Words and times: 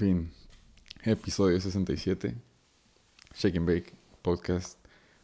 Fin. 0.00 0.32
Episodio 1.04 1.60
67. 1.60 2.34
Shake 3.34 3.58
and 3.58 3.66
Bake, 3.66 3.92
podcast 4.22 4.78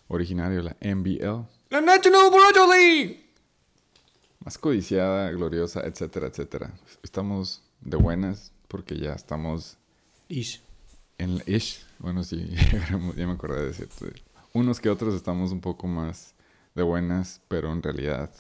originario 0.07 0.63
de 0.63 0.65
la 0.65 0.77
NBL. 0.83 1.49
La 1.71 1.81
National 1.81 2.31
Broadway 2.31 2.69
League. 2.79 3.31
Más 4.45 4.59
codiciada, 4.59 5.31
gloriosa, 5.31 5.81
etcétera, 5.81 6.27
etcétera. 6.27 6.75
Estamos 7.03 7.63
de 7.81 7.97
buenas 7.97 8.53
porque 8.69 8.99
ya 8.99 9.15
estamos 9.15 9.79
Ish. 10.29 10.61
en 11.17 11.39
la 11.39 11.45
ish. 11.47 11.83
Bueno, 11.99 12.23
sí, 12.23 12.47
ya 13.17 13.27
me 13.27 13.33
acordé 13.33 13.69
de 13.69 13.73
cierto. 13.73 14.05
Unos 14.53 14.79
que 14.79 14.91
otros 14.91 15.15
estamos 15.15 15.53
un 15.53 15.63
poco 15.63 15.87
más 15.87 16.35
de 16.75 16.83
buenas, 16.83 17.41
pero 17.49 17.73
en 17.73 17.83
realidad 17.83 18.31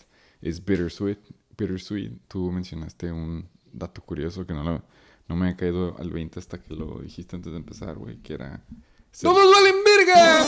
es 0.42 0.62
bittersweet. 0.62 1.16
Bittersweet. 1.56 2.12
Tú 2.28 2.52
mencionaste 2.52 3.10
un 3.10 3.48
dato 3.72 4.02
curioso 4.02 4.46
que 4.46 4.52
no 4.52 4.62
lo, 4.62 4.82
no 5.28 5.36
me 5.36 5.48
ha 5.48 5.56
caído 5.56 5.96
al 5.98 6.10
20 6.10 6.38
hasta 6.38 6.58
que 6.62 6.74
lo 6.74 7.00
dijiste 7.00 7.36
antes 7.36 7.52
de 7.52 7.58
empezar, 7.58 7.96
güey, 7.96 8.18
que 8.18 8.34
era... 8.34 8.62
el 8.70 9.20
¡Todos 9.20 9.54
valen 9.54 9.74
verga! 9.84 10.46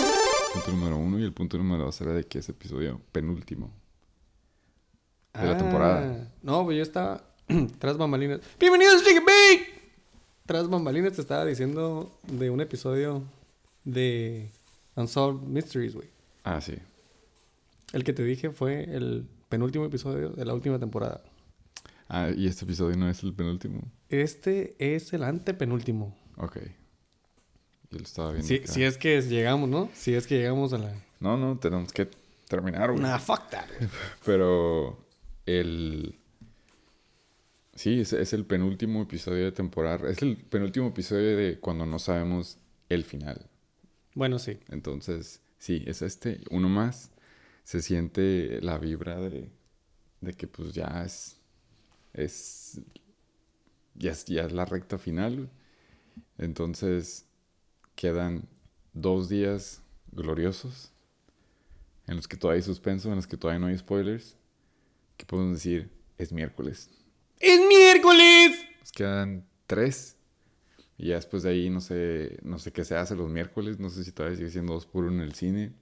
punto 0.55 0.73
número 0.73 0.97
uno 0.97 1.19
y 1.19 1.25
el 1.25 1.33
punto 1.33 1.59
número 1.59 1.85
dos 1.85 2.01
era 2.01 2.13
de 2.13 2.25
que 2.25 2.39
es 2.39 2.49
episodio 2.49 3.01
penúltimo 3.13 3.71
de 5.35 5.47
la 5.47 5.57
temporada. 5.57 6.29
Ah, 6.29 6.33
No, 6.43 6.65
pues 6.65 6.77
yo 6.77 6.83
estaba 6.83 7.23
tras 7.79 7.97
bambalinas. 7.97 8.41
Bienvenidos 8.59 9.03
a 9.07 9.11
and 9.11 9.27
Bake. 9.27 9.79
Tras 10.47 10.69
bambalinas 10.69 11.13
te 11.13 11.21
estaba 11.21 11.45
diciendo 11.45 12.19
de 12.23 12.51
un 12.51 12.61
episodio 12.61 13.23
de 13.85 14.51
Unsolved 14.97 15.47
Mysteries, 15.47 15.95
güey. 15.95 16.09
Ah, 16.45 16.61
sí. 16.61 16.75
El 17.93 18.05
que 18.05 18.13
te 18.13 18.25
dije 18.25 18.51
fue 18.51 18.85
el 18.85 19.27
penúltimo 19.49 19.85
episodio 19.85 20.31
de 20.31 20.45
la 20.45 20.55
última 20.55 20.79
temporada. 20.79 21.23
Ah, 22.09 22.31
y 22.35 22.47
este 22.47 22.65
episodio 22.65 22.97
no 22.97 23.09
es 23.11 23.23
el 23.23 23.35
penúltimo. 23.35 23.83
Este 24.09 24.75
es 24.79 25.13
el 25.13 25.23
antepenúltimo. 25.23 26.17
Ok. 26.37 26.57
Yo 27.91 27.99
lo 27.99 28.05
estaba 28.05 28.33
viendo. 28.33 28.49
Si, 28.49 28.63
si 28.67 28.83
es 28.83 28.97
que 28.97 29.21
llegamos, 29.21 29.69
¿no? 29.69 29.91
Si 29.93 30.15
es 30.15 30.27
que 30.27 30.39
llegamos 30.39 30.73
a 30.73 30.79
la... 30.79 30.95
No, 31.21 31.37
no, 31.37 31.59
tenemos 31.59 31.93
que 31.93 32.09
terminar, 32.49 32.91
güey. 32.93 33.03
Nah, 33.03 33.19
fuck 33.19 33.51
that. 33.51 33.67
Pero 34.25 35.05
el... 35.47 36.19
Sí, 37.75 38.01
es, 38.01 38.13
es 38.13 38.33
el 38.33 38.45
penúltimo 38.45 39.03
episodio 39.03 39.45
de 39.45 39.53
temporada. 39.53 40.11
Es 40.11 40.23
el 40.23 40.37
penúltimo 40.37 40.89
episodio 40.89 41.37
de 41.37 41.61
cuando 41.61 41.87
no 41.87 41.99
sabemos 41.99 42.59
el 42.89 43.05
final. 43.05 43.47
Bueno, 44.15 44.39
sí. 44.39 44.59
Entonces, 44.69 45.43
sí, 45.59 45.85
es 45.87 46.03
este. 46.03 46.41
Uno 46.51 46.69
más. 46.69 47.13
Se 47.63 47.83
siente 47.83 48.61
la 48.63 48.79
vibra 48.79 49.21
de, 49.21 49.51
de 50.23 50.33
que 50.33 50.47
pues 50.49 50.73
ya 50.73 51.05
es... 51.05 51.38
Es... 52.19 52.81
Ya 53.95 54.13
es, 54.13 54.25
ya 54.27 54.45
es 54.45 54.53
la 54.53 54.65
recta 54.65 54.99
final. 54.99 55.51
Entonces, 56.37 57.27
quedan 57.95 58.49
dos 58.93 59.29
días 59.29 59.83
gloriosos 60.13 60.93
en 62.07 62.17
los 62.17 62.27
que 62.27 62.37
todavía 62.37 62.59
hay 62.59 62.63
suspenso, 62.63 63.11
en 63.11 63.17
los 63.17 63.27
que 63.27 63.37
todavía 63.37 63.61
no 63.61 63.67
hay 63.67 63.77
spoilers. 63.77 64.37
¿Qué 65.17 65.27
podemos 65.27 65.55
decir? 65.55 65.91
Es 66.17 66.33
miércoles. 66.33 66.91
¡Es 67.39 67.61
miércoles! 67.69 68.59
Nos 68.81 68.93
quedan 68.93 69.47
tres. 69.67 70.17
Y 70.97 71.09
ya 71.09 71.17
después 71.17 71.43
de 71.43 71.51
ahí 71.51 71.71
no 71.71 71.81
sé, 71.81 72.39
no 72.43 72.59
sé 72.59 72.73
qué 72.73 72.85
se 72.85 72.97
hace 72.97 73.15
los 73.15 73.29
miércoles. 73.29 73.79
No 73.79 73.91
sé 73.91 74.05
si 74.05 74.13
todavía 74.13 74.39
sigue 74.39 74.51
siendo 74.51 74.73
dos 74.73 74.87
por 74.87 75.05
uno 75.05 75.23
en 75.23 75.29
el 75.29 75.35
cine. 75.35 75.73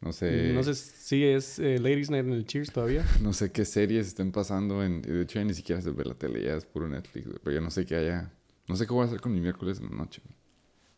No 0.00 0.12
sé, 0.14 0.52
No 0.54 0.62
sé 0.62 0.74
si 0.74 1.24
es 1.24 1.58
eh, 1.58 1.78
Ladies 1.78 2.08
Night 2.10 2.24
en 2.24 2.32
el 2.32 2.46
Cheers 2.46 2.72
todavía. 2.72 3.04
no 3.20 3.32
sé 3.34 3.52
qué 3.52 3.64
series 3.66 4.06
estén 4.06 4.32
pasando. 4.32 4.82
En, 4.82 5.02
de 5.02 5.22
hecho, 5.22 5.38
ya 5.38 5.44
ni 5.44 5.52
siquiera 5.54 5.82
se 5.82 5.90
ve 5.90 6.04
la 6.04 6.14
tele, 6.14 6.42
ya 6.42 6.54
es 6.56 6.64
puro 6.64 6.88
Netflix. 6.88 7.26
güey, 7.26 7.38
Pero 7.42 7.54
yo 7.56 7.60
no 7.60 7.70
sé 7.70 7.84
qué 7.84 7.96
haya. 7.96 8.32
No 8.66 8.76
sé 8.76 8.86
qué 8.86 8.92
voy 8.94 9.02
a 9.02 9.06
hacer 9.06 9.20
con 9.20 9.32
mi 9.32 9.40
miércoles 9.40 9.78
en 9.78 9.90
la 9.90 9.96
noche. 9.96 10.22
güey. 10.24 10.36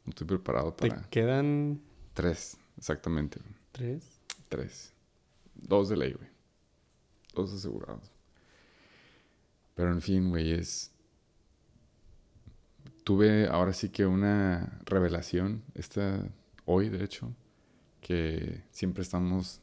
No 0.04 0.10
estoy 0.10 0.26
preparado 0.26 0.72
Te 0.74 0.88
para 0.88 1.02
quedan 1.10 1.80
tres, 2.14 2.56
exactamente. 2.76 3.40
güey. 3.40 3.54
tres. 3.72 4.04
Tres. 4.48 4.92
Dos 5.54 5.88
de 5.88 5.96
ley, 5.96 6.12
güey. 6.12 6.28
Dos 7.34 7.52
asegurados. 7.52 8.10
Pero 9.74 9.90
en 9.90 10.00
fin, 10.02 10.28
güey, 10.28 10.52
es... 10.52 10.90
Tuve 13.04 13.48
ahora 13.48 13.72
sí 13.72 13.88
que 13.88 14.06
una 14.06 14.78
revelación, 14.84 15.62
esta 15.74 16.24
hoy 16.66 16.88
de 16.88 17.02
hecho, 17.02 17.34
que 18.02 18.64
siempre 18.70 19.02
estamos 19.02 19.60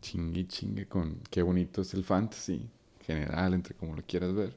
chingue 0.00 0.48
chingue 0.48 0.88
con 0.88 1.20
qué 1.30 1.42
bonito 1.42 1.82
es 1.82 1.94
el 1.94 2.02
fantasy 2.02 2.68
general, 3.06 3.54
entre 3.54 3.74
como 3.74 3.94
lo 3.94 4.02
quieras 4.02 4.34
ver. 4.34 4.54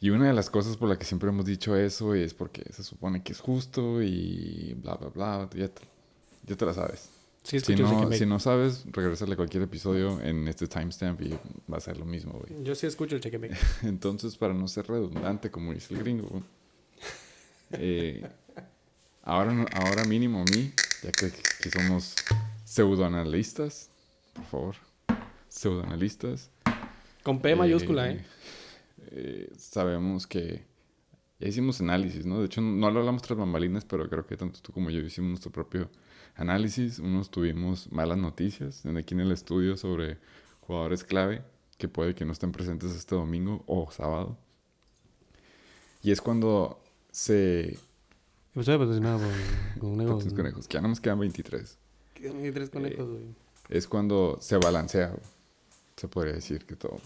Y 0.00 0.10
una 0.10 0.26
de 0.26 0.32
las 0.32 0.50
cosas 0.50 0.76
por 0.76 0.88
la 0.88 0.98
que 0.98 1.04
siempre 1.04 1.28
hemos 1.28 1.44
dicho 1.44 1.76
eso 1.76 2.14
es 2.14 2.32
porque 2.34 2.64
se 2.72 2.82
supone 2.82 3.22
que 3.22 3.32
es 3.32 3.40
justo 3.40 4.02
y 4.02 4.74
bla, 4.82 4.94
bla, 4.96 5.08
bla. 5.10 5.50
Ya 5.54 5.68
te, 5.68 5.82
ya 6.44 6.56
te 6.56 6.66
la 6.66 6.74
sabes. 6.74 7.08
Sí, 7.44 7.58
Si 7.60 7.74
no, 7.74 8.12
si 8.12 8.24
no 8.24 8.38
sabes, 8.38 8.84
regresarle 8.90 9.34
a 9.34 9.36
cualquier 9.36 9.64
episodio 9.64 10.20
en 10.20 10.46
este 10.46 10.68
timestamp 10.68 11.20
y 11.22 11.30
va 11.70 11.76
a 11.76 11.80
ser 11.80 11.98
lo 11.98 12.04
mismo, 12.04 12.32
güey. 12.32 12.64
Yo 12.64 12.74
sí 12.74 12.86
escucho 12.86 13.16
el 13.16 13.38
Bake. 13.38 13.56
Entonces, 13.82 14.36
para 14.36 14.54
no 14.54 14.68
ser 14.68 14.86
redundante, 14.86 15.50
como 15.50 15.72
dice 15.72 15.94
el 15.94 16.00
gringo, 16.00 16.42
eh, 17.72 18.24
ahora, 19.22 19.66
ahora 19.74 20.04
mínimo 20.04 20.40
a 20.42 20.44
mí, 20.44 20.72
ya 21.02 21.10
que, 21.12 21.30
que 21.30 21.70
somos 21.70 22.14
pseudoanalistas, 22.64 23.90
por 24.34 24.44
favor, 24.46 24.74
pseudoanalistas, 25.48 26.50
Con 27.22 27.40
P 27.40 27.54
mayúscula, 27.54 28.10
¿eh? 28.10 28.24
eh, 29.10 29.52
sabemos 29.56 30.26
que 30.26 30.64
ya 31.38 31.48
hicimos 31.48 31.80
análisis, 31.80 32.24
¿no? 32.24 32.38
De 32.40 32.46
hecho, 32.46 32.60
no 32.60 32.90
lo 32.90 33.00
hablamos 33.00 33.22
tras 33.22 33.38
bambalinas, 33.38 33.84
pero 33.84 34.08
creo 34.08 34.26
que 34.26 34.36
tanto 34.36 34.60
tú 34.60 34.72
como 34.72 34.90
yo 34.90 35.00
hicimos 35.00 35.30
nuestro 35.30 35.50
propio 35.50 35.90
análisis. 36.36 36.98
Unos 36.98 37.30
tuvimos 37.30 37.90
malas 37.92 38.16
noticias 38.18 38.84
en- 38.84 38.96
aquí 38.96 39.14
en 39.14 39.20
el 39.20 39.32
estudio 39.32 39.76
sobre 39.76 40.18
jugadores 40.60 41.02
clave 41.04 41.42
que 41.78 41.88
puede 41.88 42.14
que 42.14 42.24
no 42.24 42.32
estén 42.32 42.52
presentes 42.52 42.92
este 42.92 43.14
domingo 43.16 43.64
o 43.66 43.90
sábado. 43.90 44.38
Y 46.02 46.10
es 46.12 46.20
cuando 46.20 46.80
se... 47.10 47.76
Episodio 48.54 48.80
patrocinado 48.80 49.18
por, 49.18 49.80
con 49.80 49.90
un 49.92 50.06
Tantos 50.06 50.34
conejos, 50.34 50.68
que 50.68 50.74
ya 50.74 50.82
no 50.82 50.88
nos 50.88 51.00
quedan 51.00 51.18
23. 51.20 51.78
Quedan 52.12 52.36
ahí 52.36 52.52
tres 52.52 52.68
conejos, 52.68 53.08
güey. 53.08 53.24
Es 53.70 53.88
cuando 53.88 54.36
se 54.42 54.58
balancea, 54.58 55.08
güey. 55.08 55.22
Se 55.96 56.06
podría 56.06 56.34
decir 56.34 56.66
que 56.66 56.76
todo. 56.76 57.00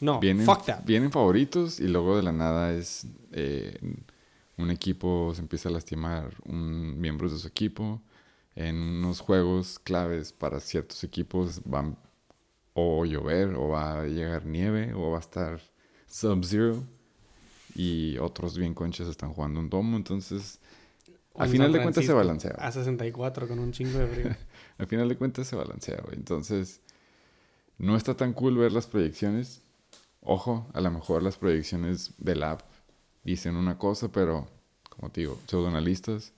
No, 0.00 0.18
vienen, 0.18 0.44
fuck 0.44 0.64
that. 0.64 0.84
vienen 0.84 1.12
favoritos 1.12 1.78
y 1.78 1.86
luego 1.86 2.16
de 2.16 2.24
la 2.24 2.32
nada 2.32 2.72
es 2.72 3.06
eh, 3.30 3.78
un 4.56 4.72
equipo 4.72 5.32
se 5.32 5.42
empieza 5.42 5.68
a 5.68 5.72
lastimar 5.72 6.34
un 6.44 7.00
miembros 7.00 7.30
de 7.30 7.38
su 7.38 7.46
equipo 7.46 8.02
en 8.56 8.74
unos 8.74 9.20
juegos 9.20 9.78
claves 9.78 10.32
para 10.32 10.58
ciertos 10.58 11.04
equipos 11.04 11.60
van 11.64 11.96
o 12.74 13.04
llover 13.04 13.54
o 13.54 13.68
va 13.68 14.00
a 14.00 14.06
llegar 14.06 14.44
nieve 14.44 14.92
o 14.92 15.12
va 15.12 15.18
a 15.18 15.20
estar 15.20 15.60
sub-zero 16.08 16.82
y 17.74 18.18
otros 18.18 18.56
bien 18.56 18.74
conchas 18.74 19.08
están 19.08 19.32
jugando 19.32 19.60
un 19.60 19.70
domo 19.70 19.96
entonces 19.96 20.60
al 21.34 21.48
final 21.48 21.72
de 21.72 21.82
cuentas 21.82 22.04
se 22.04 22.12
balancea 22.12 22.54
A 22.58 22.70
64 22.72 23.48
con 23.48 23.58
un 23.58 23.72
chingo 23.72 23.98
de 23.98 24.06
frío. 24.06 24.36
al 24.78 24.86
final 24.86 25.08
de 25.08 25.16
cuentas 25.16 25.46
se 25.46 25.56
balancea, 25.56 25.98
güey. 26.04 26.16
Entonces, 26.16 26.80
no 27.78 27.96
está 27.96 28.16
tan 28.16 28.32
cool 28.32 28.56
ver 28.56 28.72
las 28.72 28.86
proyecciones. 28.86 29.62
Ojo, 30.20 30.68
a 30.72 30.80
lo 30.80 30.90
mejor 30.90 31.22
las 31.22 31.36
proyecciones 31.36 32.12
del 32.18 32.42
app 32.42 32.62
dicen 33.24 33.56
una 33.56 33.78
cosa, 33.78 34.12
pero 34.12 34.48
como 34.90 35.10
te 35.10 35.22
digo, 35.22 35.38
pseudoanalistas, 35.46 36.32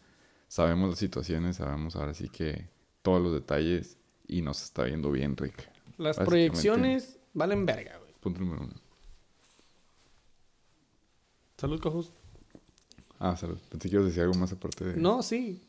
sabemos 0.48 0.90
las 0.90 0.98
situaciones, 0.98 1.56
sabemos 1.56 1.96
ahora 1.96 2.14
sí 2.14 2.28
que 2.28 2.68
todos 3.02 3.20
los 3.20 3.32
detalles 3.32 3.98
y 4.26 4.42
nos 4.42 4.62
está 4.62 4.84
viendo 4.84 5.10
bien, 5.10 5.36
Rick. 5.36 5.68
Las 5.98 6.16
proyecciones 6.16 7.18
valen 7.34 7.66
verga, 7.66 7.98
güey. 7.98 8.12
Punto 8.20 8.40
número 8.40 8.62
uno. 8.62 8.83
Salud, 11.64 11.80
cojos. 11.80 12.12
Ah, 13.18 13.38
salud. 13.38 13.58
Pensé 13.70 13.88
que 13.88 13.94
ibas 13.94 14.04
a 14.04 14.08
decir 14.08 14.22
algo 14.22 14.34
más 14.34 14.52
aparte 14.52 14.84
de... 14.84 14.96
No, 15.00 15.22
sí. 15.22 15.62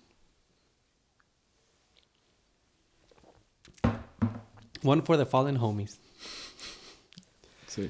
One 4.84 5.04
for 5.04 5.18
the 5.18 5.26
fallen 5.26 5.56
homies. 5.56 5.98
Sí. 7.68 7.90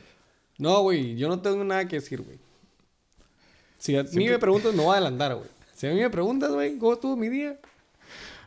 No, 0.59 0.83
güey, 0.83 1.15
yo 1.15 1.27
no 1.27 1.41
tengo 1.41 1.63
nada 1.63 1.87
que 1.87 1.95
decir, 1.95 2.21
güey. 2.21 2.37
Si 3.79 3.97
a 3.97 4.03
mí 4.03 4.29
me 4.29 4.37
preguntas, 4.37 4.75
no 4.75 4.83
voy 4.83 4.93
a 4.93 4.97
adelantar, 4.97 5.33
güey. 5.33 5.49
Si 5.73 5.87
a 5.87 5.89
mí 5.89 5.99
me 5.99 6.11
preguntas, 6.11 6.51
güey, 6.51 6.77
¿cómo 6.77 6.93
estuvo 6.93 7.15
mi 7.15 7.29
día? 7.29 7.59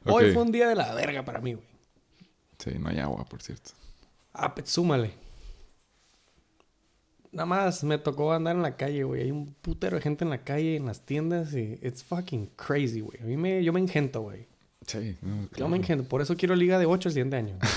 Hoy 0.05 0.31
fue 0.31 0.43
un 0.43 0.53
día 0.53 0.69
de 0.69 0.77
la 0.77 0.95
verga 0.95 1.25
para 1.25 1.41
mí, 1.41 1.55
güey. 1.55 1.67
Sí, 2.59 2.79
no 2.79 2.91
hay 2.91 3.01
agua, 3.01 3.25
por 3.25 3.43
cierto. 3.43 3.73
Ah, 4.35 4.55
pues 4.55 4.71
súmale. 4.71 5.15
Nada 7.39 7.47
más 7.47 7.85
me 7.85 7.99
tocó 7.99 8.33
andar 8.33 8.57
en 8.57 8.63
la 8.63 8.75
calle, 8.77 9.05
güey. 9.05 9.23
Hay 9.23 9.31
un 9.31 9.55
putero 9.63 9.95
de 9.95 10.03
gente 10.03 10.25
en 10.25 10.31
la 10.31 10.39
calle, 10.39 10.75
en 10.75 10.87
las 10.87 11.03
tiendas 11.03 11.55
y 11.55 11.79
it's 11.83 12.03
fucking 12.03 12.51
crazy, 12.57 13.01
güey. 13.01 13.17
A 13.23 13.25
mí 13.25 13.37
me, 13.37 13.63
yo 13.63 13.73
me 13.73 13.79
engento, 13.79 14.23
güey. 14.23 14.49
Sí, 14.85 15.17
no, 15.23 15.43
Yo 15.43 15.49
claro. 15.51 15.69
me 15.69 15.77
engento. 15.77 16.03
Por 16.03 16.21
eso 16.21 16.37
quiero 16.37 16.57
liga 16.57 16.81
de 16.81 16.87
8 16.87 17.11
el 17.11 17.13
siguiente 17.13 17.37
año. 17.37 17.57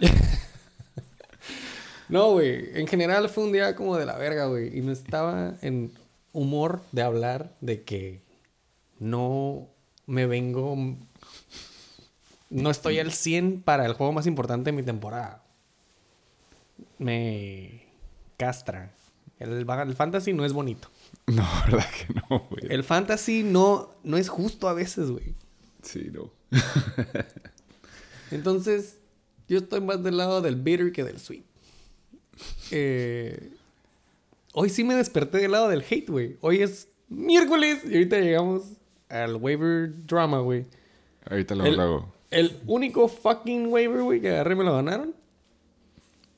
No, 2.08 2.32
güey. 2.32 2.70
En 2.78 2.86
general 2.86 3.28
fue 3.28 3.44
un 3.44 3.52
día 3.52 3.74
como 3.74 3.96
de 3.96 4.06
la 4.06 4.16
verga, 4.16 4.46
güey. 4.46 4.78
Y 4.78 4.80
no 4.80 4.92
estaba 4.92 5.54
en 5.62 5.92
humor 6.32 6.82
de 6.92 7.02
hablar 7.02 7.52
de 7.60 7.82
que 7.82 8.20
no 9.00 9.66
me 10.06 10.26
vengo. 10.26 10.76
No 12.48 12.70
estoy 12.70 13.00
al 13.00 13.12
100 13.12 13.62
para 13.62 13.86
el 13.86 13.92
juego 13.94 14.12
más 14.12 14.26
importante 14.26 14.70
de 14.70 14.76
mi 14.76 14.82
temporada. 14.82 15.42
Me 16.98 17.89
castra. 18.40 18.90
El, 19.38 19.52
el 19.52 19.94
fantasy 19.94 20.32
no 20.32 20.44
es 20.44 20.52
bonito. 20.52 20.88
No, 21.26 21.46
verdad 21.66 21.86
que 21.96 22.12
no, 22.14 22.40
güey. 22.50 22.64
El 22.74 22.82
fantasy 22.82 23.44
no, 23.44 23.90
no 24.02 24.16
es 24.16 24.28
justo 24.28 24.68
a 24.68 24.72
veces, 24.72 25.10
güey. 25.12 25.34
Sí, 25.82 26.10
no. 26.12 26.30
Entonces, 28.32 28.96
yo 29.48 29.58
estoy 29.58 29.80
más 29.80 30.02
del 30.02 30.16
lado 30.16 30.40
del 30.40 30.56
bitter 30.56 30.90
que 30.92 31.04
del 31.04 31.20
sweet. 31.20 31.44
Eh, 32.72 33.52
hoy 34.54 34.70
sí 34.70 34.82
me 34.82 34.94
desperté 34.94 35.38
del 35.38 35.52
lado 35.52 35.68
del 35.68 35.84
hate, 35.88 36.08
güey. 36.10 36.36
Hoy 36.40 36.62
es 36.62 36.88
miércoles 37.08 37.82
y 37.84 37.94
ahorita 37.94 38.18
llegamos 38.18 38.62
al 39.08 39.36
waiver 39.36 39.92
drama, 40.06 40.40
güey. 40.40 40.66
Ahorita 41.28 41.54
lo 41.54 41.64
El- 41.66 41.78
hago. 41.80 42.12
El 42.30 42.60
único 42.66 43.08
fucking 43.08 43.66
waiver, 43.72 44.02
güey, 44.02 44.20
que 44.20 44.30
agarré 44.30 44.54
me 44.54 44.62
lo 44.64 44.72
ganaron. 44.74 45.14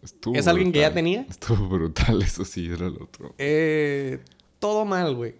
Estuvo 0.02 0.34
¿Es 0.34 0.46
alguien 0.48 0.72
que 0.72 0.80
ya 0.80 0.92
tenía? 0.92 1.26
Estuvo 1.30 1.68
brutal, 1.68 2.22
eso 2.22 2.44
sí, 2.44 2.66
era 2.72 2.86
el 2.86 2.96
otro. 3.00 3.34
Eh, 3.38 4.18
todo 4.58 4.84
mal, 4.84 5.14
güey. 5.14 5.34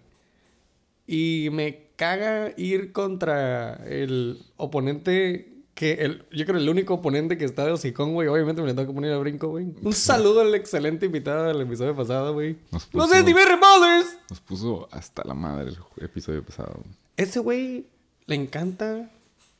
Y 1.05 1.49
me 1.51 1.87
caga 1.95 2.53
ir 2.57 2.91
contra 2.93 3.75
el 3.85 4.41
oponente 4.57 5.49
que 5.73 5.93
el, 5.93 6.23
yo 6.31 6.45
creo 6.45 6.59
el 6.59 6.69
único 6.69 6.93
oponente 6.93 7.37
que 7.37 7.45
está 7.45 7.65
de 7.65 7.71
hocicón, 7.71 8.13
güey. 8.13 8.27
Obviamente 8.27 8.61
me 8.61 8.67
le 8.67 8.73
tengo 8.73 8.87
que 8.87 8.93
poner 8.93 9.11
a 9.11 9.17
brinco, 9.17 9.49
güey. 9.49 9.67
Un 9.81 9.93
saludo 9.93 10.41
al 10.41 10.53
excelente 10.55 11.07
invitado 11.07 11.45
del 11.45 11.61
episodio 11.61 11.95
pasado, 11.95 12.33
güey. 12.33 12.57
¡Los 12.71 12.85
puso- 12.89 13.07
Steve 13.07 13.33
Ballers! 13.59 14.17
Nos 14.29 14.39
puso 14.39 14.87
hasta 14.91 15.23
la 15.25 15.33
madre 15.33 15.71
el 15.97 16.03
episodio 16.05 16.43
pasado. 16.43 16.83
Ese 17.17 17.39
güey 17.39 17.85
le 18.27 18.35
encanta 18.35 19.09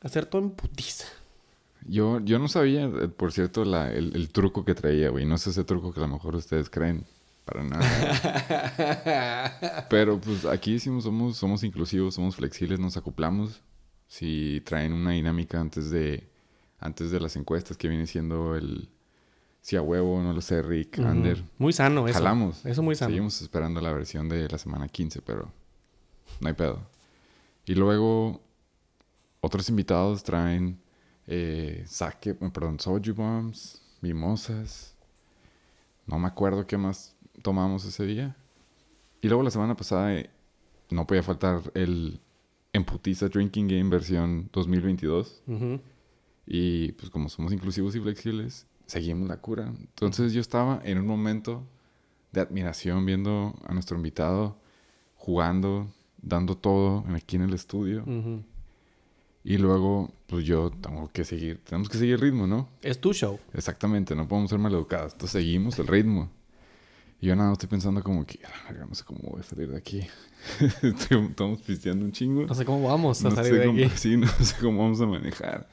hacer 0.00 0.26
todo 0.26 0.40
en 0.42 0.50
putiza. 0.50 1.06
Yo, 1.86 2.20
yo 2.20 2.38
no 2.38 2.48
sabía, 2.48 2.84
eh, 2.84 3.08
por 3.08 3.32
cierto, 3.32 3.64
la, 3.64 3.92
el, 3.92 4.14
el 4.16 4.30
truco 4.30 4.64
que 4.64 4.74
traía, 4.74 5.10
güey. 5.10 5.24
No 5.26 5.34
es 5.34 5.46
ese 5.46 5.64
truco 5.64 5.92
que 5.92 6.00
a 6.00 6.04
lo 6.06 6.08
mejor 6.14 6.34
ustedes 6.36 6.70
creen. 6.70 7.04
Para 7.44 7.62
nada. 7.62 7.86
Pero 9.90 10.18
pues 10.18 10.46
aquí 10.46 10.72
decimos, 10.72 11.04
somos, 11.04 11.36
somos 11.36 11.62
inclusivos, 11.62 12.14
somos 12.14 12.36
flexibles, 12.36 12.80
nos 12.80 12.96
acoplamos. 12.96 13.60
Si 14.06 14.62
traen 14.64 14.94
una 14.94 15.10
dinámica 15.10 15.60
antes 15.60 15.90
de, 15.90 16.26
antes 16.78 17.10
de 17.10 17.20
las 17.20 17.36
encuestas 17.36 17.76
que 17.76 17.88
viene 17.88 18.06
siendo 18.06 18.56
el... 18.56 18.88
Si 19.60 19.76
a 19.76 19.82
huevo, 19.82 20.22
no 20.22 20.32
lo 20.32 20.40
sé, 20.42 20.62
Rick, 20.62 20.98
Ujú. 20.98 21.08
Ander. 21.08 21.42
Muy 21.58 21.72
sano 21.72 22.06
eso. 22.06 22.18
Jalamos. 22.18 22.64
Eso 22.66 22.82
muy 22.82 22.94
sano. 22.96 23.10
Seguimos 23.10 23.40
esperando 23.40 23.80
la 23.80 23.92
versión 23.92 24.28
de 24.28 24.48
la 24.48 24.58
semana 24.58 24.88
15, 24.88 25.22
pero 25.22 25.50
no 26.40 26.48
hay 26.48 26.54
pedo. 26.54 26.80
Y 27.66 27.74
luego, 27.74 28.42
otros 29.40 29.68
invitados 29.70 30.22
traen 30.22 30.78
eh, 31.26 31.84
sake, 31.86 32.30
eh, 32.30 32.50
perdón, 32.52 32.78
soju 32.80 33.14
bombs, 33.14 33.82
mimosas. 34.00 34.94
No 36.06 36.18
me 36.18 36.28
acuerdo 36.28 36.66
qué 36.66 36.76
más 36.76 37.16
tomamos 37.42 37.84
ese 37.84 38.04
día. 38.04 38.36
Y 39.22 39.28
luego 39.28 39.42
la 39.42 39.50
semana 39.50 39.74
pasada 39.74 40.14
eh, 40.14 40.30
no 40.90 41.06
podía 41.06 41.22
faltar 41.22 41.60
el 41.74 42.20
Emputiza 42.72 43.28
Drinking 43.28 43.68
Game 43.68 43.88
versión 43.88 44.50
2022. 44.52 45.42
Ujú. 45.46 45.80
Y 46.46 46.92
pues 46.92 47.10
como 47.10 47.28
somos 47.28 47.52
inclusivos 47.52 47.96
y 47.96 48.00
flexibles, 48.00 48.66
seguimos 48.86 49.28
la 49.28 49.38
cura. 49.38 49.72
Entonces 49.78 50.32
yo 50.32 50.40
estaba 50.40 50.80
en 50.84 50.98
un 50.98 51.06
momento 51.06 51.64
de 52.32 52.40
admiración 52.40 53.06
viendo 53.06 53.54
a 53.64 53.72
nuestro 53.72 53.96
invitado 53.96 54.58
jugando, 55.16 55.88
dando 56.20 56.56
todo 56.56 57.04
aquí 57.14 57.36
en 57.36 57.42
el 57.42 57.54
estudio. 57.54 58.02
Ujú. 58.02 58.42
Y 59.46 59.58
luego, 59.58 60.10
pues 60.26 60.44
yo 60.46 60.70
tengo 60.70 61.10
que 61.12 61.22
seguir, 61.24 61.60
tenemos 61.64 61.88
que 61.90 61.98
seguir 61.98 62.14
el 62.14 62.20
ritmo, 62.20 62.46
¿no? 62.46 62.68
Es 62.80 62.98
tu 62.98 63.12
show. 63.12 63.38
Exactamente, 63.52 64.14
no 64.16 64.26
podemos 64.26 64.48
ser 64.50 64.58
maleducados. 64.58 65.12
Entonces 65.12 65.42
seguimos 65.42 65.78
el 65.78 65.86
ritmo. 65.86 66.30
Y 67.20 67.26
yo 67.26 67.36
nada, 67.36 67.52
estoy 67.52 67.68
pensando 67.68 68.02
como 68.02 68.24
que, 68.26 68.40
"Ah, 68.44 68.70
verga, 68.70 68.86
no 68.86 68.94
sé 68.94 69.04
cómo 69.04 69.20
voy 69.30 69.40
a 69.40 69.42
salir 69.42 69.68
de 69.68 69.76
aquí. 69.76 70.00
Estamos 70.82 71.60
pisteando 71.62 72.04
un 72.04 72.12
chingo. 72.12 72.44
No 72.46 72.54
sé 72.54 72.64
cómo 72.64 72.88
vamos 72.88 73.24
a 73.24 73.28
No 73.28 73.34
salir 73.36 73.54
de 73.54 73.66
cómo, 73.66 73.78
aquí. 73.84 73.90
sí, 73.96 74.16
no 74.16 74.26
sé 74.40 74.54
cómo 74.60 74.82
vamos 74.82 75.00
a 75.00 75.06
manejar. 75.06 75.68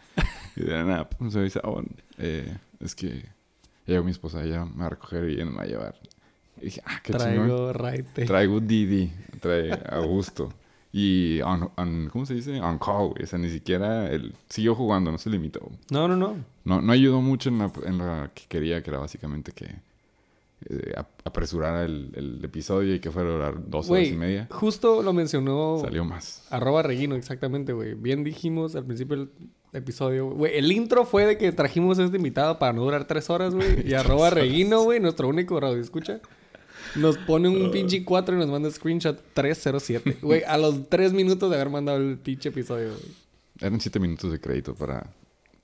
Y 0.56 0.62
de 0.63 0.83
nada, 0.83 1.09
pues 1.09 1.33
me 1.33 1.44
dice, 1.44 1.59
"Ah, 1.63 1.81
eh, 2.17 2.57
es 2.81 2.94
que 2.94 3.25
llegó 3.85 4.03
mi 4.03 4.12
esposa, 4.12 4.44
ella 4.44 4.65
me 4.65 4.79
va 4.81 4.85
a 4.88 4.89
recoger 4.89 5.29
y 5.29 5.33
ella 5.35 5.45
me 5.45 5.56
va 5.57 5.63
a 5.63 5.67
llevar. 5.67 5.95
Y 6.62 6.65
dije, 6.65 6.81
ah, 6.85 7.00
qué 7.03 7.13
chingón. 7.13 7.33
Traigo 7.47 7.74
raite. 7.74 8.25
Traigo 8.25 8.59
Didi, 8.59 9.12
trae 9.39 9.71
a 9.71 10.00
gusto. 10.00 10.53
Y 10.93 11.39
on, 11.41 11.69
on- 11.77 12.09
¿cómo 12.11 12.25
se 12.25 12.33
dice? 12.33 12.59
On 12.59 12.77
call, 12.77 13.09
güey. 13.09 13.23
O 13.23 13.27
sea, 13.27 13.39
ni 13.39 13.49
siquiera 13.49 14.09
él 14.11 14.33
siguió 14.49 14.75
jugando, 14.75 15.11
no 15.11 15.17
se 15.17 15.29
limitó. 15.29 15.61
No, 15.89 16.07
no, 16.07 16.15
no. 16.17 16.35
No, 16.65 16.81
no 16.81 16.91
ayudó 16.91 17.21
mucho 17.21 17.49
en 17.49 17.59
la, 17.59 17.71
en 17.85 17.97
la 17.97 18.31
que 18.33 18.43
quería, 18.49 18.83
que 18.83 18.89
era 18.89 18.99
básicamente 18.99 19.51
que 19.53 19.65
eh, 20.69 20.93
ap- 20.97 21.07
apresurara 21.25 21.83
el, 21.85 22.11
el 22.13 22.43
episodio 22.43 22.93
y 22.93 22.99
que 22.99 23.09
fuera 23.09 23.29
a 23.29 23.33
durar 23.33 23.69
dos 23.69 23.89
horas 23.89 24.07
y 24.09 24.13
media. 24.13 24.47
justo 24.51 25.01
lo 25.01 25.13
mencionó 25.13 25.79
Salió 25.81 26.03
más. 26.05 26.45
arroba 26.51 26.83
Reguino, 26.83 27.15
exactamente, 27.15 27.73
güey. 27.73 27.93
Bien 27.95 28.23
dijimos 28.23 28.75
al 28.75 28.85
principio 28.85 29.15
del 29.17 29.29
episodio. 29.73 30.27
Güey, 30.29 30.57
el 30.57 30.71
intro 30.71 31.05
fue 31.05 31.25
de 31.25 31.38
que 31.38 31.51
trajimos 31.53 31.97
a 31.99 32.03
este 32.03 32.17
invitado 32.17 32.59
para 32.59 32.73
no 32.73 32.83
durar 32.83 33.05
tres 33.05 33.29
horas, 33.29 33.55
güey. 33.55 33.88
Y 33.89 33.93
arroba 33.95 34.29
Reguino, 34.29 34.83
güey, 34.83 34.99
nuestro 34.99 35.29
único 35.29 35.57
radio 35.59 35.79
escucha. 35.79 36.19
Nos 36.95 37.18
pone 37.18 37.48
un 37.50 37.72
pinche 37.72 38.04
4 38.04 38.36
y 38.36 38.38
nos 38.39 38.50
manda 38.50 38.70
screenshot 38.72 39.20
307. 39.34 40.17
Güey, 40.22 40.44
a 40.44 40.58
los 40.58 40.89
3 40.89 41.13
minutos 41.13 41.50
de 41.50 41.55
haber 41.55 41.70
mandado 41.70 41.98
el 41.98 42.17
pinche 42.17 42.50
episodio, 42.50 42.89
güey. 42.89 43.22
Eran 43.60 43.79
siete 43.79 44.00
minutos 44.00 44.32
de 44.32 44.39
crédito 44.39 44.74
para, 44.74 45.05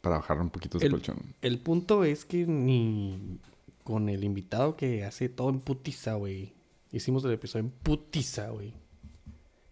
para 0.02 0.18
bajar 0.18 0.40
un 0.40 0.50
poquito 0.52 0.78
ese 0.78 0.86
El- 0.88 0.92
colchón. 0.94 1.18
El 1.42 1.60
punto 1.60 2.04
es 2.04 2.26
que 2.26 2.46
ni 2.46 3.40
con 3.84 4.10
el 4.10 4.24
invitado 4.24 4.76
que 4.76 5.04
hace 5.04 5.30
todo 5.30 5.50
en 5.50 5.60
putiza, 5.60 6.14
güey. 6.14 6.54
Hicimos 6.92 7.24
el 7.26 7.32
episodio 7.34 7.66
en 7.66 7.72
putiza, 7.72 8.50
güey. 8.50 8.74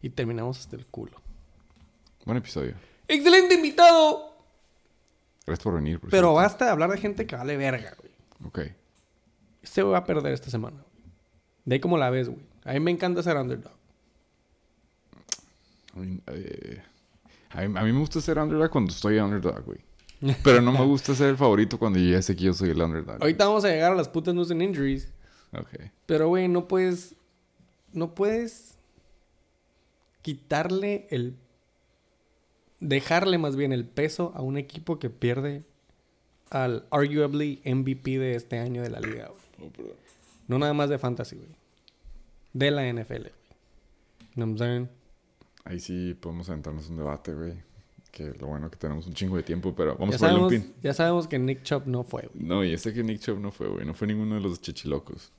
Y 0.01 0.10
terminamos 0.10 0.60
hasta 0.60 0.75
el 0.75 0.86
culo. 0.86 1.22
Buen 2.25 2.38
episodio. 2.38 2.74
¡Excelente 3.08 3.55
invitado! 3.55 4.36
Gracias 5.46 5.63
por 5.63 5.75
venir. 5.75 6.00
por 6.00 6.10
Pero 6.10 6.27
cierto. 6.29 6.34
basta 6.34 6.65
de 6.65 6.72
hablar 6.72 6.89
de 6.91 6.98
gente 6.98 7.25
que 7.27 7.36
vale 7.36 7.55
verga, 7.58 7.96
güey. 8.00 8.12
Ok. 8.48 8.60
Se 9.63 9.84
va 9.84 10.00
a 10.00 10.03
perder 10.05 10.34
esta 10.34 10.50
semana. 10.50 10.84
De 11.65 11.75
ahí 11.75 11.79
como 11.81 11.98
la 11.98 12.10
ves, 12.10 12.29
güey. 12.29 12.41
A 12.63 12.74
mí 12.74 12.79
me 12.79 12.91
encanta 12.91 13.22
ser 13.24 13.38
underdog. 13.38 13.74
A 15.95 16.00
mí, 16.00 16.19
eh, 16.27 16.81
a 17.50 17.62
mí- 17.67 17.79
a 17.79 17.84
mí 17.84 17.91
me 17.93 18.00
gusta 18.00 18.22
ser 18.22 18.38
underdog 18.39 18.69
cuando 18.69 18.91
estoy 18.91 19.17
underdog, 19.19 19.63
güey. 19.63 19.79
Pero 20.43 20.62
no 20.62 20.72
me 20.72 20.84
gusta 20.86 21.13
ser 21.15 21.29
el 21.29 21.38
favorito 21.38 21.77
cuando 21.77 22.00
yo 22.00 22.12
ya 22.12 22.22
sé 22.22 22.36
que 22.36 22.43
yo 22.45 22.53
soy 22.53 22.69
el 22.69 22.81
underdog. 22.81 23.22
Ahorita 23.22 23.45
vamos 23.48 23.65
a 23.65 23.69
llegar 23.69 23.91
a 23.91 23.95
las 23.95 24.10
putas 24.10 24.34
news 24.34 24.51
and 24.51 24.62
injuries. 24.62 25.12
Ok. 25.53 25.69
Pero, 26.05 26.27
güey, 26.29 26.48
no 26.48 26.67
puedes... 26.67 27.15
No 27.93 28.13
puedes 28.13 28.75
quitarle 30.22 31.07
el... 31.12 31.36
Dejarle 32.81 33.38
más 33.38 33.55
bien 33.55 33.72
el 33.72 33.86
peso 33.86 34.31
a 34.36 34.41
un 34.41 34.57
equipo 34.57 35.00
que 35.00 35.10
pierde 35.10 35.63
al 36.50 36.86
arguably 36.91 37.62
MVP 37.65 38.19
de 38.19 38.36
este 38.36 38.60
año 38.60 38.81
de 38.84 38.89
la 38.89 39.00
liga, 39.00 39.29
güey. 39.29 39.72
No 40.47 40.59
nada 40.59 40.73
más 40.73 40.89
de 40.89 40.97
fantasy, 40.97 41.35
güey. 41.35 41.49
De 42.53 42.71
la 42.71 42.83
NFL, 42.91 43.13
güey. 43.21 43.31
¿No 44.35 44.47
me 44.47 44.57
saben? 44.57 44.89
Ahí 45.63 45.79
sí 45.79 46.13
podemos 46.19 46.49
aventarnos 46.49 46.89
un 46.89 46.97
debate, 46.97 47.33
güey. 47.33 47.53
Que 48.11 48.33
lo 48.39 48.47
bueno 48.47 48.69
que 48.69 48.77
tenemos 48.77 49.07
un 49.07 49.13
chingo 49.13 49.35
de 49.35 49.43
tiempo, 49.43 49.73
pero 49.75 49.97
vamos 49.97 50.11
Ya 50.11 50.15
a 50.17 50.19
ponerle 50.19 50.43
un 50.43 50.49
sabemos, 50.49 50.65
pin. 50.67 50.75
ya 50.81 50.93
sabemos 50.93 51.27
que 51.27 51.39
Nick 51.39 51.63
Chubb 51.63 51.87
no 51.87 52.03
fue, 52.03 52.29
güey. 52.33 52.45
No, 52.45 52.63
y 52.63 52.73
ese 52.73 52.93
que 52.93 53.03
Nick 53.03 53.19
Chubb 53.19 53.39
no 53.39 53.51
fue, 53.51 53.67
güey. 53.67 53.85
No 53.85 53.93
fue 53.93 54.07
ninguno 54.07 54.35
de 54.35 54.41
los 54.41 54.61
chichilocos. 54.61 55.31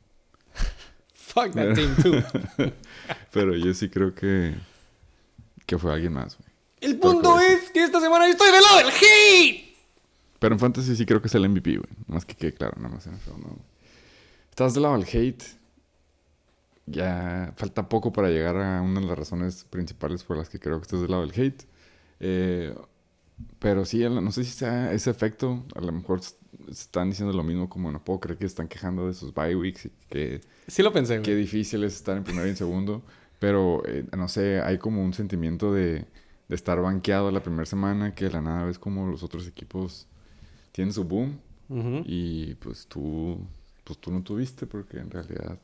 Fuck 1.14 1.52
that 1.54 1.75
team, 1.75 1.94
too. 2.02 2.22
Pero 3.32 3.54
yo 3.56 3.72
sí 3.75 3.88
creo 3.88 4.14
que... 4.14 4.54
Que 5.64 5.78
fue 5.78 5.92
alguien 5.92 6.12
más, 6.12 6.36
güey. 6.38 6.48
El 6.80 6.98
punto 6.98 7.40
es 7.40 7.70
que 7.70 7.82
esta 7.82 8.00
semana 8.00 8.26
yo 8.26 8.32
estoy 8.32 8.52
del 8.52 8.62
lado 8.62 8.76
del 8.78 8.88
hate. 8.88 9.75
Pero 10.38 10.54
en 10.54 10.58
Fantasy 10.60 10.94
sí 10.96 11.06
creo 11.06 11.20
que 11.20 11.28
es 11.28 11.34
el 11.34 11.48
MVP, 11.48 11.78
güey. 11.78 11.88
Más 12.06 12.25
que 12.26 12.34
que, 12.36 12.52
claro, 12.52 12.75
nada 12.76 12.94
más 12.94 13.06
en 13.06 13.14
NFL, 13.14 13.40
no. 13.40 13.58
Estás 14.56 14.72
del 14.72 14.84
lado 14.84 14.96
del 14.96 15.06
hate. 15.06 15.44
Ya 16.86 17.52
falta 17.56 17.90
poco 17.90 18.10
para 18.10 18.30
llegar 18.30 18.56
a 18.56 18.80
una 18.80 19.00
de 19.00 19.06
las 19.06 19.18
razones 19.18 19.64
principales 19.68 20.25
por 20.25 20.38
las 20.38 20.48
que 20.48 20.58
creo 20.58 20.78
que 20.78 20.84
estás 20.84 21.02
del 21.02 21.10
lado 21.10 21.26
del 21.26 21.38
hate. 21.38 21.64
Eh, 22.20 22.75
pero 23.58 23.84
sí, 23.84 23.98
no 24.08 24.32
sé 24.32 24.44
si 24.44 24.52
sea 24.52 24.94
ese 24.94 25.10
efecto. 25.10 25.62
A 25.75 25.82
lo 25.82 25.92
mejor 25.92 26.22
están 26.70 27.10
diciendo 27.10 27.36
lo 27.36 27.42
mismo 27.42 27.68
como 27.68 27.92
no 27.92 28.02
puedo 28.02 28.18
creer 28.18 28.38
que 28.38 28.46
están 28.46 28.66
quejando 28.66 29.06
de 29.06 29.12
sus 29.12 29.34
bye 29.34 29.54
weeks 29.54 29.84
y 29.84 29.90
que 30.08 30.40
Sí 30.66 30.82
lo 30.82 30.90
pensé, 30.90 31.20
qué 31.20 31.34
difícil 31.34 31.84
es 31.84 31.94
estar 31.94 32.16
en 32.16 32.25
primero 32.25 32.46
y 32.46 32.50
en 32.50 32.56
segundo. 32.56 33.02
Pero, 33.38 33.82
eh, 33.86 34.06
no 34.16 34.26
sé, 34.26 34.62
hay 34.62 34.78
como 34.78 35.04
un 35.04 35.12
sentimiento 35.12 35.70
de, 35.75 36.06
de 36.48 36.54
estar 36.54 36.80
banqueado 36.80 37.30
la 37.30 37.42
primera 37.42 37.66
semana 37.66 38.14
que 38.14 38.25
de 38.25 38.30
la 38.30 38.40
nada 38.40 38.64
ves 38.64 38.78
como 38.78 39.06
los 39.06 39.22
otros 39.22 39.46
equipos 39.46 40.06
tienen 40.72 40.94
su 40.94 41.04
boom 41.04 41.40
y 42.06 42.54
pues 42.54 42.86
tú 42.86 43.38
pues 43.87 44.00
tú 44.00 44.11
no 44.11 44.21
tuviste 44.23 44.66
porque 44.66 44.99
en 44.99 45.11
realidad 45.11 45.61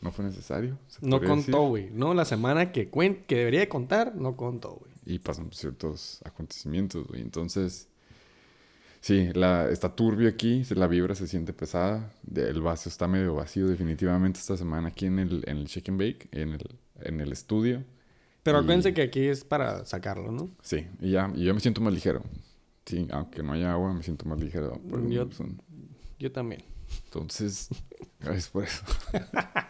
no 0.00 0.10
fue 0.12 0.24
necesario. 0.24 0.78
No 1.02 1.20
contó, 1.22 1.68
güey. 1.68 1.90
No, 1.90 2.14
la 2.14 2.24
semana 2.24 2.72
que, 2.72 2.88
cuen 2.88 3.24
que 3.26 3.36
debería 3.36 3.60
de 3.60 3.68
contar, 3.68 4.14
no 4.16 4.34
contó, 4.34 4.76
güey. 4.76 4.92
Y 5.04 5.18
pasan 5.18 5.50
ciertos 5.52 6.20
acontecimientos, 6.24 7.06
güey. 7.06 7.20
Entonces, 7.20 7.88
sí, 9.00 9.28
la, 9.34 9.68
está 9.68 9.94
turbio 9.94 10.28
aquí, 10.28 10.62
la 10.70 10.86
vibra 10.86 11.14
se 11.14 11.26
siente 11.26 11.52
pesada. 11.52 12.10
El 12.34 12.62
vaso 12.62 12.88
está 12.88 13.06
medio 13.08 13.34
vacío 13.34 13.66
definitivamente 13.66 14.38
esta 14.40 14.56
semana 14.56 14.88
aquí 14.88 15.04
en 15.06 15.18
el, 15.18 15.44
en 15.46 15.58
el 15.58 15.66
Shake 15.66 15.90
and 15.90 16.00
Bake, 16.00 16.28
en 16.32 16.54
el, 16.54 16.66
en 17.00 17.20
el 17.20 17.30
estudio. 17.32 17.84
Pero 18.42 18.58
Y- 18.58 18.62
acuérdense 18.62 18.94
que 18.94 19.02
aquí 19.02 19.26
es 19.26 19.44
para 19.44 19.84
sacarlo, 19.84 20.32
¿no? 20.32 20.48
Sí, 20.62 20.86
y 21.00 21.10
ya, 21.10 21.30
y 21.34 21.44
yo 21.44 21.52
me 21.52 21.60
siento 21.60 21.82
más 21.82 21.92
ligero. 21.92 22.22
Sí, 22.86 23.06
aunque 23.10 23.42
no 23.42 23.52
haya 23.52 23.72
agua, 23.72 23.92
me 23.92 24.02
siento 24.02 24.24
más 24.24 24.40
ligero. 24.40 24.80
Yo-. 25.10 25.28
Yo 26.18 26.32
también. 26.32 26.62
Entonces, 27.04 27.68
gracias 28.20 28.48
por 28.48 28.64
eso. 28.64 28.82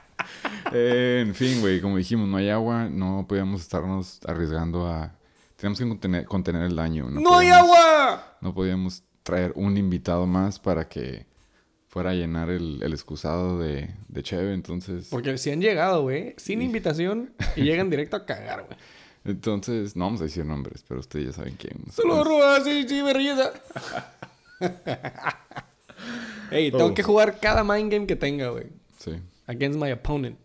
Eh, 0.72 1.24
en 1.26 1.34
fin, 1.34 1.60
güey, 1.62 1.80
como 1.80 1.96
dijimos, 1.96 2.28
no 2.28 2.36
hay 2.36 2.50
agua, 2.50 2.88
no 2.90 3.24
podíamos 3.26 3.62
estarnos 3.62 4.20
arriesgando 4.26 4.86
a... 4.86 5.14
Tenemos 5.56 5.78
que 5.78 5.88
contener, 5.88 6.26
contener 6.26 6.62
el 6.64 6.76
daño. 6.76 7.08
¡No, 7.08 7.38
hay 7.38 7.48
podíamos- 7.48 7.70
agua! 7.76 8.36
No 8.42 8.54
podíamos 8.54 9.02
traer 9.22 9.52
un 9.56 9.78
invitado 9.78 10.26
más 10.26 10.58
para 10.58 10.86
que 10.86 11.26
fuera 11.88 12.10
a 12.10 12.14
llenar 12.14 12.50
el, 12.50 12.82
el 12.82 12.92
excusado 12.92 13.58
de, 13.58 13.94
de 14.08 14.22
Cheve, 14.22 14.52
entonces... 14.52 15.08
Porque 15.10 15.38
si 15.38 15.50
han 15.50 15.62
llegado, 15.62 16.02
güey, 16.02 16.34
sin 16.36 16.60
invitación 16.60 17.32
y 17.56 17.62
llegan 17.62 17.88
directo 17.88 18.16
a 18.16 18.26
cagar, 18.26 18.64
güey. 18.66 18.76
Entonces, 19.24 19.96
no 19.96 20.04
vamos 20.04 20.20
a 20.20 20.24
decir 20.24 20.44
nombres, 20.44 20.84
pero 20.86 21.00
ustedes 21.00 21.26
ya 21.26 21.32
saben 21.32 21.56
quién. 21.58 21.78
Sí, 21.90 22.86
sí, 22.88 23.02
me 23.02 23.12
rellena. 23.12 23.50
Ey, 26.50 26.70
tengo 26.70 26.86
Oh. 26.86 26.94
que 26.94 27.02
jugar 27.02 27.40
cada 27.40 27.62
mind 27.64 27.92
game 27.92 28.06
que 28.06 28.16
tenga, 28.16 28.48
güey. 28.50 28.66
Sí. 28.98 29.12
Against 29.46 29.78
my 29.80 29.90
opponent. 29.92 30.38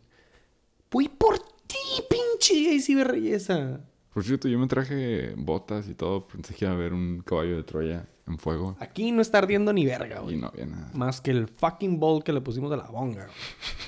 Voy 0.91 1.07
por 1.09 1.39
ti, 1.67 1.77
pinche 2.09 2.75
AC 2.75 2.95
Berreyesa. 2.95 3.81
Por 4.13 4.23
cierto, 4.23 4.47
yo 4.47 4.59
me 4.59 4.67
traje 4.67 5.33
botas 5.35 5.87
y 5.87 5.95
todo, 5.95 6.27
pensé 6.27 6.53
que 6.53 6.65
iba 6.65 6.71
a 6.73 6.75
haber 6.75 6.93
un 6.93 7.21
caballo 7.25 7.55
de 7.55 7.63
Troya 7.63 8.05
en 8.27 8.37
fuego 8.37 8.77
Aquí 8.79 9.11
no 9.11 9.21
está 9.21 9.39
ardiendo 9.39 9.73
ni 9.73 9.85
verga, 9.85 10.17
y 10.19 10.23
güey. 10.23 10.37
no 10.37 10.47
había 10.47 10.65
nada. 10.67 10.91
Más 10.93 11.19
que 11.19 11.31
el 11.31 11.47
fucking 11.47 11.99
bowl 11.99 12.23
que 12.23 12.31
le 12.31 12.41
pusimos 12.41 12.69
de 12.69 12.77
la 12.77 12.83
bonga. 12.83 13.27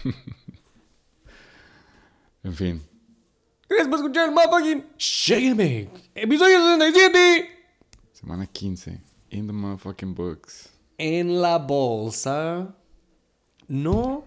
En 2.43 2.53
fin, 2.53 2.81
Gracias 3.67 3.87
por 3.87 3.97
escuchar 3.97 4.29
el 4.29 4.35
motherfucking 4.35 4.85
Shake 4.97 5.89
Episodio 6.13 6.59
67. 6.77 7.49
semana 8.13 8.45
15. 8.45 9.01
In 9.31 9.47
the 9.47 9.53
motherfucking 9.53 10.13
books. 10.13 10.69
En 10.97 11.41
la 11.41 11.57
bolsa. 11.57 12.75
No 13.67 14.25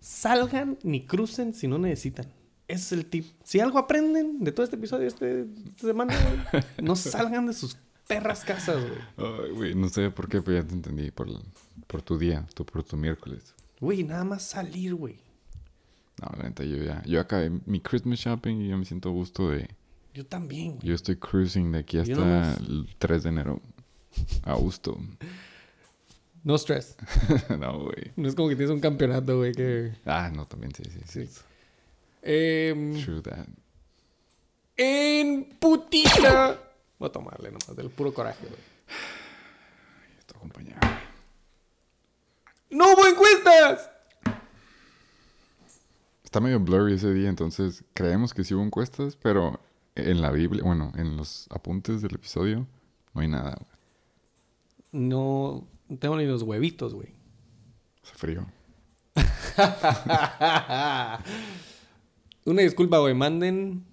salgan 0.00 0.78
ni 0.82 1.04
crucen 1.06 1.54
si 1.54 1.68
no 1.68 1.78
necesitan. 1.78 2.26
Ese 2.68 2.82
es 2.82 2.92
el 2.92 3.06
tip. 3.06 3.26
Si 3.44 3.60
algo 3.60 3.78
aprenden 3.78 4.42
de 4.42 4.50
todo 4.52 4.64
este 4.64 4.76
episodio 4.76 5.06
este, 5.06 5.46
esta 5.68 5.86
semana, 5.86 6.14
güey, 6.50 6.64
no 6.82 6.96
salgan 6.96 7.46
de 7.46 7.52
sus 7.52 7.76
perras 8.08 8.44
casas, 8.44 8.78
güey. 8.82 8.98
Ay, 9.16 9.50
güey, 9.52 9.74
no 9.74 9.88
sé 9.88 10.10
por 10.10 10.28
qué, 10.28 10.42
pero 10.42 10.60
ya 10.62 10.66
te 10.66 10.74
entendí. 10.74 11.10
Por, 11.10 11.28
por 11.86 12.02
tu 12.02 12.18
día, 12.18 12.46
tú 12.54 12.64
por 12.64 12.82
tu 12.82 12.96
miércoles. 12.96 13.54
Güey, 13.80 14.02
nada 14.04 14.24
más 14.24 14.42
salir, 14.42 14.94
güey. 14.94 15.16
No, 16.20 16.28
la 16.38 16.44
neta, 16.44 16.64
yo 16.64 16.78
ya... 16.78 17.02
Yo 17.04 17.20
acabé 17.20 17.50
mi 17.66 17.80
Christmas 17.80 18.18
shopping 18.18 18.56
y 18.62 18.68
yo 18.68 18.78
me 18.78 18.84
siento 18.86 19.10
a 19.10 19.12
gusto 19.12 19.50
de... 19.50 19.68
Yo 20.14 20.24
también, 20.24 20.76
güey. 20.76 20.88
Yo 20.88 20.94
estoy 20.94 21.16
cruising 21.16 21.70
de 21.72 21.78
aquí 21.80 21.98
hasta 21.98 22.14
nomás- 22.14 22.58
el 22.58 22.88
3 22.98 23.22
de 23.24 23.28
enero. 23.28 23.60
A 24.44 24.54
gusto. 24.54 24.98
No 26.46 26.54
stress. 26.54 26.94
no, 27.58 27.80
güey. 27.80 28.12
No 28.14 28.28
es 28.28 28.36
como 28.36 28.48
que 28.48 28.54
tienes 28.54 28.72
un 28.72 28.78
campeonato, 28.78 29.36
güey, 29.36 29.52
que... 29.52 29.92
Ah, 30.04 30.30
no, 30.32 30.46
también 30.46 30.72
sí, 30.72 30.84
sí, 30.84 31.00
sí. 31.04 31.26
Sí. 31.26 31.40
Em, 32.22 33.02
True 33.02 33.20
that. 33.22 33.48
en 34.76 35.58
putita. 35.58 36.56
Voy 37.00 37.08
a 37.08 37.10
tomarle 37.10 37.50
nomás, 37.50 37.74
del 37.74 37.90
puro 37.90 38.14
coraje, 38.14 38.46
güey. 38.46 38.60
Estoy 40.20 40.36
acompañado. 40.36 40.86
¡No 42.70 42.92
hubo 42.92 43.08
encuestas! 43.08 43.90
Está 46.22 46.38
medio 46.38 46.60
blurry 46.60 46.94
ese 46.94 47.12
día, 47.12 47.28
entonces 47.28 47.82
creemos 47.92 48.32
que 48.32 48.44
sí 48.44 48.54
hubo 48.54 48.62
encuestas, 48.62 49.16
pero 49.16 49.58
en 49.96 50.22
la 50.22 50.30
Biblia, 50.30 50.62
bueno, 50.62 50.92
en 50.96 51.16
los 51.16 51.48
apuntes 51.50 52.02
del 52.02 52.14
episodio, 52.14 52.68
no 53.14 53.20
hay 53.20 53.26
nada, 53.26 53.56
güey. 53.58 53.76
No 54.92 55.66
tengo 55.98 56.16
ni 56.16 56.26
los 56.26 56.42
huevitos, 56.42 56.94
güey. 56.94 57.14
Hace 58.02 58.14
frío. 58.14 58.46
Una 62.44 62.62
disculpa, 62.62 62.98
güey. 62.98 63.14
Manden 63.14 63.84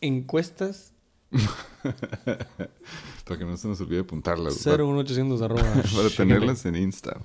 encuestas 0.00 0.92
Para 3.24 3.38
que 3.38 3.44
no 3.44 3.56
se 3.56 3.68
nos 3.68 3.80
olvide 3.80 4.00
apuntarlas. 4.00 4.64
güey. 4.64 4.78
01800 4.88 5.42
arroba. 5.42 5.62
Para, 5.62 6.10
tenerlas 6.16 6.64
en 6.66 6.76
Insta. 6.76 7.20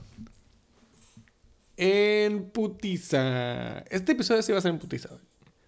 En 1.77 2.50
putiza. 2.51 3.79
Este 3.89 4.13
episodio 4.13 4.41
sí 4.41 4.51
va 4.51 4.60
a 4.60 4.62
ser 4.62 4.72
en 4.72 4.79
putiza, 4.79 5.10
güey. 5.10 5.22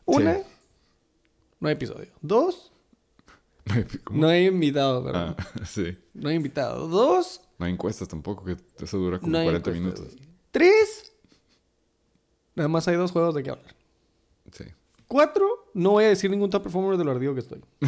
Una, 0.05 0.35
Sí. 0.35 0.41
no 1.59 1.67
hay 1.67 1.73
episodio. 1.73 2.07
Dos, 2.21 2.71
¿Cómo? 4.03 4.21
no 4.21 4.27
hay 4.27 4.45
invitado, 4.47 5.03
perdón. 5.03 5.35
Ah, 5.37 5.45
sí. 5.65 5.97
No 6.13 6.29
hay 6.29 6.35
invitado. 6.35 6.87
Dos, 6.87 7.41
No 7.59 7.65
hay 7.65 7.73
encuestas 7.73 8.07
tampoco, 8.07 8.43
que 8.45 8.57
eso 8.83 8.97
dura 8.97 9.19
como 9.19 9.31
no 9.31 9.37
hay 9.39 9.45
40 9.45 9.69
encuestas, 9.71 9.99
minutos. 10.01 10.15
güey. 10.17 10.27
Tres, 10.51 11.11
nada 12.55 12.69
más 12.69 12.87
hay 12.87 12.95
dos 12.95 13.11
juegos 13.11 13.35
de 13.35 13.43
qué 13.43 13.49
hablar. 13.51 13.75
Sí. 14.51 14.63
Cuatro, 15.07 15.69
no 15.73 15.91
voy 15.91 16.05
a 16.05 16.09
decir 16.09 16.29
ningún 16.31 16.49
top 16.49 16.63
performer 16.63 16.97
de 16.97 17.03
lo 17.05 17.11
ardido 17.11 17.33
que 17.33 17.39
estoy. 17.41 17.61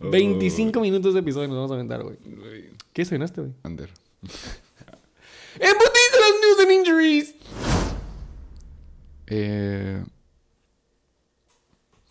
25 0.00 0.80
minutos 0.80 1.14
de 1.14 1.20
episodio 1.20 1.48
nos 1.48 1.56
vamos 1.56 1.70
a 1.70 1.74
aventar, 1.74 2.02
güey. 2.02 2.16
Güey, 2.24 2.70
¿Qué 2.92 3.04
cenaste, 3.04 3.40
güey? 3.40 3.52
Ander. 3.62 3.88
¡En 5.58 5.72
putiza 5.72 6.20
las 6.20 6.32
news 6.42 6.60
and 6.60 6.70
injuries! 6.72 7.34
Eh, 9.28 10.04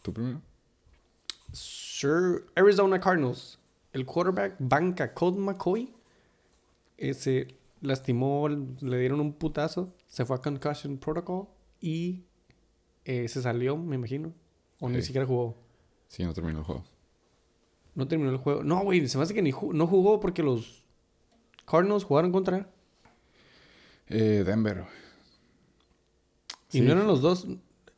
¿Tú 0.01 0.13
primero? 0.13 0.41
Sure. 2.05 2.43
Arizona 2.55 2.99
Cardinals. 2.99 3.59
El 3.93 4.05
quarterback 4.05 4.55
banca 4.59 5.13
Colt 5.13 5.37
McCoy 5.37 5.93
eh, 6.97 7.13
se 7.13 7.55
lastimó, 7.81 8.47
le 8.49 8.99
dieron 8.99 9.19
un 9.21 9.33
putazo, 9.33 9.93
se 10.07 10.25
fue 10.25 10.35
a 10.35 10.39
concussion 10.39 10.97
protocol 10.97 11.47
y 11.79 12.23
eh, 13.05 13.27
se 13.27 13.41
salió, 13.41 13.77
me 13.77 13.95
imagino. 13.95 14.33
O 14.79 14.89
ni 14.89 15.01
siquiera 15.01 15.25
jugó. 15.25 15.55
Sí, 16.07 16.23
no 16.23 16.33
terminó 16.33 16.59
el 16.59 16.65
juego. 16.65 16.83
No 17.95 18.07
terminó 18.07 18.29
el 18.31 18.37
juego. 18.37 18.63
No, 18.63 18.83
güey, 18.83 19.07
se 19.07 19.17
me 19.17 19.23
hace 19.23 19.33
que 19.33 19.41
ni 19.41 19.51
ju- 19.53 19.73
no 19.73 19.87
jugó 19.87 20.19
porque 20.19 20.43
los 20.43 20.85
Cardinals 21.65 22.03
jugaron 22.03 22.31
contra. 22.33 22.69
Eh, 24.07 24.43
Denver. 24.45 24.83
Y 26.71 26.79
Sí. 26.79 26.81
no 26.81 26.91
eran 26.91 27.07
los 27.07 27.21
dos. 27.21 27.47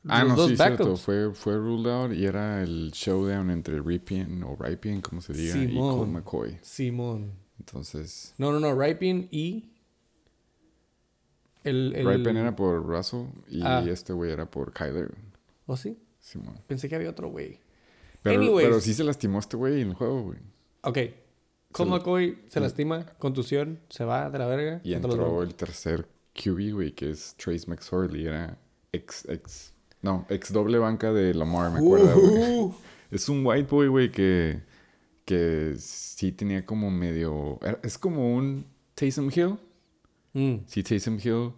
Ah, 0.08 0.24
los 0.24 0.30
no, 0.30 0.36
dos 0.38 0.50
sí, 0.52 0.56
cierto. 0.58 0.96
Fue, 0.98 1.34
fue 1.34 1.56
ruled 1.58 1.90
out 1.92 2.14
y 2.14 2.26
era 2.26 2.62
el 2.64 2.92
showdown 2.94 3.50
entre 3.52 3.82
Ripien 3.82 4.42
o 4.44 4.56
Ripien, 4.58 5.02
como 5.02 5.22
se 5.22 5.34
diga, 5.34 5.58
y 5.58 5.68
Simón. 5.68 5.98
Colt 5.98 6.10
McCoy. 6.12 6.58
Simón. 6.62 7.32
Entonces, 7.60 8.34
No, 8.38 8.52
no, 8.52 8.60
no. 8.60 8.80
Ripien 8.80 9.28
y. 9.32 9.72
El. 11.64 11.94
el... 11.96 12.08
Ripien 12.08 12.38
era 12.38 12.56
por 12.56 12.86
Russell 12.86 13.26
y 13.50 13.62
Ah. 13.64 13.84
este 13.90 14.14
güey 14.14 14.32
era 14.32 14.50
por 14.50 14.72
Kyler. 14.72 15.14
¿Oh, 15.66 15.76
sí? 15.76 15.98
Simón. 16.20 16.60
Pensé 16.68 16.88
que 16.88 16.96
había 16.96 17.10
otro 17.10 17.30
güey. 17.30 17.60
Pero, 18.22 18.40
Anyways. 18.42 18.68
pero 18.68 18.80
sí 18.82 18.94
se 18.94 19.04
lastimó 19.04 19.40
este 19.40 19.58
güey 19.58 19.82
en 19.82 19.90
el 19.90 19.94
juego, 19.96 20.24
güey. 20.24 20.40
Ok. 20.82 20.98
Colt 21.72 21.90
Se- 21.90 21.96
McCoy 21.96 22.40
se 22.48 22.60
lastima, 22.60 23.06
contusión, 23.20 23.80
se 23.90 24.06
va 24.06 24.30
de 24.30 24.40
la 24.40 24.48
verga. 24.48 24.82
Y 24.84 24.94
entró 24.94 25.44
el 25.44 25.54
tercer 25.56 26.08
QB, 26.34 26.74
güey, 26.74 26.92
que 26.94 27.10
es 27.12 27.36
Trace 27.36 27.66
McSorley. 27.68 28.26
Era 28.26 28.58
ex, 28.94 29.28
ex, 29.28 29.74
no, 30.02 30.26
ex 30.30 30.52
doble 30.54 30.78
banca 30.78 31.12
de 31.12 31.34
Lamar, 31.34 31.72
me 31.72 31.80
acuerdo, 31.80 32.20
güey. 32.20 32.60
Uh, 32.60 32.76
Es 33.12 33.30
un 33.30 33.46
white 33.46 33.68
boy, 33.70 33.88
güey, 33.88 34.12
que, 34.12 34.62
que 35.26 35.76
sí 35.78 36.32
tenía 36.32 36.66
como 36.66 36.92
medio... 36.92 37.60
Es 37.84 37.98
como 37.98 38.36
un 38.36 38.66
Taysom 38.96 39.30
Hill. 39.34 39.58
mm, 40.34 40.56
Si 40.68 40.84
Taysom 40.84 41.16
Hill 41.24 41.54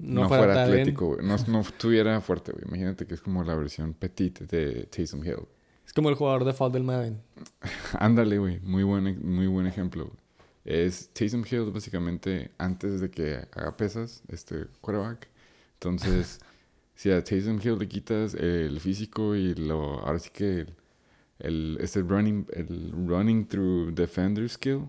No 0.00 0.22
no, 0.22 0.28
fuera 0.28 0.64
atlético, 0.64 1.06
güey. 1.14 1.26
No, 1.26 1.36
no 1.48 1.60
estuviera 1.60 2.20
fuerte, 2.20 2.52
güey. 2.52 2.64
Imagínate 2.68 3.06
que 3.06 3.14
es 3.14 3.20
como 3.20 3.42
la 3.44 3.54
versión 3.54 3.94
petite 3.94 4.46
de 4.46 4.84
Taysom 4.86 5.24
Hill. 5.24 5.46
Es 5.86 5.92
como 5.92 6.08
el 6.08 6.14
jugador 6.14 6.44
de 6.44 6.52
fall 6.52 6.72
del 6.72 6.84
Madden. 6.84 7.20
Ándale, 7.98 8.38
güey. 8.38 8.60
Muy 8.60 8.82
buen, 8.84 9.20
muy 9.26 9.46
buen 9.46 9.66
ejemplo, 9.66 10.04
güey. 10.06 10.16
Es 10.64 11.10
Taysom 11.12 11.44
Hill, 11.50 11.70
básicamente, 11.72 12.50
antes 12.58 13.00
de 13.00 13.10
que 13.10 13.46
haga 13.52 13.76
pesas, 13.76 14.22
este 14.28 14.66
quarterback. 14.80 15.28
Entonces, 15.74 16.40
si 16.94 17.10
a 17.10 17.22
Taysom 17.22 17.60
Hill 17.62 17.78
le 17.78 17.88
quitas 17.88 18.34
el 18.34 18.80
físico 18.80 19.34
y 19.34 19.54
lo... 19.54 20.00
Ahora 20.00 20.18
sí 20.18 20.30
que 20.32 20.60
el, 20.60 20.74
el, 21.38 21.78
este 21.80 22.02
running, 22.02 22.46
el 22.52 22.92
running 22.92 23.46
through 23.46 23.94
defender 23.94 24.48
skill 24.48 24.88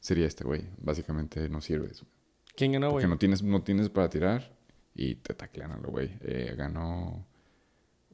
sería 0.00 0.26
este 0.26 0.44
güey. 0.44 0.64
Básicamente 0.78 1.48
no 1.48 1.60
sirves. 1.60 2.02
güey. 2.02 2.12
¿Quién 2.56 2.72
ganó, 2.72 2.90
güey? 2.90 3.02
Porque 3.02 3.08
no 3.08 3.18
tienes, 3.18 3.42
no 3.42 3.62
tienes 3.62 3.88
para 3.90 4.08
tirar 4.08 4.56
y 4.94 5.16
te 5.16 5.34
taclean 5.34 5.72
a 5.72 5.78
lo 5.78 5.90
güey. 5.90 6.10
Eh, 6.22 6.54
ganó. 6.56 7.26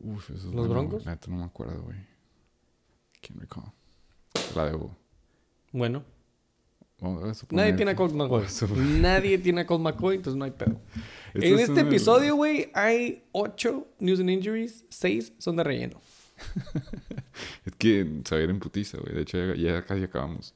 Uf, 0.00 0.30
eso 0.30 0.48
es 0.48 0.54
¿Los. 0.54 0.68
Broncos? 0.68 1.06
Neta 1.06 1.30
no 1.30 1.36
me 1.36 1.44
acuerdo, 1.44 1.80
güey. 1.82 1.98
Can't 3.20 3.40
recall. 3.40 3.72
La 4.56 4.64
debo. 4.66 4.96
Bueno. 5.70 6.04
Nadie 7.50 7.72
tiene 7.72 7.90
a 7.92 7.96
Colt 7.96 8.14
McCoy. 8.14 8.44
Nadie 9.00 9.38
tiene 9.38 9.62
a 9.62 9.66
Colt 9.66 9.82
McCoy, 9.82 10.16
entonces 10.16 10.38
no 10.38 10.44
hay 10.44 10.52
pedo. 10.52 10.80
Esto 11.34 11.46
en 11.46 11.54
es 11.54 11.68
este 11.68 11.80
episodio, 11.80 12.36
güey, 12.36 12.70
hay 12.74 13.24
8 13.32 13.86
news 14.00 14.20
and 14.20 14.30
injuries, 14.30 14.84
6 14.90 15.32
son 15.38 15.56
de 15.56 15.64
relleno. 15.64 16.00
Es 17.64 17.74
que 17.76 17.88
ir 17.88 18.50
en 18.50 18.58
putiza, 18.58 18.98
güey. 18.98 19.14
De 19.14 19.22
hecho, 19.22 19.38
ya, 19.38 19.54
ya 19.54 19.82
casi 19.84 20.02
acabamos. 20.02 20.54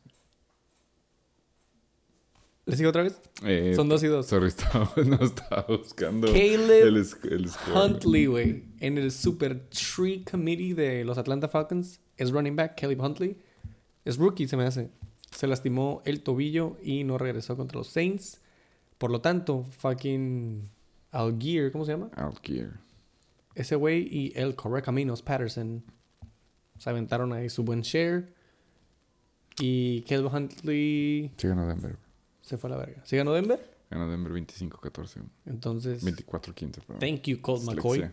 ¿Le 2.67 2.77
sigo 2.77 2.91
otra 2.91 3.05
vez? 3.05 3.21
Eh, 3.45 3.75
Son 3.77 3.89
dos 3.89 4.03
y 4.03 4.09
dos. 4.09 4.27
Sorry, 4.27 4.49
estaba, 4.49 4.91
no 5.07 5.25
estaba 5.25 5.65
buscando 5.69 6.27
Caleb 6.27 6.87
el, 6.89 6.97
el. 6.97 7.51
Huntley, 7.73 8.27
güey, 8.27 8.65
en 8.81 8.99
el 8.99 9.13
Super 9.13 9.69
Tree 9.69 10.25
Committee 10.29 10.75
de 10.75 11.05
los 11.05 11.17
Atlanta 11.17 11.49
Falcons, 11.49 12.01
es 12.17 12.33
running 12.33 12.57
back, 12.57 12.79
Caleb 12.79 13.01
Huntley. 13.01 13.39
Es 14.05 14.17
rookie, 14.17 14.49
se 14.49 14.57
me 14.57 14.65
hace. 14.65 14.91
Se 15.37 15.47
lastimó 15.47 16.01
el 16.07 16.23
tobillo 16.23 16.79
y 16.83 17.05
no 17.05 17.19
regresó 17.19 17.57
contra 17.57 17.77
los 17.79 17.89
Saints. 17.89 18.41
Por 18.99 19.11
lo 19.11 19.21
tanto, 19.21 19.63
fucking 19.65 20.69
Algier, 21.13 21.71
¿cómo 21.71 21.85
se 21.85 21.93
llama? 21.93 22.11
Outgear. 22.17 22.81
Ese 23.55 23.77
güey 23.77 24.09
y 24.11 24.33
el 24.35 24.55
Correcaminos 24.55 25.21
Patterson 25.23 25.85
se 26.79 26.89
aventaron 26.91 27.33
ahí 27.35 27.51
su 27.51 27.65
buen 27.65 27.83
share. 27.83 28.35
Y 29.61 30.03
Caleb 30.03 30.33
Huntley 30.35 31.33
Sí, 31.37 31.49
ganó 31.49 31.67
Denver. 31.67 31.97
se 32.43 32.57
fue 32.59 32.69
a 32.69 32.73
la 32.73 32.79
verga. 32.79 33.03
¿Sí 33.05 33.17
ganó 33.17 33.33
Denver? 33.33 33.59
Ganó 33.91 34.11
Denver 34.11 34.33
25-14. 34.33 35.23
Entonces, 35.47 36.03
24-15, 36.05 36.71
perdón. 36.81 36.99
thank 36.99 37.23
you, 37.23 37.41
Colt. 37.41 37.63
McCoy. 37.65 38.11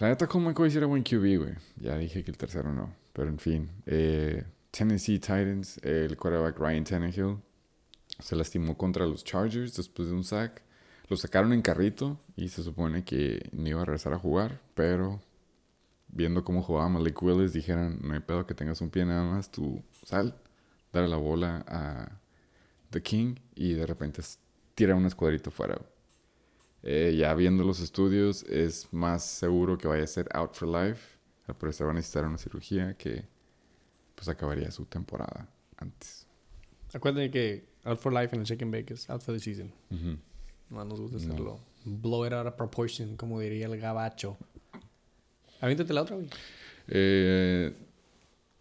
La 0.00 0.08
neta, 0.08 0.26
Colt 0.26 0.44
McCoy 0.46 0.70
sí 0.70 0.76
era 0.78 0.86
buen 0.86 1.02
QB, 1.02 1.38
güey. 1.38 1.54
Ya 1.80 1.96
dije 1.98 2.22
que 2.24 2.30
el 2.30 2.36
tercero 2.36 2.72
no. 2.72 2.94
Pero 3.12 3.28
en 3.28 3.38
fin. 3.38 3.70
Eh, 3.86 4.44
Tennessee 4.70 5.18
Titans, 5.18 5.78
el 5.82 6.16
quarterback 6.16 6.58
Ryan 6.58 6.84
Tannehill, 6.84 7.38
se 8.18 8.36
lastimó 8.36 8.76
contra 8.76 9.06
los 9.06 9.24
Chargers 9.24 9.76
después 9.76 10.08
de 10.08 10.14
un 10.14 10.24
sack. 10.24 10.62
Lo 11.08 11.16
sacaron 11.16 11.52
en 11.52 11.62
carrito 11.62 12.20
y 12.34 12.48
se 12.48 12.62
supone 12.62 13.04
que 13.04 13.48
no 13.52 13.68
iba 13.68 13.82
a 13.82 13.84
regresar 13.84 14.12
a 14.12 14.18
jugar, 14.18 14.60
pero 14.74 15.20
viendo 16.08 16.44
cómo 16.44 16.62
jugaba 16.62 16.88
Malik 16.88 17.22
Willis, 17.22 17.52
dijeron, 17.52 17.98
no 18.02 18.14
hay 18.14 18.20
pedo 18.20 18.46
que 18.46 18.54
tengas 18.54 18.80
un 18.80 18.90
pie 18.90 19.04
nada 19.04 19.24
más, 19.24 19.50
tú 19.50 19.82
sal, 20.04 20.34
dale 20.92 21.08
la 21.08 21.16
bola 21.16 21.64
a 21.68 22.20
The 22.90 23.02
King 23.02 23.36
y 23.54 23.74
de 23.74 23.86
repente 23.86 24.22
tira 24.74 24.94
un 24.94 25.06
escuadrito 25.06 25.50
fuera. 25.50 25.80
Eh, 26.82 27.16
ya 27.18 27.34
viendo 27.34 27.64
los 27.64 27.80
estudios, 27.80 28.44
es 28.44 28.92
más 28.92 29.24
seguro 29.24 29.76
que 29.76 29.88
vaya 29.88 30.04
a 30.04 30.06
ser 30.06 30.28
out 30.32 30.54
for 30.54 30.68
life. 30.68 31.18
Al 31.46 31.56
parecer 31.56 31.86
va 31.86 31.90
a 31.90 31.94
necesitar 31.94 32.24
una 32.24 32.38
cirugía 32.38 32.94
que 32.94 33.24
pues 34.16 34.28
acabaría 34.28 34.72
su 34.72 34.84
temporada 34.86 35.48
antes. 35.76 36.26
Acuérdense 36.92 37.30
que 37.30 37.68
Out 37.84 38.00
for 38.00 38.12
Life 38.12 38.34
en 38.34 38.40
el 38.40 38.46
Chicken 38.46 38.70
Bake 38.72 38.90
es 38.94 39.08
Out 39.08 39.22
for 39.22 39.32
the 39.34 39.40
Season. 39.40 39.72
Ujú. 39.90 40.18
No 40.70 40.84
nos 40.84 41.00
gusta 41.00 41.18
No. 41.18 41.24
hacerlo. 41.34 41.60
Blow 41.84 42.26
it 42.26 42.32
out 42.32 42.46
of 42.48 42.54
proportion, 42.54 43.16
como 43.16 43.38
diría 43.38 43.66
el 43.66 43.78
gabacho. 43.78 44.36
Aviéntate 45.60 45.92
la 45.94 46.02
otra, 46.02 46.16
güey. 46.16 46.28
Eh, 46.88 47.72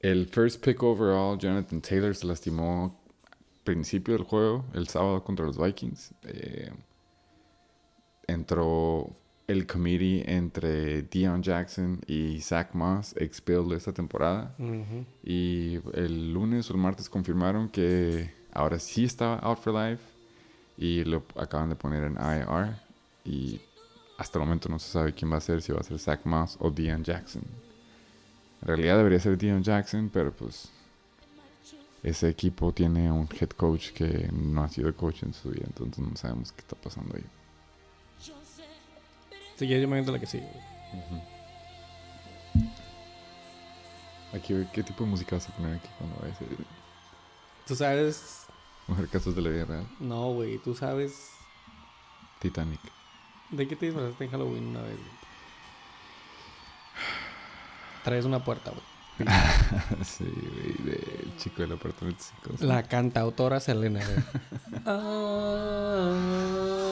el 0.01 0.27
first 0.27 0.63
pick 0.63 0.83
overall, 0.83 1.37
Jonathan 1.39 1.81
Taylor, 1.81 2.13
se 2.15 2.27
lastimó 2.27 3.01
al 3.31 3.63
principio 3.63 4.13
del 4.13 4.23
juego, 4.23 4.65
el 4.73 4.87
sábado 4.87 5.23
contra 5.23 5.45
los 5.45 5.57
Vikings. 5.57 6.13
Eh, 6.23 6.71
entró 8.27 9.15
el 9.47 9.67
committee 9.67 10.23
entre 10.25 11.03
Dion 11.03 11.43
Jackson 11.43 12.01
y 12.07 12.41
Zach 12.41 12.73
Moss, 12.73 13.13
ex 13.17 13.43
Bill 13.43 13.69
de 13.69 13.77
esta 13.77 13.93
temporada. 13.93 14.55
Y 15.23 15.79
el 15.93 16.33
lunes 16.33 16.69
o 16.69 16.73
el 16.73 16.79
martes 16.79 17.09
confirmaron 17.09 17.69
que 17.69 18.31
ahora 18.51 18.79
sí 18.79 19.05
estaba 19.05 19.35
out 19.39 19.59
for 19.59 19.73
life 19.73 20.03
y 20.77 21.03
lo 21.03 21.23
acaban 21.35 21.69
de 21.69 21.75
poner 21.75 22.03
en 22.03 22.13
IR. 22.13 22.75
Y 23.23 23.61
hasta 24.17 24.39
el 24.39 24.45
momento 24.45 24.69
no 24.69 24.79
se 24.79 24.91
sabe 24.91 25.13
quién 25.13 25.31
va 25.31 25.37
a 25.37 25.41
ser, 25.41 25.61
si 25.61 25.71
va 25.71 25.79
a 25.79 25.83
ser 25.83 25.99
Zach 25.99 26.25
Moss 26.25 26.57
o 26.59 26.71
Dion 26.71 27.03
Jackson. 27.03 27.43
En 28.61 28.67
realidad 28.67 28.97
debería 28.97 29.19
ser 29.19 29.37
Dion 29.37 29.61
Jackson, 29.61 30.09
pero 30.11 30.31
pues 30.31 30.71
ese 32.01 32.29
equipo 32.29 32.71
tiene 32.71 33.11
un 33.11 33.27
head 33.39 33.49
coach 33.49 33.91
que 33.91 34.29
no 34.31 34.63
ha 34.63 34.69
sido 34.69 34.93
coach 34.95 35.23
en 35.23 35.33
su 35.33 35.49
vida, 35.49 35.65
entonces 35.65 35.99
no 35.99 36.15
sabemos 36.15 36.51
qué 36.51 36.61
está 36.61 36.75
pasando 36.75 37.15
ahí. 37.15 37.23
Quieres, 39.57 39.81
yo 39.81 39.87
me 39.87 39.95
aviento 39.95 40.11
la 40.11 40.19
que 40.19 40.27
sigue. 40.27 40.47
güey. 40.93 41.21
Aquí, 44.33 44.53
¿qué 44.73 44.83
tipo 44.83 45.03
de 45.05 45.09
música 45.09 45.35
vas 45.37 45.47
a 45.47 45.53
poner 45.53 45.77
aquí 45.77 45.87
cuando 45.97 46.15
a 46.17 46.27
Tú 47.65 47.75
sabes. 47.75 48.45
mujer 48.87 49.07
casos 49.07 49.35
de 49.35 49.41
la 49.41 49.49
vida 49.49 49.65
real? 49.65 49.87
No, 49.99 50.33
güey. 50.33 50.57
Tú 50.59 50.75
sabes. 50.75 51.29
Titanic. 52.39 52.81
¿De 53.51 53.67
qué 53.67 53.75
te 53.75 53.85
disfrazaste 53.87 54.25
en 54.25 54.31
Halloween 54.31 54.67
una 54.67 54.81
vez? 54.81 54.97
güey? 54.97 55.09
Traes 58.03 58.25
una 58.25 58.43
puerta, 58.43 58.71
güey. 58.71 58.83
sí, 60.03 60.25
güey, 60.83 60.97
del 60.97 61.33
chico 61.37 61.61
del 61.61 61.71
apartamento 61.71 62.21
5. 62.51 62.65
La 62.65 62.83
cantautora 62.83 63.61
Selena, 63.61 64.01
güey. 64.05 64.17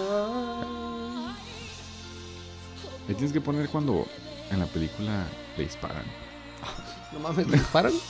Ahí 3.08 3.16
tienes 3.16 3.34
que 3.34 3.42
poner 3.42 3.68
cuando 3.70 4.08
en 4.50 4.60
la 4.60 4.66
película 4.68 5.26
le 5.58 5.64
disparan. 5.64 6.06
no 7.12 7.20
mames, 7.20 7.48
¿me 7.48 7.58
disparan? 7.58 7.94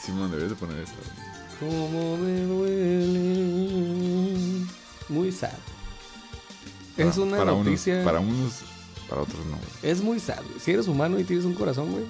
Simón, 0.00 0.30
debes 0.30 0.50
de 0.50 0.56
poner 0.56 0.78
eso. 0.78 0.94
Como 1.58 2.16
me 2.16 2.40
duele. 2.42 3.50
Muy 5.08 5.30
sad. 5.32 5.50
Es 6.96 7.18
una 7.18 7.36
para 7.36 7.52
noticia. 7.52 7.94
Unos, 7.94 8.04
para 8.04 8.20
unos, 8.20 8.60
para 9.08 9.22
otros 9.22 9.44
no. 9.46 9.56
güey. 9.56 9.68
Es 9.82 10.00
muy 10.02 10.18
sad. 10.20 10.40
Si 10.58 10.70
eres 10.70 10.88
humano 10.88 11.18
y 11.20 11.24
tienes 11.24 11.44
un 11.44 11.54
corazón, 11.54 11.92
güey. 11.92 12.04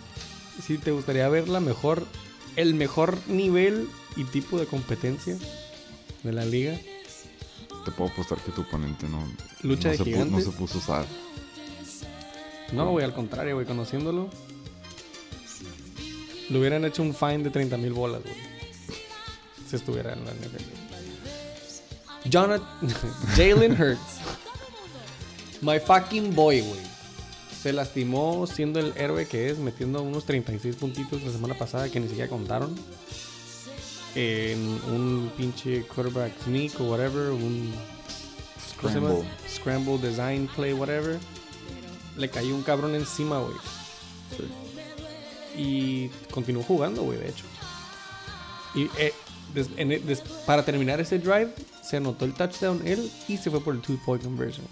Si 0.64 0.78
te 0.78 0.92
gustaría 0.92 1.28
ver 1.28 1.48
la 1.48 1.60
mejor. 1.60 2.06
El 2.56 2.74
mejor 2.74 3.16
nivel 3.28 3.88
y 4.16 4.24
tipo 4.24 4.58
de 4.58 4.66
competencia 4.66 5.36
de 6.22 6.32
la 6.32 6.44
liga. 6.44 6.78
Te 7.84 7.90
puedo 7.90 8.10
apostar 8.10 8.38
que 8.38 8.52
tu 8.52 8.60
oponente 8.62 9.08
no, 9.08 9.26
Lucha 9.62 9.88
no 9.88 9.92
de 9.92 9.98
se 9.98 10.04
gigantes. 10.04 10.32
no 10.32 10.40
se 10.52 10.56
puso 10.58 10.74
a 10.78 10.80
usar. 10.80 11.06
No, 12.72 12.90
güey, 12.90 13.04
al 13.04 13.14
contrario, 13.14 13.54
güey, 13.54 13.66
conociéndolo. 13.66 14.28
Le 16.48 16.58
hubieran 16.58 16.84
hecho 16.84 17.02
un 17.02 17.14
fine 17.14 17.38
de 17.38 17.50
30 17.50 17.76
mil 17.76 17.92
bolas, 17.92 18.22
güey. 18.22 18.34
Si 19.68 19.76
estuviera 19.76 20.12
en 20.12 20.24
la 20.24 20.32
NFL. 20.32 20.64
Jonathan. 22.28 22.66
Jalen 23.36 23.72
Hurts. 23.80 24.18
My 25.62 25.78
fucking 25.78 26.34
boy, 26.34 26.60
güey. 26.60 26.80
Se 27.62 27.72
lastimó 27.72 28.46
siendo 28.46 28.80
el 28.80 28.92
héroe 28.96 29.26
que 29.26 29.50
es, 29.50 29.58
metiendo 29.58 30.02
unos 30.02 30.24
36 30.24 30.76
puntitos 30.76 31.22
la 31.22 31.30
semana 31.30 31.54
pasada 31.54 31.88
que 31.90 32.00
ni 32.00 32.08
siquiera 32.08 32.28
contaron. 32.30 32.74
En 34.14 34.58
un 34.92 35.30
pinche 35.36 35.84
quarterback 35.86 36.32
sneak 36.44 36.80
o 36.80 36.84
whatever. 36.84 37.30
Un. 37.30 37.72
Scramble. 38.76 39.24
Scramble 39.48 39.98
design 39.98 40.48
play, 40.54 40.72
whatever. 40.72 41.18
Le 42.16 42.28
cayó 42.30 42.54
un 42.54 42.62
cabrón 42.62 42.94
encima, 42.94 43.38
güey. 43.40 43.54
Sí. 44.36 45.60
Y 45.62 46.08
continuó 46.30 46.62
jugando, 46.62 47.02
güey, 47.02 47.18
de 47.18 47.28
hecho. 47.28 47.44
Y 48.74 48.88
eh, 48.98 49.12
des- 49.54 49.68
en 49.76 49.92
e- 49.92 49.98
des- 49.98 50.20
para 50.46 50.64
terminar 50.64 51.00
ese 51.00 51.18
drive, 51.18 51.52
se 51.82 51.96
anotó 51.96 52.24
el 52.24 52.34
touchdown 52.34 52.80
él 52.86 53.10
y 53.28 53.36
se 53.36 53.50
fue 53.50 53.60
por 53.62 53.74
el 53.74 53.80
two-point 53.80 54.22
conversion. 54.22 54.66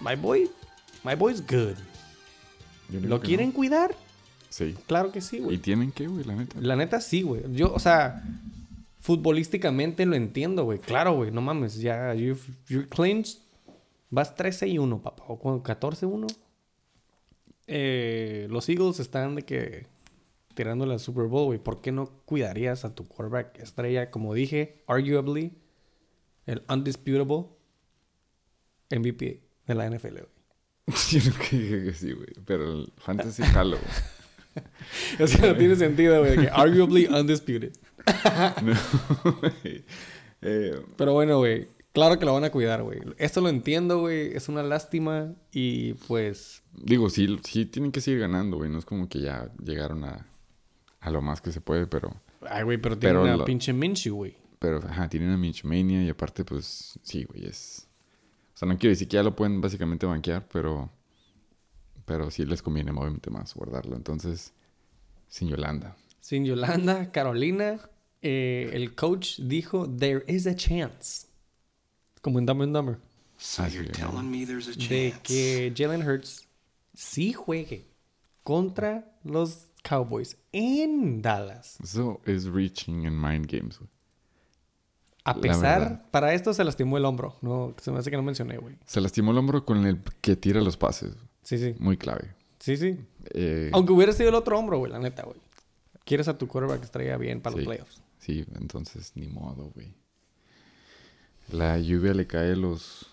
My 0.00 0.14
boy, 0.16 0.50
my 1.04 1.14
boy's 1.14 1.40
good. 1.40 1.76
¿Lo 2.90 3.20
quieren 3.20 3.48
no. 3.48 3.54
cuidar? 3.54 3.94
Sí. 4.58 4.74
Claro 4.88 5.12
que 5.12 5.20
sí, 5.20 5.36
¿Y 5.36 5.40
güey. 5.40 5.58
tienen 5.58 5.92
que, 5.92 6.08
güey, 6.08 6.24
la 6.24 6.34
neta? 6.34 6.60
La 6.60 6.74
neta 6.74 7.00
sí, 7.00 7.22
güey. 7.22 7.42
Yo, 7.54 7.72
o 7.72 7.78
sea, 7.78 8.24
futbolísticamente 8.98 10.04
lo 10.04 10.16
entiendo, 10.16 10.64
güey. 10.64 10.80
Claro, 10.80 11.14
güey, 11.14 11.30
no 11.30 11.40
mames. 11.40 11.80
Ya, 11.80 12.12
you've, 12.14 12.40
you're 12.68 12.88
clinched. 12.88 13.38
Vas 14.10 14.34
13 14.34 14.66
y 14.68 14.78
1, 14.78 15.00
papá. 15.00 15.22
O 15.28 15.38
cu- 15.38 15.62
14 15.62 16.06
1. 16.06 16.26
Eh, 17.66 18.46
los 18.50 18.68
Eagles 18.68 18.98
están 18.98 19.34
de 19.36 19.42
que 19.42 19.86
tirándole 20.54 20.94
al 20.94 21.00
Super 21.00 21.26
Bowl, 21.26 21.46
güey. 21.46 21.58
¿Por 21.58 21.80
qué 21.80 21.92
no 21.92 22.06
cuidarías 22.24 22.84
a 22.84 22.94
tu 22.94 23.06
quarterback 23.06 23.58
estrella? 23.60 24.10
Como 24.10 24.34
dije, 24.34 24.82
arguably, 24.86 25.52
el 26.46 26.62
undisputable 26.68 27.44
MVP 28.90 29.40
de 29.66 29.74
la 29.74 29.88
NFL, 29.88 30.14
güey. 30.14 30.28
Yo 31.10 31.20
nunca 31.24 31.44
dije 31.52 31.84
que 31.84 31.92
sí, 31.92 32.12
güey. 32.12 32.28
Pero 32.46 32.72
el 32.80 32.92
fantasy 32.96 33.42
jalo, 33.42 33.76
güey. 33.76 34.17
o 35.20 35.26
sea, 35.26 35.52
no 35.52 35.56
tiene 35.56 35.76
sentido, 35.76 36.20
güey. 36.20 36.36
Que 36.38 36.48
arguably 36.48 37.06
undisputed. 37.06 37.72
No. 38.62 38.72
Eh, 40.40 40.80
Pero 40.96 41.12
bueno, 41.12 41.38
güey. 41.38 41.68
Claro 41.92 42.18
que 42.18 42.24
lo 42.24 42.32
van 42.34 42.44
a 42.44 42.50
cuidar, 42.50 42.82
güey. 42.82 43.00
Esto 43.18 43.40
lo 43.40 43.48
entiendo, 43.48 43.98
güey. 44.00 44.34
Es 44.34 44.48
una 44.48 44.62
lástima. 44.62 45.34
Y 45.52 45.94
pues. 46.06 46.62
digo, 46.72 47.10
sí, 47.10 47.38
sí 47.44 47.66
tienen 47.66 47.90
que 47.92 48.00
seguir 48.00 48.20
ganando, 48.20 48.56
güey. 48.56 48.70
No 48.70 48.78
es 48.78 48.84
como 48.84 49.08
que 49.08 49.20
ya 49.20 49.50
llegaron 49.62 50.04
a, 50.04 50.26
a 51.00 51.10
lo 51.10 51.20
más 51.22 51.40
que 51.40 51.50
se 51.50 51.60
puede, 51.60 51.86
pero... 51.86 52.14
Ay, 52.48 52.62
güey, 52.62 52.78
pero 52.78 52.96
tiene 52.96 53.14
Pero 53.14 53.24
una 53.24 53.36
lo- 53.36 53.44
pinche 53.44 53.72
Minshew, 53.72 54.14
güey. 54.14 54.36
Pero, 54.60 54.78
ajá, 54.78 55.08
tienen 55.08 55.30
a 55.30 55.36
Mitch 55.36 55.64
Mania 55.64 56.02
y 56.04 56.08
aparte, 56.08 56.44
pues, 56.44 56.98
sí, 57.02 57.24
güey, 57.24 57.46
es... 57.46 57.88
O 58.54 58.58
sea, 58.58 58.68
no 58.68 58.76
quiero 58.78 58.90
decir 58.90 59.06
que 59.08 59.14
ya 59.16 59.22
lo 59.22 59.34
pueden 59.36 59.60
básicamente 59.60 60.06
banquear, 60.06 60.46
pero... 60.52 60.90
Pero 62.08 62.30
sí 62.30 62.44
les 62.46 62.62
conviene 62.62 62.90
obviamente 62.90 63.30
más 63.30 63.54
guardarlo. 63.54 63.94
Entonces, 63.94 64.52
sin 65.28 65.48
Yolanda. 65.48 65.94
Sin 66.20 66.44
Yolanda, 66.46 67.12
Carolina, 67.12 67.78
eh, 68.22 68.70
el 68.72 68.94
coach 68.94 69.38
dijo, 69.38 69.88
there 69.88 70.24
is 70.26 70.46
a 70.46 70.56
chance. 70.56 71.26
Como 72.22 72.38
en 72.38 72.46
Dumb 72.46 72.62
and 72.62 72.74
Dumber. 72.74 72.98
So 73.36 73.66
you're 73.68 73.92
telling 73.92 74.30
me 74.30 74.44
there's 74.44 74.66
a 74.66 74.72
De 74.72 75.10
chance. 75.12 75.20
que 75.22 75.72
Jalen 75.76 76.02
Hurts 76.02 76.48
sí 76.94 77.32
juegue 77.32 77.86
contra 78.42 79.12
los 79.22 79.68
Cowboys 79.84 80.36
en 80.50 81.22
Dallas. 81.22 81.78
Eso 81.84 82.20
es 82.24 82.46
reaching 82.46 83.04
en 83.04 83.20
mind 83.20 83.46
games, 83.46 83.78
güey. 83.78 83.90
A 85.24 85.34
pesar, 85.34 86.10
para 86.10 86.32
esto 86.32 86.54
se 86.54 86.64
lastimó 86.64 86.96
el 86.96 87.04
hombro. 87.04 87.36
No, 87.42 87.74
se 87.82 87.92
me 87.92 87.98
hace 87.98 88.10
que 88.10 88.16
no 88.16 88.22
mencioné, 88.22 88.56
güey. 88.56 88.76
Se 88.86 88.98
lastimó 88.98 89.32
el 89.32 89.38
hombro 89.38 89.66
con 89.66 89.84
el 89.84 90.00
que 90.22 90.36
tira 90.36 90.62
los 90.62 90.78
pases. 90.78 91.14
Sí, 91.48 91.56
sí. 91.56 91.74
Muy 91.78 91.96
clave. 91.96 92.34
Sí, 92.58 92.76
sí. 92.76 92.98
Eh, 93.32 93.70
Aunque 93.72 93.92
hubiera 93.94 94.12
sido 94.12 94.28
el 94.28 94.34
otro 94.34 94.58
hombro, 94.58 94.78
güey, 94.78 94.92
la 94.92 94.98
neta, 94.98 95.22
güey. 95.22 95.38
Quieres 96.04 96.28
a 96.28 96.36
tu 96.36 96.46
quarterback 96.46 96.80
que 96.80 96.84
estrella 96.84 97.16
bien 97.16 97.40
para 97.40 97.54
Sí. 97.54 97.60
los 97.60 97.66
playoffs. 97.68 98.02
Sí, 98.18 98.44
entonces 98.60 99.12
ni 99.14 99.28
modo, 99.28 99.70
güey. 99.74 99.94
La 101.50 101.78
lluvia 101.78 102.12
le 102.12 102.26
cae 102.26 102.52
a 102.52 102.56
los 102.56 103.06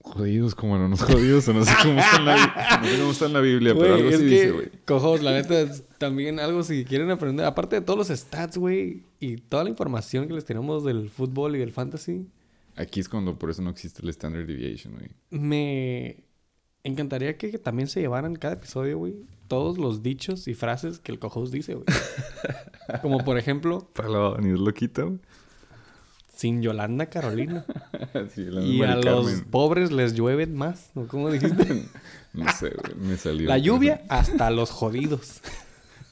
jodidos 0.00 0.54
como 0.54 0.76
no 0.76 0.88
los 0.88 1.00
jodidos, 1.02 1.48
o 1.48 1.54
no 1.54 1.64
sé 1.64 1.72
cómo 1.82 1.98
está 1.98 2.16
en 2.18 2.24
la, 2.26 2.80
no 2.82 2.86
sé 2.86 2.98
cómo 2.98 3.10
está 3.12 3.26
en 3.26 3.32
la 3.32 3.40
Biblia, 3.40 3.74
pero 3.74 3.94
algo 3.94 4.08
es 4.10 4.16
así 4.16 4.24
que, 4.24 4.30
dice, 4.30 4.50
güey. 4.50 4.70
cojos, 4.84 5.22
la 5.22 5.32
neta, 5.32 5.58
es 5.62 5.84
también 5.98 6.38
algo 6.38 6.62
si 6.64 6.84
quieren 6.84 7.10
aprender. 7.10 7.46
Aparte 7.46 7.76
de 7.76 7.82
todos 7.82 7.98
los 8.06 8.18
stats, 8.18 8.58
güey, 8.58 9.04
y 9.20 9.38
toda 9.38 9.64
la 9.64 9.70
información 9.70 10.28
que 10.28 10.34
les 10.34 10.44
tenemos 10.44 10.84
del 10.84 11.08
fútbol 11.08 11.56
y 11.56 11.60
del 11.60 11.72
fantasy, 11.72 12.26
Aquí 12.78 13.00
es 13.00 13.08
cuando 13.08 13.38
por 13.38 13.48
eso 13.48 13.62
no 13.62 13.70
existe 13.70 14.02
el 14.02 14.10
standard 14.10 14.46
deviation, 14.46 14.92
güey. 14.94 15.08
me 15.30 16.25
encantaría 16.86 17.36
que 17.36 17.58
también 17.58 17.88
se 17.88 18.00
llevaran 18.00 18.36
cada 18.36 18.54
episodio, 18.54 18.98
güey, 18.98 19.14
todos 19.48 19.78
los 19.78 20.02
dichos 20.02 20.48
y 20.48 20.54
frases 20.54 20.98
que 20.98 21.12
el 21.12 21.18
cojos 21.18 21.50
dice, 21.50 21.74
güey. 21.74 21.86
Como 23.02 23.24
por 23.24 23.38
ejemplo, 23.38 23.88
Para 23.94 24.08
la 24.08 24.30
venir 24.30 24.58
loquita, 24.58 25.02
güey. 25.02 25.18
sin 26.34 26.62
Yolanda 26.62 27.06
Carolina. 27.06 27.64
Sí, 28.34 28.44
la 28.44 28.62
y 28.62 28.82
a 28.82 28.96
los 28.96 29.42
pobres 29.50 29.92
les 29.92 30.14
llueve 30.14 30.46
más, 30.46 30.90
¿no? 30.94 31.06
¿Cómo 31.06 31.30
dijiste? 31.30 31.86
No 32.32 32.50
sé, 32.52 32.70
güey, 32.70 32.94
me 32.96 33.16
salió. 33.16 33.48
La 33.48 33.56
lluvia 33.56 34.04
hasta 34.10 34.50
los 34.50 34.70
jodidos. 34.70 35.40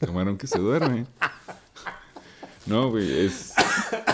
Tomaron 0.01 0.39
que 0.39 0.47
se 0.47 0.59
duerme. 0.59 1.05
No, 2.67 2.89
güey, 2.91 3.27
es... 3.27 3.53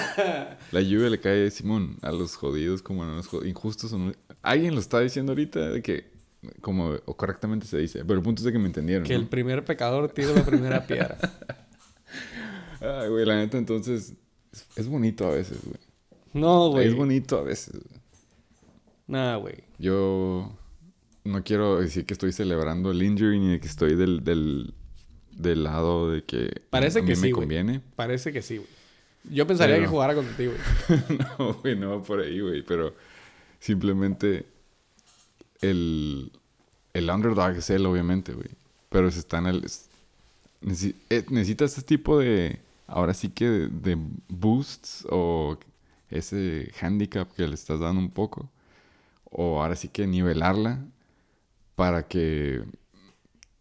La 0.73 0.81
lluvia 0.81 1.09
le 1.09 1.21
cae 1.21 1.47
a 1.47 1.51
Simón 1.51 1.99
a 2.03 2.11
los 2.11 2.35
jodidos 2.35 2.83
como 2.83 3.05
a 3.05 3.07
los 3.07 3.29
jodidos. 3.29 3.49
Injustos 3.49 3.93
o 3.93 3.99
no. 3.99 4.13
Alguien 4.43 4.75
lo 4.75 4.81
está 4.81 4.99
diciendo 5.01 5.33
ahorita 5.33 5.69
de 5.71 5.83
que... 5.83 6.11
Como 6.61 6.91
o 7.05 7.17
correctamente 7.17 7.67
se 7.67 7.79
dice. 7.79 8.05
Pero 8.05 8.15
el 8.19 8.23
punto 8.23 8.41
es 8.41 8.45
de 8.47 8.53
que 8.53 8.59
me 8.59 8.67
entendieron, 8.67 9.05
Que 9.07 9.15
¿no? 9.15 9.21
el 9.21 9.27
primer 9.27 9.65
pecador 9.65 10.11
tire 10.11 10.35
la 10.35 10.45
primera 10.45 10.87
piedra. 10.87 11.19
Ay, 12.81 13.09
güey, 13.09 13.25
la 13.27 13.37
neta, 13.37 13.59
entonces... 13.59 14.15
Es, 14.75 14.89
bonito 14.89 15.27
a 15.29 15.31
veces, 15.33 15.59
güey. 15.65 15.77
No, 16.33 16.71
güey. 16.71 16.89
Es 16.89 16.95
bonito 16.95 17.39
a 17.39 17.43
veces. 17.43 17.75
güey. 17.75 18.01
Nada, 19.07 19.37
güey. 19.37 19.57
Yo... 19.79 20.57
No 21.25 21.45
quiero 21.45 21.81
decir 21.81 22.07
que 22.07 22.15
estoy 22.15 22.33
celebrando 22.33 22.91
el 22.91 23.03
injury 23.03 23.39
ni 23.39 23.53
de 23.53 23.61
que 23.61 23.67
estoy 23.67 23.95
del... 23.97 24.25
del 24.25 24.75
del 25.31 25.63
lado 25.65 26.11
de 26.11 26.23
que 26.25 26.51
Parece 26.69 26.99
a 26.99 27.03
que 27.03 27.09
me 27.11 27.17
sí, 27.17 27.21
güey. 27.31 27.33
conviene. 27.33 27.81
Parece 27.97 28.31
que 28.31 28.43
sí, 28.43 28.57
güey. 28.59 28.69
Yo 29.31 29.47
pensaría 29.47 29.77
Pero- 29.77 29.87
que 29.87 29.91
jugara 29.91 30.15
contra 30.15 30.37
ti, 30.37 30.47
güey. 30.47 30.59
no, 31.39 31.55
güey, 31.55 31.77
no 31.77 31.91
va 31.99 32.03
por 32.03 32.21
ahí, 32.21 32.41
güey. 32.41 32.63
Pero 32.63 32.95
simplemente 33.59 34.45
el, 35.61 36.33
el 36.95 37.11
underdog 37.11 37.57
es 37.57 37.71
él, 37.71 37.87
obviamente, 37.87 38.33
güey. 38.35 38.51
Pero 38.91 39.11
se 39.11 39.21
están 39.21 39.47
al... 39.47 39.65
es- 39.65 39.89
necesi- 40.63 40.97
eh, 41.11 41.25
necesitas 41.31 41.73
ese 41.75 41.83
tipo 41.83 42.19
de... 42.19 42.61
Ahora 42.89 43.15
sí 43.15 43.31
que 43.31 43.47
de, 43.49 43.99
boosts 44.29 45.07
o 45.11 45.59
ese 46.11 46.73
handicap 46.81 47.33
que 47.35 47.47
le 47.49 47.55
estás 47.55 47.81
dando 47.81 48.01
un 48.01 48.11
poco. 48.11 48.51
O 49.31 49.63
ahora 49.63 49.77
sí 49.77 49.89
que 49.89 50.07
nivelarla 50.07 50.85
para 51.77 52.09
que 52.09 52.65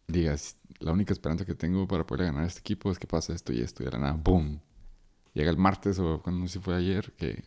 digas, 0.07 0.57
la 0.79 0.91
única 0.91 1.13
esperanza 1.13 1.45
que 1.45 1.55
tengo 1.55 1.87
para 1.87 2.05
poder 2.05 2.25
ganar 2.27 2.43
a 2.43 2.47
este 2.47 2.59
equipo 2.61 2.91
es 2.91 2.99
que 2.99 3.07
pasa 3.07 3.33
esto 3.33 3.53
y 3.53 3.61
esto 3.61 3.83
y 3.83 3.85
de 3.85 3.91
la 3.93 3.99
nada, 3.99 4.13
¡boom! 4.13 4.59
Llega 5.33 5.51
el 5.51 5.57
martes 5.57 5.99
o 5.99 6.21
cuando 6.23 6.41
no 6.43 6.47
sé 6.47 6.55
si 6.55 6.59
fue 6.59 6.75
ayer 6.75 7.11
que... 7.13 7.43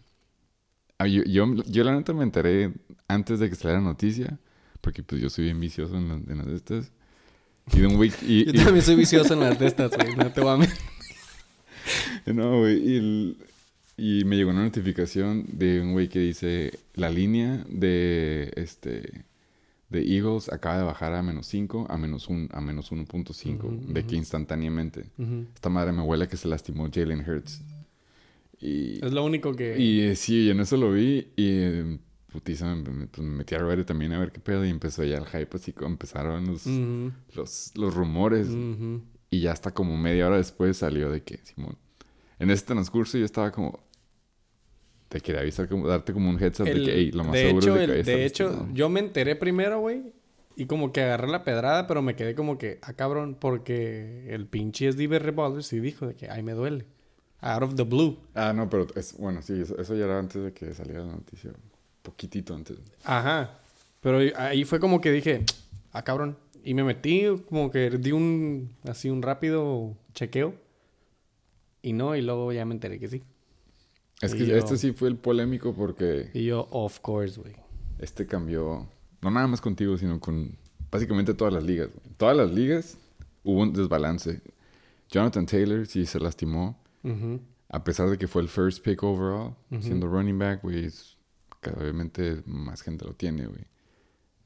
Ah, 0.99 1.07
yo, 1.07 1.23
yo, 1.25 1.47
yo 1.65 1.85
la 1.85 1.93
neta 1.95 2.13
me 2.13 2.23
enteré 2.23 2.73
antes 3.09 3.41
de 3.41 3.49
que 3.51 3.57
saliera 3.57 3.81
la 3.81 3.89
noticia, 3.89 4.39
porque 4.83 5.03
pues 5.03 5.23
yo 5.23 5.31
soy 5.31 5.45
bien 5.45 5.59
vicioso 5.61 5.97
en, 5.97 6.09
la- 6.09 6.15
en 6.33 6.37
las 6.39 6.47
de 6.49 6.57
estas. 6.57 6.93
Y 7.75 7.81
de 7.81 7.87
un. 7.87 8.05
Y, 8.05 8.45
Yo 8.45 8.53
y- 8.53 8.65
también 8.65 8.83
soy 8.85 8.97
vicioso 9.07 9.33
en 9.33 9.41
las 9.41 9.59
de 9.59 9.67
estas, 9.67 9.93
güey. 9.97 10.15
No 10.17 10.31
te 10.31 10.41
voy 10.43 10.51
a 10.53 10.57
mentir. 10.59 10.77
no, 12.27 12.59
güey. 12.61 12.79
Y, 12.87 12.97
el- 12.97 13.37
y 13.97 14.25
me 14.25 14.37
llegó 14.37 14.51
una 14.51 14.65
notificación 14.65 15.47
de 15.53 15.81
un 15.81 15.93
güey 15.93 16.09
que 16.09 16.19
dice, 16.19 16.79
la 16.95 17.09
línea 17.11 17.65
de 17.69 18.53
este 18.57 19.25
de 19.91 20.01
Eagles 20.17 20.51
acaba 20.51 20.79
de 20.79 20.85
bajar 20.85 21.13
a 21.13 21.23
menos 21.23 21.47
5 21.49 21.87
a 21.91 21.99
menos, 21.99 22.29
un, 22.29 22.49
a 22.53 22.63
menos 22.63 22.91
1.5. 22.91 23.59
Ujú, 23.59 23.93
de 23.93 24.01
ujú. 24.01 24.09
que 24.09 24.17
instantáneamente. 24.17 25.05
Esta 25.55 25.69
madre 25.69 25.93
me 25.93 26.01
huele 26.03 26.27
que 26.29 26.39
se 26.39 26.49
lastimó 26.49 26.89
Jalen 26.93 27.21
Hurts. 27.29 27.61
Y, 28.59 29.05
Es 29.05 29.13
lo 29.13 29.23
único 29.25 29.55
que... 29.55 29.79
y 29.79 30.01
eh, 30.01 30.17
sí, 30.17 30.49
en 30.49 30.61
eso 30.61 30.77
lo 30.79 30.93
vi 30.93 31.29
y 31.37 31.47
eh, 31.49 31.99
putiza, 32.33 32.75
me, 32.75 33.07
pues, 33.07 33.27
me 33.27 33.37
metí 33.37 33.55
a 33.55 33.63
ver 33.63 33.85
también 33.85 34.13
a 34.13 34.19
ver 34.19 34.33
qué 34.33 34.41
pedo 34.41 34.65
y 34.65 34.71
empezó 34.71 35.05
ya 35.05 35.19
el 35.19 35.27
hype 35.27 35.57
así 35.57 35.73
como 35.73 35.91
empezaron 35.91 36.47
los, 36.47 36.67
los, 37.35 37.73
los 37.77 37.95
rumores 37.95 38.49
Ujú. 38.49 39.03
y 39.31 39.41
ya 39.41 39.53
hasta 39.53 39.73
como 39.73 39.97
media 39.97 40.27
hora 40.27 40.37
después 40.39 40.77
salió 40.79 41.11
de 41.11 41.23
que 41.23 41.39
Simón. 41.45 41.77
En 42.39 42.51
ese 42.51 42.65
transcurso 42.65 43.19
yo 43.19 43.25
estaba 43.25 43.53
como 43.53 43.79
te 45.09 45.21
quería 45.21 45.43
avisar 45.43 45.69
como 45.69 45.87
darte 45.87 46.13
como 46.13 46.31
un 46.31 46.43
heads 46.43 46.61
up 46.61 46.65
de 46.67 46.73
que 46.83 46.95
"Ey, 46.95 47.13
lo 47.13 47.25
más 47.25 47.33
de 47.35 47.47
seguro 47.49 47.61
hecho, 47.67 47.75
es 47.77 47.81
de 47.81 47.87
que 47.95 48.01
el- 48.01 48.07
de 48.07 48.25
hecho, 48.25 48.45
lastimado". 48.45 48.75
yo 48.75 48.89
me 48.89 49.01
enteré 49.01 49.37
primero, 49.37 49.81
güey. 49.81 50.03
Y 50.57 50.67
como 50.67 50.93
que 50.93 51.03
agarré 51.03 51.29
la 51.29 51.45
pedrada, 51.45 51.87
pero 51.87 52.03
me 52.03 52.15
quedé 52.15 52.35
como 52.35 52.59
que, 52.59 52.79
ah, 52.83 52.93
cabrón, 52.93 53.37
porque 53.41 54.27
el 54.35 54.47
pinche 54.47 54.87
es 54.89 54.97
Diver 54.99 55.23
Revolver 55.23 55.63
sí 55.63 55.81
dijo 55.81 56.07
de 56.07 56.15
que, 56.15 56.29
ay, 56.29 56.43
me 56.43 56.53
duele. 56.53 56.85
Out 57.41 57.63
of 57.63 57.75
the 57.75 57.85
blue. 57.85 58.19
Ah, 58.35 58.53
no, 58.55 58.69
pero 58.69 58.87
es 58.95 59.17
bueno, 59.17 59.41
sí, 59.43 59.61
eso, 59.63 59.79
eso 59.79 59.95
ya 59.97 60.05
era 60.05 60.19
antes 60.19 60.43
de 60.43 60.53
que 60.53 60.73
saliera 60.75 61.01
la 61.05 61.13
noticia, 61.13 61.53
poquitito 62.03 62.55
antes. 62.55 62.77
Ajá. 63.05 63.59
Pero 64.01 64.19
ahí 64.37 64.65
fue 64.65 64.81
como 64.81 65.01
que 65.01 65.11
dije, 65.13 65.45
ah, 65.93 66.03
cabrón. 66.03 66.37
Y 66.65 66.75
me 66.75 66.85
metí, 66.85 67.25
como 67.49 67.71
que 67.71 67.91
di 67.91 68.13
un, 68.13 68.71
así 68.89 69.11
un 69.11 69.23
rápido 69.23 69.97
chequeo. 70.15 70.55
Y 71.83 71.93
no, 71.93 72.15
y 72.15 72.23
luego 72.23 72.53
ya 72.53 72.65
me 72.65 72.75
enteré 72.75 72.99
que 72.99 73.09
sí. 73.09 73.23
Es 74.21 74.35
Y 74.35 74.39
que 74.39 74.47
yo- 74.47 74.57
este 74.57 74.77
sí 74.77 74.93
fue 74.93 75.09
el 75.09 75.17
polémico 75.17 75.75
porque 75.75 76.31
Y 76.35 76.45
yo, 76.45 76.69
of 76.71 77.01
course, 77.01 77.41
güey. 77.41 77.55
este 77.99 78.27
cambió, 78.27 78.87
no 79.21 79.31
nada 79.31 79.47
más 79.49 79.61
contigo, 79.61 79.97
sino 79.99 80.21
con 80.21 80.57
básicamente 80.91 81.35
todas 81.35 81.53
las 81.53 81.65
ligas. 81.65 81.89
güey. 81.89 82.15
Todas 82.17 82.37
las 82.37 82.51
ligas 82.53 82.99
hubo 83.43 83.63
un 83.63 83.73
desbalance. 83.73 84.41
Jonathan 85.11 85.47
Taylor 85.47 85.87
sí 85.87 86.07
se 86.07 86.21
lastimó, 86.21 86.79
a 87.69 87.83
pesar 87.85 88.09
de 88.11 88.17
que 88.19 88.29
fue 88.29 88.43
el 88.43 88.49
first 88.49 88.85
pick 88.85 89.03
overall, 89.03 89.55
Ujú. 89.71 89.83
siendo 89.83 90.07
running 90.07 90.39
back, 90.39 90.63
güey, 90.63 90.89
obviamente 91.71 92.43
más 92.47 92.83
gente 92.83 93.05
lo 93.05 93.15
tiene, 93.15 93.47
güey. 93.47 93.65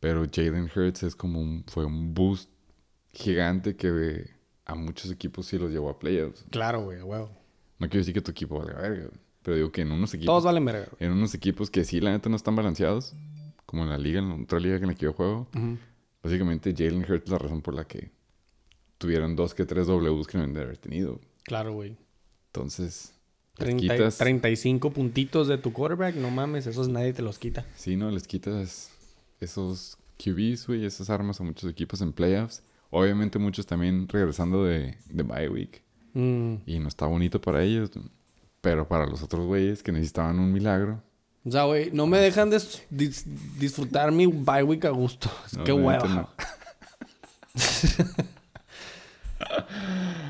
Pero 0.00 0.24
Jalen 0.30 0.70
Hurts 0.74 1.02
es 1.02 1.16
como 1.16 1.40
un, 1.40 1.64
fue 1.66 1.84
un 1.84 2.14
boost 2.14 2.50
gigante 3.12 3.76
que 3.76 4.30
a 4.64 4.74
muchos 4.74 5.10
equipos 5.10 5.46
sí 5.46 5.58
los 5.58 5.70
llevó 5.70 5.90
a 5.90 5.98
playoffs. 5.98 6.44
Claro, 6.50 6.82
güey, 6.84 7.00
a 7.00 7.04
huevo. 7.04 7.30
No 7.78 7.88
quiero 7.88 8.00
decir 8.00 8.14
que 8.14 8.20
tu 8.20 8.30
equipo 8.30 8.58
valga 8.58 8.80
verga, 8.80 9.10
pero 9.42 9.56
digo 9.56 9.72
que 9.72 9.82
en 9.82 9.92
unos 9.92 10.12
equipos 10.14 10.32
Todos 10.32 10.44
valen 10.44 10.64
verga, 10.64 10.88
en 10.98 11.12
unos 11.12 11.34
equipos 11.34 11.70
que 11.70 11.84
sí, 11.84 12.00
la 12.00 12.10
neta, 12.10 12.28
no 12.28 12.36
están 12.36 12.56
balanceados, 12.56 13.14
como 13.64 13.82
en 13.84 13.90
la 13.90 13.98
liga, 13.98 14.18
en 14.18 14.28
la 14.28 14.34
otra 14.36 14.58
liga 14.60 14.76
en 14.76 14.86
la 14.86 14.94
que 14.94 15.04
yo 15.04 15.12
juego, 15.12 15.48
básicamente 16.22 16.74
Jalen 16.76 17.04
Hurts 17.08 17.24
es 17.24 17.30
la 17.30 17.38
razón 17.38 17.62
por 17.62 17.74
la 17.74 17.84
que 17.86 18.10
tuvieron 18.98 19.36
dos 19.36 19.54
que 19.54 19.66
tres 19.66 19.86
Ws 19.88 20.26
que 20.26 20.38
no 20.38 20.42
deben 20.42 20.54
de 20.54 20.62
haber 20.62 20.78
tenido. 20.78 21.20
Claro, 21.44 21.72
güey. 21.72 21.96
Entonces, 22.46 23.14
30 23.56 23.80
quitas... 23.94 24.18
35 24.18 24.90
puntitos 24.90 25.48
de 25.48 25.58
tu 25.58 25.72
quarterback, 25.72 26.14
no 26.16 26.30
mames, 26.30 26.66
esos 26.66 26.88
nadie 26.88 27.12
te 27.12 27.22
los 27.22 27.38
quita. 27.38 27.64
Sí, 27.76 27.96
no, 27.96 28.10
les 28.10 28.26
quitas 28.26 28.90
esos 29.40 29.98
QBs, 30.22 30.66
güey, 30.66 30.84
esas 30.84 31.10
armas 31.10 31.40
a 31.40 31.44
muchos 31.44 31.70
equipos 31.70 32.00
en 32.00 32.12
playoffs. 32.12 32.62
Obviamente 32.90 33.38
muchos 33.38 33.66
también 33.66 34.08
regresando 34.08 34.64
de, 34.64 34.96
de 35.10 35.22
bye 35.22 35.48
week. 35.48 35.82
Mm. 36.14 36.54
Y 36.66 36.78
no 36.78 36.88
está 36.88 37.06
bonito 37.06 37.40
para 37.40 37.62
ellos. 37.62 37.90
Pero 38.60 38.88
para 38.88 39.06
los 39.06 39.22
otros 39.22 39.46
güeyes 39.46 39.82
que 39.82 39.92
necesitaban 39.92 40.38
un 40.38 40.52
milagro. 40.52 41.02
O 41.44 41.50
sea, 41.50 41.64
güey, 41.64 41.90
no 41.92 42.06
me 42.06 42.18
dejan 42.18 42.50
dis- 42.50 42.82
dis- 42.90 43.24
disfrutar 43.58 44.10
mi 44.12 44.26
bye 44.26 44.62
week 44.62 44.84
a 44.84 44.90
gusto. 44.90 45.30
No, 45.56 45.64
Qué 45.64 45.72
hueva. 45.72 46.34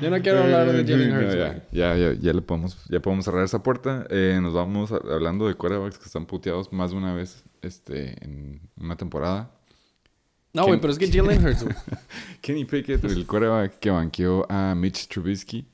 Yo 0.01 0.09
no 0.09 0.21
quiero 0.21 0.43
hablar 0.43 0.71
de 0.71 0.81
Eh, 0.81 0.85
Jalen 0.87 1.09
no, 1.09 1.19
Hurts, 1.19 1.33
ya, 1.35 1.67
ya, 1.71 1.95
ya, 1.97 2.13
ya 2.13 2.33
le 2.33 2.41
podemos, 2.41 2.85
ya 2.89 2.99
podemos 3.01 3.25
cerrar 3.25 3.43
esa 3.43 3.63
puerta. 3.63 4.05
Eh, 4.09 4.39
nos 4.41 4.53
vamos 4.53 4.91
a- 4.91 4.97
hablando 4.97 5.47
de 5.47 5.55
quarterbacks 5.55 5.97
que 5.97 6.05
están 6.05 6.25
puteados 6.25 6.71
más 6.71 6.91
de 6.91 6.97
una 6.97 7.13
vez 7.13 7.43
este, 7.61 8.23
en 8.23 8.61
una 8.77 8.95
temporada. 8.95 9.51
No, 10.53 10.63
güey, 10.63 10.73
¿Quién- 10.73 10.81
pero 10.81 10.93
es 10.93 10.99
que 10.99 11.11
Jalen 11.11 11.45
Hurts. 11.45 11.65
Kenny 12.41 12.65
Pickett, 12.65 13.03
el 13.05 13.25
quarterback 13.25 13.79
que 13.79 13.89
banqueó 13.89 14.45
a 14.51 14.75
Mitch 14.75 15.07
Trubisky 15.07 15.67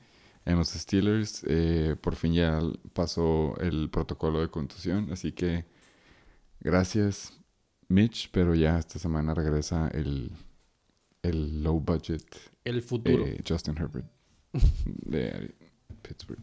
en 0.46 0.56
los 0.58 0.68
Steelers, 0.70 1.42
eh, 1.46 1.96
por 2.00 2.16
fin 2.16 2.32
ya 2.34 2.60
pasó 2.92 3.54
el 3.60 3.88
protocolo 3.90 4.40
de 4.40 4.48
contusión. 4.48 5.10
Así 5.12 5.32
que 5.32 5.64
gracias, 6.60 7.32
Mitch, 7.88 8.30
pero 8.32 8.54
ya 8.54 8.78
esta 8.78 8.98
semana 8.98 9.34
regresa 9.34 9.88
el, 9.88 10.32
el 11.22 11.62
low 11.62 11.80
budget 11.80 12.24
El 12.64 12.82
futuro. 12.82 13.24
eh, 13.26 13.42
Justin 13.46 13.76
Herbert 13.78 14.06
de 14.86 15.52
Pittsburgh. 16.02 16.38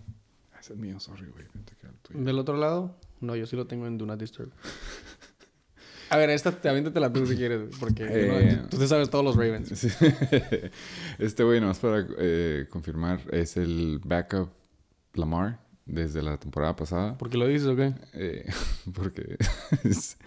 Ah, 0.53 0.57
Ese 0.59 0.73
es 0.73 0.79
mío, 0.79 0.99
sorry, 0.99 1.27
güey. 1.27 1.45
Del 2.25 2.39
otro 2.39 2.57
lado, 2.57 2.95
no, 3.21 3.35
yo 3.35 3.45
sí 3.45 3.55
lo 3.55 3.67
tengo 3.67 3.87
en 3.87 3.97
Do 3.97 4.05
Not 4.05 4.19
Disturb. 4.19 4.51
A 6.09 6.17
ver, 6.17 6.29
esta 6.29 6.51
te 6.51 6.67
aviéntatela 6.67 7.11
tú 7.13 7.25
si 7.25 7.37
quieres, 7.37 7.69
porque 7.79 8.03
no- 8.03 8.09
Eh. 8.11 8.61
tú 8.69 8.77
te 8.77 8.85
sabes 8.87 9.09
todos 9.09 9.23
los 9.23 9.35
Ravens. 9.37 9.69
Sí. 9.79 9.87
Este 11.19 11.43
güey, 11.43 11.61
nomás 11.61 11.79
para 11.79 12.05
eh, 12.17 12.67
confirmar, 12.69 13.21
es 13.31 13.55
el 13.57 14.01
backup 14.03 14.49
Lamar 15.13 15.59
desde 15.85 16.21
la 16.21 16.37
temporada 16.37 16.75
pasada. 16.75 17.17
¿Por 17.17 17.29
qué 17.29 17.37
lo 17.37 17.47
dices 17.47 17.67
o 17.67 17.75
qué? 17.77 17.93
Eh, 18.13 18.45
porque 18.93 19.37
es, 19.85 20.17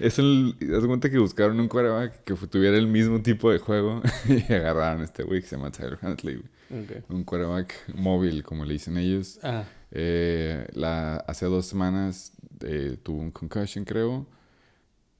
es 0.00 0.18
el. 0.18 0.56
Haz 0.76 0.84
cuenta 0.86 1.08
que 1.10 1.18
buscaron 1.18 1.58
un 1.60 1.68
quarterback 1.68 2.24
que 2.24 2.34
tuviera 2.34 2.76
el 2.76 2.88
mismo 2.88 3.22
tipo 3.22 3.50
de 3.52 3.58
juego 3.58 4.02
y 4.28 4.52
agarraron 4.52 5.02
a 5.02 5.04
este 5.04 5.22
güey 5.22 5.40
que 5.40 5.46
se 5.46 5.56
llama 5.56 5.70
Tyler 5.70 5.98
Huntley. 6.02 6.42
Güey. 6.72 6.82
Ok. 6.98 7.10
Un 7.10 7.24
quarterback 7.24 7.74
móvil, 7.94 8.42
como 8.42 8.64
le 8.64 8.72
dicen 8.74 8.96
ellos. 8.96 9.38
Ah, 9.42 9.64
Eh, 9.90 10.66
la, 10.72 11.16
hace 11.16 11.44
dos 11.46 11.66
semanas 11.66 12.32
eh, 12.60 12.96
tuvo 13.02 13.20
un 13.20 13.30
concussion, 13.30 13.84
creo. 13.84 14.26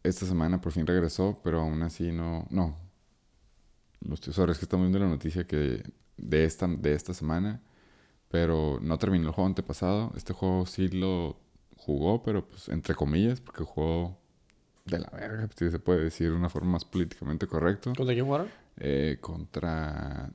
Esta 0.03 0.27
semana 0.27 0.61
por 0.61 0.73
fin 0.73 0.87
regresó, 0.87 1.39
pero 1.45 1.61
aún 1.61 1.83
así 1.83 2.11
no. 2.11 2.47
No. 2.51 2.77
Los 4.01 4.21
tesores 4.21 4.59
que 4.59 4.65
estamos 4.65 4.85
viendo 4.85 4.99
la 4.99 5.09
noticia 5.09 5.47
que 5.47 5.83
de 6.17 6.45
esta, 6.45 6.67
de 6.67 6.95
esta 6.95 7.15
semana, 7.15 7.61
pero 8.29 8.79
no 8.83 8.99
terminó 8.99 9.29
el 9.29 9.35
juego 9.35 9.47
antepasado. 9.47 10.13
Este 10.17 10.33
juego 10.33 10.67
sí 10.67 10.89
lo 10.89 11.39
jugó, 11.77 12.23
pero 12.23 12.49
pues 12.49 12.69
entre 12.69 12.95
comillas, 12.95 13.41
porque 13.41 13.63
jugó 13.65 14.19
de 14.87 14.99
la 14.99 15.11
verga, 15.11 15.49
si 15.57 15.71
se 15.71 15.79
puede 15.79 16.05
decir 16.05 16.31
de 16.31 16.37
una 16.37 16.49
forma 16.49 16.73
más 16.73 16.85
políticamente 16.85 17.47
correcta. 17.47 17.93
¿Contra 17.95 18.15
quién 18.15 18.27
jugaron? 18.27 18.49
Eh, 18.79 19.19
contra 19.21 20.31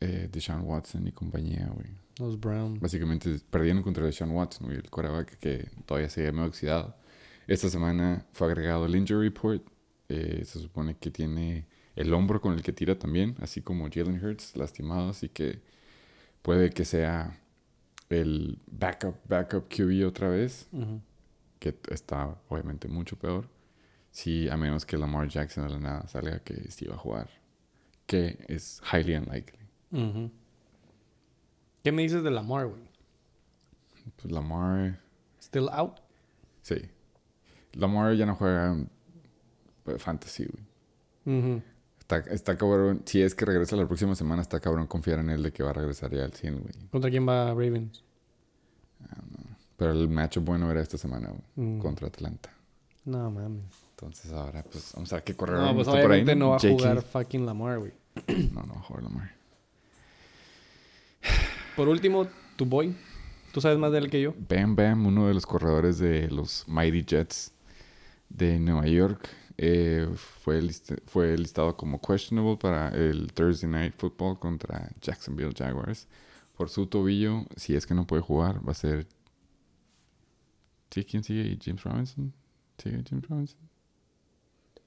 eh, 0.00 0.28
Deshaun 0.32 0.62
Watson 0.62 1.06
y 1.06 1.12
compañía, 1.12 1.68
güey. 1.74 1.88
Los 2.18 2.38
Browns. 2.38 2.80
Básicamente 2.80 3.38
perdieron 3.50 3.82
contra 3.82 4.04
Deshaun 4.04 4.30
Watson, 4.32 4.66
güey, 4.66 4.78
el 4.78 4.90
quarterback 4.90 5.38
que 5.38 5.68
todavía 5.86 6.08
sigue 6.10 6.32
medio 6.32 6.48
oxidado. 6.48 6.96
Esta 7.46 7.68
semana 7.68 8.26
fue 8.32 8.48
agregado 8.48 8.86
el 8.86 8.94
injury 8.94 9.28
report. 9.28 9.62
Eh, 10.08 10.42
se 10.44 10.58
supone 10.60 10.96
que 10.96 11.10
tiene 11.10 11.66
el 11.96 12.12
hombro 12.14 12.40
con 12.40 12.52
el 12.54 12.62
que 12.62 12.72
tira 12.72 12.98
también, 12.98 13.36
así 13.40 13.60
como 13.62 13.88
Jalen 13.90 14.24
Hurts 14.24 14.56
lastimado, 14.56 15.10
así 15.10 15.28
que 15.28 15.60
puede 16.42 16.70
que 16.70 16.84
sea 16.84 17.38
el 18.08 18.58
backup, 18.70 19.16
backup 19.28 19.68
QB 19.68 20.06
otra 20.06 20.28
vez, 20.28 20.68
Ujú. 20.72 21.00
que 21.58 21.76
está 21.90 22.36
obviamente 22.48 22.88
mucho 22.88 23.16
peor. 23.16 23.48
Si 24.10 24.48
a 24.48 24.56
menos 24.56 24.84
que 24.84 24.96
Lamar 24.96 25.28
Jackson 25.28 25.66
de 25.66 25.74
la 25.74 25.78
nada 25.78 26.08
salga 26.08 26.40
que 26.40 26.70
sí 26.70 26.86
va 26.86 26.96
a 26.96 26.98
jugar, 26.98 27.30
que 28.06 28.44
es 28.48 28.80
highly 28.92 29.14
unlikely. 29.14 29.59
Ujú. 29.92 30.30
¿Qué 31.82 31.92
me 31.92 32.02
dices 32.02 32.22
de 32.22 32.30
Lamar, 32.30 32.66
güey? 32.66 32.82
Pues 34.16 34.32
Lamar 34.32 34.98
¿Still 35.40 35.68
out? 35.72 35.96
Sí. 36.62 36.76
Lamar 37.72 38.14
ya 38.14 38.26
no 38.26 38.34
juega 38.36 38.76
eh, 39.86 39.98
fantasy, 39.98 40.46
güey. 40.46 41.62
Está, 41.98 42.18
está 42.18 42.58
cabrón. 42.58 43.02
Si 43.04 43.22
es 43.22 43.34
que 43.34 43.44
regresa 43.44 43.76
la 43.76 43.86
próxima 43.86 44.14
semana, 44.14 44.42
está 44.42 44.60
cabrón 44.60 44.86
confiar 44.86 45.20
en 45.20 45.30
él 45.30 45.42
de 45.42 45.52
que 45.52 45.62
va 45.62 45.70
a 45.70 45.74
regresar 45.74 46.10
ya 46.12 46.24
al 46.24 46.32
100, 46.32 46.60
güey. 46.60 46.74
¿Contra 46.90 47.10
quién 47.10 47.26
va 47.26 47.50
Ravens? 47.50 48.04
Pero 49.76 49.92
el 49.92 50.08
matchup 50.08 50.44
bueno 50.44 50.70
era 50.70 50.80
esta 50.82 50.98
semana, 50.98 51.30
güey. 51.30 51.68
Mm. 51.68 51.78
Contra 51.78 52.08
Atlanta. 52.08 52.50
No, 53.04 53.30
mames. 53.30 53.64
Entonces 53.90 54.32
ahora, 54.32 54.62
pues, 54.62 54.92
vamos 54.94 55.12
a 55.12 55.16
ver 55.16 55.24
qué 55.24 55.34
correr 55.34 55.58
No, 55.58 55.74
pues 55.74 55.86
está 55.86 56.00
por 56.02 56.12
ahí, 56.12 56.20
obviamente 56.22 56.36
no 56.36 56.50
va 56.50 56.56
a 56.56 56.60
jugar 56.60 57.02
fucking 57.02 57.46
Lamar, 57.46 57.78
güey. 57.78 57.92
No, 58.52 58.62
no 58.62 58.74
va 58.74 58.80
a 58.80 58.82
jugar 58.82 59.02
Lamar. 59.04 59.39
Por 61.80 61.88
último, 61.88 62.26
tu 62.56 62.66
boy. 62.66 62.94
¿Tú 63.54 63.62
sabes 63.62 63.78
más 63.78 63.90
de 63.90 63.96
él 63.96 64.10
que 64.10 64.20
yo? 64.20 64.34
Bam 64.50 64.76
Bam, 64.76 65.06
uno 65.06 65.26
de 65.28 65.32
los 65.32 65.46
corredores 65.46 65.98
de 65.98 66.28
los 66.28 66.68
Mighty 66.68 67.02
Jets 67.06 67.54
de 68.28 68.58
Nueva 68.60 68.86
York, 68.86 69.26
eh, 69.56 70.06
fue, 70.14 70.60
list- 70.60 71.00
fue 71.06 71.34
listado 71.38 71.74
como 71.78 71.98
questionable 71.98 72.58
para 72.58 72.90
el 72.90 73.32
Thursday 73.32 73.70
Night 73.70 73.94
Football 73.96 74.38
contra 74.38 74.90
Jacksonville 75.00 75.54
Jaguars. 75.56 76.06
Por 76.54 76.68
su 76.68 76.86
tobillo, 76.86 77.46
si 77.56 77.74
es 77.74 77.86
que 77.86 77.94
no 77.94 78.06
puede 78.06 78.20
jugar, 78.20 78.60
va 78.68 78.72
a 78.72 78.74
ser... 78.74 79.06
¿Sí? 80.90 81.02
¿Quién 81.04 81.24
sigue? 81.24 81.56
¿James 81.64 81.82
Robinson? 81.82 82.34
¿Sigue 82.76 83.02
James 83.08 83.26
Robinson? 83.26 83.58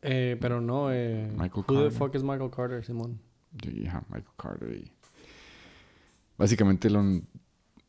Eh, 0.03 0.37
pero 0.39 0.61
no, 0.61 0.91
eh... 0.93 1.27
Michael 1.31 1.65
Who 1.67 1.73
the 1.73 1.73
Carter. 1.85 1.91
fuck 1.91 2.13
is 2.13 2.21
Michael 2.21 2.51
Carter, 2.51 2.85
Simón? 2.85 3.19
Y, 3.63 3.87
ajá, 3.87 4.03
Michael 4.09 4.35
Carter. 4.37 4.71
y- 4.75 4.91
Básicamente 6.37 6.89
lo- 6.89 7.21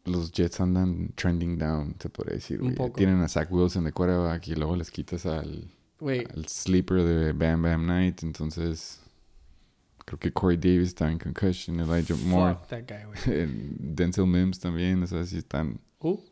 los 0.04 0.32
Jets 0.32 0.60
andan 0.60 1.12
trending 1.14 1.56
down, 1.58 1.96
se 1.98 2.08
podría 2.10 2.34
decir. 2.34 2.60
Un 2.60 2.74
poco. 2.74 2.96
Tienen 2.98 3.20
a 3.22 3.28
Zach 3.28 3.50
Wilson 3.50 3.84
de 3.84 3.92
quarterback 3.92 4.48
y 4.48 4.54
luego 4.54 4.76
les 4.76 4.90
quitas 4.90 5.24
al, 5.26 5.70
al 6.00 6.46
sleeper 6.48 7.02
de 7.02 7.32
Bam 7.32 7.62
Bam 7.62 7.84
Knight. 7.84 8.22
Entonces, 8.22 9.00
creo 10.04 10.18
que 10.18 10.30
Corey 10.32 10.58
Davis 10.58 10.88
está 10.88 11.10
en 11.10 11.18
concussion, 11.18 11.80
Elijah 11.80 12.16
Moore, 12.26 12.54
fuck 12.56 12.66
that 12.68 12.82
guy, 12.86 13.04
güey. 13.06 13.18
el 13.40 13.76
Denzel 13.78 14.26
Mims 14.26 14.58
también. 14.60 15.02
O 15.02 15.06
sea, 15.06 15.24
sí 15.24 15.38
están 15.38 15.80
Who? 16.00 16.22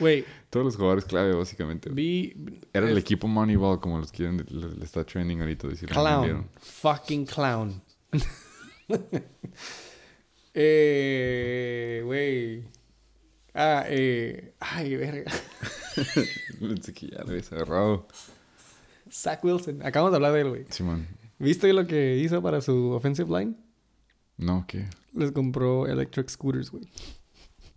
Güey, 0.00 0.24
todos 0.50 0.66
los 0.66 0.74
jugadores 0.76 1.04
clave, 1.04 1.32
básicamente. 1.34 1.88
vi... 1.90 2.34
Era 2.72 2.90
el 2.90 2.98
equipo 2.98 3.28
Moneyball, 3.28 3.78
como 3.78 3.98
los 4.00 4.10
quieren, 4.10 4.44
le, 4.48 4.68
le 4.74 4.84
está 4.84 5.04
trending 5.04 5.40
ahorita. 5.40 5.68
Decir, 5.68 5.88
Clown. 5.88 6.48
Fucking 6.60 7.24
clown. 7.24 7.80
eh, 10.60 12.02
güey. 12.04 12.64
Ah, 13.54 13.84
eh. 13.88 14.54
Ay, 14.58 14.96
verga. 14.96 15.30
Pensé 16.60 16.92
que 16.92 17.08
ya 17.08 17.18
lo 17.22 17.30
habías 17.30 17.52
agarrado. 17.52 18.08
Zach 19.10 19.42
Wilson. 19.44 19.86
Acabamos 19.86 20.12
de 20.12 20.16
hablar 20.16 20.32
de 20.32 20.40
él, 20.40 20.48
güey. 20.48 20.64
Simón, 20.70 21.06
¿Viste 21.38 21.72
lo 21.72 21.86
que 21.86 22.16
hizo 22.18 22.42
para 22.42 22.60
su 22.60 22.90
offensive 22.90 23.28
line? 23.38 23.54
no, 24.36 24.64
¿qué? 24.66 24.86
Les 25.14 25.30
compró 25.32 25.86
electric 25.86 26.28
scooters, 26.28 26.70
güey. 26.70 26.84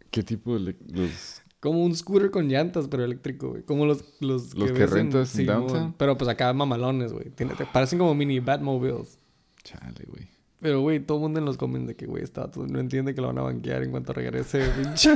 ¿Qué 0.10 0.24
tipo 0.24 0.58
de 0.58 0.76
los 0.88 1.41
Como 1.60 1.84
un 1.84 1.96
scooter 1.96 2.32
con 2.32 2.48
llantas, 2.50 2.88
pero 2.88 3.04
eléctrico, 3.04 3.50
güey. 3.52 3.63
Como 3.63 3.86
los, 3.86 4.04
los, 4.20 4.56
Los 4.56 4.72
que 4.72 4.88
rentas 4.88 5.38
en 5.38 5.46
downtown. 5.46 5.94
Pero 5.98 6.17
pues 6.17 6.30
acá 6.30 6.52
mamalones, 6.52 7.13
güey. 7.13 7.32
Parecen 7.72 8.00
como 8.00 8.15
mini 8.15 8.39
Batmobiles. 8.39 9.20
Chale, 9.63 10.04
güey. 10.08 10.40
Pero, 10.62 10.82
güey, 10.82 11.00
todo 11.00 11.17
el 11.17 11.21
mundo 11.24 11.39
en 11.39 11.45
los 11.45 11.58
comments 11.58 11.88
de 11.88 11.95
que, 11.95 12.06
güey, 12.06 12.24
está, 12.24 12.50
no 12.56 12.80
entiende 12.80 13.15
que 13.15 13.21
lo 13.21 13.28
van 13.28 13.39
a 13.39 13.41
banquear 13.41 13.82
en 13.82 13.89
cuanto 13.91 14.13
regrese, 14.13 14.63
pinche. 14.82 15.13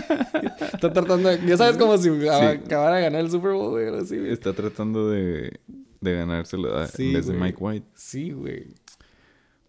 está 0.73 0.91
tratando 0.91 1.29
de... 1.29 1.45
Ya 1.45 1.55
sabes, 1.55 1.77
como 1.77 1.97
si 1.99 2.09
acabara 2.27 2.95
de 2.97 3.01
ganar 3.03 3.21
el 3.21 3.29
Super 3.29 3.51
Bowl, 3.51 3.69
güey, 3.71 3.95
así. 3.95 4.15
Está 4.17 4.53
tratando 4.53 5.07
de, 5.09 5.59
de 6.01 6.13
ganárselo 6.15 6.75
a- 6.75 6.87
Sí, 6.87 7.09
en 7.09 7.13
vez 7.13 7.27
de 7.27 7.33
güey. 7.33 7.43
Mike 7.43 7.57
White. 7.63 7.87
Sí, 7.93 8.31
güey. 8.31 8.73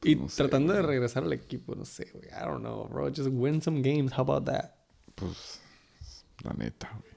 Y 0.03 0.17
no 0.17 0.29
sé, 0.31 0.37
tratando 0.37 0.73
de 0.73 0.81
regresar 0.83 1.25
al 1.25 1.33
equipo, 1.35 1.75
no 1.75 1.85
sé, 1.85 2.07
güey. 2.13 2.25
I 2.29 2.45
don't 2.47 2.61
know, 2.61 2.89
bro. 2.89 3.09
Just 3.09 3.29
win 3.33 3.61
some 3.61 3.83
games. 3.83 4.13
How 4.17 4.23
about 4.23 4.45
that? 4.47 4.71
Pues, 5.15 5.61
la 6.43 6.53
neta, 6.55 6.89
güey. 7.01 7.13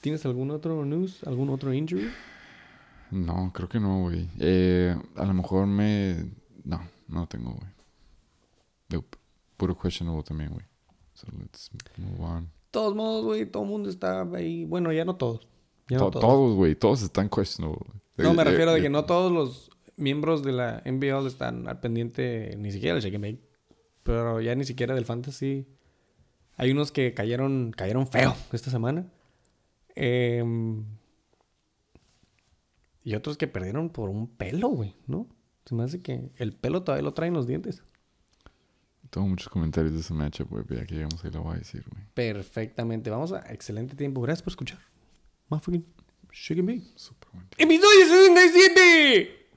¿Tienes 0.00 0.24
algún 0.24 0.50
otro 0.50 0.84
news? 0.86 1.22
¿Algún 1.24 1.50
otro 1.50 1.72
injury? 1.74 2.10
No, 3.10 3.50
creo 3.54 3.68
que 3.68 3.78
no, 3.80 4.00
güey. 4.02 4.28
Eh, 4.40 4.96
a 5.16 5.24
lo 5.26 5.34
mejor 5.34 5.66
me... 5.66 6.24
No, 6.64 6.80
no 7.08 7.26
tengo, 7.28 7.50
güey. 7.52 7.71
Nope. 8.92 9.18
Puro 9.56 9.76
questionable 9.78 10.22
también, 10.22 10.50
güey. 10.52 10.64
So, 11.14 11.26
let's 11.38 11.70
move 11.96 12.20
on. 12.20 12.44
De 12.44 12.50
todos 12.70 12.94
modos, 12.94 13.24
güey, 13.24 13.46
todo 13.46 13.62
el 13.64 13.68
mundo 13.68 13.90
está 13.90 14.22
ahí. 14.34 14.64
Bueno, 14.64 14.92
ya 14.92 15.04
no 15.04 15.16
todos. 15.16 15.46
Ya 15.88 15.98
no 15.98 16.04
To- 16.06 16.10
todos. 16.20 16.24
todos, 16.26 16.56
güey. 16.56 16.74
Todos 16.74 17.02
están 17.02 17.28
questionable. 17.28 17.80
No, 18.16 18.34
me 18.34 18.42
Eh, 18.42 18.44
refiero 18.46 18.70
eh, 18.72 18.74
de 18.76 18.82
que 18.82 18.88
no 18.90 19.04
todos 19.04 19.30
los 19.30 19.70
miembros 19.96 20.42
de 20.42 20.52
la 20.52 20.82
NBL 20.84 21.26
están 21.26 21.68
al 21.68 21.80
pendiente 21.80 22.54
ni 22.58 22.72
siquiera 22.72 22.94
del 22.94 23.02
Shake 23.02 23.14
and 23.16 23.24
Bake, 23.24 23.42
pero 24.02 24.40
ya 24.40 24.54
ni 24.54 24.64
siquiera 24.64 24.94
del 24.94 25.04
Fantasy. 25.04 25.66
Hay 26.56 26.70
unos 26.70 26.92
que 26.92 27.14
cayeron, 27.14 27.72
cayeron 27.76 28.06
feo 28.06 28.34
esta 28.52 28.70
semana. 28.70 29.06
Em, 29.94 30.84
y 33.04 33.14
otros 33.14 33.36
que 33.36 33.48
perdieron 33.48 33.90
por 33.90 34.08
un 34.08 34.28
pelo, 34.28 34.68
güey, 34.68 34.94
¿no? 35.06 35.26
Se 35.66 35.74
me 35.74 35.82
hace 35.84 36.02
que 36.02 36.30
el 36.36 36.54
pelo 36.54 36.82
todavía 36.82 37.02
lo 37.04 37.14
traen 37.14 37.34
los 37.34 37.46
dientes. 37.46 37.82
Tengo 39.12 39.28
muchos 39.28 39.50
comentarios 39.50 39.92
de 39.92 40.00
ese 40.00 40.14
matchup, 40.14 40.48
güey. 40.48 40.64
pero 40.64 40.80
Ya 40.80 40.86
que 40.86 40.94
llegamos 40.94 41.22
ahí 41.22 41.30
lo 41.30 41.42
voy 41.42 41.56
a 41.56 41.58
decir, 41.58 41.84
güey. 41.86 42.02
Perfectamente. 42.14 43.10
Vamos 43.10 43.30
a 43.32 43.40
excelente 43.52 43.94
tiempo. 43.94 44.22
Gracias 44.22 44.42
por 44.42 44.52
escuchar. 44.52 44.78
Motherfucking 45.50 45.84
Shake 46.32 46.60
and 46.60 46.68
Bake. 46.68 46.92
Súper 46.96 47.28
bueno. 47.30 47.46
¡Episodio 47.58 48.06
67! 48.06 49.48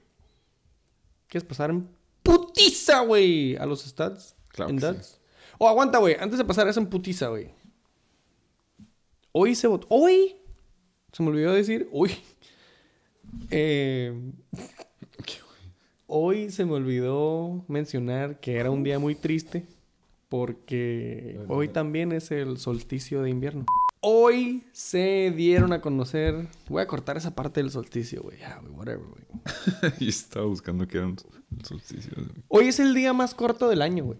¿Quieres 1.29 1.47
pasar 1.47 1.69
en 1.69 1.87
putiza, 2.21 2.99
güey? 2.99 3.55
A 3.55 3.65
los 3.65 3.85
stats. 3.85 4.35
Claro 4.49 4.71
en 4.71 4.75
que 4.75 4.81
stats. 4.81 5.21
Oh, 5.57 5.69
aguanta, 5.69 5.99
güey. 5.99 6.17
Antes 6.19 6.37
de 6.37 6.43
pasar 6.43 6.67
eso 6.67 6.81
en 6.81 6.87
putiza, 6.87 7.29
güey. 7.29 7.49
Hoy 9.31 9.55
se 9.55 9.67
votó. 9.67 9.87
Hoy. 9.89 10.35
Se 11.13 11.23
me 11.23 11.29
olvidó 11.29 11.53
decir. 11.53 11.87
Hoy. 11.93 12.11
Eh, 13.49 14.13
hoy 16.17 16.49
se 16.49 16.63
me 16.63 16.71
olvidó 16.71 17.65
mencionar 17.67 18.39
que 18.39 18.55
era 18.55 18.71
un 18.71 18.83
día 18.83 18.99
muy 18.99 19.15
triste. 19.15 19.65
Porque 20.29 21.39
hoy 21.47 21.67
también 21.67 22.11
es 22.11 22.31
el 22.31 22.57
solsticio 22.57 23.21
de 23.21 23.29
invierno. 23.29 23.65
Hoy 24.01 24.63
se 24.71 25.31
dieron 25.35 25.71
a 25.71 25.81
conocer. 25.81 26.47
Voy 26.67 26.81
a 26.81 26.87
cortar 26.87 27.15
esa 27.17 27.35
parte 27.35 27.61
del 27.61 27.69
solsticio, 27.69 28.23
güey. 28.23 28.39
Ya, 28.39 28.57
güey, 28.59 28.73
whatever, 28.73 29.05
güey. 29.05 29.93
y 29.99 30.09
estaba 30.09 30.45
buscando 30.45 30.87
que 30.87 30.97
era 30.97 31.07
un 31.07 31.17
solsticio. 31.63 32.11
güey. 32.15 32.27
Hoy 32.47 32.67
es 32.69 32.79
el 32.79 32.95
día 32.95 33.13
más 33.13 33.35
corto 33.35 33.69
del 33.69 33.81
año, 33.81 34.05
güey. 34.05 34.19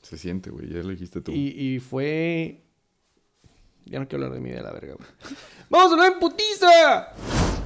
Se 0.00 0.16
siente, 0.16 0.50
güey. 0.50 0.68
Ya 0.70 0.82
lo 0.82 0.88
dijiste 0.88 1.20
tú. 1.20 1.32
Y, 1.32 1.48
y 1.48 1.80
fue. 1.80 2.62
Ya 3.84 3.98
no 4.00 4.08
quiero 4.08 4.24
hablar 4.24 4.40
de 4.40 4.48
mí 4.48 4.50
de 4.50 4.62
la 4.62 4.72
verga, 4.72 4.94
güey. 4.94 5.08
¡Vamos 5.70 5.90
a 5.90 5.94
hablar 5.94 6.12
en 6.14 6.18
putiza! 6.18 7.08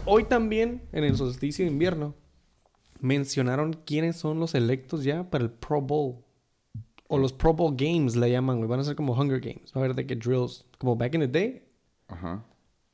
Hoy 0.07 0.24
también, 0.24 0.83
en 0.92 1.04
el 1.04 1.16
solsticio 1.16 1.64
de 1.64 1.70
invierno, 1.70 2.14
mencionaron 3.05 3.75
quiénes 3.85 4.17
son 4.17 4.40
los 4.40 4.55
electos 4.55 5.05
ya 5.05 5.29
para 5.31 5.45
el 5.45 5.51
Pro 5.51 5.81
Bowl. 5.81 6.17
O 7.09 7.19
los 7.19 7.33
Pro 7.33 7.53
Bowl 7.53 7.75
Games 7.77 8.17
le 8.17 8.31
llaman, 8.31 8.57
güey. 8.57 8.69
Van 8.69 8.81
a 8.81 8.85
ser 8.85 8.97
como 8.97 9.12
Hunger 9.12 9.40
Games. 9.40 9.73
Va 9.77 9.81
a 9.81 9.85
haber 9.85 9.95
de 9.95 10.07
que 10.07 10.17
drills. 10.17 10.64
Como 10.79 10.97
back 10.97 11.14
in 11.14 11.21
the 11.21 11.29
day. 11.29 11.62
Ajá. 12.09 12.43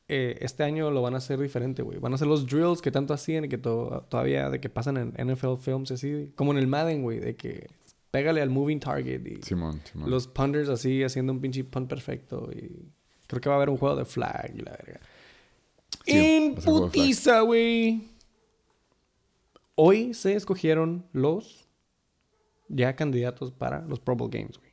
eh, 0.09 0.37
este 0.41 0.65
año 0.65 0.91
lo 0.91 1.03
van 1.03 1.15
a 1.15 1.19
hacer 1.19 1.39
diferente, 1.39 1.83
güey. 1.83 1.99
Van 2.01 2.11
a 2.13 2.17
hacer 2.17 2.27
los 2.27 2.45
drills 2.47 2.83
que 2.83 2.91
tanto 2.91 3.15
hacían 3.15 3.45
y 3.45 3.49
que 3.49 3.59
to- 3.59 4.05
todavía 4.09 4.51
de 4.51 4.61
que 4.61 4.69
pasan 4.69 4.97
en 4.97 5.15
NFL 5.33 5.57
films 5.59 5.93
y 5.93 5.95
así. 5.95 6.33
Como 6.35 6.51
en 6.51 6.59
el 6.59 6.67
Madden, 6.67 7.03
güey. 7.03 7.21
De 7.21 7.37
que 7.37 7.69
pégale 8.11 8.43
al 8.43 8.51
moving 8.51 8.81
target 8.81 9.25
y 9.25 9.41
Simón, 9.43 9.81
Simón. 9.91 10.11
los 10.11 10.27
punters 10.27 10.69
así 10.69 11.05
haciendo 11.05 11.33
un 11.33 11.41
pinche 11.41 11.63
punt 11.63 11.89
perfecto. 11.89 12.51
Y 12.53 12.89
creo 13.29 13.41
que 13.41 13.49
va 13.49 13.55
a 13.55 13.59
haber 13.59 13.71
un 13.71 13.77
juego 13.77 13.95
de 13.95 14.05
flag 14.05 14.53
y 14.57 14.63
la 14.63 14.73
verga. 14.73 15.01
Sí, 16.05 16.13
en 16.17 16.55
putiza, 16.57 17.41
güey. 17.43 18.10
Hoy 19.75 20.15
se 20.15 20.35
escogieron 20.35 21.07
los 21.13 21.67
ya 22.69 22.95
candidatos 22.95 23.51
para 23.53 23.81
los 23.87 23.99
Pro 24.01 24.17
Bowl 24.17 24.31
Games, 24.31 24.59
güey. 24.59 24.71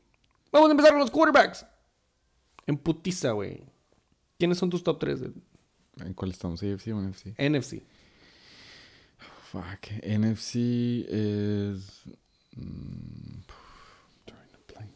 Vamos 0.51 0.69
a 0.69 0.71
empezar 0.71 0.91
con 0.91 0.99
los 0.99 1.11
quarterbacks. 1.11 1.65
En 2.65 2.77
putiza, 2.77 3.31
güey. 3.31 3.63
¿Quiénes 4.37 4.57
son 4.57 4.69
tus 4.69 4.83
top 4.83 4.99
3 4.99 5.21
de 5.21 5.31
¿En 6.05 6.13
cuál 6.13 6.31
estamos? 6.31 6.61
¿AFC 6.61 6.89
o 6.93 7.01
NFC? 7.01 7.27
NFC? 7.39 7.81
Fuck. 9.51 9.87
NFC 10.03 10.55
es. 11.09 12.03
mm, 12.55 13.39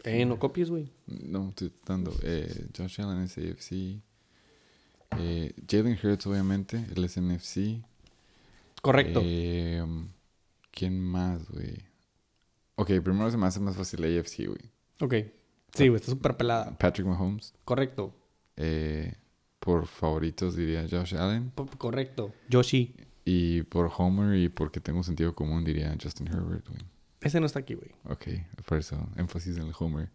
Eh, 0.03 0.25
no 0.25 0.37
copies, 0.39 0.69
güey. 0.69 0.91
No, 1.07 1.49
estoy 1.49 1.71
dando. 1.85 2.13
Eh, 2.23 2.67
Josh 2.75 3.01
Allen 3.01 3.23
es 3.23 3.37
AFC. 3.37 4.01
Eh, 5.17 5.53
Jalen 5.69 5.97
Hurts, 6.01 6.25
obviamente. 6.27 6.85
Él 6.95 7.03
es 7.03 7.17
NFC. 7.17 7.83
Correcto. 8.81 9.21
Eh, 9.23 9.83
¿Quién 10.71 10.99
más, 10.99 11.49
güey? 11.49 11.77
Ok, 12.75 12.91
primero 13.03 13.29
se 13.29 13.37
me 13.37 13.45
hace 13.45 13.59
más 13.59 13.75
fácil 13.75 14.03
AFC, 14.03 14.47
güey. 14.47 14.71
ok. 15.01 15.13
Sí, 15.73 15.87
güey, 15.87 15.99
está 16.01 16.11
súper 16.11 16.35
pelada. 16.35 16.77
Patrick 16.77 17.07
Mahomes. 17.07 17.53
Correcto. 17.63 18.13
Eh, 18.57 19.13
por 19.59 19.85
favoritos 19.87 20.55
diría 20.57 20.85
Josh 20.89 21.15
Allen. 21.15 21.51
P- 21.51 21.77
correcto. 21.77 22.33
Yoshi. 22.49 22.93
Y 23.23 23.61
por 23.63 23.89
Homer 23.97 24.35
y 24.37 24.49
porque 24.49 24.81
tengo 24.81 25.01
sentido 25.03 25.33
común 25.33 25.63
diría 25.63 25.95
Justin 26.01 26.27
Herbert, 26.27 26.67
güey. 26.67 26.81
Ese 27.21 27.39
no 27.39 27.45
está 27.45 27.59
aquí, 27.59 27.75
güey. 27.75 27.91
Ok, 28.05 28.25
por 28.65 28.79
eso, 28.79 28.97
énfasis 29.15 29.55
en 29.57 29.67
el 29.67 29.73
Homer. 29.79 30.09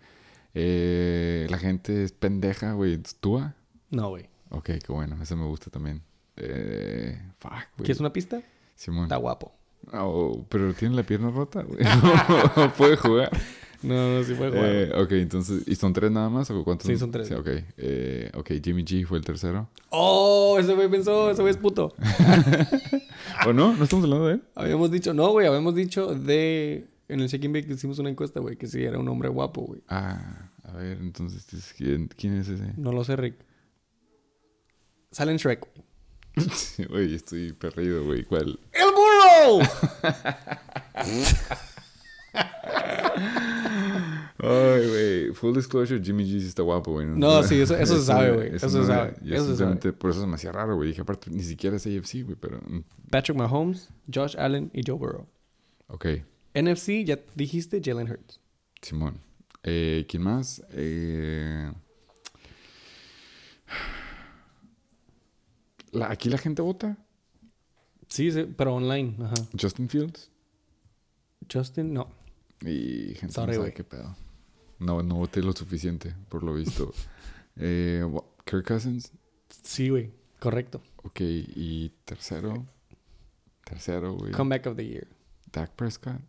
Eh, 0.53 1.47
la 1.49 1.59
gente 1.59 2.03
es 2.05 2.13
pendeja, 2.13 2.73
güey. 2.73 3.01
¿Tua? 3.21 3.55
No, 3.91 4.09
güey. 4.11 4.29
Ok, 4.51 4.71
qué 4.85 4.93
bueno. 4.93 5.17
Eso 5.23 5.37
me 5.37 5.45
gusta 5.47 5.71
también. 5.71 6.03
Eh, 6.37 7.19
fuck, 7.39 7.53
güey. 7.53 7.65
¿Quieres 7.85 8.01
una 8.01 8.13
pista? 8.13 8.43
Simón. 8.77 9.05
Está 9.05 9.17
guapo. 9.17 9.53
Oh, 9.93 10.45
pero 10.49 10.73
tiene 10.75 10.95
la 10.95 11.03
pierna 11.03 11.31
rota, 11.31 11.63
güey. 11.63 11.81
No 12.57 12.73
puede 12.75 12.97
jugar. 12.97 13.31
No, 13.83 14.19
no, 14.19 14.25
sí 14.25 14.35
puede 14.35 14.51
jugar. 14.51 14.67
Eh, 14.67 14.93
ok, 14.95 15.13
entonces, 15.13 15.63
¿y 15.67 15.75
son 15.75 15.93
tres 15.93 16.11
nada 16.11 16.29
más 16.29 16.51
o 16.51 16.65
cuántos? 16.65 16.87
Sí, 16.87 16.97
son 16.97 17.11
tres. 17.11 17.29
Sí, 17.29 17.35
ok. 17.35 17.49
Eh, 17.77 18.31
ok, 18.35 18.53
Jimmy 18.63 18.85
G 18.85 19.07
fue 19.07 19.19
el 19.19 19.25
tercero. 19.25 19.69
Oh, 19.91 20.57
ese 20.59 20.75
güey 20.75 20.89
pensó, 20.89 21.31
ese 21.31 21.41
güey 21.43 21.53
es 21.53 21.59
puto. 21.59 21.95
¿O 23.47 23.53
no? 23.53 23.75
¿No 23.75 23.85
estamos 23.85 24.05
hablando 24.05 24.27
de 24.27 24.35
él? 24.35 24.43
habíamos 24.55 24.91
dicho, 24.91 25.15
no, 25.15 25.31
güey, 25.31 25.47
habíamos 25.47 25.75
dicho 25.75 26.15
de. 26.15 26.89
En 27.09 27.21
el 27.21 27.29
check-in 27.29 27.53
bake 27.53 27.71
hicimos 27.71 28.01
una 28.01 28.11
encuesta, 28.11 28.41
güey, 28.41 28.57
que 28.57 28.67
sí 28.67 28.83
era 28.83 28.99
un 28.99 29.09
hombre 29.09 29.29
guapo, 29.29 29.61
güey. 29.63 29.81
Ah, 29.89 30.51
a 30.65 30.73
ver, 30.73 30.99
entonces, 30.99 31.73
¿quién, 31.77 32.09
quién 32.09 32.37
es 32.37 32.49
ese? 32.49 32.73
No 32.77 32.91
lo 32.91 33.05
sé, 33.05 33.15
Rick. 33.15 33.37
Sale 35.13 35.31
en 35.31 35.39
Shrek, 35.39 35.61
güey. 35.61 35.87
Güey, 36.89 37.15
estoy 37.15 37.53
perdido, 37.53 38.05
güey. 38.05 38.23
¿Cuál? 38.25 38.59
¡El 38.73 38.91
burro! 38.93 39.67
Ay, 44.39 44.89
güey. 44.89 45.33
Full 45.33 45.55
disclosure, 45.55 46.03
Jimmy 46.03 46.25
G 46.25 46.41
sí 46.41 46.47
está 46.49 46.63
guapo, 46.63 46.93
güey. 46.93 47.07
No, 47.07 47.43
sí, 47.43 47.61
eso- 47.61 47.77
eso 47.77 47.97
se 47.99 48.05
sabe, 48.05 48.33
güey. 48.33 48.55
Eso 48.57 48.69
se 48.69 48.85
sabe. 48.85 49.15
Eso 49.25 49.45
se 49.45 49.49
simplemente- 49.57 49.93
Por 49.93 50.11
eso 50.11 50.27
me 50.27 50.35
hacía 50.35 50.53
raro, 50.53 50.77
güey. 50.77 50.89
Dije, 50.91 51.01
aparte, 51.03 51.31
ni 51.31 51.43
siquiera 51.43 51.77
es 51.77 51.87
AFC, 51.87 52.23
güey, 52.25 52.37
pero... 52.39 52.59
mm, 52.67 52.81
Patrick 53.11 53.37
Mahomes, 53.39 53.89
Josh 54.13 54.37
Allen 54.39 54.71
y 54.75 54.83
Joe 54.87 54.97
Burrow. 54.99 55.27
Ok, 55.89 56.07
NFC, 56.55 57.05
ya 57.05 57.19
dijiste 57.35 57.81
Jalen 57.85 58.11
Hurts. 58.11 58.41
Simón. 58.83 59.21
Eh, 59.63 60.05
¿Quién 60.09 60.23
más? 60.23 60.63
Eh... 60.73 61.71
La- 65.93 66.11
¿Aquí 66.11 66.29
la 66.29 66.39
gente 66.39 66.63
vota? 66.63 66.97
Sí, 68.09 68.31
sí, 68.31 68.45
pero 68.57 68.75
online. 68.75 69.17
Ajá. 69.25 69.35
Justin 69.61 69.89
Fields. 69.89 70.31
Justin, 71.53 71.93
no. 71.95 72.09
Y 72.63 73.15
gente 73.15 73.33
Sorry, 73.35 73.53
no 73.53 73.59
sabe 73.61 73.75
qué 73.75 73.85
pedo. 73.85 74.17
No, 74.79 75.03
no 75.03 75.17
voté 75.17 75.43
lo 75.43 75.53
suficiente, 75.53 76.15
por 76.29 76.43
lo 76.43 76.55
visto. 76.55 76.93
eh, 77.57 78.05
wha- 78.09 78.25
Kirk 78.45 78.67
Cousins. 78.67 79.13
Sí, 79.63 79.89
güey. 79.89 80.13
Correcto. 80.39 80.83
Ok, 81.03 81.21
y 81.21 81.91
tercero. 82.05 82.67
Tercero, 83.65 84.15
güey. 84.15 84.33
Comeback 84.33 84.67
of 84.67 84.77
the 84.77 84.87
year. 84.87 85.09
Dak 85.51 85.73
Prescott. 85.75 86.21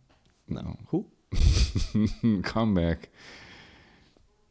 No. 0.46 0.76
Who? 0.90 1.06
Comeback. 2.52 3.10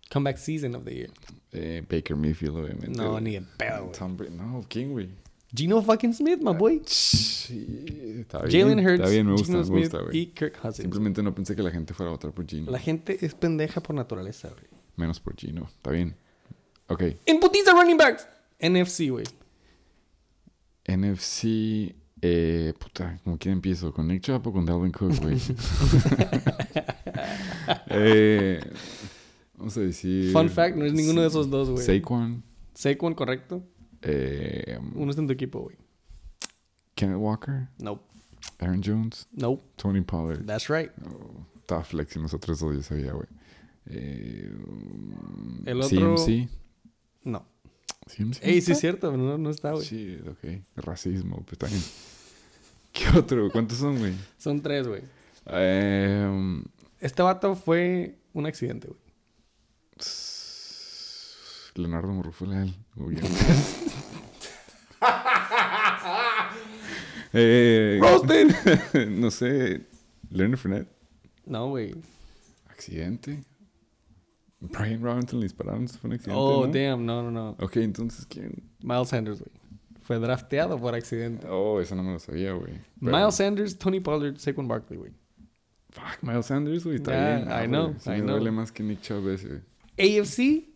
Comeback 0.10 0.38
season 0.38 0.76
of 0.76 0.86
the 0.86 0.94
year. 0.94 1.10
Eh, 1.52 1.84
Baker 1.90 2.16
Mayfield, 2.16 2.58
obviamente. 2.58 2.98
No, 2.98 3.20
ni 3.20 3.34
de 3.34 3.42
pedo, 3.58 3.86
güey. 3.86 3.98
Tom 3.98 4.18
Brady. 4.18 4.36
No, 4.36 4.64
¿quién, 4.70 4.92
güey? 4.92 5.10
Gino 5.54 5.82
fucking 5.82 6.14
Smith, 6.14 6.40
my 6.42 6.54
boy. 6.54 6.82
Sí, 6.86 7.86
está 8.20 8.44
bien. 8.44 8.68
Jalen 8.68 8.80
Hurts, 8.86 9.00
Está 9.00 9.10
bien, 9.10 9.26
me 9.26 9.32
gusta, 9.32 9.46
Gino 9.48 9.58
me 9.60 9.66
Smith 9.66 9.84
gusta, 9.84 10.02
güey. 10.02 10.18
y 10.18 10.26
Kirk 10.28 10.60
Cousins. 10.62 10.84
Simplemente 10.84 11.24
no 11.24 11.34
pensé 11.34 11.56
que 11.56 11.64
la 11.64 11.72
gente 11.72 11.94
fuera 11.94 12.10
a 12.10 12.14
votar 12.14 12.32
por 12.32 12.46
Gino. 12.46 12.72
La 12.72 12.80
gente 12.80 13.18
es 13.26 13.34
pendeja 13.34 13.82
por 13.82 13.96
naturaleza, 13.96 14.50
güey. 14.50 14.66
Menos 14.98 15.20
por 15.20 15.36
Gino. 15.36 15.66
Está 15.66 15.92
bien. 15.92 16.16
Ok. 16.88 17.04
En 17.26 17.40
putiza 17.40 17.72
running 17.72 17.98
backs. 17.98 18.28
NFC, 18.60 19.10
güey. 19.10 19.26
NFC. 20.86 21.94
Eh, 22.22 22.74
puta, 22.80 23.20
¿con 23.24 23.38
quién 23.38 23.54
empiezo? 23.54 23.94
¿Con 23.94 24.08
Nick 24.08 24.24
Chubb 24.24 24.48
o 24.48 24.52
con 24.52 24.66
Dalvin 24.66 24.92
Cook, 24.92 25.20
güey? 25.22 25.38
eh, 27.90 28.60
vamos 29.58 29.76
a 29.78 29.82
decir. 29.82 30.32
Fun 30.32 30.50
fact, 30.50 30.76
no 30.76 30.86
es 30.86 30.94
ninguno 30.94 31.22
de 31.22 31.28
esos 31.28 31.50
dos, 31.50 31.70
güey. 31.70 31.86
Saquon. 31.86 32.44
Saquon, 32.74 33.14
correcto. 33.14 33.64
Eh, 34.02 34.80
Uno 34.96 35.10
está 35.10 35.22
en 35.22 35.28
tu 35.28 35.34
equipo, 35.34 35.62
güey. 35.62 35.76
Kenneth 36.96 37.18
Walker. 37.20 37.68
Nope. 37.80 38.04
Aaron 38.60 38.82
Jones. 38.84 39.28
Nope. 39.32 39.64
Tony 39.76 40.02
Pollard. 40.02 40.46
That's 40.46 40.70
right. 40.70 40.92
Oh, 41.06 41.46
estaba 41.60 41.84
flexing 41.84 42.22
los 42.24 42.34
otros 42.34 42.60
dos, 42.60 42.76
ya 42.76 42.84
sabía, 42.84 43.12
güey. 43.14 43.28
Eh, 43.88 44.50
El 45.66 45.82
otro- 45.82 46.16
CMC. 46.18 46.50
No. 47.24 47.46
CMC. 48.08 48.40
Ey, 48.44 48.62
sí 48.62 48.72
es 48.72 48.80
cierto, 48.80 49.16
no, 49.16 49.38
no 49.38 49.50
está, 49.50 49.72
güey. 49.72 49.86
Sí, 49.86 50.18
ok. 50.28 50.62
Racismo, 50.78 51.44
pues 51.46 51.72
bien. 51.72 51.84
¿Qué 52.94 53.18
otro? 53.18 53.50
¿Cuántos 53.52 53.78
son, 53.78 53.98
güey? 54.00 54.14
Son 54.38 54.62
tres, 54.62 54.88
güey. 54.88 55.02
Em, 55.46 56.64
Este 57.00 57.22
vato 57.22 57.56
fue 57.56 58.18
un 58.34 58.46
accidente, 58.46 58.88
güey. 58.88 59.00
Leonardo 61.76 62.10
Morrufel. 62.10 62.74
eh, 67.34 68.00
no 69.10 69.32
sé. 69.32 69.86
Leonard 70.30 70.60
Fournette. 70.60 70.88
No, 71.46 71.70
güey. 71.70 71.96
Accidente. 72.70 73.44
Brian 74.60 75.02
Robinson 75.02 75.40
le 75.40 75.46
dispararon. 75.46 75.88
Fue 75.88 76.10
un 76.10 76.14
accidente. 76.16 76.40
Oh, 76.40 76.66
¿no? 76.66 76.74
damn. 76.74 77.06
No, 77.06 77.24
no, 77.24 77.32
no. 77.32 77.52
Ok, 77.60 77.78
entonces, 77.78 78.26
¿quién? 78.26 78.64
Miles 78.82 79.10
Sanders, 79.10 79.40
güey. 79.40 79.52
Fue 80.02 80.20
drafteado 80.20 80.80
por 80.80 80.96
accidente. 80.96 81.48
Oh, 81.50 81.80
eso 81.82 81.96
no 81.96 82.04
me 82.04 82.14
lo 82.14 82.20
sabía, 82.20 82.54
güey. 82.54 82.74
Pero- 83.00 83.18
Miles 83.18 83.36
Sanders, 83.36 83.78
Tony 83.78 84.00
Pollard, 84.00 84.38
Saquon 84.38 84.68
Barkley, 84.68 84.98
güey. 84.98 85.12
Fuck, 85.90 86.22
Miles 86.24 86.46
Sanders, 86.46 86.84
güey. 86.86 86.96
Está 86.98 87.12
Yeah, 87.12 87.36
bien. 87.38 87.48
I 87.50 87.52
Ah, 87.52 87.66
know, 87.68 87.88
güey, 87.90 88.00
sí 88.00 88.10
I 88.10 88.14
me 88.14 88.22
know. 88.22 88.36
duele 88.38 88.52
más 88.52 88.72
que 88.72 88.84
Nick 88.84 89.02
Chubb 89.02 89.28
ese. 89.30 89.62
AFC. 89.98 90.68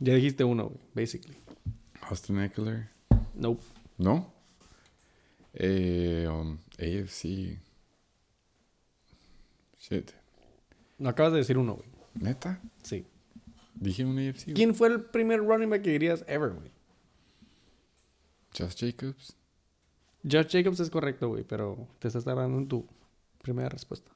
Ya 0.00 0.14
dijiste 0.14 0.44
uno, 0.44 0.68
güey. 0.68 0.80
Basically. 0.94 1.36
Austin 2.02 2.40
Eckler. 2.40 2.88
Nope. 3.34 3.62
¿No? 3.98 4.32
Eh, 5.54 6.28
um, 6.30 6.58
AFC. 6.78 7.58
Shit. 9.78 10.10
No 10.98 11.08
acabas 11.08 11.32
de 11.32 11.38
decir 11.38 11.58
uno, 11.58 11.74
güey. 11.74 11.88
¿Neta? 12.14 12.60
Sí. 12.82 13.06
Dije 13.74 14.04
un 14.04 14.18
AFC. 14.18 14.44
güey. 14.46 14.54
¿Quién 14.54 14.74
fue 14.74 14.88
el 14.88 15.04
primer 15.04 15.40
running 15.40 15.70
back 15.70 15.82
que 15.82 15.90
dirías 15.90 16.24
ever, 16.26 16.50
güey? 16.50 16.70
Josh 18.56 18.76
Jacobs. 18.76 19.36
Josh 20.24 20.48
Jacobs 20.50 20.80
es 20.80 20.90
correcto, 20.90 21.28
güey, 21.28 21.44
pero 21.44 21.88
te 21.98 22.08
estás 22.08 22.24
tardando 22.24 22.58
en 22.58 22.66
tu 22.66 22.86
primera 23.42 23.68
respuesta. 23.68 24.10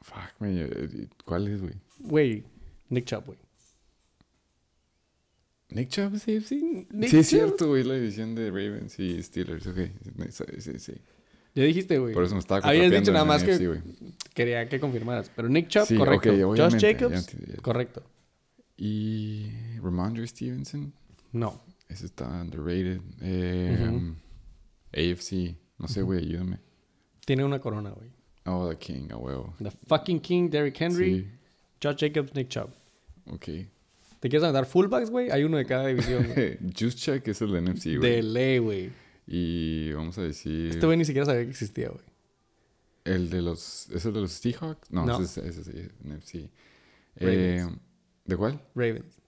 Fuck, 0.00 0.38
güey. 0.38 0.60
eh, 0.60 1.08
¿Cuál 1.24 1.48
es, 1.48 1.60
güey? 1.60 1.74
Güey, 1.98 2.44
Nick 2.88 3.04
Chubb, 3.06 3.26
güey. 3.26 3.38
¿Nick 5.70 5.88
Chubb 5.90 6.14
es 6.16 6.22
AFC? 6.22 6.48
Sí, 6.48 6.86
es 7.18 7.26
cierto, 7.28 7.68
güey. 7.68 7.84
La 7.84 7.94
división 7.94 8.34
de 8.34 8.48
Ravens 8.48 8.98
y 8.98 9.22
Steelers. 9.22 9.66
Ok. 9.66 9.78
Sí, 10.30 10.44
sí, 10.58 10.78
sí. 10.78 10.92
Ya 11.54 11.64
dijiste, 11.64 11.98
güey. 11.98 12.12
Por 12.14 12.24
eso 12.24 12.34
me 12.34 12.40
estaba 12.40 12.66
Habías 12.66 12.90
dicho 12.90 13.12
nada 13.12 13.24
más 13.24 13.44
que 13.44 13.80
quería 14.34 14.68
que 14.68 14.80
confirmaras. 14.80 15.30
Pero 15.34 15.48
Nick 15.48 15.68
Chubb, 15.68 15.86
Sí, 15.86 15.96
correcto. 15.96 16.30
Josh 16.56 16.76
ya 16.76 16.92
Jacobs, 16.92 17.26
ya. 17.26 17.56
correcto. 17.62 18.02
Y 18.76 19.50
Ramondre 19.82 20.26
Stevenson. 20.26 20.92
No. 21.32 21.62
Ese 21.88 22.06
está 22.06 22.26
underrated. 22.40 23.00
Eh, 23.20 24.12
AFC. 24.92 25.56
No 25.78 25.86
sé, 25.86 26.02
güey. 26.02 26.20
Ayúdame. 26.20 26.58
Tiene 27.24 27.44
una 27.44 27.60
corona, 27.60 27.90
güey. 27.90 28.10
Oh, 28.50 28.68
The 28.68 28.76
King. 28.76 29.08
A 29.12 29.16
huevo. 29.16 29.54
The 29.62 29.70
fucking 29.86 30.20
King, 30.20 30.48
Derrick 30.50 30.80
Henry. 30.80 31.26
Josh 31.82 31.96
Jacobs, 31.96 32.34
Nick 32.34 32.48
Chubb. 32.48 32.70
Ok. 33.26 33.44
¿Te 34.20 34.28
quieres 34.28 34.42
andar 34.46 34.66
fullbacks, 34.66 35.08
güey? 35.10 35.30
Hay 35.30 35.44
uno 35.44 35.56
de 35.56 35.64
cada 35.64 35.86
división, 35.86 36.26
güey. 36.34 36.58
Juice 36.78 36.96
Check 36.96 37.28
es 37.28 37.40
el 37.40 37.52
de 37.52 37.60
NFC, 37.62 37.84
de 37.84 37.96
güey. 37.98 38.22
ley, 38.22 38.58
güey. 38.58 38.90
Y 39.26 39.92
vamos 39.92 40.18
a 40.18 40.22
decir. 40.22 40.70
Este 40.70 40.84
güey 40.84 40.98
ni 40.98 41.04
siquiera 41.04 41.24
sabía 41.26 41.44
que 41.44 41.50
existía, 41.50 41.88
güey. 41.88 42.04
El 43.04 43.30
de 43.30 43.40
los. 43.40 43.88
¿Es 43.90 44.04
el 44.04 44.12
de 44.12 44.20
los 44.20 44.32
Seahawks? 44.32 44.90
No, 44.90 45.06
No. 45.06 45.20
ese 45.22 45.46
es 45.48 45.56
ese 45.56 45.80
es 45.80 45.90
NFC. 46.04 46.50
Ravens. 47.16 47.72
Eh, 47.72 47.76
¿De 48.26 48.36
cuál? 48.36 48.60
Ravens. 48.74 49.19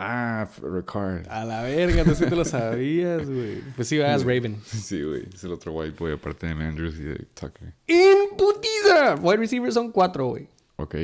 Ah, 0.00 0.48
Ricard. 0.62 1.26
A 1.28 1.44
la 1.44 1.62
verga, 1.62 2.04
tú 2.04 2.14
sí 2.14 2.24
te 2.24 2.36
lo 2.36 2.44
sabías, 2.44 3.28
güey. 3.28 3.60
Pues 3.74 3.88
sí, 3.88 3.98
vas 3.98 4.22
Raven. 4.22 4.56
Sí, 4.64 5.02
güey. 5.02 5.24
Es 5.34 5.42
el 5.42 5.52
otro 5.52 5.72
white 5.72 5.96
boy, 5.98 6.12
aparte 6.12 6.46
de 6.46 6.52
Andrews 6.52 7.00
y 7.00 7.02
de 7.02 7.16
Tucker. 7.34 7.74
¡In 7.88 8.36
putiza! 8.36 9.16
Wide 9.20 9.38
receivers 9.38 9.74
son 9.74 9.90
cuatro, 9.90 10.26
güey. 10.28 10.48
Ok. 10.76 10.94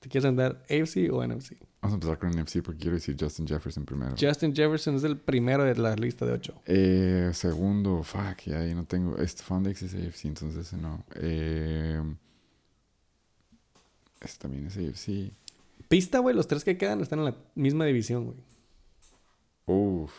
¿Te 0.00 0.08
quieres 0.10 0.26
andar 0.26 0.62
AFC 0.68 1.10
o 1.10 1.26
NFC? 1.26 1.52
Vamos 1.80 1.92
a 1.92 1.94
empezar 1.94 2.18
con 2.18 2.30
NFC 2.30 2.62
porque 2.62 2.80
quiero 2.80 2.96
decir 2.96 3.16
Justin 3.18 3.46
Jefferson 3.46 3.86
primero. 3.86 4.14
Justin 4.20 4.54
Jefferson 4.54 4.96
es 4.96 5.04
el 5.04 5.16
primero 5.16 5.64
de 5.64 5.74
la 5.76 5.96
lista 5.96 6.26
de 6.26 6.32
ocho. 6.32 6.60
Eh, 6.66 7.30
segundo, 7.32 8.02
fuck, 8.02 8.42
ya 8.44 8.60
ahí 8.60 8.74
no 8.74 8.84
tengo. 8.84 9.16
Este 9.16 9.42
Fondex 9.42 9.80
es 9.80 9.94
AFC, 9.94 10.26
entonces 10.26 10.66
ese 10.66 10.76
no. 10.76 11.02
Eh, 11.14 12.02
este 14.20 14.42
también 14.42 14.66
es 14.66 14.76
AFC. 14.76 15.32
Pista, 15.90 16.20
güey, 16.20 16.36
los 16.36 16.46
tres 16.46 16.62
que 16.62 16.78
quedan 16.78 17.00
están 17.00 17.18
en 17.18 17.24
la 17.24 17.36
misma 17.56 17.84
división, 17.84 18.24
güey. 18.26 18.38
Uff. 19.66 20.12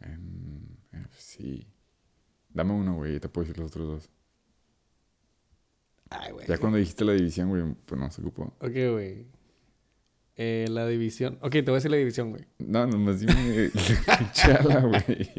En 0.00 0.78
NFC. 0.90 1.66
Dame 2.48 2.72
uno, 2.72 2.94
güey, 2.94 3.20
te 3.20 3.28
puedo 3.28 3.46
decir 3.46 3.60
los 3.60 3.70
otros 3.70 3.86
dos. 3.86 4.10
Ay, 6.08 6.32
güey. 6.32 6.46
Ya 6.46 6.56
cuando 6.56 6.78
dijiste 6.78 7.04
la 7.04 7.12
división, 7.12 7.50
güey, 7.50 7.62
pues 7.84 8.00
no 8.00 8.10
se 8.10 8.22
ocupó. 8.22 8.44
Ok, 8.60 8.72
güey. 8.90 9.26
Eh, 10.34 10.64
la 10.70 10.86
división. 10.86 11.38
Ok, 11.42 11.50
te 11.50 11.62
voy 11.64 11.72
a 11.72 11.74
decir 11.74 11.90
la 11.90 11.98
división, 11.98 12.30
güey. 12.30 12.46
No, 12.58 12.86
nomás 12.86 13.20
dime. 13.20 13.70
Chala, 14.32 14.80
güey. 14.80 15.30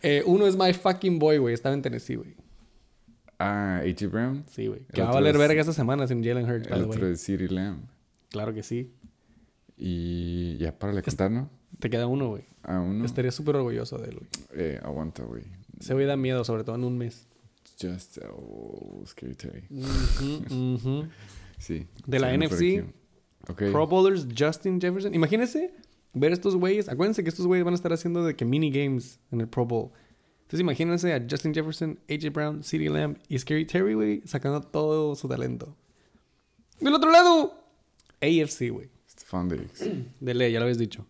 Eh, 0.00 0.22
uno 0.26 0.46
es 0.46 0.56
My 0.56 0.72
Fucking 0.72 1.18
Boy, 1.18 1.38
güey. 1.38 1.54
Estaba 1.54 1.74
en 1.74 1.82
Tennessee, 1.82 2.14
güey. 2.14 2.36
Ah, 3.38 3.80
A.J. 3.84 4.06
Brown. 4.08 4.44
Sí, 4.48 4.66
güey. 4.68 4.80
Que 4.92 5.02
va 5.02 5.10
a 5.10 5.12
valer 5.14 5.36
verga 5.38 5.60
esta 5.60 5.72
semana 5.72 6.06
sin 6.06 6.22
Jalen 6.24 6.48
Hurts, 6.48 6.68
El 6.70 6.84
otro 6.84 7.06
es 7.08 7.24
CeeDee 7.24 7.48
Lamb. 7.48 7.84
Claro 8.30 8.54
que 8.54 8.62
sí. 8.62 8.92
Y 9.76 10.56
ya 10.58 10.78
para 10.78 10.92
le 10.92 11.02
contar, 11.02 11.30
¿no? 11.30 11.50
Te 11.80 11.90
queda 11.90 12.06
uno, 12.06 12.28
güey. 12.28 12.44
A 12.62 12.80
uno. 12.80 13.04
Estaría 13.04 13.30
súper 13.32 13.56
orgulloso 13.56 13.98
de 13.98 14.10
él, 14.10 14.16
güey. 14.18 14.28
Eh, 14.54 14.80
aguanta, 14.82 15.24
güey. 15.24 15.42
Ese 15.80 15.94
güey 15.94 16.06
da 16.06 16.16
miedo, 16.16 16.44
sobre 16.44 16.62
todo 16.64 16.76
en 16.76 16.84
un 16.84 16.96
mes. 16.96 17.26
Just. 17.80 18.18
Oh, 18.32 19.02
Scary 19.06 19.34
Terry. 19.34 19.64
Sí. 21.58 21.86
De 22.06 22.18
la 22.18 22.36
NFC, 22.36 22.52
aquí- 22.52 22.82
Ok. 23.48 23.62
Pro 23.72 23.86
Bowlers 23.86 24.26
Justin 24.36 24.80
Jefferson. 24.80 25.14
Imagínense 25.14 25.72
ver 26.12 26.32
estos 26.32 26.56
güeyes. 26.56 26.88
Acuérdense 26.88 27.22
que 27.22 27.28
estos 27.30 27.46
güeyes 27.46 27.64
van 27.64 27.74
a 27.74 27.76
estar 27.76 27.92
haciendo 27.92 28.24
de 28.24 28.34
que 28.36 28.44
mini 28.44 28.70
games 28.70 29.18
en 29.30 29.40
el 29.40 29.48
Pro 29.48 29.64
Bowl. 29.66 29.90
Entonces 30.44 30.60
imagínense 30.60 31.12
a 31.12 31.26
Justin 31.28 31.54
Jefferson, 31.54 31.98
AJ 32.08 32.30
Brown, 32.32 32.62
CeeDee 32.62 32.90
Lamb 32.90 33.16
y 33.28 33.38
Scary 33.38 33.64
Terry, 33.64 33.94
güey, 33.94 34.22
sacando 34.26 34.60
todo 34.60 35.14
su 35.16 35.26
talento. 35.26 35.74
Del 36.80 36.94
otro 36.94 37.10
lado, 37.10 37.64
AFC, 38.20 38.70
güey. 38.70 38.90
Stefan 39.08 39.48
Diggs. 39.48 39.84
De 40.20 40.34
ley, 40.34 40.52
ya 40.52 40.58
lo 40.58 40.64
habéis 40.64 40.78
dicho. 40.78 41.06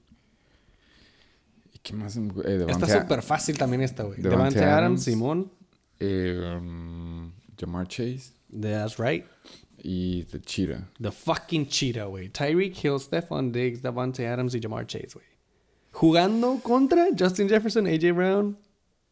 ¿Y 1.73 1.79
qué 1.79 1.95
más? 1.95 2.17
Eh, 2.17 2.67
Está 2.69 3.01
súper 3.01 3.23
fácil 3.23 3.59
también 3.59 3.83
esta, 3.83 4.05
güey. 4.05 4.21
Devante 4.21 4.59
Devante 4.59 4.59
Adams, 4.61 4.79
Adams. 4.79 5.03
Simón. 5.05 5.53
Eh, 5.99 6.57
um, 6.57 7.33
Jamar 7.59 7.89
Chase. 7.89 8.33
That's 8.51 8.99
right. 8.99 9.25
Y 9.83 10.23
The 10.31 10.41
Cheetah. 10.41 10.89
The 11.01 11.11
fucking 11.11 11.67
cheetah, 11.67 12.05
güey. 12.07 12.31
Tyreek 12.31 12.75
Hill, 12.77 13.01
Stephon 13.01 13.53
Diggs, 13.53 13.83
Davante 13.83 14.27
Adams 14.27 14.55
y 14.55 14.61
Jamar 14.61 14.87
Chase, 14.87 15.15
güey. 15.15 15.27
Jugando 15.93 16.61
contra 16.63 17.09
Justin 17.17 17.49
Jefferson, 17.49 17.87
AJ 17.87 18.15
Brown, 18.15 18.57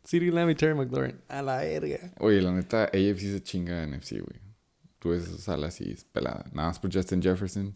CeeDee 0.05 0.31
Lamb 0.31 0.51
y 0.51 0.55
Terry 0.55 0.75
McLaurin. 0.75 1.21
A 1.29 1.43
la 1.43 1.59
verga. 1.59 2.13
Oye, 2.19 2.41
la 2.43 2.53
neta, 2.53 2.85
AFC 2.85 3.21
se 3.21 3.43
chinga 3.43 3.83
en 3.83 3.97
NFC, 3.97 4.13
güey. 4.13 4.41
Tú 4.99 5.11
ves 5.11 5.25
esa 5.25 5.39
sala 5.39 5.69
así, 5.69 5.91
es 5.91 6.05
pelada. 6.05 6.45
Nada 6.53 6.69
más 6.69 6.79
por 6.79 6.93
Justin 6.93 7.23
Jefferson. 7.23 7.75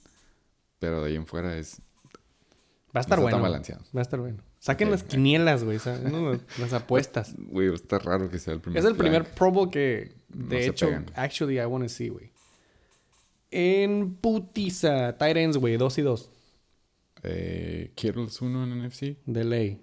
Pero 0.79 1.03
de 1.03 1.11
ahí 1.11 1.16
en 1.16 1.27
fuera 1.27 1.57
es. 1.57 1.81
Va 2.95 3.01
a 3.01 3.03
estar 3.03 3.18
No 3.18 3.24
está 3.27 3.37
bueno. 3.37 3.37
tan 3.37 3.43
balanceado. 3.43 3.85
Va 3.95 4.01
a 4.01 4.03
estar 4.03 4.20
bueno. 4.20 4.39
Saquen 4.59 4.91
las 4.91 5.03
quinielas, 5.03 5.64
güey. 5.64 5.79
las 6.59 6.72
apuestas. 6.72 7.35
Güey, 7.39 7.72
está 7.72 7.99
raro 7.99 8.29
que 8.29 8.39
sea 8.39 8.55
el 8.55 8.61
primer. 8.61 8.79
es 8.79 8.85
el 8.85 8.95
flag. 8.95 8.99
primer 9.09 9.24
Pro 9.24 9.51
Bowl 9.53 9.70
que, 9.70 10.12
de 10.29 10.66
hecho, 10.66 10.89
actually, 11.14 11.59
I 11.59 11.64
want 11.66 11.85
to 11.85 11.89
see, 11.89 12.09
güey. 12.09 12.31
En 13.51 14.14
putiza. 14.16 15.16
Tight 15.16 15.37
ends, 15.37 15.57
güey. 15.57 15.77
Dos 15.77 15.99
y 15.99 16.03
dos. 16.03 16.31
Eh, 17.22 17.93
Kittle's 17.95 18.41
uno 18.43 18.64
en 18.64 18.87
NFC. 18.87 19.16
De 19.24 19.45
ley. 19.45 19.81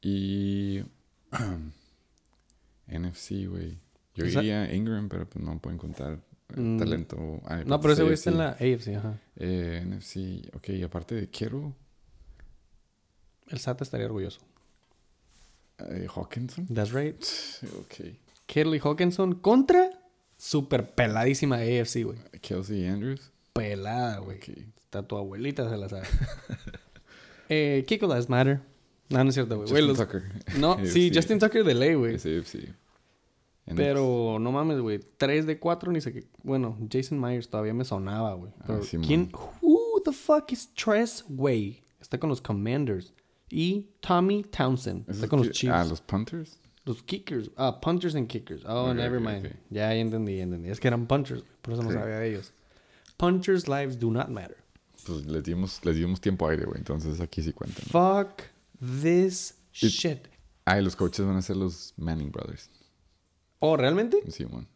Y. 0.00 0.82
NFC, 2.88 3.46
güey. 3.48 3.78
Yo 4.14 4.26
O 4.26 4.28
sea- 4.28 4.72
Ingram, 4.74 5.08
pero 5.08 5.26
pues 5.28 5.44
no 5.44 5.58
pueden 5.58 5.78
contar 5.78 6.18
Mm. 6.54 6.78
talento. 6.78 7.40
Ah, 7.46 7.62
No, 7.64 7.80
pero 7.80 7.94
ese 7.94 8.02
es 8.02 8.04
güey 8.06 8.14
está 8.14 8.30
en 8.30 8.38
la 8.38 8.50
AFC, 8.50 8.96
ajá. 8.96 9.18
Eh, 9.36 9.80
NFC, 9.86 10.42
ok, 10.54 10.68
y 10.70 10.82
aparte 10.82 11.14
de 11.14 11.28
Kittle, 11.30 11.72
El 13.48 13.58
SAT 13.58 13.82
estaría 13.82 14.06
orgulloso. 14.06 14.40
eh, 15.78 16.06
Hawkinson. 16.14 16.66
That's 16.68 16.92
right. 16.92 17.16
Ok. 17.80 18.14
Kittle 18.46 18.76
y 18.76 18.80
Hawkinson 18.80 19.34
contra 19.36 19.90
super 20.36 20.94
peladísima 20.94 21.56
AFC, 21.56 22.04
güey. 22.04 22.18
Kelsey 22.40 22.86
Andrews. 22.86 23.30
Pelada, 23.54 24.18
güey. 24.18 24.36
Ok. 24.36 24.48
Está 24.78 25.02
tu 25.02 25.16
abuelita, 25.16 25.68
se 25.70 25.76
la 25.76 25.88
sabe. 25.88 26.06
eh, 27.48 27.84
Kiko 27.88 28.06
Lives 28.06 28.28
Matter. 28.28 28.60
No, 29.12 29.22
no 29.22 29.28
es 29.28 29.34
cierto, 29.34 29.56
güey. 29.56 29.68
Justin 29.68 29.86
los- 29.88 29.98
Tucker. 29.98 30.22
No, 30.58 30.76
sí. 30.86 31.10
Justin 31.14 31.38
Tucker 31.38 31.64
de 31.64 31.74
ley, 31.74 31.94
güey. 31.94 32.18
Pero 33.76 34.38
no 34.40 34.50
mames, 34.52 34.80
güey. 34.80 35.00
3 35.16 35.46
de 35.46 35.58
4 35.58 35.92
ni 35.92 36.00
sé 36.00 36.12
qué. 36.12 36.26
Bueno, 36.42 36.76
Jason 36.90 37.20
Myers 37.20 37.48
todavía 37.48 37.74
me 37.74 37.84
sonaba, 37.84 38.34
güey. 38.34 38.52
Ah, 38.60 38.64
Pero. 38.66 38.80
¿quién? 39.06 39.30
Who 39.60 40.02
the 40.04 40.12
fuck 40.12 40.50
is 40.52 40.72
Tress, 40.74 41.24
güey? 41.28 41.84
Está 42.00 42.18
con 42.18 42.28
los 42.30 42.40
Commanders. 42.40 43.12
y 43.54 43.86
Tommy 44.00 44.42
Townsend. 44.44 45.02
¿Esos 45.02 45.16
Está 45.16 45.28
con 45.28 45.40
los 45.40 45.50
Chiefs. 45.50 45.74
Ah, 45.74 45.84
los 45.84 46.00
Punters. 46.00 46.58
Los 46.84 47.02
kickers. 47.02 47.50
Ah, 47.56 47.78
punters 47.80 48.14
and 48.16 48.26
kickers. 48.26 48.64
Oh, 48.66 48.88
Ok, 48.90 48.96
never 48.96 49.20
mind. 49.20 49.44
Ya, 49.70 49.92
ya 49.92 49.94
entendí, 49.94 50.38
ya 50.38 50.42
entendí. 50.44 50.68
Es 50.70 50.80
que 50.80 50.88
eran 50.88 51.06
punchers, 51.06 51.42
güey, 51.42 51.52
por 51.62 51.74
eso 51.74 51.82
no 51.84 51.92
sabía 51.92 52.18
de 52.18 52.30
ellos. 52.30 52.52
Punchers' 53.18 53.68
lives 53.68 54.00
do 54.00 54.10
not 54.10 54.28
matter. 54.28 54.56
Pues 55.06 55.26
les 55.26 55.44
dimos, 55.44 55.84
les 55.84 55.94
dimos 55.96 56.20
tiempo 56.20 56.48
aire, 56.48 56.64
güey. 56.64 56.78
Entonces 56.78 57.20
aquí 57.20 57.40
sí 57.42 57.52
cuentan. 57.52 57.84
Fuck 57.84 58.42
this 59.02 59.54
It- 59.80 59.88
shit. 59.90 60.28
Ah, 60.64 60.78
y 60.78 60.82
los 60.84 60.94
coaches 60.96 61.24
van 61.26 61.36
a 61.36 61.42
ser 61.42 61.56
los 61.56 61.92
Manning 61.96 62.30
Brothers. 62.30 62.70
Oh, 63.58 63.76
¿realmente? 63.76 64.18
Sí, 64.30 64.44
bueno. 64.44 64.68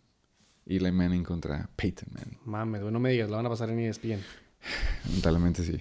Eli 0.67 0.91
Manning 0.91 1.23
contra 1.23 1.69
Peyton 1.77 2.09
Manning. 2.13 2.39
Mames, 2.45 2.83
no 2.83 2.99
me 2.99 3.11
digas, 3.11 3.29
lo 3.31 3.37
van 3.37 3.47
a 3.47 3.49
pasar 3.49 3.71
en 3.71 3.79
ESPN. 3.81 4.21
Lamentablemente 5.07 5.63
sí. 5.65 5.81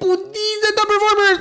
Putiza 0.00 0.68
top 0.76 0.86
performers. 0.88 1.40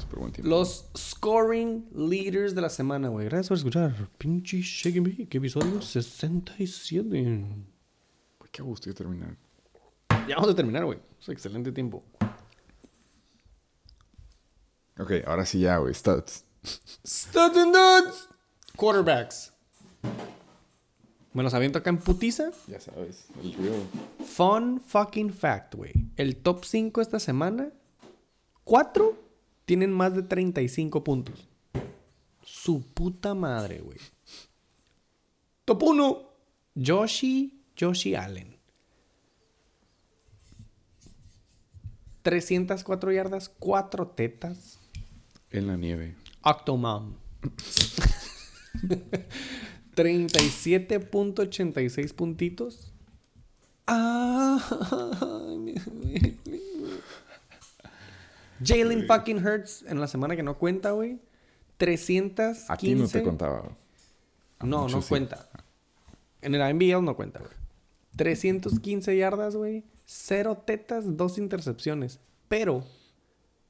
Súper 0.00 0.18
buen 0.18 0.32
tiempo. 0.32 0.50
Los 0.50 0.86
scoring 0.96 1.86
leaders 1.94 2.54
de 2.54 2.60
la 2.60 2.68
semana, 2.70 3.08
güey. 3.08 3.26
Gracias 3.26 3.48
por 3.48 3.56
escuchar. 3.58 4.08
Pinche 4.18 4.60
Shake 4.60 4.96
and 4.98 5.06
Bake, 5.18 5.36
episodio 5.38 5.80
67. 5.80 7.08
Uy, 8.40 8.48
Qué 8.50 8.62
gusto 8.62 8.90
de 8.90 8.94
terminar. 8.94 9.36
Ya 10.28 10.36
vamos 10.36 10.50
a 10.50 10.54
terminar, 10.54 10.84
güey. 10.84 10.98
Es 11.20 11.28
excelente 11.28 11.72
tiempo. 11.72 12.04
Ok, 14.98 15.12
ahora 15.26 15.46
sí 15.46 15.60
ya, 15.60 15.78
güey. 15.78 15.94
Studs. 15.94 16.44
Studs 17.04 17.56
and 17.56 17.74
duds. 17.74 18.28
Quarterbacks. 18.76 19.52
Me 21.32 21.42
los 21.42 21.54
aviento 21.54 21.78
acá 21.78 21.90
en 21.90 21.98
putiza. 21.98 22.50
Ya 22.66 22.78
sabes, 22.78 23.26
el 23.42 23.54
río. 23.54 23.72
Fun 24.24 24.80
fucking 24.80 25.32
fact, 25.32 25.74
güey. 25.74 25.92
El 26.16 26.36
top 26.36 26.64
5 26.64 27.00
esta 27.00 27.18
semana, 27.18 27.72
4 28.64 29.18
tienen 29.64 29.92
más 29.92 30.14
de 30.14 30.22
35 30.22 31.02
puntos. 31.02 31.48
Su 32.42 32.82
puta 32.82 33.34
madre, 33.34 33.80
güey. 33.80 33.98
Top 35.64 35.82
1, 35.82 36.28
Joshi, 36.74 37.64
Joshi 37.78 38.14
Allen. 38.14 38.58
304 42.22 43.12
yardas, 43.12 43.48
4 43.48 44.08
tetas. 44.08 44.78
En 45.52 45.66
la 45.66 45.76
nieve. 45.76 46.14
Octomom. 46.42 47.14
37.86 49.94 52.14
puntitos. 52.14 52.90
Ah. 53.86 54.58
Jalen 58.64 59.06
fucking 59.06 59.44
Hurts 59.44 59.84
en 59.86 60.00
la 60.00 60.06
semana 60.06 60.36
que 60.36 60.42
no 60.42 60.56
cuenta, 60.56 60.92
güey. 60.92 61.18
315. 61.76 62.72
A 62.72 62.76
ti 62.76 62.94
no 62.94 63.08
te 63.08 63.22
contaba. 63.22 63.64
No, 64.62 64.88
no 64.88 65.02
sí. 65.02 65.08
cuenta. 65.08 65.48
En 66.40 66.54
el 66.54 66.74
NBL 66.74 67.04
no 67.04 67.16
cuenta, 67.16 67.40
güey. 67.40 67.52
315 68.16 69.16
yardas, 69.16 69.56
güey. 69.56 69.84
Cero 70.04 70.62
tetas, 70.64 71.16
dos 71.16 71.38
intercepciones. 71.38 72.20
Pero 72.48 72.84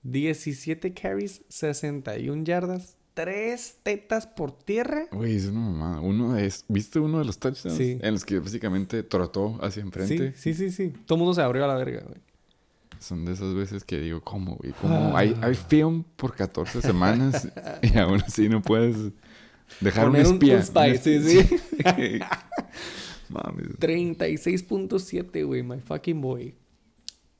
17 0.03 0.92
carries, 0.94 1.42
61 1.48 2.44
yardas, 2.44 2.96
tres 3.14 3.76
tetas 3.82 4.26
por 4.26 4.53
tierra. 4.53 5.07
Güey, 5.12 5.36
es 5.36 5.46
una 5.46 5.61
mamada. 5.61 6.00
Uno 6.00 6.36
es, 6.36 6.64
¿Viste 6.68 6.98
uno 6.98 7.18
de 7.18 7.24
los 7.24 7.38
touchdowns? 7.38 7.76
Sí. 7.76 7.98
En 8.03 8.14
los 8.14 8.24
que 8.24 8.38
básicamente 8.38 9.03
trotó 9.03 9.59
hacia 9.64 9.82
enfrente. 9.82 10.32
Sí, 10.36 10.55
sí, 10.55 10.70
sí, 10.70 10.90
sí. 10.90 10.92
Todo 11.07 11.16
el 11.16 11.18
mundo 11.20 11.34
se 11.34 11.42
abrió 11.42 11.64
a 11.64 11.68
la 11.68 11.74
verga, 11.76 12.03
güey. 12.07 12.18
Son 12.98 13.24
de 13.24 13.32
esas 13.32 13.55
veces 13.55 13.82
que 13.84 13.98
digo, 13.98 14.20
¿cómo, 14.22 14.55
güey? 14.57 14.72
¿Cómo? 14.80 15.16
Hay, 15.16 15.36
hay 15.42 15.55
film 15.57 16.05
por 16.16 16.34
14 16.36 16.80
semanas 16.82 17.48
y 17.82 17.98
aún 17.98 18.20
así 18.22 18.48
no 18.48 18.62
puedes 18.62 18.96
dejar 19.80 20.07
un 20.07 20.12
Poner 20.12 20.26
un- 20.28 20.32
espía. 20.34 20.57
un 20.57 20.62
spy, 20.62 20.98
sí, 20.98 21.20
sí. 21.20 21.57
Mames. 23.28 23.78
36.7, 23.78 25.44
güey, 25.46 25.62
my 25.62 25.80
fucking 25.80 26.20
boy. 26.20 26.55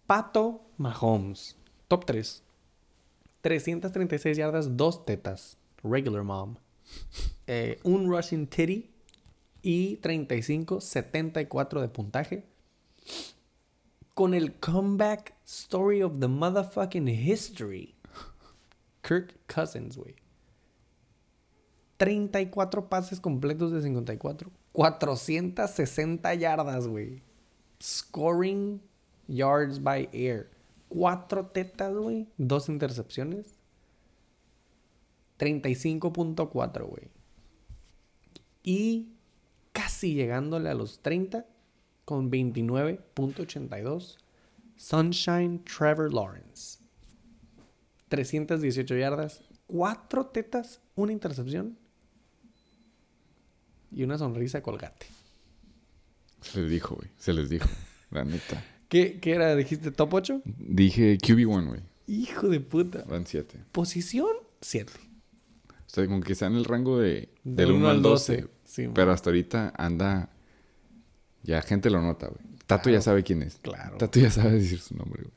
Pato 0.06 0.62
Mahomes. 0.78 1.56
Top 1.88 2.04
3. 2.06 2.42
336 3.43 4.38
yardas, 4.38 4.76
dos 4.76 5.05
tetas. 5.05 5.59
Regular 5.82 6.22
mom. 6.22 6.57
Eh, 7.47 7.78
un 7.84 8.09
rushing 8.09 8.47
titty. 8.47 8.88
Y 9.62 9.97
35, 9.97 10.80
74 10.80 11.80
de 11.80 11.88
puntaje. 11.88 12.45
Con 14.14 14.34
el 14.34 14.55
comeback 14.59 15.34
story 15.45 16.03
of 16.03 16.18
the 16.18 16.28
motherfucking 16.28 17.09
history. 17.09 17.95
Kirk 19.03 19.34
Cousins, 19.47 19.97
güey. 19.97 20.16
34 21.99 22.88
pases 22.88 23.20
completos 23.20 23.70
de 23.72 23.82
54. 23.82 24.51
460 24.72 26.34
yardas, 26.34 26.88
güey. 26.88 27.22
Scoring 27.80 28.80
yards 29.28 29.78
by 29.78 30.09
air. 30.12 30.51
Cuatro 30.93 31.47
tetas, 31.47 31.95
güey. 31.95 32.28
Dos 32.36 32.68
intercepciones. 32.68 33.55
35.4, 35.38 36.86
güey. 36.86 37.09
Y 38.62 39.09
casi 39.72 40.12
llegándole 40.12 40.68
a 40.68 40.74
los 40.74 41.01
30 41.01 41.47
con 42.05 42.30
29.82. 42.30 44.18
Sunshine 44.76 45.64
Trevor 45.64 46.12
Lawrence. 46.12 46.78
318 48.09 48.95
yardas. 48.95 49.43
Cuatro 49.66 50.26
tetas. 50.26 50.82
Una 50.95 51.12
intercepción. 51.12 51.78
Y 53.90 54.03
una 54.03 54.18
sonrisa 54.18 54.62
colgate. 54.62 55.07
Se 56.43 56.61
les 56.61 56.70
dijo, 56.70 56.97
güey. 56.97 57.09
Se 57.16 57.32
les 57.32 57.49
dijo. 57.49 57.66
La 58.11 58.24
neta. 58.24 58.62
¿Qué, 58.93 59.20
qué 59.20 59.32
era? 59.32 59.57
¿Dijiste 59.57 59.90
top 59.90 60.12
8? 60.12 60.43
Dije 60.45 61.16
QB1, 61.16 61.66
güey. 61.66 61.80
Hijo 62.07 62.51
de 62.51 62.61
puta. 62.61 63.05
Van 63.09 63.24
7. 63.26 63.59
Posición 63.72 64.28
7. 64.61 64.93
O 65.70 65.72
sea, 65.86 66.07
como 66.07 66.20
que 66.20 66.34
está 66.34 66.45
en 66.49 66.57
el 66.57 66.66
rango 66.66 66.99
de, 66.99 67.30
Del 67.43 67.68
del 67.68 67.72
1 67.72 67.88
al 67.88 68.03
12. 68.03 68.36
12. 68.43 68.49
Sí, 68.66 68.88
pero 68.95 69.12
hasta 69.12 69.30
ahorita 69.30 69.72
anda. 69.78 70.28
Ya 71.43 71.62
gente 71.62 71.88
lo 71.88 72.03
nota, 72.03 72.26
güey. 72.28 72.45
Tato 72.66 72.90
ya 72.90 72.97
Claro. 72.97 73.03
sabe 73.03 73.22
quién 73.22 73.40
es. 73.43 73.55
Claro. 73.62 73.97
Tato 73.97 74.20
ya 74.20 74.30
sabe 74.30 74.53
decir 74.53 74.78
su 74.78 74.95
nombre, 74.95 75.22
güey. 75.22 75.34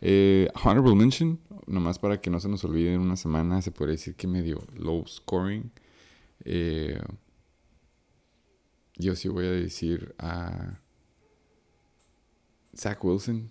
Eh, 0.00 0.48
honorable 0.62 0.94
mention, 0.94 1.40
nomás 1.66 1.98
para 1.98 2.20
que 2.20 2.30
no 2.30 2.38
se 2.38 2.48
nos 2.48 2.62
olvide 2.62 2.94
en 2.94 3.00
una 3.00 3.16
semana, 3.16 3.62
se 3.62 3.72
podría 3.72 3.94
decir 3.96 4.14
que 4.14 4.28
medio 4.28 4.62
low 4.76 5.04
scoring. 5.08 5.72
Eh, 6.44 7.00
yo 8.94 9.16
sí 9.16 9.26
voy 9.26 9.46
a 9.46 9.50
decir 9.50 10.14
a 10.20 10.78
Zach 12.76 13.02
Wilson, 13.04 13.50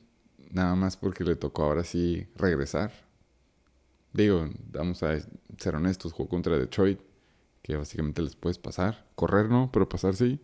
nada 0.51 0.75
más 0.75 0.97
porque 0.97 1.23
le 1.23 1.35
tocó 1.35 1.63
ahora 1.63 1.83
sí 1.83 2.27
regresar. 2.35 2.91
Digo, 4.13 4.49
vamos 4.71 5.03
a 5.03 5.17
ser 5.57 5.75
honestos, 5.75 6.13
jugó 6.13 6.29
contra 6.29 6.57
Detroit, 6.57 6.99
que 7.61 7.75
básicamente 7.75 8.21
les 8.21 8.35
puedes 8.35 8.57
pasar. 8.57 9.05
Correr 9.15 9.49
no, 9.49 9.69
pero 9.73 9.89
pasar 9.89 10.15
sí. 10.15 10.39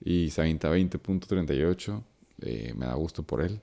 Y 0.00 0.30
se 0.30 0.40
avienta 0.40 0.70
20.38. 0.70 2.02
Eh, 2.40 2.72
me 2.76 2.86
da 2.86 2.94
gusto 2.94 3.22
por 3.22 3.42
él. 3.42 3.60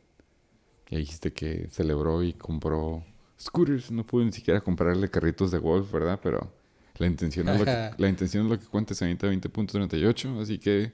Ya 0.89 0.99
dijiste 0.99 1.33
que 1.33 1.67
celebró 1.71 2.23
y 2.23 2.33
compró 2.33 3.03
scooters. 3.39 3.91
No 3.91 4.05
pude 4.05 4.25
ni 4.25 4.31
siquiera 4.31 4.61
comprarle 4.61 5.09
carritos 5.09 5.51
de 5.51 5.57
golf, 5.57 5.91
¿verdad? 5.91 6.19
Pero 6.21 6.51
la 6.97 7.07
intención 7.07 7.49
es 7.49 7.59
lo 7.59 7.65
que, 7.65 7.91
la 7.97 8.07
intención 8.07 8.45
es 8.45 8.51
lo 8.51 8.59
que 8.59 8.65
cuenta. 8.67 8.93
Se 8.93 9.03
avienta 9.03 9.27
20.38. 9.27 10.41
Así 10.41 10.59
que 10.59 10.93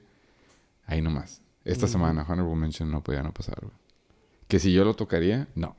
ahí 0.86 1.02
nomás. 1.02 1.41
Esta 1.64 1.86
Ujú. 1.86 1.92
semana, 1.92 2.22
Honorable 2.28 2.56
Mention 2.56 2.90
no 2.90 3.02
podía 3.02 3.22
no 3.22 3.32
pasar, 3.32 3.58
güey. 3.62 3.74
Que 4.48 4.58
si 4.58 4.72
yo 4.72 4.84
lo 4.84 4.94
tocaría, 4.94 5.48
no. 5.54 5.76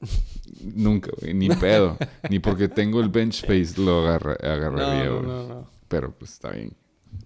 Nunca, 0.62 1.10
güey. 1.20 1.34
Ni 1.34 1.48
pedo. 1.50 1.96
ni 2.30 2.38
porque 2.38 2.68
tengo 2.68 3.00
el 3.00 3.08
bench 3.08 3.44
space 3.44 3.80
lo 3.80 4.00
agarra- 4.06 4.38
agarraría, 4.42 5.04
no, 5.10 5.22
no, 5.22 5.46
no. 5.48 5.70
Pero 5.88 6.12
pues 6.16 6.32
está 6.32 6.50
bien. 6.50 6.72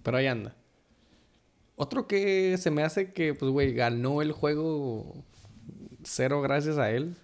Pero 0.03 0.17
ahí 0.17 0.27
anda. 0.27 0.55
Otro 1.77 2.07
que 2.07 2.57
se 2.57 2.71
me 2.71 2.83
hace 2.83 3.11
que, 3.13 3.33
pues, 3.33 3.51
güey, 3.51 3.73
ganó 3.73 4.21
el 4.21 4.31
juego 4.31 5.23
cero 6.03 6.41
gracias 6.41 6.77
a 6.77 6.91
él. 6.91 7.15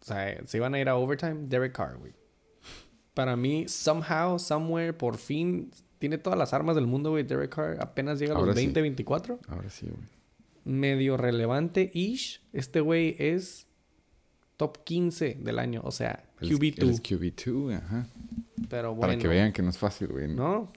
O 0.00 0.04
sea, 0.04 0.44
se 0.46 0.56
iban 0.56 0.74
a 0.74 0.80
ir 0.80 0.88
a 0.88 0.96
overtime, 0.96 1.46
Derek 1.48 1.72
Carr, 1.72 1.96
güey. 1.98 2.12
Para 3.14 3.34
mí, 3.36 3.66
somehow, 3.68 4.38
somewhere, 4.38 4.92
por 4.92 5.16
fin, 5.16 5.70
tiene 5.98 6.18
todas 6.18 6.38
las 6.38 6.52
armas 6.54 6.76
del 6.76 6.86
mundo, 6.86 7.10
güey. 7.10 7.24
Derek 7.24 7.54
Carr 7.54 7.78
apenas 7.80 8.18
llega 8.18 8.32
a 8.32 8.34
los 8.34 8.42
Ahora 8.48 8.54
sí. 8.54 8.60
20, 8.66 8.80
24. 8.82 9.38
Ahora 9.48 9.70
sí, 9.70 9.86
güey. 9.86 10.08
Medio 10.64 11.16
relevante, 11.16 11.90
ish. 11.94 12.42
Este 12.52 12.80
güey 12.80 13.14
es 13.18 13.66
top 14.56 14.82
15 14.84 15.38
del 15.40 15.58
año. 15.58 15.80
O 15.84 15.90
sea, 15.92 16.24
Él 16.40 16.48
es- 16.52 16.54
él 16.54 16.58
QB2. 16.58 16.90
es 16.90 17.02
QB2, 17.02 17.76
ajá. 17.76 18.06
Pero 18.68 18.90
bueno. 18.94 19.00
Para 19.00 19.16
que 19.18 19.28
vean 19.28 19.52
que 19.52 19.62
no 19.62 19.70
es 19.70 19.78
fácil, 19.78 20.08
güey. 20.08 20.28
¿No? 20.28 20.72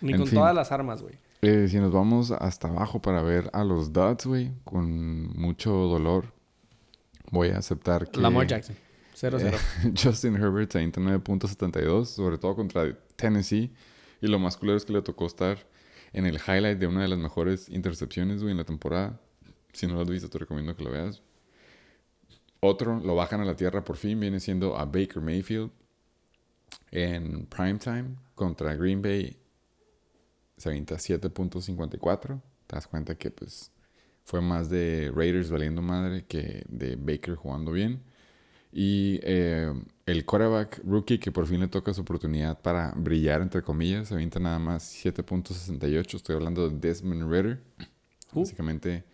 Ni 0.00 0.12
En 0.12 0.18
con 0.18 0.26
fin. 0.26 0.38
todas 0.38 0.54
las 0.54 0.72
armas, 0.72 1.02
güey. 1.02 1.14
Eh, 1.42 1.66
si 1.68 1.78
nos 1.78 1.92
vamos 1.92 2.30
hasta 2.30 2.68
abajo 2.68 3.02
para 3.02 3.22
ver 3.22 3.50
a 3.52 3.64
los 3.64 3.92
Duds, 3.92 4.24
güey, 4.26 4.52
con 4.64 5.28
mucho 5.38 5.70
dolor, 5.72 6.32
voy 7.30 7.48
a 7.50 7.58
aceptar 7.58 8.10
que... 8.10 8.18
Lamar 8.20 8.46
Jackson. 8.46 8.74
0-0. 9.14 9.52
eh, 9.52 9.92
Justin 10.02 10.36
Herbert 10.36 10.72
39.72, 10.74 12.06
sobre 12.06 12.38
todo 12.38 12.56
contra 12.56 12.96
Tennessee. 13.16 13.70
Y 14.24 14.28
lo 14.28 14.38
más 14.38 14.56
culero 14.56 14.78
es 14.78 14.86
que 14.86 14.94
le 14.94 15.02
tocó 15.02 15.26
estar 15.26 15.58
en 16.14 16.24
el 16.24 16.36
highlight 16.36 16.78
de 16.78 16.86
una 16.86 17.02
de 17.02 17.08
las 17.08 17.18
mejores 17.18 17.68
intercepciones, 17.68 18.40
güey, 18.40 18.52
en 18.52 18.56
la 18.56 18.64
temporada. 18.64 19.20
Si 19.74 19.86
no 19.86 19.92
lo 19.92 20.00
has 20.00 20.08
visto, 20.08 20.30
te 20.30 20.38
recomiendo 20.38 20.74
que 20.74 20.82
lo 20.82 20.90
veas. 20.90 21.20
Otro, 22.60 23.00
lo 23.00 23.14
bajan 23.16 23.42
a 23.42 23.44
la 23.44 23.54
tierra 23.54 23.84
por 23.84 23.98
fin, 23.98 24.18
viene 24.18 24.40
siendo 24.40 24.78
a 24.78 24.86
Baker 24.86 25.20
Mayfield 25.20 25.70
en 26.90 27.44
primetime 27.44 28.16
contra 28.34 28.74
Green 28.74 29.02
Bay. 29.02 29.36
Se 30.56 30.70
avienta 30.70 30.94
7.54. 30.94 32.40
Te 32.66 32.76
das 32.76 32.86
cuenta 32.86 33.16
que, 33.16 33.30
pues, 33.30 33.72
fue 34.22 34.40
más 34.40 34.70
de 34.70 35.12
Raiders 35.14 35.50
valiendo 35.50 35.82
madre 35.82 36.24
que 36.24 36.64
de 36.66 36.96
Baker 36.96 37.34
jugando 37.34 37.72
bien. 37.72 38.02
Y 38.72 39.20
eh, 39.22 39.70
el 40.06 40.24
quarterback 40.24 40.80
rookie 40.84 41.18
que 41.18 41.32
por 41.32 41.46
fin 41.46 41.60
le 41.60 41.68
toca 41.68 41.94
su 41.94 42.02
oportunidad 42.02 42.60
para 42.60 42.92
brillar, 42.96 43.40
entre 43.40 43.62
comillas, 43.62 44.08
se 44.08 44.14
avienta 44.14 44.38
nada 44.38 44.58
más 44.58 45.04
7.68. 45.04 46.14
Estoy 46.14 46.36
hablando 46.36 46.68
de 46.68 46.76
Desmond 46.78 47.30
Ritter. 47.30 47.62
Uh. 48.32 48.40
Básicamente 48.40 49.04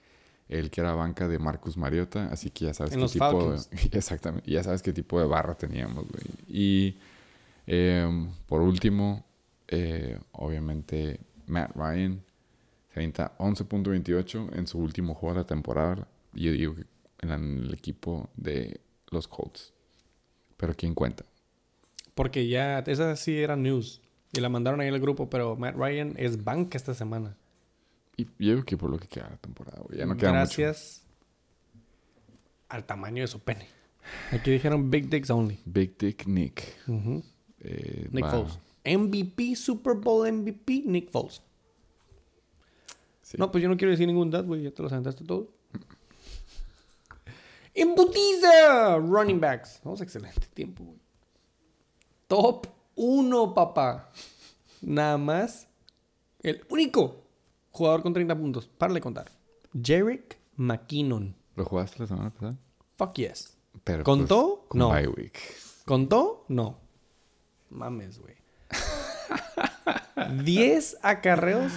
el 0.51 0.69
que 0.71 0.81
era 0.81 0.93
banca 0.95 1.29
de 1.29 1.39
Marcus 1.39 1.77
Mariota. 1.77 2.27
Así 2.27 2.51
que 2.51 2.67
ya 2.67 2.75
sabes 2.75 2.93
En 2.93 2.99
qué 2.99 3.03
los 3.03 3.13
tipo 3.13 3.53
de, 3.53 3.61
Exactamente. 3.93 4.51
Ya 4.51 4.63
sabes 4.65 4.83
qué 4.83 4.93
tipo 4.93 5.21
de 5.21 5.27
barra 5.27 5.57
teníamos, 5.57 6.07
güey. 6.09 6.25
Y 6.49 6.99
eh, 7.67 8.29
por 8.47 8.61
último, 8.61 9.25
eh, 9.69 10.19
obviamente, 10.33 11.21
Matt 11.47 11.77
Ryan 11.77 12.21
se 12.93 12.99
avienta 12.99 13.37
11.28 13.39 14.57
en 14.59 14.67
su 14.67 14.79
último 14.79 15.15
juego 15.15 15.35
de 15.35 15.41
la 15.43 15.47
temporada. 15.47 16.09
Y 16.35 16.45
yo 16.45 16.53
digo 16.53 16.75
que 16.75 16.85
en 17.21 17.31
el 17.31 17.73
equipo 17.73 18.29
de 18.35 18.81
los 19.11 19.29
Colts. 19.29 19.73
Pero 20.61 20.75
¿quién 20.75 20.95
cuenta? 20.95 21.25
Porque 22.15 22.47
ya, 22.47 22.81
esa 22.81 23.17
sí 23.17 23.39
era 23.39 23.57
news. 23.57 24.03
Y 24.33 24.41
la 24.41 24.49
mandaron 24.51 24.81
ahí 24.81 24.89
al 24.89 25.01
grupo, 25.01 25.31
pero 25.31 25.57
Matt 25.57 25.75
Ryan 25.75 26.13
es 26.19 26.45
banca 26.45 26.77
esta 26.77 26.93
semana. 26.95 27.35
Y 28.17 28.25
yo 28.39 28.53
digo 28.55 28.65
que 28.65 28.77
por 28.77 28.91
lo 28.91 28.99
que 28.99 29.09
queda 29.09 29.31
la 29.31 29.37
temporada, 29.39 29.81
güey. 29.83 29.99
Ya 29.99 30.05
no 30.07 30.17
queda 30.17 30.29
mucho. 30.31 30.37
Gracias 30.39 31.03
al 32.69 32.85
tamaño 32.85 33.23
de 33.23 33.27
su 33.27 33.41
pene. 33.41 33.67
Aquí 34.33 34.51
dijeron 34.51 34.91
Big 34.91 35.09
Dicks 35.09 35.31
Only. 35.31 35.59
Big 35.65 35.97
Dick 35.97 36.27
Nick. 36.27 36.63
Eh, 37.61 38.09
Nick 38.13 38.25
va- 38.25 38.31
Foles. 38.31 38.59
MVP, 38.85 39.57
Super 39.57 39.95
Bowl 39.95 40.31
MVP, 40.31 40.83
Nick 40.87 41.11
Foles. 41.11 41.43
sí. 43.23 43.37
No, 43.39 43.51
pues 43.51 43.63
yo 43.63 43.69
no 43.69 43.77
quiero 43.77 43.91
decir 43.93 44.07
ningún 44.07 44.31
dad, 44.31 44.45
güey. 44.45 44.63
Ya 44.63 44.71
te 44.71 44.83
los 44.83 44.93
aventaste 44.93 45.25
todos. 45.25 45.47
¡Embutiza! 47.81 48.99
Running 48.99 49.41
backs. 49.41 49.81
Vamos, 49.83 50.01
excelente 50.03 50.47
tiempo, 50.53 50.85
güey. 50.85 50.99
Top 52.27 52.67
1, 52.95 53.55
papá. 53.55 54.11
Nada 54.83 55.17
más. 55.17 55.67
El 56.43 56.65
único 56.69 57.25
jugador 57.71 58.03
con 58.03 58.13
30 58.13 58.37
puntos. 58.37 58.69
Para 58.69 58.93
de 58.93 59.01
contar. 59.01 59.31
Jarek 59.83 60.39
McKinnon. 60.57 61.35
¿Lo 61.57 61.65
jugaste 61.65 62.01
la 62.01 62.07
semana 62.07 62.31
pasada? 62.31 62.57
Fuck 62.99 63.15
yes. 63.15 63.57
Pero, 63.85 64.05
¿Contó? 64.05 64.67
pues, 64.69 64.79
No. 64.79 64.91
week. 65.17 65.39
¿Contó? 65.87 66.45
No. 66.49 66.79
Mames, 67.71 68.19
güey. 68.19 68.35
10 70.45 70.99
acarreos, 71.03 71.73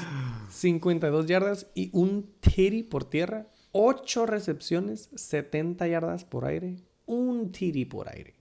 52 0.50 1.28
yardas 1.28 1.68
y 1.74 1.90
un 1.94 2.30
titty 2.42 2.84
por 2.84 3.06
tierra. 3.06 3.48
8 3.74 4.26
recepciones, 4.26 5.10
70 5.16 5.88
yardas 5.88 6.24
por 6.24 6.46
aire. 6.46 6.78
Un 7.06 7.52
titty 7.52 7.84
por 7.86 8.08
aire. 8.08 8.34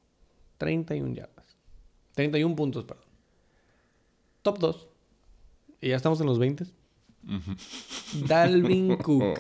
31 0.59 1.15
yardas. 1.15 1.57
31 2.15 2.55
puntos, 2.55 2.85
perdón. 2.85 3.05
Top 4.43 4.59
2. 4.59 4.89
Y 5.81 5.89
ya 5.89 5.97
estamos 5.97 6.21
en 6.21 6.27
los 6.27 6.39
20. 6.39 6.67
Dalvin 8.27 8.97
Cook. 9.03 9.39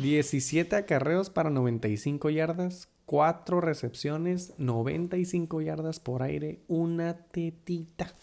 17 0.00 0.74
acarreos 0.76 1.28
para 1.30 1.50
95 1.50 2.30
yardas, 2.30 2.88
4 3.06 3.60
recepciones, 3.60 4.54
95 4.58 5.60
yardas 5.60 6.00
por 6.00 6.22
aire, 6.22 6.60
una 6.66 7.14
tetita. 7.26 8.14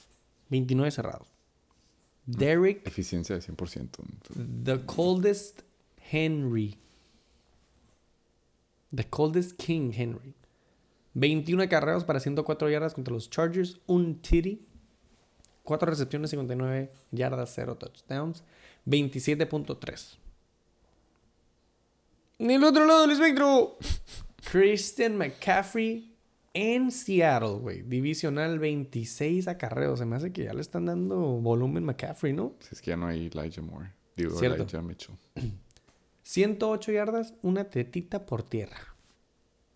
29 0.50 0.90
cerrados. 0.92 1.28
Derek, 2.26 2.86
Eficiencia 2.88 3.36
de 3.36 3.42
100%. 3.42 3.80
entonces, 3.80 4.36
the 4.64 4.84
coldest 4.86 5.62
Henry. 6.12 6.78
The 8.96 9.06
coldest 9.06 9.58
King 9.58 9.92
Henry. 9.94 10.36
21 11.14 11.64
acarreos 11.64 12.04
para 12.04 12.20
104 12.20 12.70
yardas 12.70 12.94
contra 12.94 13.14
los 13.14 13.30
Chargers, 13.30 13.80
un 13.88 14.22
titty. 14.22 14.66
4 15.64 15.90
recepciones, 15.90 16.32
59 16.32 16.92
yardas, 17.12 17.52
0 17.54 17.78
touchdowns. 17.78 18.44
27.3. 18.86 20.18
En 22.40 22.52
el 22.52 22.64
otro 22.64 22.86
lado 22.86 23.02
del 23.02 23.12
espectro, 23.12 23.78
Christian 24.52 25.18
McCaffrey 25.18 26.16
en 26.54 26.92
Seattle, 26.92 27.60
güey. 27.60 27.82
Divisional 27.84 28.58
26 28.60 29.48
acarreos. 29.48 30.00
Se 30.00 30.06
me 30.06 30.16
hace 30.16 30.32
que 30.32 30.46
ya 30.46 30.54
le 30.54 30.62
están 30.62 30.86
dando 30.86 31.18
volumen 31.18 31.84
McCaffrey, 31.84 32.34
¿no? 32.34 32.56
Si 32.62 32.76
es 32.76 32.82
que 32.82 32.92
ya 32.92 32.98
no 32.98 33.08
hay 33.08 33.28
Elijah 33.28 33.62
Moore. 33.62 33.94
Digo, 34.16 34.38
Cierto. 34.38 34.64
Elijah 34.64 34.82
Mitchell. 34.82 35.16
108 36.30 36.92
yardas, 36.92 37.34
una 37.42 37.72
tetita 37.72 38.28
por 38.28 38.44
tierra. 38.44 38.94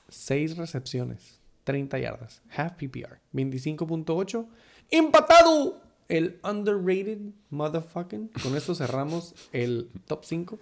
6 0.09 0.57
recepciones, 0.57 1.39
30 1.63 1.97
yardas. 1.97 2.43
Half 2.55 2.73
PPR, 2.73 3.19
25.8. 3.33 4.45
Empatado 4.91 5.81
el 6.09 6.39
underrated 6.43 7.17
motherfucking. 7.49 8.29
Con 8.43 8.55
esto 8.55 8.75
cerramos 8.75 9.33
el 9.51 9.89
top 10.05 10.25
5. 10.25 10.59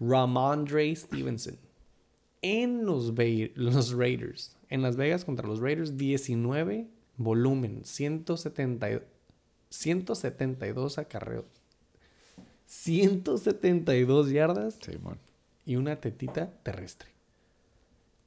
Ramondre 0.00 0.94
Stevenson. 0.94 1.56
En 2.42 2.84
los, 2.84 3.14
los 3.54 3.92
Raiders. 3.94 4.58
En 4.68 4.82
Las 4.82 4.96
Vegas 4.96 5.24
contra 5.24 5.48
los 5.48 5.60
Raiders, 5.60 5.96
19 5.96 6.88
volumen, 7.16 7.86
170, 7.86 9.00
172 9.70 10.98
acarreos. 10.98 11.46
172 12.66 14.30
yardas 14.30 14.78
Sí, 14.84 14.96
bueno. 15.00 15.18
y 15.64 15.76
una 15.76 15.96
tetita 16.00 16.50
terrestre. 16.62 17.08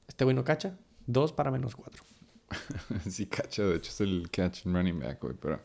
Este 0.08 0.24
güey 0.24 0.36
no 0.36 0.44
cacha. 0.44 0.78
Dos 1.06 1.32
para 1.34 1.52
menos 1.52 1.76
cuatro. 1.76 2.04
sí, 3.10 3.26
cacha. 3.28 3.64
De 3.64 3.76
hecho, 3.76 3.92
es 3.92 4.02
el 4.02 4.30
catch 4.32 4.66
and 4.66 4.76
running 4.76 5.00
back, 5.00 5.22
güey. 5.22 5.36
Pero 5.40 5.60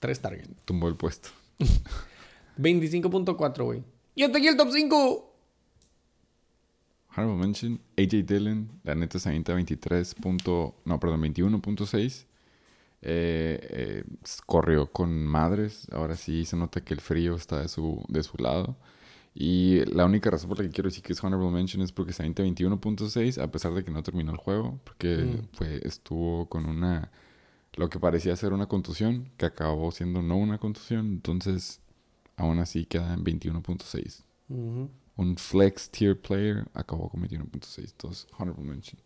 Tres 0.00 0.20
target. 0.20 0.48
tumbó 0.64 0.88
el 0.88 0.96
puesto. 0.96 1.28
25.4, 2.58 3.64
güey. 3.64 3.82
Y 4.14 4.22
hasta 4.22 4.38
aquí 4.38 4.46
el 4.48 4.56
top 4.56 4.68
5. 4.72 5.32
Honorable 7.16 7.36
mention, 7.46 7.80
AJ 7.96 8.26
Dillon, 8.26 8.68
la 8.84 8.94
neta 8.94 9.18
se 9.18 9.28
avienta 9.30 9.54
23. 9.54 10.14
punto- 10.16 10.76
no, 10.84 11.00
perdón, 11.00 11.22
21.6. 11.22 12.26
Eh, 13.08 13.58
eh, 13.70 14.04
corrió 14.46 14.90
con 14.90 15.24
madres. 15.24 15.86
Ahora 15.92 16.16
sí 16.16 16.44
se 16.44 16.56
nota 16.56 16.80
que 16.80 16.92
el 16.92 17.00
frío 17.00 17.36
está 17.36 17.60
de 17.60 17.68
su, 17.68 18.04
de 18.08 18.22
su 18.24 18.36
lado. 18.38 18.76
Y 19.32 19.84
la 19.94 20.06
única 20.06 20.30
razón 20.30 20.48
por 20.48 20.58
la 20.58 20.64
que 20.64 20.70
quiero 20.70 20.88
decir 20.88 21.04
que 21.04 21.12
es 21.12 21.22
Honorable 21.22 21.52
Mention 21.52 21.82
es 21.82 21.92
porque 21.92 22.12
se 22.12 22.22
avienta 22.22 22.42
21.6 22.42 23.40
a 23.40 23.50
pesar 23.50 23.74
de 23.74 23.84
que 23.84 23.90
no 23.92 24.02
terminó 24.02 24.32
el 24.32 24.38
juego. 24.38 24.80
Porque 24.82 25.16
Mm. 25.18 25.56
fue, 25.56 25.80
estuvo 25.84 26.48
con 26.48 26.66
una... 26.66 27.10
Lo 27.74 27.88
que 27.90 28.00
parecía 28.00 28.34
ser 28.34 28.52
una 28.54 28.66
contusión, 28.66 29.30
que 29.36 29.44
acabó 29.46 29.92
siendo 29.92 30.22
no 30.22 30.36
una 30.36 30.58
contusión. 30.58 31.06
Entonces, 31.06 31.80
aún 32.36 32.58
así 32.58 32.86
queda 32.86 33.12
en 33.14 33.22
21.6 33.24 34.24
Ujú. 34.48 34.90
un 35.16 35.36
flex 35.36 35.90
tier 35.90 36.18
player 36.20 36.66
acabó 36.74 37.08
con 37.10 37.20
21.6. 37.22 37.90
Entonces, 37.90 38.26
honorable 38.38 38.64
mention. 38.64 39.00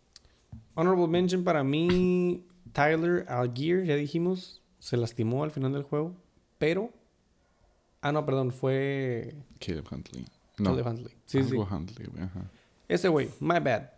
Honorable 0.75 1.07
mention 1.07 1.43
para 1.43 1.63
mí, 1.63 2.43
Tyler 2.73 3.25
Algier, 3.27 3.85
ya 3.85 3.95
dijimos, 3.95 4.61
se 4.79 4.97
lastimó 4.97 5.43
al 5.43 5.51
final 5.51 5.73
del 5.73 5.83
juego, 5.83 6.15
pero... 6.57 6.91
Ah, 8.01 8.11
no, 8.11 8.25
perdón, 8.25 8.51
fue 8.51 9.35
Caleb 9.59 9.85
Huntley. 9.91 10.25
No, 10.57 10.71
Caleb 10.71 10.87
Huntley. 10.87 11.13
Sí, 11.25 11.43
sí. 11.43 11.51
algo 11.51 11.67
Huntley, 11.69 12.07
güey, 12.07 12.23
ajá. 12.23 12.49
Ese 12.87 13.09
güey, 13.09 13.29
my 13.39 13.59
bad. 13.59 13.89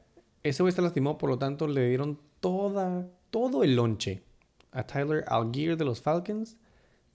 Ese 0.44 0.62
güey 0.62 0.74
se 0.74 0.82
lastimó, 0.82 1.18
por 1.18 1.30
lo 1.30 1.38
tanto 1.38 1.68
le 1.68 1.88
dieron 1.88 2.20
toda, 2.42 3.08
todo 3.32 3.64
el 3.64 3.76
lonche 3.76 4.24
a 4.72 4.86
Tyler 4.86 5.24
Algier 5.28 5.78
de 5.78 5.86
los 5.86 6.02
Falcons. 6.02 6.58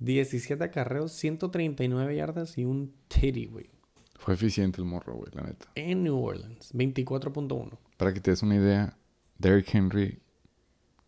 17 0.00 0.62
acarreos, 0.62 1.12
139 1.12 2.16
yardas 2.16 2.56
y 2.56 2.64
un 2.64 2.94
titty, 3.08 3.46
güey. 3.46 3.68
Fue 4.14 4.34
eficiente 4.34 4.80
el 4.80 4.86
morro, 4.86 5.14
güey, 5.14 5.30
la 5.32 5.42
neta. 5.42 5.66
En 5.74 6.04
New 6.04 6.18
Orleans, 6.18 6.72
24.1. 6.74 7.78
Para 7.96 8.12
que 8.14 8.20
te 8.20 8.30
des 8.30 8.42
una 8.42 8.56
idea, 8.56 8.96
Derrick 9.38 9.74
Henry 9.74 10.20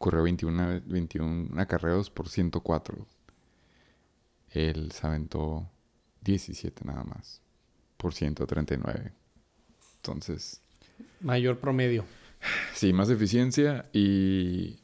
corrió 0.00 0.22
21, 0.22 0.80
21 0.86 1.60
acarreos 1.60 2.08
por 2.08 2.30
104. 2.30 3.06
Él 4.48 4.90
se 4.92 5.06
aventó 5.06 5.68
17 6.22 6.86
nada 6.86 7.04
más 7.04 7.42
por 7.98 8.14
139. 8.14 9.12
Entonces, 9.96 10.62
Mayor 11.20 11.58
promedio. 11.58 12.04
Sí, 12.74 12.94
más 12.94 13.10
eficiencia 13.10 13.90
y 13.92 14.78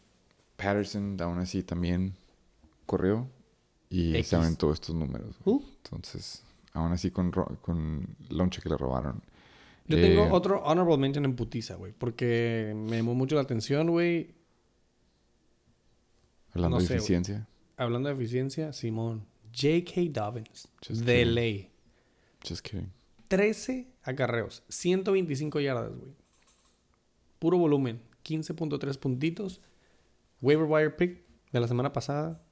Patterson 0.56 1.16
aún 1.20 1.38
así 1.38 1.62
también 1.62 2.12
corrió 2.84 3.26
y 3.88 4.14
X. 4.16 4.28
se 4.28 4.36
aventó 4.36 4.70
estos 4.70 4.94
números. 4.94 5.34
Uh. 5.46 5.62
Entonces, 5.82 6.42
aún 6.74 6.92
así 6.92 7.10
con, 7.10 7.30
con 7.32 8.06
lonche 8.28 8.60
que 8.60 8.68
le 8.68 8.76
robaron. 8.76 9.22
Yo 9.86 9.96
Eh, 9.96 10.02
tengo 10.02 10.30
otro 10.30 10.62
honorable 10.62 10.98
mention 10.98 11.24
en 11.24 11.34
putiza, 11.36 11.76
güey. 11.76 11.94
Porque 11.96 12.74
me 12.76 12.98
llamó 12.98 13.14
mucho 13.14 13.34
la 13.36 13.40
atención, 13.42 13.88
güey. 13.88 14.36
Hablando 16.57 16.76
no 16.76 16.82
de 16.82 16.88
sé, 16.88 16.96
eficiencia. 16.96 17.48
Hablando 17.76 18.09
de 18.09 18.14
eficiencia, 18.14 18.72
Simón. 18.72 19.26
J.K. 19.52 20.11
Dobbins. 20.11 20.68
Just 20.86 21.02
de 21.02 21.18
kidding. 21.18 21.34
ley. 21.34 21.70
Just 22.46 22.66
kidding. 22.66 22.92
13 23.28 23.88
acarreos. 24.02 24.62
125 24.68 25.61
yardas, 25.61 25.94
güey. 25.96 26.14
Puro 27.38 27.59
volumen. 27.59 28.00
15.3 28.24 28.98
puntitos. 28.98 29.61
Waiver 30.40 30.66
wire 30.66 30.90
pick 30.90 31.24
de 31.52 31.61
la 31.61 31.68
semana 31.68 31.92
pasada. 31.92 32.42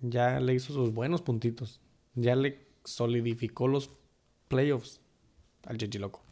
Ya 0.00 0.40
le 0.40 0.54
hizo 0.54 0.72
sus 0.72 0.92
buenos 0.92 1.22
puntitos. 1.22 1.80
Ya 2.14 2.36
le 2.36 2.66
solidificó 2.84 3.68
los 3.68 3.90
playoffs 4.48 5.00
al 5.64 5.78
JJ 5.78 5.98
Loco. 6.00 6.22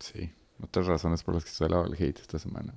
Sí. 0.00 0.30
Otras 0.62 0.86
razones 0.86 1.22
por 1.22 1.34
las 1.34 1.44
que 1.44 1.50
estoy 1.50 1.66
al 1.66 1.72
lado 1.72 1.84
del 1.84 1.94
hate 1.94 2.20
esta 2.20 2.38
semana. 2.38 2.74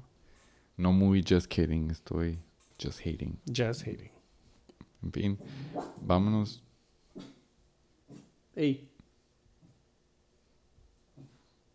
No 0.78 0.92
muy 0.92 1.24
just 1.28 1.48
kidding, 1.48 1.90
estoy 1.92 2.40
just 2.82 3.00
hating. 3.06 3.38
Just 3.46 3.86
hating. 3.86 4.10
En 5.04 5.12
fin, 5.12 5.38
vámonos. 6.02 6.64
Ey. 8.56 8.90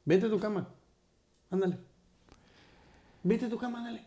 Vete 0.04 0.26
a 0.26 0.28
tu 0.30 0.38
cama. 0.38 0.68
Ándale. 1.50 1.78
Vete 3.22 3.46
a 3.46 3.48
tu 3.48 3.58
cama, 3.58 3.78
ándale. 3.78 4.04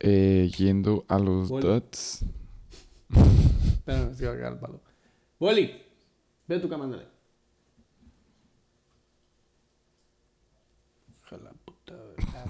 Eh, 0.00 0.50
yendo 0.56 1.04
a 1.08 1.18
los 1.18 1.48
Bueno. 1.48 1.68
Duds. 1.68 2.24
Espérame, 3.78 4.14
se 4.14 4.26
va 4.26 4.32
a 4.32 4.36
caer 4.36 4.52
el 4.52 4.58
palo. 4.58 4.80
Boli, 5.38 5.82
ve 6.46 6.56
a 6.56 6.60
tu 6.60 6.68
cama, 6.68 6.84
ándale. 6.84 7.14
La 11.42 11.50
puta, 11.50 11.94
¿verdad? 11.96 12.46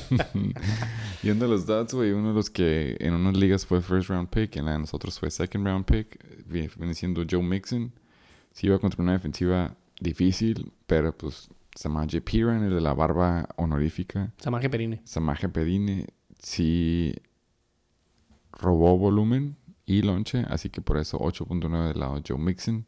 Yendo 1.22 1.44
a 1.46 1.48
los 1.48 1.66
Duds, 1.66 1.94
güey, 1.94 2.12
uno 2.12 2.28
de 2.28 2.34
los 2.34 2.50
que 2.50 2.96
en 3.00 3.14
unas 3.14 3.36
ligas 3.36 3.64
fue 3.66 3.80
first 3.80 4.08
round 4.10 4.28
pick, 4.28 4.56
en 4.56 4.64
la 4.66 4.72
de 4.72 4.78
nosotros 4.80 5.18
fue 5.18 5.30
second 5.30 5.66
round 5.66 5.84
pick. 5.84 6.18
vi- 6.46 6.68
Viene 6.76 6.94
siendo 6.94 7.22
Joe 7.28 7.42
Mixon. 7.42 7.92
Sí 8.52 8.66
iba 8.68 8.78
contra 8.78 9.02
una 9.02 9.12
defensiva 9.12 9.76
difícil, 10.00 10.72
pero 10.86 11.16
pues 11.16 11.48
Samaje 11.74 12.20
Piran, 12.20 12.62
el 12.64 12.74
de 12.74 12.80
la 12.80 12.94
barba 12.94 13.48
honorífica. 13.56 14.32
Samaje 14.38 14.70
Perine. 14.70 15.00
Samaje 15.04 15.48
Pedine 15.48 16.06
sí 16.38 17.14
robó 18.52 18.96
volumen 18.96 19.56
y 19.84 20.02
lonche, 20.02 20.44
así 20.48 20.70
que 20.70 20.80
por 20.80 20.96
eso 20.96 21.18
8.9 21.18 21.88
del 21.88 22.00
lado 22.00 22.16
de 22.16 22.22
Joe 22.26 22.38
Mixon. 22.38 22.86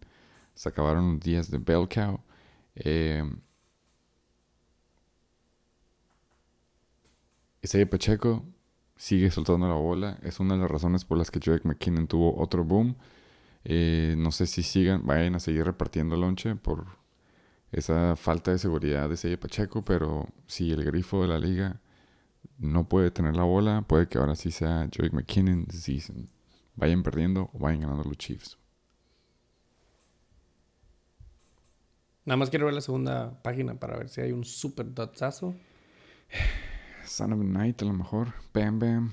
Se 0.55 0.69
acabaron 0.71 1.13
los 1.15 1.21
días 1.21 1.51
de 1.51 1.59
Bell 1.59 1.89
Cow. 1.89 2.21
Eh, 2.75 3.23
Isaiah 7.63 7.89
Pacheco 7.89 8.45
sigue 8.97 9.31
soltando 9.31 9.69
la 9.69 9.75
bola. 9.75 10.19
Es 10.23 10.41
una 10.41 10.55
de 10.55 10.61
las 10.61 10.71
razones 10.71 11.05
por 11.05 11.19
las 11.19 11.31
que 11.31 11.41
Jake 11.41 11.67
McKinnon 11.67 12.07
tuvo 12.07 12.41
otro 12.41 12.65
boom. 12.65 12.97
Eh, 13.65 14.15
no 14.19 14.31
sé 14.33 14.47
si 14.47 14.63
sigan, 14.63 15.07
vayan 15.07 15.35
a 15.35 15.41
seguir 15.41 15.65
repartiendo 15.65 16.17
lonche 16.17 16.55
por 16.55 16.87
esa 17.73 18.17
falta 18.17 18.51
de 18.51 18.59
seguridad 18.59 19.09
de 19.09 19.15
Isaiah 19.15 19.39
Pacheco, 19.39 19.85
pero 19.85 20.27
si 20.47 20.73
el 20.73 20.85
grifo 20.85 21.23
de 21.23 21.29
la 21.29 21.39
liga 21.39 21.81
no 22.59 22.89
puede 22.89 23.11
tener 23.11 23.37
la 23.37 23.45
bola, 23.45 23.83
puede 23.83 24.09
que 24.09 24.19
ahora 24.19 24.37
sí 24.37 24.51
sea 24.51 24.89
Jake 24.91 25.11
McKinnon 25.13 25.67
season. 25.71 26.29
Vayan 26.77 27.03
perdiendo 27.03 27.51
o 27.53 27.59
vayan 27.59 27.81
ganando 27.81 28.05
los 28.05 28.17
Chiefs. 28.17 28.59
Nada 32.25 32.37
más 32.37 32.51
quiero 32.51 32.67
ver 32.67 32.75
la 32.75 32.81
segunda 32.81 33.43
página 33.43 33.81
para 33.81 33.97
ver 33.97 34.09
si 34.09 34.21
hay 34.21 34.33
un 34.33 34.45
super 34.45 34.93
dotsazo. 34.95 35.55
Son 37.09 37.33
of 37.33 37.41
Night 37.41 37.83
a 37.83 37.85
lo 37.85 37.93
mejor. 37.93 38.35
Bam 38.53 38.79
Bam 38.79 39.13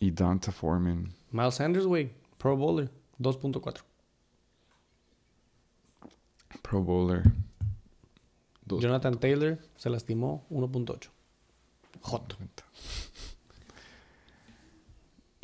y 0.00 0.10
Donta 0.10 0.52
Foreman. 0.52 1.12
Miles 1.30 1.54
Sanders, 1.54 1.86
güey. 1.86 2.12
Pro 2.38 2.56
Bowler. 2.56 2.90
2.4. 3.18 3.82
Pro 6.62 6.82
Bowler. 6.82 7.22
Jonathan 8.66 9.18
Taylor 9.18 9.58
se 9.76 9.90
lastimó. 9.90 10.46
1.8. 10.50 11.08
Hot. 12.02 12.36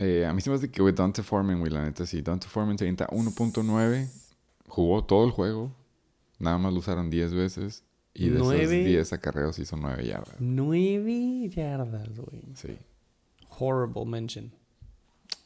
Eh, 0.01 0.25
a 0.25 0.33
mí 0.33 0.41
se 0.41 0.49
me 0.49 0.55
hace 0.55 0.71
que, 0.71 0.81
güey, 0.81 0.95
Dante 0.95 1.25
Foreman, 1.25 1.59
güey, 1.59 1.73
la 1.73 1.83
neta, 1.83 2.07
sí. 2.07 2.23
Dante 2.23 2.47
Foreman 2.47 2.79
se 2.79 2.85
avienta 2.85 3.09
1.9. 3.09 4.09
Jugó 4.69 5.05
todo 5.05 5.25
el 5.25 5.33
juego. 5.33 5.73
Nada 6.39 6.57
más 6.57 6.73
lo 6.73 6.79
usaron 6.79 7.11
10 7.11 7.35
veces. 7.35 7.83
Y 8.19 8.29
de 8.31 8.35
esos 8.37 8.47
Nueve. 8.49 8.85
10 8.85 9.13
acarreos 9.13 9.59
hizo 9.59 9.77
9 9.77 10.05
yardas. 10.05 10.35
9 10.41 11.49
yardas, 11.51 12.09
güey. 12.19 12.43
Sí. 12.55 12.77
Horrible 13.59 14.05
mention. 14.05 14.53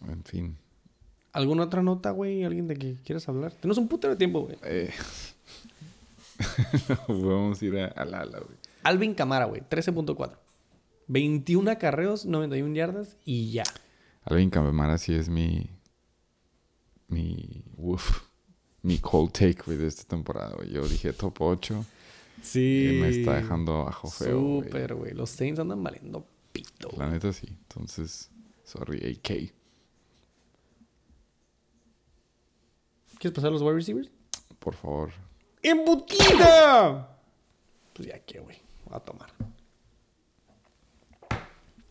En 0.09 0.25
fin. 0.25 0.57
¿Alguna 1.33 1.64
otra 1.64 1.83
nota, 1.83 2.11
güey? 2.11 2.45
¿Alguien 2.45 2.66
de 2.68 2.77
que 2.77 2.95
quieras 3.05 3.29
hablar? 3.29 3.53
Tenemos 3.53 3.79
un 3.79 3.89
putero 3.89 4.14
de 4.14 4.18
tiempo, 4.18 4.43
güey. 4.43 4.57
Eh, 4.64 4.91
Vamos 7.09 7.61
a 7.61 7.64
ir 7.64 7.79
a, 7.79 7.87
al 7.89 8.14
ala, 8.14 8.39
güey. 8.39 8.57
Alvin 8.83 9.14
Camara, 9.14 9.45
güey. 9.45 9.62
13.4. 9.62 10.33
21 11.09 11.70
acarreos, 11.70 12.25
91 12.27 12.75
yardas 12.75 13.16
y 13.25 13.51
ya. 13.53 13.64
Alvin 14.25 14.51
Camara 14.51 14.99
sí 14.99 15.14
es 15.14 15.29
mi. 15.29 15.70
Mi. 17.09 17.64
Uf. 17.77 18.23
Mi 18.83 18.99
cold 18.99 19.33
take, 19.33 19.59
güey, 19.64 19.79
de 19.79 19.87
esta 19.87 20.05
temporada, 20.05 20.55
güey. 20.57 20.70
Yo 20.70 20.87
dije 20.89 21.12
top 21.12 21.41
8. 21.41 21.85
Sí. 22.43 22.90
Y 22.97 23.01
me 23.01 23.09
está 23.09 23.36
dejando 23.36 23.82
abajo 23.82 24.11
feo. 24.11 24.40
güey. 24.40 24.64
Súper, 24.64 24.95
güey. 24.95 25.12
Los 25.14 25.30
Saints 25.30 25.61
andan 25.61 25.82
valiendo 25.82 26.26
pito. 26.53 26.90
La 26.99 27.09
neta 27.09 27.32
sí. 27.32 27.47
Entonces, 27.49 28.30
sorry, 28.64 28.99
AK. 28.99 29.53
¿Quieres 33.18 33.34
pasar 33.36 33.53
los 33.53 33.62
wide 33.62 33.74
receivers? 33.74 34.11
Por 34.59 34.74
favor. 34.74 35.12
¡Embutida! 35.62 37.16
Pues 37.95 38.09
ya 38.09 38.18
que, 38.18 38.40
güey. 38.40 38.57
Voy 38.84 38.97
a 38.97 39.01
tomar. 39.01 39.32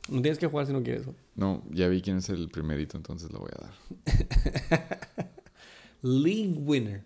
No 0.10 0.22
tienes 0.22 0.38
que 0.38 0.48
jugar 0.48 0.68
si 0.68 0.74
no 0.74 0.84
quieres, 0.84 1.06
güey. 1.06 1.16
No, 1.36 1.64
ya 1.70 1.88
vi 1.88 2.02
quién 2.02 2.18
es 2.18 2.28
el 2.28 2.50
primerito, 2.50 2.98
entonces 2.98 3.32
lo 3.32 3.40
voy 3.40 3.52
a 3.58 3.62
dar. 3.64 5.00
League 6.02 6.60
winner. 6.60 7.06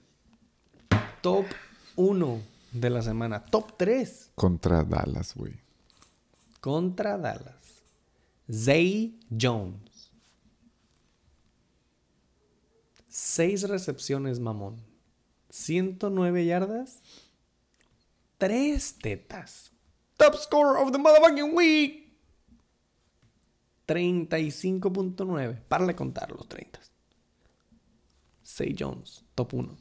Top 1.21 1.45
1 1.95 2.54
de 2.79 2.89
la 2.89 3.01
semana. 3.01 3.43
Top 3.45 3.77
3 3.77 4.31
Contra 4.35 4.83
Dallas, 4.83 5.33
güey. 5.35 5.53
contra 6.61 7.17
Dallas. 7.17 7.83
Zay 8.51 9.19
Jones. 9.29 10.11
6 13.07 13.69
recepciones, 13.69 14.39
mamón. 14.39 14.81
109 15.49 16.45
yardas. 16.45 17.01
3 18.37 18.95
tetas. 19.01 19.71
Top 20.17 20.35
score 20.35 20.77
of 20.81 20.91
the 20.91 20.97
motherfucking 20.97 21.53
week. 21.55 22.05
35.9. 23.87 25.61
Para 25.67 25.85
de 25.85 25.95
contar 25.95 26.31
los 26.31 26.47
30. 26.47 26.79
Zay 28.45 28.75
Jones, 28.77 29.23
top 29.35 29.53
1. 29.53 29.77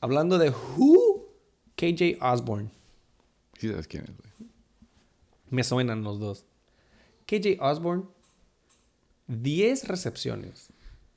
Hablando 0.00 0.38
de 0.38 0.50
Who, 0.50 1.11
KJ 1.82 2.18
Osborne. 2.20 2.70
Sí 3.58 3.68
sabes 3.68 3.88
quién 3.88 4.04
es, 4.04 4.10
güey. 4.16 4.50
Me 5.50 5.64
suenan 5.64 6.04
los 6.04 6.20
dos. 6.20 6.46
KJ 7.26 7.60
Osborne, 7.60 8.04
10 9.26 9.88
recepciones, 9.88 10.68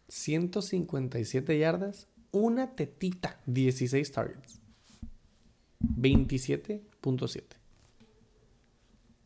157 0.07 1.59
yardas, 1.59 2.07
una 2.31 2.75
tetita, 2.75 3.39
16 3.45 4.11
targets. 4.11 4.59
27.7. 5.81 7.43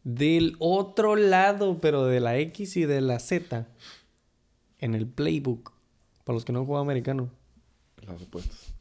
Del 0.03 0.57
otro 0.59 1.15
lado, 1.15 1.79
pero 1.79 2.05
de 2.05 2.19
la 2.19 2.37
X 2.37 2.75
y 2.75 2.83
de 2.83 2.99
la 2.99 3.17
Z, 3.19 3.65
en 4.79 4.93
el 4.93 5.07
playbook, 5.07 5.71
para 6.25 6.33
los 6.33 6.43
que 6.43 6.51
no 6.51 6.65
jugado 6.65 6.83
americano, 6.83 7.29
Las 8.05 8.19
respuestas. 8.19 8.78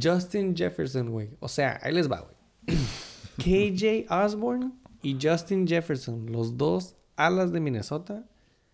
Justin 0.00 0.56
Jefferson, 0.56 1.10
güey. 1.10 1.30
O 1.40 1.48
sea, 1.48 1.78
ahí 1.82 1.92
les 1.92 2.10
va, 2.10 2.20
güey. 2.20 2.78
KJ 3.38 4.06
Osborne 4.10 4.72
y 5.02 5.18
Justin 5.20 5.66
Jefferson, 5.66 6.26
los 6.32 6.56
dos 6.56 6.96
alas 7.16 7.52
de 7.52 7.60
Minnesota, 7.60 8.24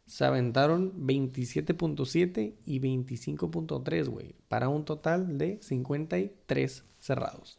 se 0.06 0.24
aventaron 0.24 0.92
27.7 1.06 2.54
y 2.64 2.80
25.3, 2.80 4.08
güey. 4.08 4.34
Para 4.48 4.68
un 4.68 4.84
total 4.84 5.38
de 5.38 5.58
53 5.62 6.84
cerrados. 6.98 7.58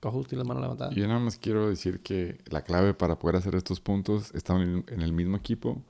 Cojusto 0.00 0.34
y 0.34 0.38
las 0.38 0.46
manos 0.46 0.62
levantadas. 0.62 0.94
Yo 0.94 1.06
nada 1.08 1.18
más 1.18 1.38
quiero 1.38 1.68
decir 1.68 2.00
que 2.00 2.38
la 2.50 2.62
clave 2.62 2.94
para 2.94 3.18
poder 3.18 3.36
hacer 3.36 3.54
estos 3.56 3.80
puntos, 3.80 4.32
estando 4.34 4.62
en 4.62 4.84
en 4.88 5.00
el 5.00 5.12
mismo 5.12 5.36
equipo, 5.36 5.84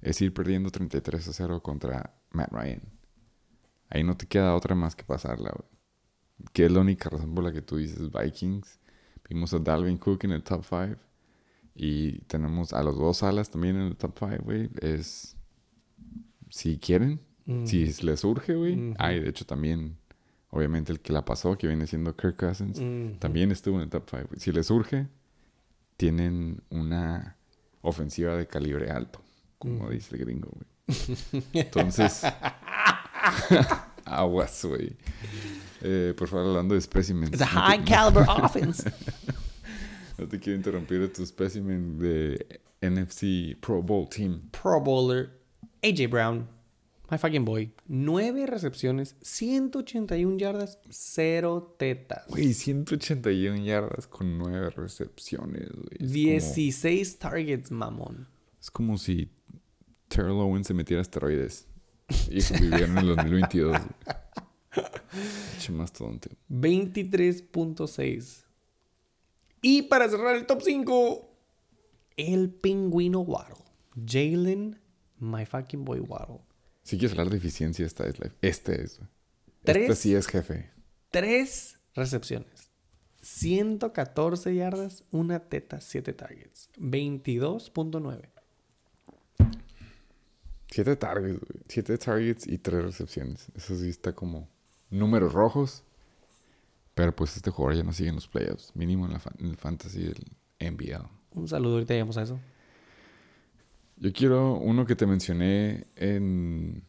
es 0.00 0.20
ir 0.22 0.32
perdiendo 0.32 0.70
33 0.70 1.28
a 1.28 1.32
0 1.32 1.62
contra 1.62 2.14
Matt 2.30 2.52
Ryan. 2.52 2.82
Ahí 3.90 4.04
no 4.04 4.16
te 4.16 4.26
queda 4.26 4.54
otra 4.54 4.74
más 4.74 4.96
que 4.96 5.04
pasarla, 5.04 5.50
güey. 5.50 5.69
Que 6.52 6.66
es 6.66 6.72
la 6.72 6.80
única 6.80 7.08
razón 7.10 7.34
por 7.34 7.44
la 7.44 7.52
que 7.52 7.62
tú 7.62 7.76
dices 7.76 8.10
Vikings. 8.10 8.78
Vimos 9.28 9.52
a 9.54 9.58
Dalvin 9.58 9.98
Cook 9.98 10.24
en 10.24 10.32
el 10.32 10.42
top 10.42 10.64
5. 10.68 10.96
Y 11.74 12.18
tenemos 12.22 12.72
a 12.72 12.82
los 12.82 12.96
dos 12.98 13.22
alas 13.22 13.50
también 13.50 13.76
en 13.76 13.82
el 13.82 13.96
top 13.96 14.16
5, 14.18 14.36
güey. 14.44 14.68
Es. 14.80 15.36
Si 16.48 16.78
quieren, 16.78 17.20
Mm. 17.46 17.64
si 17.66 17.86
les 18.02 18.20
surge, 18.20 18.54
güey. 18.54 18.74
Ujú. 18.90 18.94
Hay, 18.98 19.20
de 19.20 19.28
hecho, 19.30 19.44
también. 19.46 19.96
Obviamente, 20.50 20.90
el 20.92 20.98
que 21.00 21.12
la 21.12 21.24
pasó, 21.24 21.56
que 21.56 21.68
viene 21.68 21.86
siendo 21.86 22.16
Kirk 22.16 22.36
Cousins. 22.36 22.80
Mm. 22.80 23.18
También 23.20 23.52
estuvo 23.52 23.76
en 23.76 23.82
el 23.82 23.88
top 23.88 24.08
5. 24.10 24.28
Si 24.36 24.50
les 24.52 24.66
surge, 24.66 25.06
tienen 25.96 26.60
una 26.70 27.36
ofensiva 27.82 28.36
de 28.36 28.46
calibre 28.48 28.90
alto, 28.90 29.22
como 29.58 29.84
Ujú. 29.84 29.90
dice 29.90 30.16
el 30.16 30.22
gringo, 30.24 30.50
güey. 30.50 30.66
Entonces, 31.52 32.22
aguas, 34.04 34.64
güey. 34.64 34.96
Eh, 35.82 36.14
por 36.16 36.28
favor, 36.28 36.46
hablando 36.48 36.74
de 36.74 36.80
specimens. 36.80 37.32
It's 37.32 37.42
a 37.42 37.46
no 37.46 37.50
high 37.60 37.78
te- 37.84 37.90
caliber 37.92 38.24
offense. 38.28 38.90
No 40.18 40.28
te 40.28 40.38
quiero 40.38 40.58
interrumpir 40.58 41.00
de 41.00 41.08
tu 41.08 41.24
specimen 41.24 41.98
de 41.98 42.60
NFC 42.82 43.58
Pro 43.58 43.82
Bowl 43.82 44.06
Team. 44.06 44.50
Pro 44.50 44.78
Bowler, 44.78 45.30
AJ 45.82 46.08
Brown, 46.10 46.46
my 47.10 47.16
fucking 47.16 47.42
boy. 47.46 47.72
Nueve 47.88 48.44
recepciones, 48.46 49.16
181 49.22 50.36
yardas, 50.36 50.78
cero 50.90 51.74
tetas. 51.78 52.26
Güey, 52.28 52.52
181 52.52 53.64
yardas 53.64 54.06
con 54.06 54.36
9 54.36 54.68
recepciones, 54.76 55.70
güey. 55.70 55.88
Es 55.92 56.10
como- 56.42 56.54
16 56.54 57.18
targets, 57.18 57.70
mamón. 57.70 58.28
Es 58.60 58.70
como 58.70 58.98
si 58.98 59.30
Terrell 60.08 60.32
Owens 60.32 60.66
se 60.66 60.74
metiera 60.74 61.00
esteroides 61.00 61.66
y 62.28 62.40
vivieran 62.60 62.90
en 62.90 62.98
el 62.98 63.06
2022. 63.16 63.74
Güey. 65.12 65.24
Pinche 65.52 65.72
mastodonte. 65.72 66.30
23.6. 66.50 68.44
Y 69.62 69.82
para 69.82 70.08
cerrar 70.08 70.36
el 70.36 70.46
top 70.46 70.62
5, 70.62 71.28
el 72.16 72.50
pingüino 72.50 73.20
Waddle. 73.20 73.64
Jalen, 74.06 74.80
my 75.18 75.44
fucking 75.44 75.84
boy 75.84 76.00
Waddle. 76.00 76.40
Si 76.82 76.96
quieres 76.96 77.12
hablar 77.12 77.30
de 77.30 77.36
eficiencia, 77.36 77.84
esta 77.84 78.06
es 78.06 78.18
la... 78.18 78.32
Este 78.40 78.82
es. 78.82 78.98
güey. 78.98 79.08
Tres. 79.62 79.82
Este 79.90 79.94
sí 79.96 80.14
es 80.14 80.26
jefe. 80.26 80.70
Tres 81.10 81.78
recepciones. 81.94 82.70
114 83.20 84.54
yardas, 84.54 85.04
una 85.10 85.40
teta, 85.40 85.80
7 85.80 86.14
targets. 86.14 86.70
22.9. 86.78 88.30
Siete 90.70 90.96
targets, 90.96 91.40
güey. 91.40 91.62
Siete 91.68 91.98
targets 91.98 92.46
y 92.46 92.58
tres 92.58 92.84
recepciones. 92.84 93.48
Eso 93.56 93.76
sí 93.76 93.88
está 93.88 94.14
como 94.14 94.48
números 94.90 95.32
rojos. 95.32 95.84
Pero 96.94 97.14
pues 97.14 97.36
este 97.36 97.50
jugador 97.50 97.76
ya 97.78 97.82
no 97.84 97.92
sigue 97.92 98.10
en 98.10 98.16
los 98.16 98.28
playoffs. 98.28 98.72
Mínimo 98.74 99.06
en, 99.06 99.12
la 99.14 99.18
fa- 99.20 99.32
en 99.38 99.46
el 99.46 99.56
fantasy 99.56 100.02
del 100.02 100.26
NBL. 100.72 101.06
Un 101.32 101.48
saludo, 101.48 101.74
ahorita 101.74 101.94
llegamos 101.94 102.16
a 102.18 102.22
eso. 102.22 102.38
Yo 103.96 104.12
quiero 104.12 104.54
uno 104.54 104.86
que 104.86 104.96
te 104.96 105.06
mencioné 105.06 105.86
en, 105.96 106.82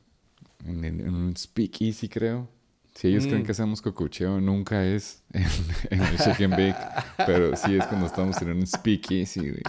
en, 0.65 1.13
un 1.13 1.35
speakeasy, 1.37 2.07
creo. 2.09 2.47
Si 2.95 3.07
ellos 3.07 3.25
Mm. 3.25 3.29
creen 3.29 3.43
que 3.45 3.51
hacemos 3.51 3.81
cocucheo, 3.81 4.41
nunca 4.41 4.85
es 4.85 5.23
en, 5.33 5.43
en 5.91 6.01
el 6.01 6.17
shake 6.17 6.41
and 6.41 6.53
bake. 6.53 7.03
pero 7.25 7.55
sí 7.55 7.75
es 7.75 7.85
cuando 7.87 8.07
estamos 8.07 8.41
en 8.41 8.49
un 8.51 8.65
speakeasy, 8.67 9.39
güey. 9.41 9.61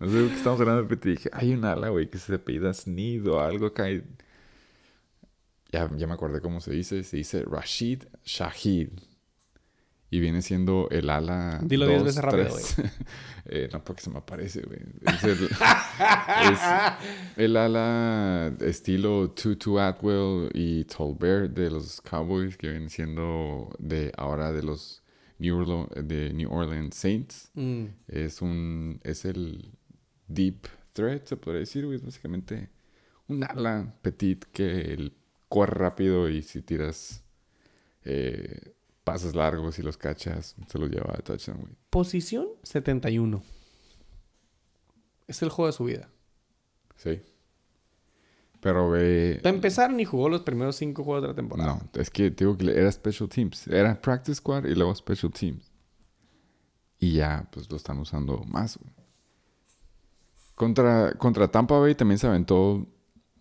No 0.00 0.08
sé 0.10 0.16
de 0.16 0.28
qué 0.28 0.34
estamos 0.34 0.60
hablando, 0.60 0.86
pero 0.88 1.00
te 1.00 1.08
dije, 1.10 1.30
hay 1.32 1.54
un 1.54 1.64
ala, 1.64 1.88
güey, 1.88 2.10
que 2.10 2.18
se 2.18 2.34
apellida 2.34 2.74
Sneed 2.74 3.26
o 3.28 3.40
algo 3.40 3.66
acá. 3.66 3.90
y- 3.90 4.02
Ya, 5.74 5.90
ya 5.96 6.06
me 6.06 6.14
acordé 6.14 6.40
cómo 6.40 6.60
se 6.60 6.72
dice. 6.72 7.02
Se 7.04 7.16
dice 7.16 7.42
Rashid 7.42 8.04
Shahid. 8.24 8.88
Y 10.10 10.20
viene 10.20 10.42
siendo 10.42 10.88
el 10.90 11.10
ala. 11.10 11.58
Dilo 11.64 11.86
diez 11.86 11.98
dos, 11.98 12.06
veces 12.06 12.22
rápido, 12.22 12.44
tres. 12.44 12.76
Eh, 13.46 13.68
no, 13.72 13.84
porque 13.84 14.00
se 14.00 14.08
me 14.10 14.18
aparece, 14.18 14.62
güey. 14.62 14.78
Es 15.04 15.22
el, 15.24 15.44
es 16.52 16.60
el 17.36 17.56
ala 17.56 18.54
estilo 18.60 19.30
Tutu 19.32 19.78
Atwell 19.78 20.48
y 20.54 20.84
Tolbert 20.84 21.52
de 21.52 21.70
los 21.70 22.00
Cowboys, 22.00 22.56
que 22.56 22.70
viene 22.70 22.88
siendo 22.88 23.68
de 23.78 24.12
ahora 24.16 24.50
de 24.52 24.62
los 24.62 25.02
New, 25.38 25.56
Orlo- 25.58 25.88
de 25.94 26.32
New 26.32 26.50
Orleans 26.50 26.94
Saints. 26.94 27.50
Mm. 27.54 27.84
Es 28.08 28.40
un. 28.40 29.00
Es 29.02 29.24
el 29.26 29.72
deep 30.28 30.66
threat, 30.94 31.26
se 31.26 31.36
podría 31.36 31.60
decir, 31.60 31.84
güey. 31.84 31.96
Es 31.96 32.04
básicamente 32.04 32.70
un 33.28 33.42
ala 33.44 33.94
petit 34.00 34.44
que 34.52 34.92
el- 34.94 35.12
corre 35.54 35.74
rápido 35.78 36.28
y 36.28 36.42
si 36.42 36.62
tiras 36.62 37.22
eh, 38.02 38.74
pases 39.04 39.36
largos 39.36 39.78
y 39.78 39.82
los 39.82 39.96
cachas, 39.96 40.56
se 40.66 40.78
los 40.80 40.90
lleva 40.90 41.14
a 41.16 41.22
touchdown, 41.22 41.60
güey. 41.60 41.72
Posición 41.90 42.48
71. 42.64 43.40
Es 45.28 45.42
el 45.42 45.50
juego 45.50 45.68
de 45.68 45.72
su 45.72 45.84
vida. 45.84 46.10
Sí. 46.96 47.22
Pero 48.58 48.90
ve. 48.90 49.38
Para 49.44 49.54
empezar, 49.54 49.92
ni 49.92 50.04
jugó 50.04 50.28
los 50.28 50.40
primeros 50.40 50.74
cinco 50.74 51.04
juegos 51.04 51.22
de 51.22 51.28
la 51.28 51.34
temporada. 51.36 51.74
No, 51.74 52.00
es 52.00 52.10
que 52.10 52.32
te 52.32 52.44
digo 52.44 52.58
que 52.58 52.76
era 52.76 52.90
Special 52.90 53.28
Teams. 53.28 53.68
Era 53.68 54.00
Practice 54.00 54.38
Squad 54.38 54.64
y 54.64 54.74
luego 54.74 54.92
Special 54.92 55.32
Teams. 55.32 55.70
Y 56.98 57.12
ya, 57.12 57.48
pues 57.52 57.70
lo 57.70 57.76
están 57.76 58.00
usando 58.00 58.42
más, 58.42 58.76
güey. 58.76 58.92
Contra, 60.56 61.14
contra 61.14 61.46
Tampa 61.46 61.78
Bay 61.78 61.94
también 61.94 62.18
se 62.18 62.26
aventó 62.26 62.88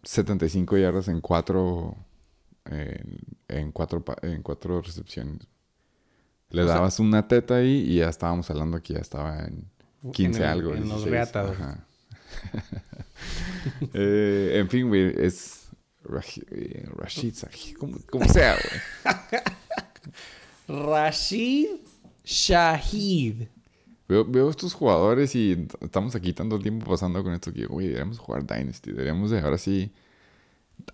75 0.04 0.78
yardas 0.78 1.08
en 1.08 1.22
cuatro. 1.22 1.96
En, 2.66 3.20
en 3.50 3.72
cuatro, 3.72 4.04
en 4.22 4.42
cuatro 4.42 4.82
recepciones. 4.82 5.48
Le 6.50 6.62
O 6.64 6.66
sea- 6.66 6.76
dabas 6.76 7.00
una 7.00 7.28
teta 7.28 7.56
ahí 7.58 7.84
y 7.88 7.96
ya 7.98 8.10
estábamos 8.10 8.50
hablando 8.50 8.82
que 8.82 8.94
ya 8.94 9.00
estaba 9.00 9.40
en 9.46 9.70
15 10.14 10.38
En 10.40 10.44
el- 10.46 10.50
algo. 10.50 10.74
en 10.74 10.80
los 10.88 11.04
16, 11.06 11.12
reatados. 11.12 11.58
ajá. 11.60 11.86
Eh, 13.94 14.58
en 14.60 14.70
fin, 14.70 14.88
güey, 14.90 15.14
es 15.18 15.70
eh, 16.52 16.86
Rashid 16.98 17.34
como, 17.80 17.98
como 18.10 18.28
sea, 18.28 18.56
güey. 18.56 19.42
Rashid 20.68 21.68
Shahid. 22.26 23.48
Veo, 24.14 24.26
veo 24.26 24.50
estos 24.52 24.74
jugadores 24.76 25.34
y 25.36 25.68
estamos 25.82 26.14
aquí 26.16 26.34
tanto 26.34 26.60
tiempo 26.60 26.86
pasando 26.86 27.24
con 27.24 27.34
esto 27.34 27.52
que, 27.52 27.66
güey, 27.66 27.88
deberíamos 27.88 28.20
jugar 28.20 28.46
Dynasty. 28.46 28.92
Deberíamos 28.92 29.32
de 29.32 29.40
ahora 29.40 29.58
sí, 29.58 29.92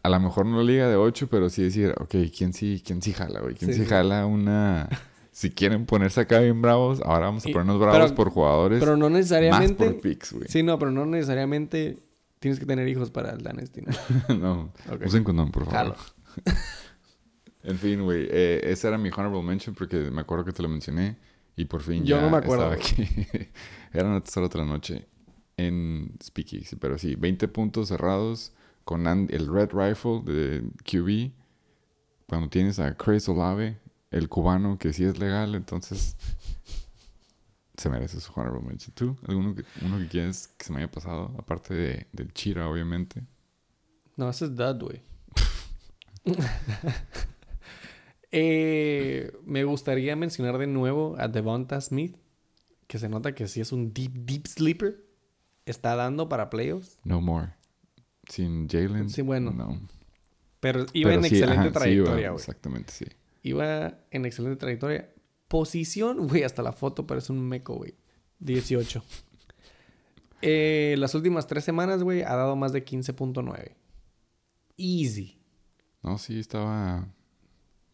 a 0.04 0.08
lo 0.10 0.20
mejor 0.22 0.46
no 0.46 0.64
liga 0.64 0.88
de 0.88 0.96
8, 0.96 1.28
pero 1.30 1.50
sí 1.50 1.64
decir, 1.64 1.94
ok, 2.00 2.16
¿quién 2.36 2.54
sí, 2.54 2.82
quién 2.86 3.02
sí 3.02 3.12
jala, 3.12 3.42
güey? 3.42 3.56
¿Quién 3.56 3.74
Sí, 3.74 3.82
sí, 3.82 3.86
jala 3.86 4.26
una... 4.26 4.88
Si 5.32 5.50
quieren 5.52 5.86
ponerse 5.86 6.22
acá 6.22 6.40
bien 6.40 6.62
bravos, 6.62 7.02
ahora 7.02 7.26
vamos 7.28 7.46
a 7.46 7.50
Y- 7.50 7.54
ponernos 7.54 7.80
bravos 7.80 7.98
pero- 8.04 8.16
por 8.16 8.30
jugadores, 8.30 8.80
Pero 8.80 8.96
no 8.98 9.10
más 9.10 9.18
necesariamente. 9.20 9.86
por 9.86 10.00
picks, 10.02 10.34
güey. 10.34 10.46
Sí, 10.48 10.64
no, 10.64 10.80
pero 10.80 10.92
no 10.92 11.06
necesariamente 11.06 11.98
tienes 12.40 12.58
que 12.60 12.66
tener 12.66 12.88
hijos 12.88 13.10
para 13.12 13.32
el 13.32 13.40
Dynasty. 13.40 13.82
¿no? 13.82 14.36
no, 14.40 14.74
Ok. 14.94 15.06
usen 15.08 15.24
condón, 15.26 15.52
por 15.52 15.66
favor. 15.66 15.96
Jalo. 15.96 15.96
En 17.64 17.78
fin, 17.78 18.02
güey, 18.04 18.26
eh, 18.32 18.62
ese 18.64 18.88
era 18.88 18.98
mi 18.98 19.10
honorable 19.10 19.44
mention 19.44 19.76
porque 19.76 19.98
me 20.10 20.22
acuerdo 20.22 20.46
que 20.46 20.54
te 20.54 20.64
lo 20.64 20.70
mencioné 20.70 21.18
y 21.60 21.66
por 21.66 21.82
fin 21.82 22.06
Yo 22.06 22.16
ya 22.16 22.22
no 22.22 22.30
me 22.30 22.38
acuerdo, 22.38 22.72
estaba 22.72 22.76
aquí. 22.76 23.06
era 23.94 24.18
otra 24.18 24.64
noche 24.64 25.10
en 25.58 26.18
Speakeasy, 26.24 26.78
pero 26.78 26.98
sí, 26.98 27.16
20 27.16 27.50
puntos 27.50 27.90
cerrados 27.90 28.54
con 28.86 29.06
el 29.06 29.48
Red 29.48 29.72
Rifle 29.74 30.22
de 30.24 30.64
QB. 30.86 31.34
Cuando 32.30 32.48
tienes 32.48 32.80
a 32.80 32.96
Chris 32.96 33.28
Olave, 33.28 33.78
el 34.10 34.30
cubano 34.30 34.78
que 34.78 34.94
sí 34.94 35.04
es 35.04 35.20
legal, 35.20 35.54
entonces 35.54 36.16
se 37.76 37.90
merece 37.90 38.22
su 38.22 38.32
honorable 38.34 38.66
mention. 38.66 38.96
¿Tú? 38.96 39.18
¿Alguno 39.28 39.54
que, 39.54 39.66
uno 39.82 39.98
que 39.98 40.08
quieres 40.08 40.48
que 40.58 40.64
se 40.64 40.72
me 40.72 40.80
haya 40.80 40.90
pasado? 40.90 41.36
Aparte 41.38 41.74
de, 41.74 42.08
del 42.14 42.34
Chira, 42.34 42.70
obviamente. 42.70 43.22
No, 44.16 44.30
ese 44.30 44.46
es 44.46 44.56
Dad, 44.56 44.80
güey. 44.80 45.02
Eh, 48.32 49.32
me 49.44 49.64
gustaría 49.64 50.16
mencionar 50.16 50.58
de 50.58 50.68
nuevo 50.68 51.16
a 51.18 51.28
Devonta 51.28 51.80
Smith, 51.82 52.16
que 52.88 53.00
se 53.00 53.10
nota 53.10 53.34
que 53.34 53.48
sí 53.48 53.62
es 53.62 53.72
un 53.72 53.94
deep, 53.94 54.12
deep 54.26 54.48
sleeper. 54.48 55.04
Está 55.66 55.96
dando 55.96 56.30
para 56.30 56.50
playoffs, 56.50 57.00
No 57.04 57.22
more. 57.22 57.54
Sin 58.28 58.68
Jalen. 58.68 59.10
Sí, 59.10 59.22
bueno. 59.22 59.52
No. 59.52 59.80
pero 60.60 60.86
iba 60.94 61.10
Pero 61.10 61.24
en 61.24 61.30
sí, 61.30 61.36
excelente 61.36 61.68
ajá, 61.70 61.72
trayectoria, 61.72 62.32
exactamente, 62.32 62.94
sí. 62.94 63.06
Iba 63.44 64.00
en 64.12 64.26
excelente 64.26 64.58
trayectoria. 64.58 65.10
Posición, 65.48 66.18
güey, 66.28 66.44
hasta 66.44 66.62
la 66.62 66.74
foto 66.74 67.06
parece 67.08 67.32
un 67.32 67.48
meco, 67.48 67.76
güey. 67.76 67.96
18. 68.40 69.04
Eh, 70.42 70.96
las 70.98 71.16
últimas 71.16 71.48
tres 71.48 71.64
semanas, 71.64 72.04
güey, 72.04 72.22
ha 72.22 72.36
dado 72.36 72.56
más 72.56 72.72
de 72.72 72.86
15.9. 72.86 73.76
Easy. 74.78 75.38
No, 76.02 76.18
sí 76.18 76.40
estaba. 76.40 77.08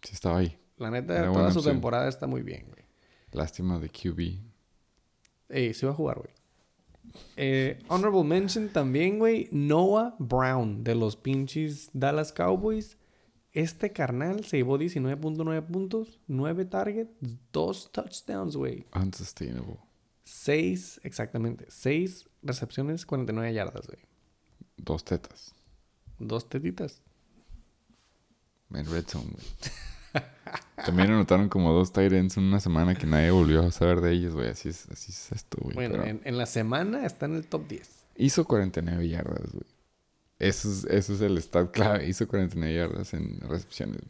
Sí 0.06 0.14
estaba 0.14 0.38
ahí. 0.40 0.58
La 0.78 0.90
neta, 0.92 1.18
Era 1.18 1.32
toda 1.32 1.52
su 1.52 1.60
opción. 1.60 1.76
temporada 1.76 2.08
está 2.08 2.28
muy 2.28 2.42
bien, 2.42 2.66
güey. 2.70 2.84
Lástima 3.32 3.80
de 3.80 3.90
QB. 3.90 4.40
Eh, 5.50 5.74
sí 5.74 5.86
va 5.86 5.92
a 5.92 5.96
jugar, 5.96 6.18
güey. 6.20 6.30
Eh, 7.38 7.80
honorable 7.88 8.24
mention 8.24 8.70
también, 8.70 9.20
güey. 9.20 9.48
Noah 9.52 10.16
Brown 10.20 10.84
de 10.84 10.96
los 10.96 11.16
pinches 11.16 11.90
Dallas 11.94 12.32
Cowboys. 12.32 12.98
Este 13.52 13.92
carnal 13.94 14.44
se 14.44 14.58
llevó 14.58 14.78
19.9 14.78 15.66
puntos, 15.66 16.20
9 16.28 16.66
targets, 16.66 17.12
2 17.54 17.92
touchdowns, 17.92 18.56
güey. 18.58 18.86
Unsustainable. 18.94 19.78
6, 20.26 21.02
exactamente, 21.04 21.66
6 21.70 22.26
recepciones, 22.42 23.06
49 23.06 23.54
yardas, 23.54 23.88
güey. 23.88 24.00
Dos 24.76 25.06
tetas. 25.06 25.54
Dos 26.20 26.50
tetitas. 26.50 27.02
En 28.74 28.86
Red 28.92 29.06
Zone, 29.08 29.30
güey. 29.32 29.46
También 30.86 31.12
anotaron 31.12 31.50
como 31.50 31.72
dos 31.72 31.92
ends 31.98 32.38
en 32.38 32.44
una 32.44 32.60
semana 32.60 32.96
que 32.96 33.08
nadie 33.08 33.32
volvió 33.32 33.64
a 33.64 33.72
saber 33.72 34.02
de 34.02 34.12
ellos, 34.12 34.34
güey. 34.34 34.50
Así 34.50 34.70
es, 34.70 34.88
así 34.90 35.12
es 35.12 35.32
esto, 35.32 35.58
güey. 35.62 35.76
Bueno, 35.76 35.94
Pero 35.94 36.06
en, 36.06 36.22
en 36.24 36.38
la 36.38 36.46
semana 36.46 37.06
está 37.06 37.26
en 37.26 37.36
el 37.36 37.48
top 37.48 37.68
10. 37.68 37.90
Hizo 38.18 38.46
49 38.46 39.08
yardas, 39.08 39.52
güey. 39.52 39.66
Eso 40.40 40.70
es, 40.70 40.86
eso 40.86 41.14
es 41.14 41.22
el 41.22 41.38
stat 41.42 41.72
clave. 41.72 42.08
Hizo 42.08 42.28
49 42.28 42.76
yardas 42.76 43.14
en 43.14 43.40
recepciones. 43.42 44.02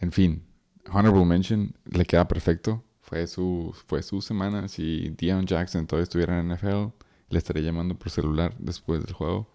En 0.00 0.12
fin, 0.12 0.44
Honorable 0.92 1.24
Mention 1.24 1.74
le 1.90 2.04
queda 2.04 2.26
perfecto. 2.28 2.84
Fue 3.00 3.26
su, 3.26 3.74
fue 3.86 4.02
su 4.02 4.20
semana. 4.20 4.68
Si 4.68 5.10
Dion 5.10 5.46
Jackson 5.46 5.86
todavía 5.86 6.04
estuviera 6.04 6.38
en 6.38 6.52
NFL, 6.52 6.92
le 7.30 7.38
estaría 7.38 7.62
llamando 7.62 7.98
por 7.98 8.10
celular 8.10 8.54
después 8.58 9.04
del 9.04 9.14
juego. 9.14 9.50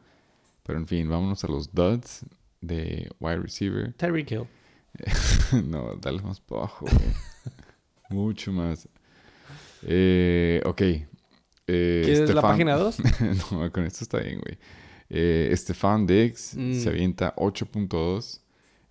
Pero 0.64 0.80
en 0.80 0.88
fin, 0.88 1.10
vámonos 1.10 1.43
a 1.43 1.47
los 1.47 1.74
duds 1.74 2.26
de 2.62 3.10
wide 3.20 3.38
receiver. 3.38 3.93
Terry 3.93 4.26
Kill. 4.26 4.47
no, 5.65 5.95
dale 5.95 6.21
más 6.21 6.39
para 6.39 6.61
abajo, 6.61 6.85
güey. 6.85 7.13
Mucho 8.09 8.51
más. 8.51 8.87
Eh, 9.83 10.61
ok. 10.65 10.81
Eh, 10.81 12.01
¿Quieres 12.05 12.33
la 12.33 12.41
página 12.41 12.75
2? 12.75 12.97
no, 13.51 13.71
con 13.71 13.85
esto 13.85 14.03
está 14.03 14.19
bien, 14.19 14.39
güey. 14.39 14.57
Eh, 15.09 15.51
Stefan 15.55 16.05
Diggs 16.07 16.55
Mm. 16.55 16.73
se 16.73 16.89
avienta 16.89 17.33
8.2 17.35 18.41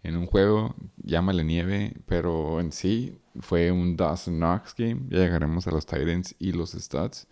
en 0.04 0.16
un 0.16 0.26
juego, 0.26 0.74
llámale 0.96 1.44
nieve, 1.44 1.94
pero 2.06 2.60
en 2.60 2.72
sí 2.72 3.18
fue 3.40 3.70
un 3.70 3.96
Dawson 3.96 4.36
Knox 4.36 4.74
game. 4.76 5.02
Ya 5.08 5.18
llegaremos 5.18 5.66
a 5.66 5.70
los 5.70 5.86
Titans 5.86 6.34
y 6.38 6.52
los 6.52 6.72
stats. 6.72 7.28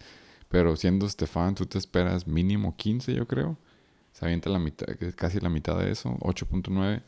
Pero 0.48 0.74
siendo 0.76 1.08
Stefan, 1.08 1.54
tú 1.54 1.66
te 1.66 1.78
esperas 1.78 2.26
mínimo 2.26 2.76
15, 2.76 3.14
yo 3.14 3.26
creo. 3.26 3.56
Se 4.12 4.24
avienta 4.24 4.50
la 4.50 4.58
mitad, 4.58 4.86
casi 5.16 5.38
la 5.40 5.48
mitad 5.48 5.78
de 5.78 5.90
eso, 5.92 6.16
8.9. 6.20 7.02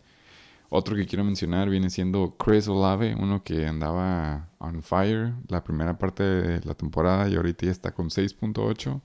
Otro 0.74 0.96
que 0.96 1.04
quiero 1.04 1.22
mencionar 1.22 1.68
viene 1.68 1.90
siendo 1.90 2.34
Chris 2.38 2.66
Olave, 2.66 3.14
uno 3.14 3.44
que 3.44 3.66
andaba 3.66 4.48
on 4.56 4.82
fire 4.82 5.34
la 5.48 5.62
primera 5.62 5.98
parte 5.98 6.22
de 6.22 6.60
la 6.64 6.74
temporada 6.74 7.28
y 7.28 7.34
ahorita 7.36 7.66
ya 7.66 7.72
está 7.72 7.92
con 7.92 8.08
6.8. 8.08 9.02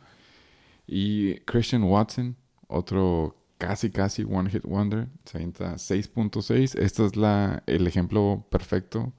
Y 0.88 1.40
Christian 1.42 1.84
Watson, 1.84 2.38
otro 2.70 3.36
casi 3.58 3.92
casi 3.92 4.24
one 4.24 4.50
hit 4.50 4.64
wonder, 4.64 5.10
se 5.26 5.40
avienta 5.40 5.74
6.6. 5.74 6.80
Este 6.80 7.06
es 7.06 7.18
la, 7.18 7.62
el 7.66 7.86
ejemplo 7.86 8.48
perfecto 8.50 9.12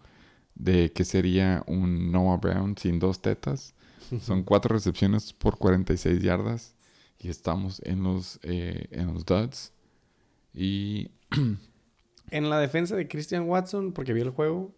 de 0.55 0.91
que 0.91 1.05
sería 1.05 1.63
un 1.67 2.11
Noah 2.11 2.39
Brown 2.39 2.79
sin 2.79 2.99
dos 2.99 3.21
tetas. 3.21 3.75
Son 4.23 4.43
cuatro 4.43 4.75
recepciones 4.75 5.35
por 5.35 5.59
46 5.59 6.23
yardas 6.23 6.75
y 7.19 7.29
estamos 7.29 7.83
en 7.85 8.05
los, 8.05 8.41
eh, 8.43 8.89
en 8.91 9.13
los 9.13 9.27
duds. 9.27 9.75
Y 10.55 11.11
En 12.31 12.51
la 12.51 12.59
defensa 12.61 12.97
de 12.97 13.09
Christian 13.09 13.49
Watson, 13.49 13.93
porque 13.93 14.13
vi 14.13 14.21
el 14.21 14.31
juego, 14.31 14.75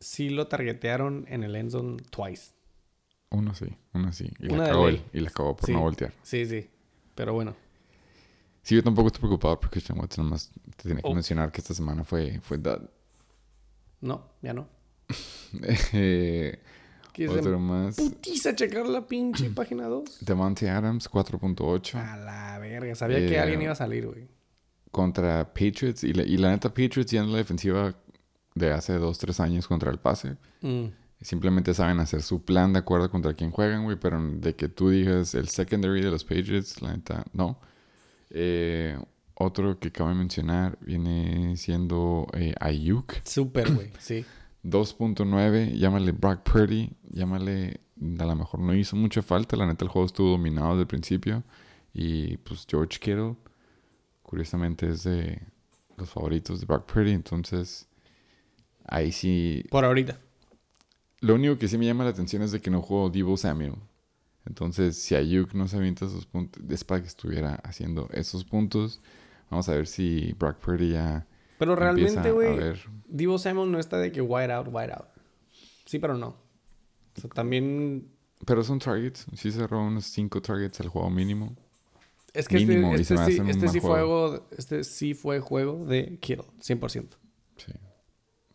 sí 0.00 0.28
lo 0.30 0.46
targetearon 0.48 1.24
en 1.28 1.42
el 1.44 1.56
end 1.56 1.70
zone 1.70 1.96
twice. 2.10 2.52
uno 3.30 3.54
sí, 3.54 3.66
uno 3.94 4.12
sí. 4.12 4.30
Y 4.38 4.46
la 4.48 4.66
cagó 4.66 4.88
él, 4.88 5.02
y 5.12 5.20
la 5.20 5.30
cagó 5.30 5.56
por 5.56 5.66
Sí. 5.66 5.72
no 5.72 5.80
voltear. 5.80 6.12
Sí, 6.22 6.46
sí. 6.46 6.68
Pero 7.14 7.32
bueno. 7.32 7.54
Sí, 8.62 8.74
yo 8.76 8.82
tampoco 8.82 9.08
estoy 9.08 9.20
preocupado 9.20 9.58
por 9.60 9.70
Christian 9.70 9.98
Watson, 9.98 10.24
nomás 10.24 10.50
te 10.76 10.88
tenía 10.88 11.02
que 11.02 11.08
Oh. 11.10 11.14
mencionar 11.14 11.50
que 11.52 11.60
esta 11.60 11.74
semana 11.74 12.04
fue, 12.04 12.38
fue 12.40 12.58
dud. 12.58 12.88
No, 14.00 14.30
ya 14.42 14.52
no. 14.54 14.68
Eh, 15.92 16.58
¿Quieres 17.12 17.36
otro 17.36 17.58
más. 17.60 17.94
putiza 17.96 18.54
checar 18.56 18.86
la 18.86 19.06
pinche 19.06 19.48
página 19.50 19.86
2? 19.86 20.18
Devontae 20.24 20.68
Adams, 20.68 21.08
4.8. 21.08 21.96
A 21.98 22.16
la 22.16 22.58
verga. 22.58 22.94
Sabía 22.96 23.18
que 23.18 23.34
Eh, 23.34 23.38
alguien 23.38 23.62
iba 23.62 23.72
a 23.72 23.76
salir, 23.76 24.06
güey. 24.06 24.26
Contra 24.94 25.52
Patriots. 25.52 26.04
Y 26.04 26.14
la, 26.14 26.22
y 26.22 26.38
la 26.38 26.50
neta, 26.50 26.70
Patriots 26.70 27.10
ya 27.10 27.20
en 27.20 27.32
la 27.32 27.38
defensiva 27.38 27.94
de 28.54 28.72
hace 28.72 28.94
2, 28.94 29.18
3 29.18 29.40
años 29.40 29.68
contra 29.68 29.90
el 29.90 29.98
pase. 29.98 30.36
Mm. 30.62 30.86
Simplemente 31.20 31.74
saben 31.74 31.98
hacer 32.00 32.22
su 32.22 32.44
plan 32.44 32.72
de 32.72 32.78
acuerdo 32.78 33.10
contra 33.10 33.34
quién 33.34 33.50
juegan, 33.50 33.84
güey. 33.84 33.98
Pero 33.98 34.22
de 34.22 34.54
que 34.54 34.68
tú 34.68 34.90
digas 34.90 35.34
el 35.34 35.48
secondary 35.48 36.00
de 36.00 36.10
los 36.10 36.24
Patriots, 36.24 36.80
la 36.80 36.92
neta, 36.92 37.24
no. 37.32 37.58
Eh, 38.30 38.96
otro 39.34 39.78
que 39.80 39.88
acabo 39.88 40.10
de 40.10 40.16
mencionar 40.16 40.78
viene 40.80 41.56
siendo 41.56 42.28
eh, 42.32 42.54
Ayuk. 42.60 43.14
Súper, 43.24 43.72
güey. 43.72 43.90
Sí. 43.98 44.24
2.9, 44.64 45.74
llámale 45.74 46.12
Brock 46.12 46.40
Purdy, 46.40 46.90
llámale, 47.10 47.80
a 48.18 48.24
lo 48.24 48.34
mejor 48.34 48.60
no 48.60 48.74
hizo 48.74 48.96
mucha 48.96 49.20
falta, 49.20 49.56
la 49.56 49.66
neta 49.66 49.84
el 49.84 49.90
juego 49.90 50.06
estuvo 50.06 50.30
dominado 50.30 50.70
desde 50.70 50.80
el 50.80 50.86
principio 50.86 51.42
y 51.92 52.38
pues 52.38 52.66
George 52.68 52.98
Kittle, 52.98 53.36
curiosamente 54.24 54.88
es 54.88 55.04
de 55.04 55.40
los 55.96 56.10
favoritos 56.10 56.58
de 56.58 56.66
Brock 56.66 56.90
Purdy, 56.92 57.12
entonces 57.12 57.88
ahí 58.84 59.12
sí, 59.12 59.64
Por 59.70 59.84
ahorita. 59.84 60.18
lo 61.20 61.36
único 61.36 61.56
que 61.56 61.68
sí 61.68 61.78
me 61.78 61.86
llama 61.86 62.02
la 62.02 62.10
atención 62.10 62.42
es 62.42 62.50
de 62.50 62.60
que 62.60 62.70
no 62.70 62.82
jugó 62.82 63.08
Debo 63.10 63.36
Samuel, 63.36 63.76
entonces 64.44 64.96
si 64.96 65.14
Ayuk 65.14 65.54
no 65.54 65.68
se 65.68 65.76
avienta 65.76 66.06
esos 66.06 66.26
puntos, 66.26 66.62
es 66.68 66.82
para 66.82 67.00
que 67.00 67.06
estuviera 67.06 67.54
haciendo 67.62 68.08
esos 68.10 68.44
puntos, 68.44 69.00
vamos 69.50 69.68
a 69.68 69.74
ver 69.74 69.86
si 69.86 70.34
Brock 70.38 70.58
Purdy 70.58 70.92
ya 70.92 71.26
Pero 71.58 71.76
realmente, 71.76 72.32
güey, 72.32 72.58
ver 72.58 72.80
Divo 73.06 73.38
Samuel 73.38 73.70
no 73.70 73.78
está 73.78 73.98
de 73.98 74.10
que 74.10 74.20
wide 74.20 74.52
out, 74.52 74.66
wide 74.72 74.92
out. 74.92 75.06
Sí, 75.84 76.00
pero 76.00 76.18
no. 76.18 76.28
O 77.16 77.20
sea, 77.20 77.30
también... 77.30 78.10
Pero 78.44 78.64
son 78.64 78.78
targets. 78.80 79.26
Sí 79.34 79.52
cerró 79.52 79.86
unos 79.86 80.06
5 80.06 80.42
targets 80.42 80.80
al 80.80 80.88
juego 80.88 81.10
mínimo. 81.10 81.54
Es 82.34 82.48
que 82.48 82.56
Mínimo, 82.56 82.94
este, 82.94 83.14
me 83.14 83.20
este, 83.22 83.32
sí, 83.32 83.42
este 83.48 83.68
sí 83.68 83.80
fue 83.80 83.90
juego. 83.90 84.48
este 84.58 84.84
sí 84.84 85.14
fue 85.14 85.38
juego 85.40 85.86
de 85.86 86.18
Kittle, 86.20 86.44
100%. 86.60 87.06
Sí. 87.56 87.72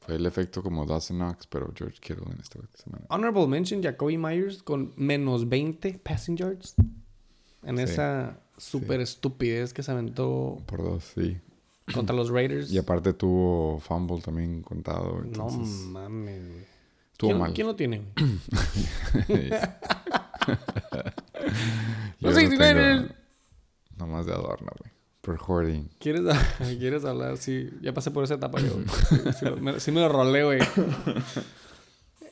Fue 0.01 0.15
el 0.15 0.25
efecto 0.25 0.61
como 0.61 0.85
Dawson 0.85 1.17
Knox, 1.17 1.47
pero 1.47 1.71
George 1.75 1.97
Kittle 2.01 2.25
en 2.33 2.41
esta 2.41 2.59
semana. 2.75 3.05
Honorable 3.09 3.47
mention, 3.47 3.81
Jacoby 3.81 4.17
Myers 4.17 4.61
con 4.61 4.91
menos 4.97 5.47
20 5.47 5.99
passing 6.03 6.35
yards. 6.35 6.75
En 7.63 7.77
Sí. 7.77 7.83
esa 7.83 8.39
super 8.57 8.99
estupidez 8.99 9.73
que 9.73 9.81
se 9.83 9.91
aventó 9.91 10.61
Por 10.65 10.83
dos, 10.83 11.11
sí. 11.15 11.37
contra 11.93 12.13
los 12.15 12.29
Raiders. 12.29 12.69
Y 12.71 12.77
aparte 12.77 13.13
tuvo 13.13 13.79
fumble 13.79 14.21
también 14.21 14.61
contado. 14.61 15.21
no 15.23 15.47
mames, 15.49 16.47
güey. 16.49 16.63
estuvo 17.13 17.29
¿Quién, 17.29 17.37
mal. 17.39 17.53
¿Quién 17.53 17.67
lo 17.67 17.75
tiene? 17.77 18.01
Los 22.19 22.35
lo 22.35 22.41
69ers. 22.41 23.15
Nomás 23.99 24.25
de 24.25 24.33
adorno, 24.33 24.71
güey. 24.79 24.91
Por 25.21 25.37
hoarding. 25.37 25.89
¿Quieres, 25.99 26.21
¿Quieres 26.79 27.05
hablar? 27.05 27.37
Sí, 27.37 27.69
ya 27.81 27.93
pasé 27.93 28.09
por 28.11 28.23
esa 28.23 28.35
etapa 28.35 28.59
yo. 28.61 28.73
güey. 28.73 28.85
Sí, 29.33 29.45
me, 29.61 29.79
sí 29.79 29.91
me 29.91 29.99
lo 30.01 30.09
rolé, 30.09 30.43
güey. 30.43 30.59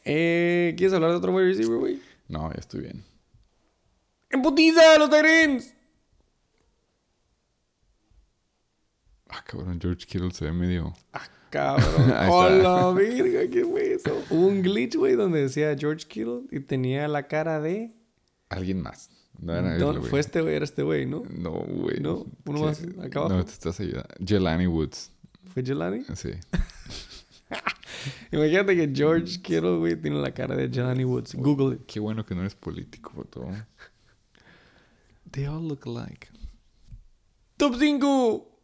Eh, 0.09 0.73
¿Quieres 0.77 0.93
hablar 0.93 1.11
de 1.11 1.17
otro 1.17 1.33
wide 1.33 1.47
receiver, 1.47 1.77
güey? 1.79 2.01
No, 2.29 2.49
ya 2.53 2.59
estoy 2.61 2.79
bien. 2.79 3.03
¡En 4.29 4.41
putiza, 4.41 4.97
los 4.97 5.09
Tyrants! 5.09 5.73
Ah, 9.27 9.43
cabrón, 9.45 9.77
George 9.81 10.05
Kittle 10.05 10.31
se 10.31 10.45
ve 10.45 10.53
medio... 10.53 10.93
Cabrón. 11.49 12.11
Ahí 12.15 12.29
¡Oh, 12.31 12.47
está. 12.47 12.57
la 12.57 12.91
verga! 12.93 13.49
¿Qué 13.51 13.65
fue 13.65 13.95
eso? 13.95 14.17
Hubo 14.29 14.47
un 14.47 14.61
glitch, 14.61 14.95
güey, 14.95 15.15
donde 15.15 15.41
decía 15.41 15.75
George 15.77 16.07
Kittle 16.07 16.43
y 16.51 16.61
tenía 16.61 17.07
la 17.09 17.27
cara 17.27 17.59
de... 17.59 17.93
Alguien 18.47 18.81
más. 18.81 19.09
No 19.39 19.53
era 19.53 19.77
No, 19.77 20.01
fue 20.01 20.19
este 20.19 20.41
güey, 20.41 20.55
era 20.55 20.65
este 20.65 20.83
güey, 20.83 21.05
¿no? 21.05 21.23
No, 21.29 21.51
güey. 21.51 21.99
No, 21.99 22.25
uno 22.45 22.59
más 22.61 22.81
acá 23.01 23.19
abajo. 23.19 23.35
No, 23.35 23.45
te 23.45 23.51
estás 23.51 23.79
ayudando. 23.79 24.13
Jelani 24.25 24.67
Woods. 24.67 25.11
¿Fue 25.53 25.63
Jelani? 25.63 26.03
Sí. 26.15 26.31
Imagínate 28.31 28.75
que 28.75 28.91
George 28.93 29.41
Kittle, 29.41 29.77
güey, 29.77 29.95
tiene 30.01 30.19
la 30.19 30.33
cara 30.33 30.55
de 30.55 30.69
Jelani 30.69 31.05
Woods. 31.05 31.35
Google 31.35 31.75
it. 31.75 31.85
Qué 31.85 31.99
bueno 31.99 32.25
que 32.25 32.35
no 32.35 32.41
eres 32.41 32.55
político, 32.55 33.11
foto. 33.11 33.47
They 35.31 35.45
all 35.45 35.67
look 35.67 35.81
alike. 35.85 36.29
Top 37.57 37.75
5. 37.77 38.59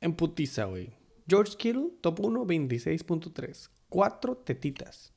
En 0.00 0.14
putiza, 0.14 0.64
güey. 0.64 0.92
George 1.28 1.56
Kittle, 1.56 1.90
top 2.00 2.20
1, 2.20 2.46
26.3. 2.46 3.68
Cuatro 3.88 4.36
tetitas. 4.36 5.12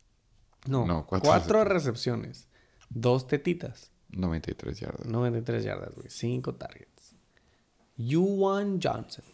No, 0.68 0.86
No, 0.86 1.06
cuatro 1.06 1.30
cuatro 1.30 1.64
recepciones. 1.64 2.48
Dos 2.90 3.28
tetitas. 3.28 3.93
93 4.14 4.80
yardas. 4.80 5.06
93 5.06 5.64
yardas, 5.64 5.94
güey. 5.96 6.10
Cinco 6.10 6.56
targets. 6.56 7.16
Yuan 7.98 8.80
Johnson. 8.82 9.26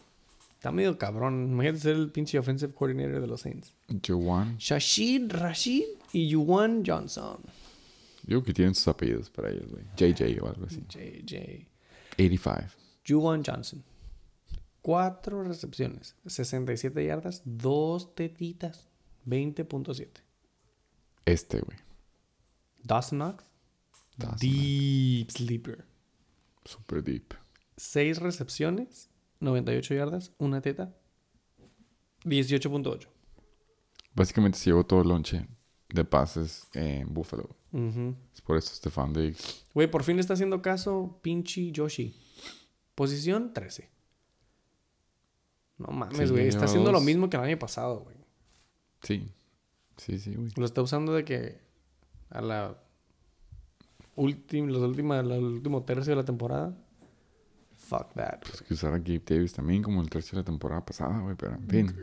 Está 0.54 0.70
medio 0.72 0.98
cabrón. 0.98 1.50
Imagínate 1.52 1.80
ser 1.80 1.96
el 1.96 2.10
pinche 2.10 2.38
offensive 2.38 2.74
coordinator 2.74 3.20
de 3.20 3.26
los 3.26 3.40
Saints. 3.40 3.74
Joan. 4.06 4.58
Shashid 4.58 5.32
Rashid 5.32 5.86
y 6.12 6.28
Yuan 6.28 6.82
Johnson. 6.86 7.38
Yo 8.26 8.42
que 8.42 8.52
tienen 8.52 8.74
sus 8.74 8.86
apellidos 8.88 9.30
para 9.30 9.50
ellos, 9.50 9.66
güey. 9.70 9.84
JJ 9.96 10.40
o 10.42 10.48
algo 10.48 10.66
así. 10.66 10.82
JJ. 10.88 11.66
85. 12.14 12.80
Juwan 13.06 13.42
Johnson. 13.44 13.82
Cuatro 14.82 15.42
recepciones, 15.42 16.16
67 16.26 17.04
yardas, 17.04 17.42
dos 17.44 18.14
tetitas, 18.14 18.88
20.7. 19.26 20.08
Este, 21.26 21.60
güey. 21.60 21.78
Dawson 22.82 23.18
Knox. 23.18 23.44
Deep 24.40 25.30
sleeper. 25.30 25.84
Super 26.64 27.02
deep. 27.02 27.34
Seis 27.76 28.18
recepciones, 28.18 29.08
98 29.40 29.94
yardas, 29.94 30.32
una 30.38 30.60
teta, 30.60 30.94
18.8. 32.24 33.08
Básicamente 34.14 34.58
se 34.58 34.66
llevó 34.66 34.84
todo 34.84 35.02
el 35.02 35.08
lonche 35.08 35.46
de 35.88 36.04
pases 36.04 36.68
en 36.74 37.12
Buffalo. 37.12 37.56
Es 38.34 38.40
por 38.42 38.56
eso 38.56 38.74
Stefan 38.74 39.12
Diggs. 39.12 39.64
Güey, 39.72 39.90
por 39.90 40.02
fin 40.02 40.16
le 40.16 40.20
está 40.20 40.34
haciendo 40.34 40.60
caso 40.60 41.20
pinche 41.22 41.70
Yoshi. 41.70 42.14
Posición 42.94 43.54
13. 43.54 43.88
No 45.78 45.92
mames, 45.92 46.30
güey. 46.30 46.48
Está 46.48 46.66
haciendo 46.66 46.92
lo 46.92 47.00
mismo 47.00 47.30
que 47.30 47.36
el 47.36 47.42
año 47.44 47.58
pasado, 47.58 48.00
güey. 48.00 48.16
Sí. 49.02 49.32
Sí, 49.96 50.18
sí, 50.18 50.34
güey. 50.34 50.50
Lo 50.56 50.66
está 50.66 50.82
usando 50.82 51.14
de 51.14 51.24
que 51.24 51.60
a 52.28 52.42
la 52.42 52.82
última, 54.16 54.70
los 54.70 54.82
última, 54.82 55.20
el 55.20 55.30
último 55.30 55.82
tercio 55.82 56.12
de 56.12 56.16
la 56.16 56.24
temporada. 56.24 56.76
Fuck 57.76 58.14
that. 58.14 58.40
Pues 58.42 58.62
que 58.62 58.74
usar 58.74 58.92
a 58.94 58.98
Gabe 58.98 59.22
Davis 59.24 59.52
también 59.52 59.82
como 59.82 60.00
el 60.02 60.10
tercio 60.10 60.36
de 60.36 60.42
la 60.42 60.44
temporada 60.44 60.84
pasada, 60.84 61.18
güey. 61.20 61.34
Pero 61.36 61.54
en 61.54 61.68
fin. 61.68 61.94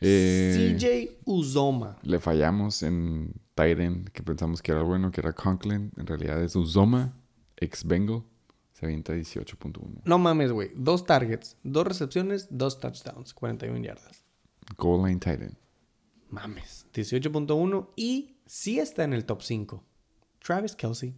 Eh, 0.00 0.76
CJ 0.78 1.22
Uzoma. 1.24 1.98
Le 2.02 2.20
fallamos 2.20 2.82
en 2.82 3.32
Tyren, 3.54 4.04
que 4.12 4.22
pensamos 4.22 4.62
que 4.62 4.72
era 4.72 4.82
bueno, 4.82 5.10
que 5.10 5.20
era 5.20 5.32
Conklin. 5.32 5.90
En 5.96 6.06
realidad 6.06 6.42
es 6.42 6.54
Uzoma, 6.54 7.16
ex 7.56 7.84
Bengal. 7.84 8.22
Se 8.72 8.86
avienta 8.86 9.12
18.1. 9.12 10.02
No 10.04 10.18
mames, 10.18 10.52
güey. 10.52 10.70
Dos 10.76 11.04
targets, 11.04 11.56
dos 11.64 11.84
recepciones, 11.84 12.46
dos 12.50 12.78
touchdowns, 12.78 13.34
41 13.34 13.84
yardas. 13.84 14.24
Goal 14.76 15.08
line 15.08 15.18
Titan. 15.18 15.58
Mames. 16.30 16.86
18.1 16.94 17.88
y 17.96 18.36
sí 18.46 18.78
está 18.78 19.02
en 19.02 19.14
el 19.14 19.24
top 19.24 19.42
5. 19.42 19.84
Travis 20.48 20.74
Kelsey. 20.74 21.14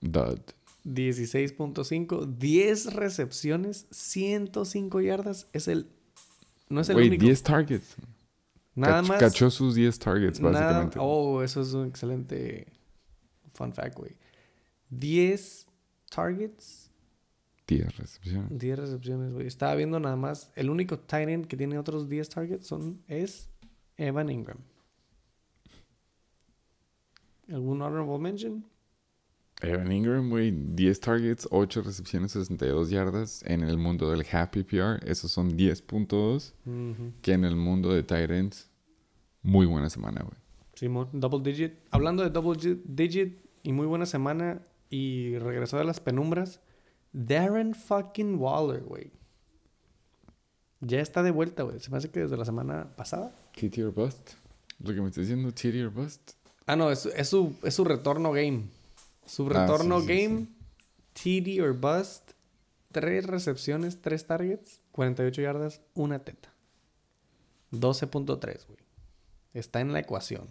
Dud. 0.00 0.38
16.5, 0.84 2.36
10 2.38 2.94
recepciones, 2.94 3.86
105 3.90 5.00
yardas. 5.00 5.48
Es 5.52 5.66
el. 5.66 5.88
No 6.68 6.80
es 6.82 6.88
el 6.88 6.94
Güey, 6.94 7.08
único. 7.08 7.24
10 7.24 7.42
targets. 7.42 7.96
Nada 8.76 9.02
Cach- 9.02 9.08
más. 9.08 9.18
Cachó 9.18 9.50
sus 9.50 9.74
10 9.74 9.98
targets, 9.98 10.40
nada- 10.40 10.60
básicamente. 10.60 10.98
oh, 11.00 11.42
eso 11.42 11.62
es 11.62 11.72
un 11.72 11.88
excelente 11.88 12.68
fun 13.54 13.72
fact, 13.72 13.96
güey. 13.98 14.12
10 14.90 15.66
targets, 16.08 16.88
10 17.66 17.96
recepciones. 17.96 18.56
10 18.56 18.78
recepciones, 18.78 19.32
güey. 19.32 19.48
Estaba 19.48 19.74
viendo 19.74 19.98
nada 19.98 20.14
más. 20.14 20.52
El 20.54 20.70
único 20.70 21.00
tight 21.00 21.28
end 21.28 21.46
que 21.48 21.56
tiene 21.56 21.76
otros 21.76 22.08
10 22.08 22.28
targets 22.28 22.68
son, 22.68 23.02
es 23.08 23.48
Evan 23.96 24.30
Ingram. 24.30 24.58
¿Algún 27.48 27.80
honorable 27.82 28.18
mention? 28.18 28.64
Evan 29.62 29.90
Ingram, 29.90 30.28
güey, 30.28 30.50
10 30.52 31.00
targets, 31.00 31.48
8 31.50 31.80
recepciones, 31.82 32.32
62 32.32 32.90
yardas. 32.90 33.42
En 33.46 33.62
el 33.62 33.78
mundo 33.78 34.10
del 34.10 34.26
Happy 34.30 34.62
PR, 34.64 35.00
esos 35.10 35.30
son 35.32 35.56
10.2. 35.56 36.52
Ujú. 36.66 37.12
Que 37.22 37.32
en 37.32 37.44
el 37.44 37.56
mundo 37.56 37.90
de 37.94 38.04
ends, 38.38 38.70
muy 39.42 39.64
buena 39.64 39.88
semana, 39.88 40.22
güey. 40.22 40.36
Simón, 40.74 41.08
double 41.12 41.40
digit. 41.42 41.72
Hablando 41.90 42.22
de 42.22 42.28
double 42.30 42.58
gi- 42.60 42.82
digit 42.84 43.38
y 43.62 43.72
muy 43.72 43.86
buena 43.86 44.04
semana 44.04 44.60
y 44.90 45.38
regresó 45.38 45.78
de 45.78 45.84
las 45.84 46.00
penumbras, 46.00 46.60
Darren 47.12 47.74
fucking 47.74 48.36
Waller, 48.38 48.82
güey. 48.82 49.10
Ya 50.80 51.00
está 51.00 51.22
de 51.22 51.30
vuelta, 51.30 51.62
güey. 51.62 51.80
Se 51.80 51.90
me 51.90 51.96
hace 51.96 52.10
que 52.10 52.20
desde 52.20 52.36
la 52.36 52.44
semana 52.44 52.94
pasada. 52.94 53.34
TT 53.54 53.78
or 53.84 53.92
bust. 53.94 54.32
Lo 54.80 54.92
que 54.94 55.00
me 55.00 55.08
está 55.08 55.22
diciendo, 55.22 55.50
TT 55.50 55.82
or 55.82 55.90
bust. 55.90 56.32
Ah, 56.66 56.76
no, 56.76 56.90
es, 56.90 57.06
es 57.06 57.28
su, 57.28 57.54
es 57.62 57.74
su 57.74 57.84
retorno 57.84 58.32
game. 58.32 58.64
Su 59.26 59.46
Ah, 59.46 59.60
retorno 59.66 60.00
sí, 60.00 60.06
sí, 60.06 60.12
game, 60.26 60.46
TD 61.14 61.62
or 61.62 61.72
bust, 61.74 62.30
tres 62.92 63.26
recepciones, 63.26 64.00
tres 64.00 64.26
targets, 64.26 64.80
48 64.92 65.42
yardas, 65.42 65.80
una 65.94 66.18
teta. 66.20 66.52
12.3, 67.72 68.66
güey. 68.66 68.78
Está 69.54 69.80
en 69.80 69.92
la 69.92 70.00
ecuación. 70.00 70.48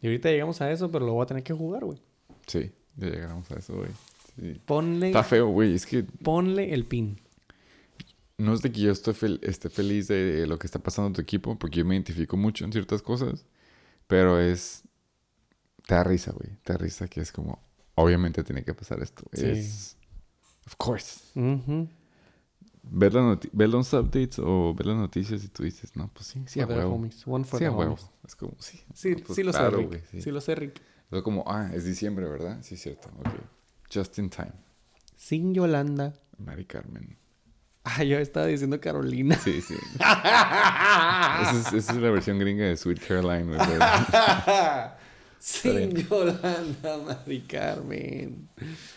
Y 0.00 0.06
ahorita 0.06 0.30
llegamos 0.30 0.60
a 0.60 0.70
eso, 0.70 0.90
pero 0.90 1.06
lo 1.06 1.14
voy 1.14 1.22
a 1.24 1.26
tener 1.26 1.42
que 1.42 1.54
jugar, 1.54 1.84
güey. 1.84 1.98
Sí, 2.46 2.70
ya 2.96 3.08
llegamos 3.08 3.50
a 3.50 3.54
eso, 3.58 3.74
güey. 3.74 3.90
Sí. 4.38 4.60
Ponle, 4.66 5.06
Está 5.08 5.22
feo, 5.22 5.48
güey. 5.48 5.74
Es 5.74 5.86
que 5.86 6.02
ponle 6.02 6.74
el 6.74 6.84
pin. 6.84 7.18
no 8.36 8.52
es 8.52 8.62
de 8.62 8.72
que 8.72 8.80
yo 8.80 8.92
fel- 8.92 9.38
esté 9.42 9.70
feliz 9.70 10.08
de 10.08 10.46
lo 10.46 10.58
que 10.58 10.66
está 10.66 10.78
pasando 10.80 11.06
en 11.08 11.12
tu 11.14 11.20
equipo, 11.22 11.56
porque 11.58 11.78
yo 11.78 11.84
me 11.84 11.94
identifico 11.94 12.36
mucho 12.36 12.64
en 12.64 12.72
ciertas 12.72 13.00
cosas, 13.00 13.44
pero 14.06 14.40
es... 14.40 14.82
Te 15.86 15.94
da 15.94 16.04
risa, 16.04 16.32
güey. 16.32 16.56
Te 16.62 16.72
da 16.72 16.78
risa 16.78 17.08
que 17.08 17.20
es 17.20 17.32
como... 17.32 17.62
Obviamente 17.96 18.42
tiene 18.42 18.64
que 18.64 18.74
pasar 18.74 19.02
esto. 19.02 19.24
Sí. 19.32 19.46
Es... 19.46 19.96
Of 20.66 20.76
course. 20.76 21.20
Ver, 22.82 23.14
la 23.14 23.38
ver 23.52 23.68
los 23.68 23.92
updates 23.92 24.38
o 24.38 24.74
ver 24.74 24.86
las 24.86 24.96
noticias 24.96 25.42
y 25.44 25.48
tú 25.48 25.62
dices, 25.62 25.94
no, 25.96 26.08
pues 26.12 26.26
sí, 26.26 26.42
sí, 26.46 26.60
a 26.60 26.66
huevo. 26.66 26.94
homies. 26.94 27.26
One 27.26 27.44
for 27.44 27.58
Sí, 27.58 27.64
the 27.64 27.70
a 27.70 27.72
huevo. 27.72 27.98
Es 28.26 28.34
como, 28.36 28.54
sí. 28.58 28.80
Sí, 28.94 29.10
no, 29.10 29.24
pues 29.24 29.36
sí 29.36 29.42
lo 29.42 29.52
claro, 29.52 29.70
sé, 29.70 29.76
Rick. 29.76 29.88
güey, 29.88 30.02
sí. 30.10 30.22
Sí 30.22 30.30
lo 30.30 30.40
sé, 30.40 30.54
Rick. 30.54 30.80
Es 31.10 31.22
como, 31.22 31.44
ah, 31.46 31.70
es 31.72 31.84
diciembre, 31.84 32.28
¿verdad? 32.28 32.58
Sí, 32.62 32.76
cierto. 32.76 33.08
Ok. 33.18 33.28
Just 33.92 34.18
in 34.18 34.30
time. 34.30 34.52
Sin 35.16 35.54
Yolanda. 35.54 36.14
Mari 36.38 36.64
Carmen. 36.64 37.16
Ah, 37.84 38.02
yo 38.02 38.18
estaba 38.18 38.46
diciendo 38.46 38.80
Carolina. 38.80 39.36
Sí, 39.36 39.60
sí. 39.60 39.74
esa, 39.96 41.50
es, 41.52 41.72
esa 41.74 41.92
es 41.92 41.98
la 41.98 42.10
versión 42.10 42.38
gringa 42.38 42.64
de 42.64 42.76
Sweet 42.78 43.06
Caroline. 43.06 43.58
Sin 45.38 45.94
Yolanda, 46.08 46.98
Mari 47.06 47.40
Carmen. 47.42 48.48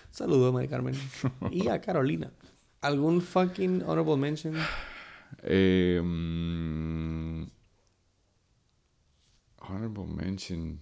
Saludos, 0.09 0.53
Mari 0.53 0.69
Carmen. 0.69 0.95
Y 1.51 1.68
a 1.68 1.81
Carolina. 1.81 2.31
¿Algún 2.80 3.22
fucking 3.22 3.84
honorable 3.84 4.15
mention? 4.15 4.55
Eh, 5.43 5.99
mm, 6.01 7.43
honorable 9.59 10.05
mention. 10.05 10.80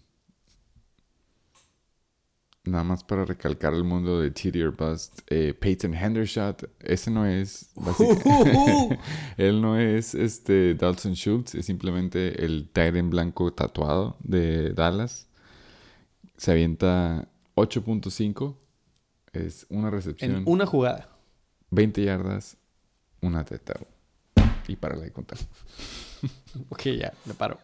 Nada 2.66 2.84
más 2.84 3.04
para 3.04 3.26
recalcar 3.26 3.74
el 3.74 3.84
mundo 3.84 4.20
de 4.20 4.32
TD 4.32 4.64
or 4.66 4.76
Bust. 4.76 5.20
Eh, 5.28 5.54
Peyton 5.54 5.94
Hendershot. 5.94 6.68
Ese 6.80 7.12
no 7.12 7.26
es. 7.26 7.70
Él 9.38 9.62
no 9.62 9.78
es 9.78 10.16
este 10.16 10.74
Dalton 10.74 11.14
Schultz. 11.14 11.54
Es 11.54 11.68
simplemente 11.68 12.44
el 12.44 12.68
Tyren 12.70 13.12
blanco 13.12 13.54
tatuado 13.54 14.18
de 14.20 14.74
Dallas. 14.74 15.28
Se 16.38 16.52
avienta 16.52 17.28
8.5. 17.56 18.56
Es 19.34 19.68
una 19.70 19.92
recepción. 19.92 20.36
en 20.38 20.44
una 20.48 20.66
jugada. 20.66 21.10
20 21.70 22.04
yardas. 22.04 22.58
Una 23.22 23.46
teta. 23.46 23.76
Y 24.68 24.76
para 24.76 24.98
de 24.98 25.12
contar. 25.12 25.38
Ok, 26.70 26.84
ya, 26.98 27.14
me 27.26 27.36
paro. 27.36 27.60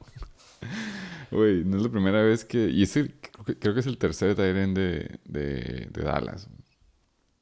Güey, 1.32 1.64
no 1.64 1.78
es 1.78 1.84
la 1.84 1.90
primera 1.90 2.22
vez 2.22 2.44
que. 2.44 2.70
Y 2.70 2.84
ese 2.84 3.14
creo 3.20 3.46
que, 3.46 3.58
creo 3.58 3.74
que 3.74 3.80
es 3.80 3.88
el 3.88 3.98
tercer 3.98 4.36
Tyren 4.36 4.74
de, 4.74 5.20
de, 5.26 5.88
de 5.92 6.04
Dallas. 6.04 6.50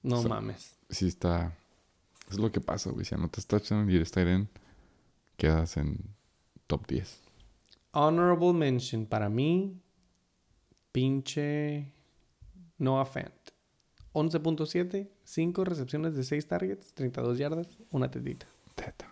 No 0.03 0.21
mames. 0.23 0.77
Sí 0.89 1.07
está. 1.07 1.57
Es 2.29 2.37
lo 2.37 2.51
que 2.51 2.61
pasa, 2.61 2.91
güey. 2.91 3.05
Si 3.05 3.15
anotas 3.15 3.47
touchdown 3.47 3.89
y 3.89 3.95
eres 3.95 4.11
Tyren, 4.11 4.47
quedas 5.37 5.77
en 5.77 5.97
top 6.67 6.85
10. 6.87 7.19
Honorable 7.91 8.53
mention 8.53 9.05
para 9.05 9.29
mí. 9.29 9.81
Pinche 10.91 11.91
Noah 12.77 13.05
Fant. 13.05 13.33
11.7, 14.13 15.07
5 15.23 15.63
recepciones 15.63 16.15
de 16.15 16.23
6 16.23 16.47
targets, 16.47 16.93
32 16.93 17.37
yardas, 17.37 17.67
una 17.91 18.09
tetita. 18.09 18.47
Teta. 18.75 19.07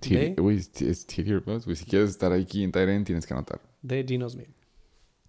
De- 0.00 0.30
T- 0.30 0.40
Güey, 0.40 0.56
es 0.58 0.82
es 0.82 1.06
TD 1.06 1.32
or 1.34 1.44
Bust, 1.44 1.64
güey. 1.66 1.76
Si 1.76 1.84
quieres 1.84 2.10
estar 2.10 2.32
aquí 2.32 2.62
en 2.62 2.72
Tyren, 2.72 3.04
tienes 3.04 3.26
que 3.26 3.34
anotar. 3.34 3.60
De 3.82 4.04
Gino 4.06 4.28
Smith. 4.28 4.48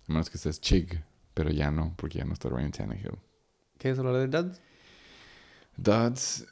A 0.07 0.11
menos 0.13 0.29
que 0.29 0.37
seas 0.37 0.59
Chig. 0.61 1.03
Pero 1.33 1.51
ya 1.51 1.71
no, 1.71 1.93
porque 1.95 2.17
ya 2.19 2.25
no 2.25 2.33
está 2.33 2.49
Ryan 2.49 2.71
Tannehill. 2.71 3.17
¿Qué 3.77 3.91
es 3.91 3.99
hablar 3.99 4.15
de 4.15 4.27
Duds? 4.27 4.61
Duds. 5.77 6.45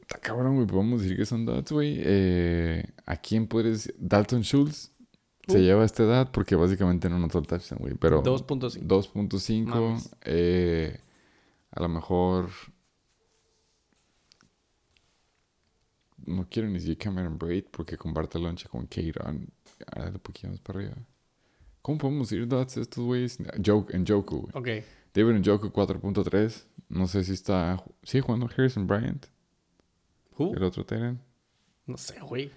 Está 0.00 0.18
cabrón, 0.18 0.54
güey. 0.56 0.66
Podemos 0.66 1.02
decir 1.02 1.16
que 1.16 1.26
son 1.26 1.44
Duds, 1.44 1.72
güey. 1.72 1.96
Eh, 2.02 2.84
¿A 3.06 3.16
quién 3.16 3.46
puedes...? 3.46 3.92
Dalton 3.98 4.42
Schultz 4.42 4.92
se 5.46 5.58
Uh. 5.58 5.60
lleva 5.60 5.84
esta 5.84 6.04
edad 6.04 6.30
porque 6.32 6.56
básicamente 6.56 7.08
no 7.10 7.16
anotó 7.16 7.38
el 7.38 7.46
touchdown, 7.46 7.78
güey. 7.80 7.94
Pero 7.94 8.22
2.5. 8.22 8.80
2.5. 8.86 9.64
Mames. 9.66 10.10
eh, 10.24 10.98
a 11.70 11.80
lo 11.82 11.88
mejor... 11.88 12.48
no 16.26 16.46
quiero 16.48 16.68
ni 16.68 16.80
siquiera 16.80 17.00
Cameron 17.04 17.38
Braid 17.38 17.64
porque 17.70 17.96
comparte 17.96 18.38
lonche 18.38 18.68
con 18.68 18.86
Kate 18.86 19.14
on. 19.24 19.48
Ahora 19.94 20.10
le 20.10 20.18
poquito 20.18 20.48
más 20.48 20.60
para 20.60 20.78
arriba. 20.80 20.96
¿Cómo 21.82 21.98
podemos 21.98 22.32
ir 22.32 22.48
dots 22.48 22.78
estos 22.78 23.04
güeyes? 23.04 23.38
Joke, 23.64 23.94
en 23.94 24.06
Joku. 24.06 24.48
Ok. 24.54 24.68
David 25.14 25.34
Njoku 25.40 25.68
4.3. 25.68 26.64
No 26.88 27.06
sé 27.06 27.24
si 27.24 27.32
está. 27.32 27.82
¿Sigue 28.02 28.22
jugando 28.22 28.46
Harrison 28.46 28.86
Bryant? 28.86 29.26
Who? 30.36 30.54
El 30.54 30.64
otro 30.64 30.84
Tyrant. 30.84 31.20
No 31.86 31.96
sé, 31.96 32.18
güey. 32.20 32.50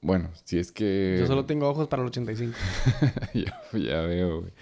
Bueno, 0.00 0.30
si 0.44 0.58
es 0.58 0.70
que. 0.70 1.16
Yo 1.18 1.26
solo 1.26 1.44
tengo 1.44 1.68
ojos 1.68 1.88
para 1.88 2.02
el 2.02 2.08
85. 2.08 2.52
ya, 3.34 3.60
ya 3.72 4.00
veo, 4.02 4.42
güey. 4.42 4.52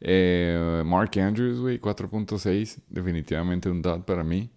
Eh, 0.00 0.82
Mark 0.84 1.10
Andrews, 1.18 1.60
güey, 1.60 1.78
4.6. 1.78 2.78
Definitivamente 2.88 3.70
un 3.70 3.82
dot 3.82 4.04
para 4.04 4.24
mí. 4.24 4.50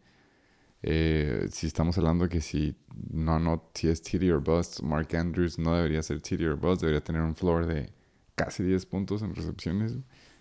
Eh, 0.83 1.47
si 1.51 1.67
estamos 1.67 1.97
hablando 1.97 2.27
que 2.27 2.41
si 2.41 2.75
no, 3.11 3.39
no, 3.39 3.69
si 3.73 3.87
es 3.87 4.01
TD 4.01 4.31
or 4.33 4.43
bust, 4.43 4.81
Mark 4.81 5.15
Andrews 5.15 5.57
no 5.57 5.75
debería 5.75 6.03
ser 6.03 6.21
TD 6.21 6.41
or 6.45 6.57
bust, 6.57 6.81
debería 6.81 7.01
tener 7.03 7.21
un 7.21 7.35
floor 7.35 7.65
de 7.65 7.93
casi 8.35 8.63
10 8.63 8.85
puntos 8.87 9.21
en 9.21 9.33
recepciones. 9.33 9.93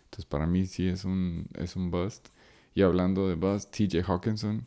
Entonces, 0.05 0.27
para 0.27 0.47
mí 0.47 0.67
sí 0.67 0.89
es 0.89 1.05
un, 1.05 1.47
es 1.55 1.77
un 1.77 1.91
bust. 1.91 2.29
Y 2.75 2.83
hablando 2.83 3.29
de 3.29 3.37
bust, 3.37 3.71
TJ 3.75 4.03
Hawkinson, 4.07 4.67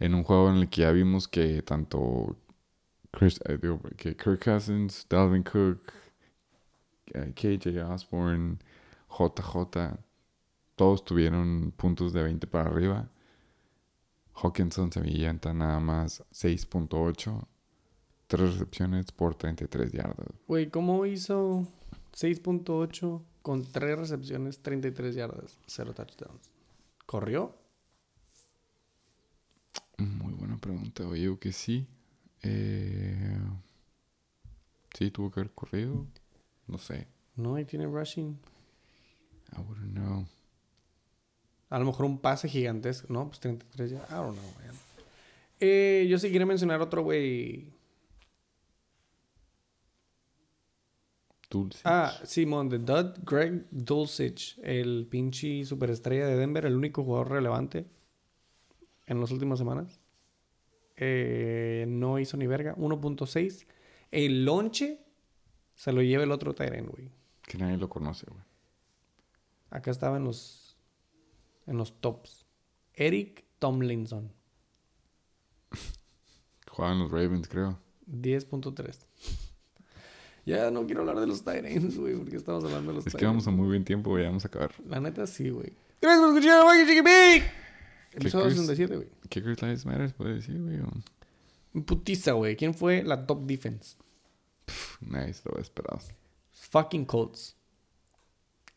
en 0.00 0.14
un 0.14 0.24
juego 0.24 0.50
en 0.50 0.56
el 0.56 0.68
que 0.68 0.82
ya 0.82 0.92
vimos 0.92 1.28
que 1.28 1.62
tanto 1.62 2.36
eh, 3.20 3.58
que 3.96 4.16
Kirk 4.16 4.42
Cousins, 4.42 5.06
Dalvin 5.08 5.42
Cook, 5.42 5.92
eh, 7.14 7.32
KJ 7.34 7.82
Osborne, 7.82 8.58
JJ, 9.10 9.98
todos 10.76 11.04
tuvieron 11.04 11.72
puntos 11.76 12.12
de 12.12 12.22
20 12.22 12.46
para 12.46 12.70
arriba. 12.70 13.08
Hawkinson 14.34 14.92
se 14.92 15.00
avienta 15.00 15.52
nada 15.52 15.80
más 15.80 16.22
6.8, 16.32 17.46
3 18.26 18.52
recepciones 18.52 19.12
por 19.12 19.34
33 19.34 19.92
yardas. 19.92 20.28
Güey, 20.48 20.70
¿cómo 20.70 21.04
hizo 21.06 21.66
6.8 22.14 23.22
con 23.42 23.64
3 23.64 23.98
recepciones, 23.98 24.60
33 24.60 25.14
yardas, 25.14 25.58
0 25.66 25.94
touchdowns? 25.94 26.50
¿Corrió? 27.06 27.54
Muy 29.98 30.32
buena 30.32 30.56
pregunta, 30.56 31.06
oye, 31.06 31.38
que 31.38 31.52
sí. 31.52 31.86
Eh, 32.42 33.38
sí, 34.96 35.10
tuvo 35.10 35.30
que 35.30 35.40
haber 35.40 35.52
corrido. 35.52 36.06
No 36.66 36.78
sé. 36.78 37.06
No, 37.36 37.54
ahí 37.54 37.64
tiene 37.64 37.86
rushing. 37.86 38.38
I 39.56 39.60
wouldn't 39.60 39.92
know. 39.92 40.26
A 41.72 41.78
lo 41.78 41.86
mejor 41.86 42.04
un 42.04 42.18
pase 42.18 42.50
gigantesco. 42.50 43.10
No, 43.10 43.28
pues 43.28 43.40
33 43.40 43.92
ya. 43.92 44.06
I 44.10 44.14
don't 44.16 44.38
know, 44.38 44.52
man. 44.58 44.76
Eh, 45.58 46.06
yo 46.06 46.18
sí 46.18 46.28
quiero 46.28 46.44
mencionar 46.44 46.82
otro, 46.82 47.02
güey. 47.02 47.72
Dulce. 51.48 51.80
Ah, 51.84 52.12
Simón, 52.24 52.68
de 52.68 52.78
Dud 52.78 53.14
Greg 53.24 53.66
Dulcich, 53.70 54.58
el 54.62 55.06
pinche 55.10 55.64
superestrella 55.64 56.26
de 56.26 56.36
Denver, 56.36 56.66
el 56.66 56.76
único 56.76 57.04
jugador 57.04 57.30
relevante 57.30 57.86
en 59.06 59.20
las 59.22 59.30
últimas 59.30 59.58
semanas. 59.58 59.98
Eh, 60.96 61.86
no 61.88 62.18
hizo 62.18 62.36
ni 62.36 62.46
verga, 62.46 62.76
1.6. 62.76 63.66
El 64.10 64.44
lonche 64.44 65.00
se 65.74 65.90
lo 65.90 66.02
lleva 66.02 66.24
el 66.24 66.32
otro 66.32 66.54
Tyrant, 66.54 66.90
güey. 66.90 67.10
Que 67.40 67.56
nadie 67.56 67.78
lo 67.78 67.88
conoce, 67.88 68.26
güey. 68.28 68.44
Acá 69.70 69.90
estaba 69.90 70.18
en 70.18 70.24
los 70.24 70.61
en 71.72 71.78
los 71.78 72.00
tops. 72.00 72.46
Eric 72.94 73.44
Tomlinson, 73.58 74.32
Jugaban 76.70 77.00
los 77.00 77.10
Ravens, 77.10 77.48
creo. 77.48 77.78
10.3. 78.10 78.98
Ya 80.44 80.70
no 80.70 80.86
quiero 80.86 81.02
hablar 81.02 81.20
de 81.20 81.26
los 81.26 81.44
Tyrants, 81.44 81.96
güey, 81.98 82.16
porque 82.16 82.36
estamos 82.36 82.64
hablando 82.64 82.90
de 82.90 82.96
los 82.96 83.06
Es 83.06 83.14
que 83.14 83.24
vamos 83.24 83.46
a 83.46 83.50
muy 83.50 83.66
buen 83.68 83.84
tiempo, 83.84 84.10
güey. 84.10 84.24
Vamos 84.24 84.44
a 84.44 84.48
acabar. 84.48 84.72
La 84.88 84.98
neta 84.98 85.26
sí, 85.26 85.50
güey. 85.50 85.72
Gracias 86.00 86.20
por 86.20 86.36
escuchar, 86.36 86.64
Mikey 86.64 86.86
Chiqui. 86.86 87.46
Episodio 88.12 88.48
Kickers. 88.48 88.66
67, 88.66 88.96
güey. 88.96 89.08
Kickers 89.28 89.62
Lives 89.62 89.86
Matters, 89.86 90.12
puede 90.14 90.34
decir, 90.34 90.60
güey. 90.60 90.80
Putiza, 91.84 92.32
güey. 92.32 92.56
¿Quién 92.56 92.74
fue 92.74 93.04
la 93.04 93.26
top 93.26 93.44
defense? 93.44 93.96
Pff, 94.64 94.98
se 95.00 95.42
lo 95.44 95.52
había 95.52 95.62
esperado. 95.62 96.00
Fucking 96.50 97.04
Colts. 97.04 97.56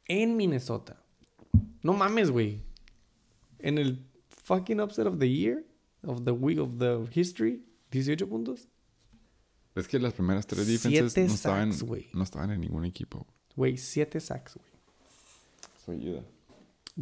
En 0.06 0.38
Minnesota. 0.38 1.02
No 1.82 1.94
mames, 1.94 2.30
güey. 2.30 2.62
En 3.60 3.78
el 3.78 4.06
fucking 4.30 4.80
upset 4.80 5.08
of 5.08 5.20
the 5.20 5.30
year, 5.30 5.66
of 6.04 6.24
the 6.24 6.32
week 6.32 6.60
of 6.60 6.78
the 6.78 7.06
history, 7.12 7.64
18 7.92 8.28
puntos. 8.28 8.68
Es 9.76 9.88
que 9.88 10.00
las 10.00 10.14
primeras 10.14 10.48
tres 10.48 10.68
defenses 10.68 11.14
Siete 11.14 11.28
no 11.28 11.34
estaban, 11.34 11.74
sacks, 11.74 11.84
güey. 11.84 12.08
no 12.14 12.24
estaban 12.24 12.52
en 12.52 12.62
ningún 12.62 12.86
equipo. 12.86 13.28
Güey, 13.56 13.78
7 13.78 14.20
sacks, 14.20 14.56
güey. 14.56 14.68
Eso 15.78 15.92
ayuda. 15.92 16.24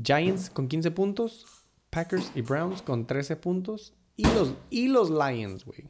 Giants 0.01 0.49
con 0.49 0.67
15 0.67 0.91
puntos. 0.91 1.45
Packers 1.91 2.31
y 2.33 2.41
Browns 2.41 2.81
con 2.81 3.05
13 3.05 3.35
puntos. 3.35 3.93
Y 4.17 4.23
los, 4.23 4.53
y 4.71 4.87
los 4.87 5.11
Lions, 5.11 5.63
güey. 5.65 5.85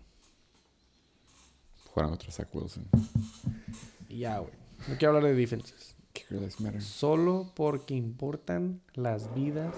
Jugaron 1.86 2.14
otro 2.14 2.32
Zach 2.32 2.54
Wilson. 2.54 2.86
Ya, 4.10 4.40
güey. 4.40 4.54
No 4.90 4.98
quiero 4.98 5.16
hablar 5.16 5.32
de 5.32 5.36
defenses. 5.36 5.96
Solo 6.80 7.52
porque 7.56 7.94
importan 7.96 8.82
las 8.94 9.34
vidas. 9.34 9.76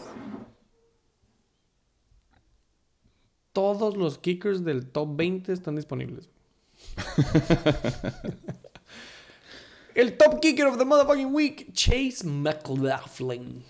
Todos 3.56 3.95
los 3.95 4.18
kickers 4.18 4.65
del 4.65 4.91
top 4.91 5.15
20 5.15 5.53
están 5.53 5.77
disponibles. 5.77 6.30
El 9.95 10.18
top 10.18 10.41
kicker 10.41 10.68
of 10.68 10.77
the 10.77 10.84
motherfucking 10.84 11.34
week, 11.34 11.72
Chase 11.72 12.26
McLaughlin. 12.26 13.64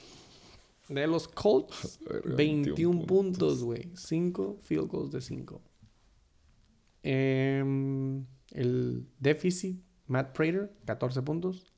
De 0.90 1.06
los 1.06 1.28
Colts, 1.28 2.00
Verga, 2.10 2.36
21 2.36 3.06
puntos, 3.06 3.64
güey. 3.64 3.92
5 3.94 4.58
field 4.64 4.88
goals 4.88 5.12
de 5.12 5.22
5. 5.22 5.62
el 7.04 8.26
déficit, 9.20 9.78
Matt 10.08 10.36
Prater, 10.36 10.74
14 10.88 11.22
puntos. 11.22 11.72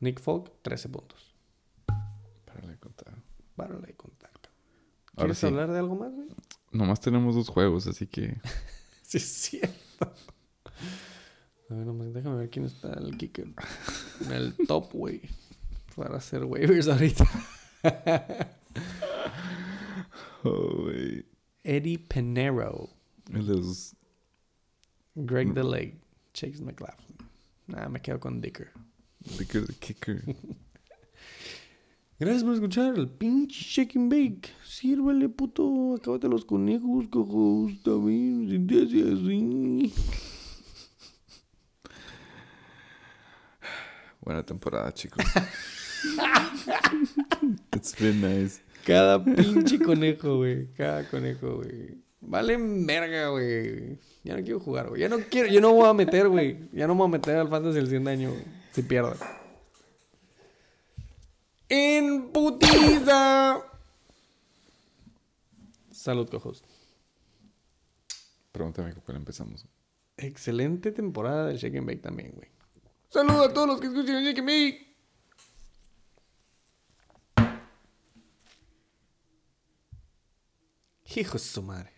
Nick 0.00 0.18
Folk, 0.18 0.50
13 0.62 0.88
puntos. 0.88 1.32
Para 2.44 2.66
de 2.66 2.76
contar. 2.76 3.14
Párale 3.54 3.86
de 3.86 3.94
contar. 3.94 4.28
Ahora 5.18 5.26
¿Quieres 5.26 5.38
sí. 5.38 5.46
hablar 5.46 5.70
de 5.70 5.78
algo 5.78 5.94
más, 5.94 6.12
güey? 6.12 6.26
Nomás 6.72 7.00
tenemos 7.00 7.34
dos 7.34 7.48
juegos, 7.48 7.86
así 7.86 8.06
que. 8.06 8.36
Sí, 9.02 9.16
es 9.16 9.24
cierto. 9.24 10.12
A 11.70 11.74
ver, 11.74 11.86
nomás 11.86 12.12
déjame 12.12 12.36
ver 12.36 12.50
quién 12.50 12.66
está 12.66 12.92
el 12.92 13.16
kicker. 13.16 13.54
En 14.26 14.32
el 14.32 14.54
top, 14.66 14.92
güey. 14.92 15.22
Para 15.96 16.18
hacer 16.18 16.44
waivers 16.44 16.88
ahorita. 16.88 17.26
Oh, 20.44 20.82
güey. 20.82 21.24
Eddie 21.64 21.98
Pinero. 21.98 22.90
Los. 23.30 23.96
Greg 25.14 25.54
DeLay. 25.54 25.98
Chase 26.34 26.62
McLaughlin. 26.62 27.16
Nah, 27.66 27.88
me 27.88 28.00
quedo 28.00 28.20
con 28.20 28.40
Dicker. 28.40 28.70
Kicker, 29.38 29.66
kicker. 29.80 30.22
Gracias 32.20 32.42
por 32.42 32.54
escuchar 32.54 32.98
el 32.98 33.08
pinche 33.08 33.60
Shake 33.60 33.96
and 33.96 34.10
Bake. 34.10 34.48
Sírvele, 34.64 35.28
puto. 35.28 35.94
Acábate 35.94 36.26
los 36.26 36.44
conejos, 36.44 37.06
cojos. 37.06 37.80
Bien, 37.84 38.48
si 38.50 38.58
te 38.66 38.82
hace 38.82 39.02
así. 39.12 39.94
Buena 44.20 44.42
temporada, 44.42 44.92
chicos. 44.92 45.24
It's 47.76 47.94
been 47.96 48.20
nice. 48.20 48.62
Cada 48.84 49.24
pinche 49.24 49.78
conejo, 49.78 50.38
güey. 50.38 50.72
Cada 50.72 51.08
conejo, 51.08 51.58
güey. 51.58 52.02
Vale 52.20 52.56
verga, 52.58 53.28
güey. 53.28 53.96
Ya 54.24 54.36
no 54.36 54.42
quiero 54.42 54.58
jugar, 54.58 54.88
güey. 54.88 55.02
Ya 55.02 55.08
no 55.08 55.20
quiero, 55.20 55.48
yo 55.48 55.60
no 55.60 55.72
voy 55.72 55.88
a 55.88 55.94
meter, 55.94 56.28
güey. 56.28 56.68
Ya 56.72 56.88
no 56.88 56.94
me 56.94 56.98
voy 56.98 57.10
a 57.10 57.12
meter 57.12 57.36
al 57.36 57.48
fantasy 57.48 57.78
el 57.78 57.86
100 57.86 58.04
de 58.04 58.10
año, 58.10 58.30
güey. 58.30 58.42
Si 58.72 58.82
pierdo. 58.82 59.14
En 61.68 62.32
putiza. 62.32 63.62
Salud, 65.90 66.28
cojos. 66.30 66.64
Pregúntame 68.52 68.94
con 68.94 69.02
cuál 69.02 69.16
empezamos. 69.18 69.66
Excelente 70.16 70.90
temporada 70.92 71.46
del 71.46 71.58
Shake 71.58 71.76
and 71.76 71.86
Bake 71.86 72.00
también, 72.00 72.32
güey. 72.34 72.48
Saludos 73.10 73.48
a 73.48 73.52
todos 73.52 73.68
los 73.68 73.80
que 73.80 73.88
escuchan 73.88 74.16
el 74.16 74.24
Shake 74.24 74.38
and 74.38 74.48
Bake. 74.48 74.88
Hijo 81.16 81.32
de 81.32 81.38
su 81.38 81.62
madre. 81.62 81.92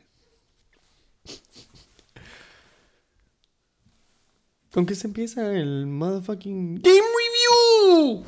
¿Con 4.72 4.86
qué 4.86 4.94
se 4.94 5.08
empieza 5.08 5.52
el 5.52 5.86
motherfucking 5.86 6.80
Game 6.82 7.00
Review? 7.00 8.24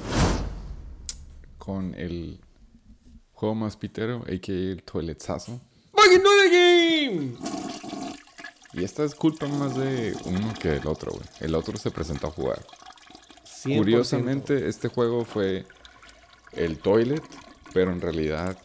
Con 1.62 1.94
el 1.94 2.40
juego 3.30 3.55
más 3.55 3.76
pitero, 3.76 4.24
a.k.a. 4.26 4.52
el 4.52 4.82
toiletazo. 4.82 5.60
¡Fucking 5.93 6.20
the 6.20 6.48
game! 6.51 7.36
Y 8.72 8.82
esta 8.82 9.05
es 9.05 9.14
culpa 9.14 9.47
más 9.47 9.76
de 9.76 10.12
uno 10.24 10.52
que 10.60 10.70
del 10.70 10.89
otro, 10.89 11.12
güey. 11.12 11.24
El 11.39 11.55
otro 11.55 11.78
se 11.78 11.93
presentó 11.93 12.26
a 12.26 12.30
jugar. 12.32 12.66
100%. 13.44 13.78
Curiosamente, 13.78 14.66
este 14.66 14.89
juego 14.89 15.24
fue 15.24 15.64
el 16.51 16.78
Toilet, 16.78 17.22
pero 17.72 17.93
en 17.93 18.01
realidad 18.01 18.59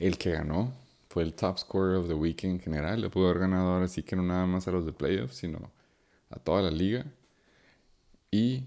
el 0.00 0.18
que 0.18 0.32
ganó 0.32 0.72
fue 1.08 1.22
el 1.22 1.34
top 1.34 1.56
scorer 1.56 1.98
of 1.98 2.08
the 2.08 2.14
week 2.14 2.42
en 2.42 2.58
general. 2.58 3.00
Le 3.00 3.10
pudo 3.10 3.28
haber 3.28 3.42
ganado 3.42 3.74
ahora 3.74 3.86
sí 3.86 4.02
que 4.02 4.16
no 4.16 4.24
nada 4.24 4.44
más 4.44 4.66
a 4.66 4.72
los 4.72 4.84
de 4.86 4.92
playoffs, 4.92 5.36
sino 5.36 5.70
a 6.30 6.40
toda 6.40 6.62
la 6.62 6.72
liga. 6.72 7.06
Y 8.32 8.64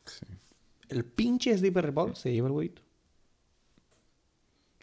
Sí. 0.04 0.26
El 0.88 1.04
pinche 1.04 1.54
Berry 1.70 1.90
Ball 1.90 2.14
se 2.16 2.32
lleva 2.32 2.48
el 2.48 2.52
huevito. 2.52 2.82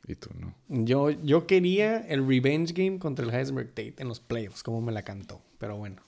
Y 0.08 0.16
tú 0.16 0.32
no. 0.40 0.56
Yo, 0.68 1.12
yo 1.12 1.46
quería 1.46 2.00
el 2.00 2.28
revenge 2.28 2.74
game 2.74 2.98
contra 2.98 3.24
el 3.26 3.34
Heisenberg 3.34 3.70
Tate 3.70 3.96
en 4.00 4.08
los 4.08 4.20
playoffs, 4.20 4.64
como 4.64 4.82
me 4.82 4.91
la 4.91 5.04
cantó. 5.04 5.41
Pero 5.60 5.78
bueno. 5.78 6.02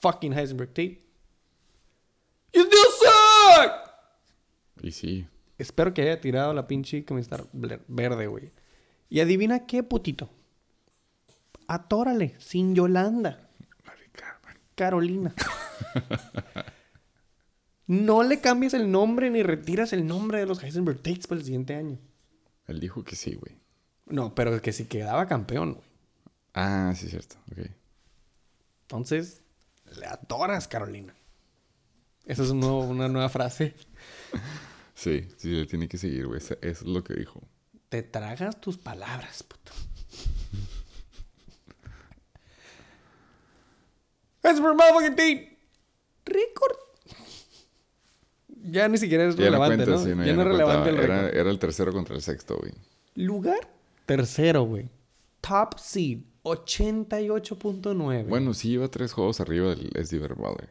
Fucking 0.00 0.34
Heisenberg 0.34 0.68
Tate. 0.68 1.02
You 2.52 2.62
still 2.62 2.78
suck! 3.00 3.72
Y 4.82 4.92
sí. 4.92 5.26
Espero 5.56 5.94
que 5.94 6.02
haya 6.02 6.20
tirado 6.20 6.52
la 6.52 6.66
pinche 6.66 7.04
camiseta 7.04 7.44
verde, 7.52 8.26
güey. 8.26 8.52
Y 9.08 9.20
adivina 9.20 9.66
qué, 9.66 9.82
putito. 9.82 10.30
Atórale, 11.68 12.34
sin 12.38 12.74
Yolanda. 12.74 13.48
Carolina. 14.74 15.34
no 17.86 18.22
le 18.22 18.40
cambies 18.40 18.74
el 18.74 18.90
nombre 18.90 19.30
ni 19.30 19.42
retiras 19.42 19.92
el 19.92 20.06
nombre 20.06 20.38
de 20.38 20.46
los 20.46 20.62
Heisenberg 20.62 20.98
Tates 20.98 21.26
para 21.26 21.38
el 21.40 21.44
siguiente 21.44 21.74
año. 21.74 21.98
Él 22.66 22.80
dijo 22.80 23.02
que 23.02 23.16
sí, 23.16 23.34
güey. 23.34 23.56
No, 24.06 24.34
pero 24.34 24.60
que 24.60 24.72
si 24.72 24.84
quedaba 24.86 25.26
campeón, 25.26 25.74
güey. 25.74 25.86
Ah, 26.54 26.92
sí, 26.96 27.08
cierto. 27.08 27.36
Ok. 27.52 27.66
Entonces, 28.82 29.42
le 29.98 30.06
adoras, 30.06 30.68
Carolina. 30.68 31.14
Esa 32.26 32.42
es 32.42 32.50
un 32.50 32.60
nuevo- 32.60 32.84
una 32.84 33.08
nueva 33.08 33.28
frase. 33.28 33.74
Sí, 34.94 35.28
sí, 35.36 35.50
le 35.50 35.66
tiene 35.66 35.86
que 35.86 35.96
seguir, 35.96 36.26
güey. 36.26 36.38
Eso 36.40 36.56
es 36.60 36.82
lo 36.82 37.04
que 37.04 37.14
dijo. 37.14 37.40
Te 37.88 38.02
tragas 38.02 38.60
tus 38.60 38.76
palabras, 38.78 39.44
puto. 39.44 39.70
Es 44.50 44.60
por 44.60 44.74
motherfucking 44.74 45.10
Tate. 45.10 45.58
Récord. 46.24 46.76
Ya 48.64 48.88
ni 48.88 48.98
siquiera 48.98 49.24
es 49.28 49.36
Ya 49.36 49.44
relevante, 49.46 49.76
cuenta, 49.84 49.92
¿no? 49.92 49.98
sí, 50.04 50.14
no, 50.14 50.26
ya 50.26 50.32
no 50.34 50.42
es 50.42 50.48
relevante 50.48 50.90
el 50.90 50.96
contaba. 50.96 51.16
récord. 51.18 51.28
era, 51.34 51.40
era 51.40 51.50
el 51.50 51.58
tercero 51.58 51.92
contra 51.92 52.14
el 52.16 52.22
sexto, 52.22 52.56
güey. 52.58 52.72
Lugar 53.14 53.58
tercero, 54.06 54.62
güey. 54.64 54.88
Top 55.40 55.78
seed, 55.78 56.20
88.9. 56.42 58.26
Bueno, 58.28 58.54
sí 58.54 58.70
iba 58.72 58.88
tres 58.88 59.12
juegos 59.12 59.40
arriba 59.40 59.74
del 59.74 59.90
SD 60.04 60.18
Verbale. 60.18 60.68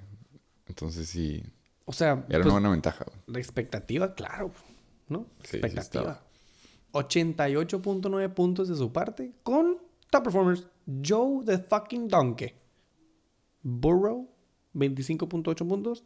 Entonces 0.68 1.08
sí, 1.08 1.44
o 1.86 1.94
sea, 1.94 2.26
era 2.30 2.40
pues, 2.40 2.46
una 2.46 2.54
buena 2.54 2.70
ventaja. 2.72 3.06
güey. 3.06 3.18
La 3.28 3.40
expectativa, 3.40 4.14
claro, 4.14 4.52
¿no? 5.08 5.26
Sí, 5.44 5.52
sí 5.52 5.58
expectativa. 5.58 6.22
88.9 6.94 8.34
puntos 8.34 8.68
de 8.68 8.76
su 8.76 8.92
parte 8.92 9.32
con 9.44 9.78
top 10.10 10.24
performers 10.24 10.68
Joe 11.06 11.44
the 11.46 11.58
fucking 11.58 12.08
Donkey. 12.08 12.54
Burrow, 13.68 14.30
25.8 14.74 15.68
puntos. 15.68 16.06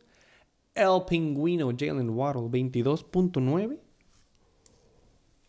El 0.73 1.03
Pingüino 1.07 1.71
Jalen 1.77 2.09
Waddle, 2.09 2.49
22.9. 2.49 3.79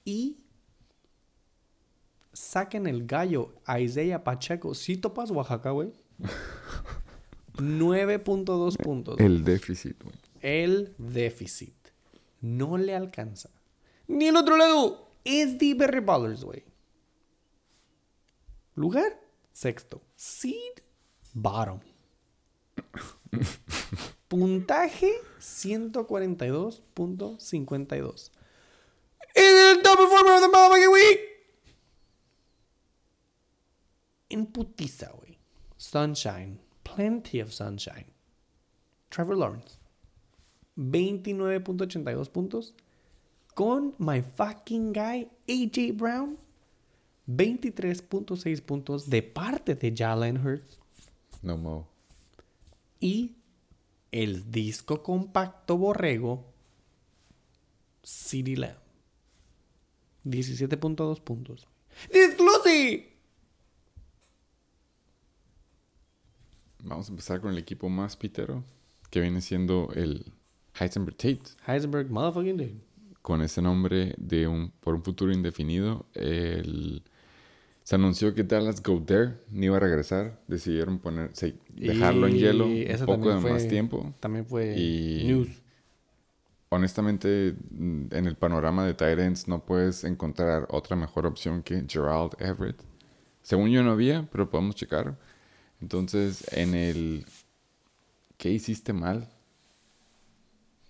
Y 0.04 0.36
saquen 2.34 2.86
el 2.86 3.06
gallo 3.06 3.54
Isaiah 3.80 4.22
Pacheco. 4.22 4.74
Sí 4.74 4.98
topas 4.98 5.30
Oaxaca, 5.30 5.70
güey. 5.70 5.90
9.2 7.54 8.76
puntos. 8.76 9.18
El 9.18 9.42
déficit, 9.42 10.02
güey. 10.02 10.14
El 10.42 10.94
déficit. 10.98 11.74
No 12.42 12.76
le 12.76 12.94
alcanza. 12.94 13.48
Ni 14.06 14.26
el 14.26 14.36
otro 14.36 14.58
lado. 14.58 15.08
Es 15.24 15.56
the 15.56 15.72
Berry 15.74 16.00
Ballers, 16.00 16.44
güey. 16.44 16.64
Lugar. 18.74 19.18
Sexto. 19.52 20.02
Seed. 20.14 20.82
Bottom. 21.32 21.80
Puntaje 24.28 25.12
142.52. 25.40 28.30
¡Es 29.34 29.76
el 29.76 29.82
top 29.82 29.98
performer 29.98 30.32
of 30.32 30.40
the 30.40 30.48
motherfucking 30.48 30.92
week! 30.92 31.20
En 34.30 34.46
putiza, 34.46 35.12
güey. 35.12 35.38
Sunshine. 35.76 36.58
Plenty 36.84 37.40
of 37.40 37.52
sunshine. 37.52 38.06
Trevor 39.10 39.36
Lawrence. 39.36 39.76
29.82 40.78 42.30
puntos. 42.30 42.74
Con 43.54 43.94
my 43.98 44.22
fucking 44.22 44.92
guy 44.92 45.28
AJ 45.46 45.98
Brown. 45.98 46.38
23.6 47.28 48.62
puntos 48.62 49.08
de 49.08 49.22
parte 49.22 49.74
de 49.74 49.92
Jalen 49.94 50.38
Hurts. 50.38 50.78
No 51.42 51.58
mo. 51.58 51.91
Y 53.02 53.34
el 54.12 54.50
disco 54.52 55.02
compacto 55.02 55.76
borrego. 55.76 56.46
CD 58.04 58.56
Lamb. 58.56 58.78
17.2 60.24 61.20
puntos. 61.20 61.66
¡Disclose! 62.12 63.10
Vamos 66.84 67.08
a 67.08 67.10
empezar 67.12 67.40
con 67.40 67.52
el 67.52 67.58
equipo 67.58 67.88
más 67.88 68.16
pitero, 68.16 68.64
que 69.10 69.20
viene 69.20 69.40
siendo 69.40 69.90
el 69.94 70.32
Heisenberg 70.78 71.16
Tate, 71.16 71.42
Heisenberg 71.66 72.10
motherfucking 72.10 72.56
dude. 72.56 72.80
con 73.20 73.40
ese 73.42 73.62
nombre 73.62 74.14
de 74.18 74.48
un 74.48 74.70
por 74.80 74.94
un 74.94 75.02
futuro 75.04 75.32
indefinido. 75.32 76.06
El- 76.14 77.02
se 77.84 77.94
anunció 77.96 78.34
que 78.34 78.44
Dallas 78.44 78.82
Go 78.82 79.02
There 79.02 79.34
ni 79.50 79.66
iba 79.66 79.76
a 79.76 79.80
regresar, 79.80 80.40
decidieron 80.48 80.98
poner, 80.98 81.30
se- 81.34 81.56
dejarlo 81.74 82.26
en 82.28 82.34
hielo 82.36 82.66
un 82.66 83.06
poco 83.06 83.34
de 83.34 83.40
más 83.50 83.66
tiempo. 83.68 84.14
También 84.20 84.46
fue 84.46 84.76
Y- 84.78 85.24
news. 85.26 85.48
Honestamente, 86.68 87.54
mm, 87.70 88.06
en 88.12 88.26
el 88.26 88.36
panorama 88.36 88.86
de 88.86 88.94
Titans 88.94 89.46
no 89.46 89.64
puedes 89.64 90.04
encontrar 90.04 90.66
otra 90.70 90.96
mejor 90.96 91.26
opción 91.26 91.62
que 91.62 91.84
Gerald 91.86 92.32
Everett. 92.38 92.80
Según 93.42 93.70
yo 93.70 93.82
no 93.82 93.90
había, 93.92 94.26
pero 94.32 94.48
podemos 94.48 94.74
checar. 94.74 95.18
Entonces, 95.82 96.46
en 96.56 96.74
el... 96.74 97.26
¿Qué 98.38 98.50
hiciste 98.50 98.92
mal? 98.92 99.28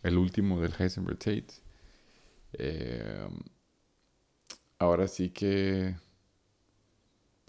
El 0.02 0.19
último 0.19 0.60
del 0.60 0.73
Heisenberg 0.78 1.19
Tate. 1.19 1.47
Eh, 2.52 3.27
ahora 4.78 5.09
sí 5.09 5.31
que... 5.31 5.97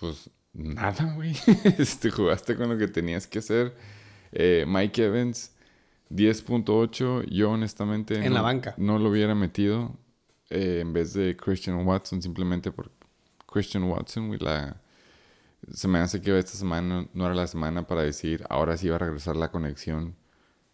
Pues 0.04 0.30
nada, 0.52 1.14
güey. 1.14 1.32
este, 1.78 2.12
jugaste 2.12 2.58
con 2.58 2.68
lo 2.68 2.78
que 2.78 2.90
tenías 2.90 3.26
que 3.26 3.40
hacer. 3.40 3.74
Eh, 4.34 4.66
Mike 4.68 5.06
Evans, 5.06 5.56
10.8. 6.10 7.26
Yo 7.30 7.52
honestamente 7.52 8.16
En 8.16 8.26
no, 8.26 8.36
la 8.36 8.42
banca. 8.42 8.74
no 8.76 9.00
lo 9.00 9.10
hubiera 9.10 9.34
metido 9.34 9.98
eh, 10.50 10.80
en 10.82 10.92
vez 10.92 11.14
de 11.14 11.38
Christian 11.38 11.88
Watson 11.88 12.22
simplemente 12.22 12.70
por 12.70 12.92
Christian 13.48 13.86
Watson, 13.86 14.28
güey, 14.28 14.40
la... 14.42 14.76
Se 15.72 15.88
me 15.88 16.00
hace 16.00 16.20
que 16.20 16.38
esta 16.38 16.52
semana 16.58 17.08
no 17.14 17.26
era 17.26 17.34
la 17.34 17.48
semana 17.48 17.88
para 17.88 18.02
decir, 18.02 18.46
ahora 18.50 18.76
sí 18.76 18.90
va 18.90 18.98
a 18.98 19.00
regresar 19.00 19.38
la 19.38 19.52
conexión 19.52 20.18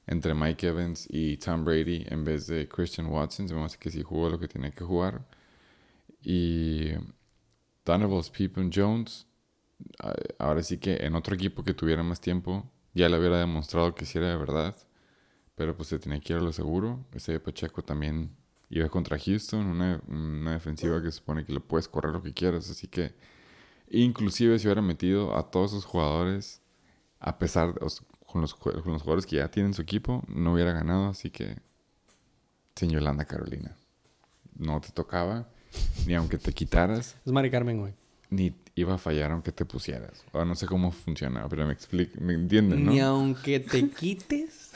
entre 0.08 0.34
Mike 0.34 0.66
Evans 0.70 1.06
y 1.08 1.38
Tom 1.38 1.64
Brady 1.66 2.04
en 2.10 2.26
vez 2.26 2.48
de 2.48 2.68
Christian 2.68 3.06
Watson. 3.06 3.48
Se 3.48 3.54
me 3.54 3.64
hace 3.64 3.78
que 3.78 3.92
sí 3.92 4.02
jugó 4.02 4.28
lo 4.32 4.40
que 4.40 4.48
tenía 4.48 4.72
que 4.72 4.84
jugar. 4.84 5.24
Y 6.24 6.94
Donovan 7.90 8.24
Pippen 8.32 8.72
Jones, 8.74 9.28
ahora 10.38 10.61
sí 10.64 10.78
que 10.78 10.98
en 10.98 11.16
otro 11.16 11.36
equipo 11.36 11.64
que 11.64 11.74
tuviera 11.74 12.03
más 12.03 12.22
tiempo, 12.22 12.70
ya 12.94 13.10
le 13.10 13.18
hubiera 13.18 13.40
demostrado 13.40 13.95
que 13.95 14.06
sí 14.06 14.18
era 14.18 14.30
de 14.30 14.38
verdad. 14.38 14.76
Pero 15.56 15.76
pues 15.76 15.90
se 15.90 15.99
tenía 15.99 16.20
que 16.20 16.34
ir 16.34 16.40
a 16.40 16.41
lo 16.41 16.53
seguro. 16.53 17.06
Ese 17.14 17.40
Pacheco 17.40 17.82
también 17.84 18.32
iba 18.70 18.88
contra 18.88 19.18
Houston, 19.20 19.66
una, 19.66 20.02
una 20.07 20.53
defensiva 20.53 21.02
que 21.02 21.11
supone 21.11 21.44
que 21.45 21.52
le 21.52 21.60
puedes 21.60 21.88
correr 21.88 22.14
lo 22.14 22.22
que 22.22 22.34
quieras. 22.34 22.70
Así 22.70 22.88
que 22.88 23.14
inclusive 23.90 24.57
si 24.57 24.68
hubiera 24.68 24.82
metido 24.82 25.36
a 25.36 25.52
todos 25.52 25.72
esos 25.72 25.86
jugadores, 25.86 26.61
a 27.20 27.38
pesar, 27.38 27.74
de, 27.74 27.80
con, 28.26 28.41
los, 28.41 28.56
con 28.56 28.74
los 28.86 29.02
jugadores 29.02 29.26
que 29.26 29.38
ya 29.38 29.52
tienen 29.52 29.74
su 29.74 29.82
equipo, 29.82 30.24
no 30.28 30.53
hubiera 30.53 30.72
ganado. 30.72 31.10
Así 31.10 31.30
que, 31.30 31.57
sin 32.76 32.91
Yolanda 32.91 33.26
Carolina, 33.26 33.76
no 34.56 34.80
te 34.80 34.91
tocaba, 34.91 35.49
ni 36.06 36.16
aunque 36.16 36.38
te 36.38 36.52
quitaras. 36.54 37.16
Es 37.26 37.32
Mari 37.32 37.50
Carmen, 37.50 37.80
güey. 37.80 37.94
Ni 38.30 38.54
iba 38.76 38.96
a 38.96 38.98
fallar 38.98 39.32
aunque 39.32 39.52
te 39.52 39.66
pusieras. 39.66 40.24
O 40.32 40.46
no 40.46 40.56
sé 40.56 40.66
cómo 40.66 40.91
funciona, 40.91 41.48
pero 41.50 41.66
me 41.66 41.74
explica, 41.74 42.20
me 42.20 42.34
entienden, 42.34 42.86
¿no? 42.86 42.91
Ni 42.91 43.00
aunque 43.00 43.60
te 43.60 43.90
quites. 43.90 44.72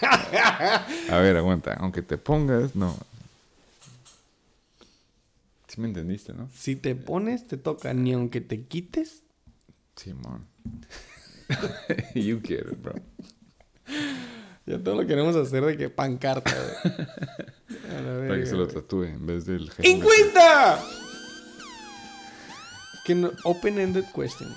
a 1.10 1.18
ver, 1.18 1.36
aguanta. 1.36 1.74
Aunque 1.74 2.02
te 2.02 2.18
pongas, 2.18 2.76
no. 2.76 2.96
Sí 5.68 5.80
me 5.80 5.88
entendiste, 5.88 6.32
¿no? 6.32 6.48
Si 6.54 6.76
te 6.76 6.94
pones, 6.94 7.46
te 7.46 7.56
toca. 7.56 7.92
Ni 7.94 8.12
aunque 8.12 8.40
te 8.40 8.62
quites. 8.62 9.22
Simón. 9.96 10.46
you 12.14 12.40
get 12.42 12.66
it, 12.66 12.82
bro. 12.82 12.94
Ya 14.66 14.82
todo 14.82 14.96
lo 15.00 15.06
queremos 15.06 15.36
hacer 15.36 15.64
de 15.64 15.76
que 15.76 15.88
pancarta, 15.88 16.50
Para 18.28 18.36
que 18.36 18.46
se 18.46 18.56
lo 18.56 18.66
tatúe 18.66 19.04
en 19.04 19.24
vez 19.24 19.46
del... 19.46 19.70
¡Encuesta! 19.78 20.80
Que 23.04 23.14
no, 23.14 23.30
open-ended 23.44 24.04
question. 24.12 24.52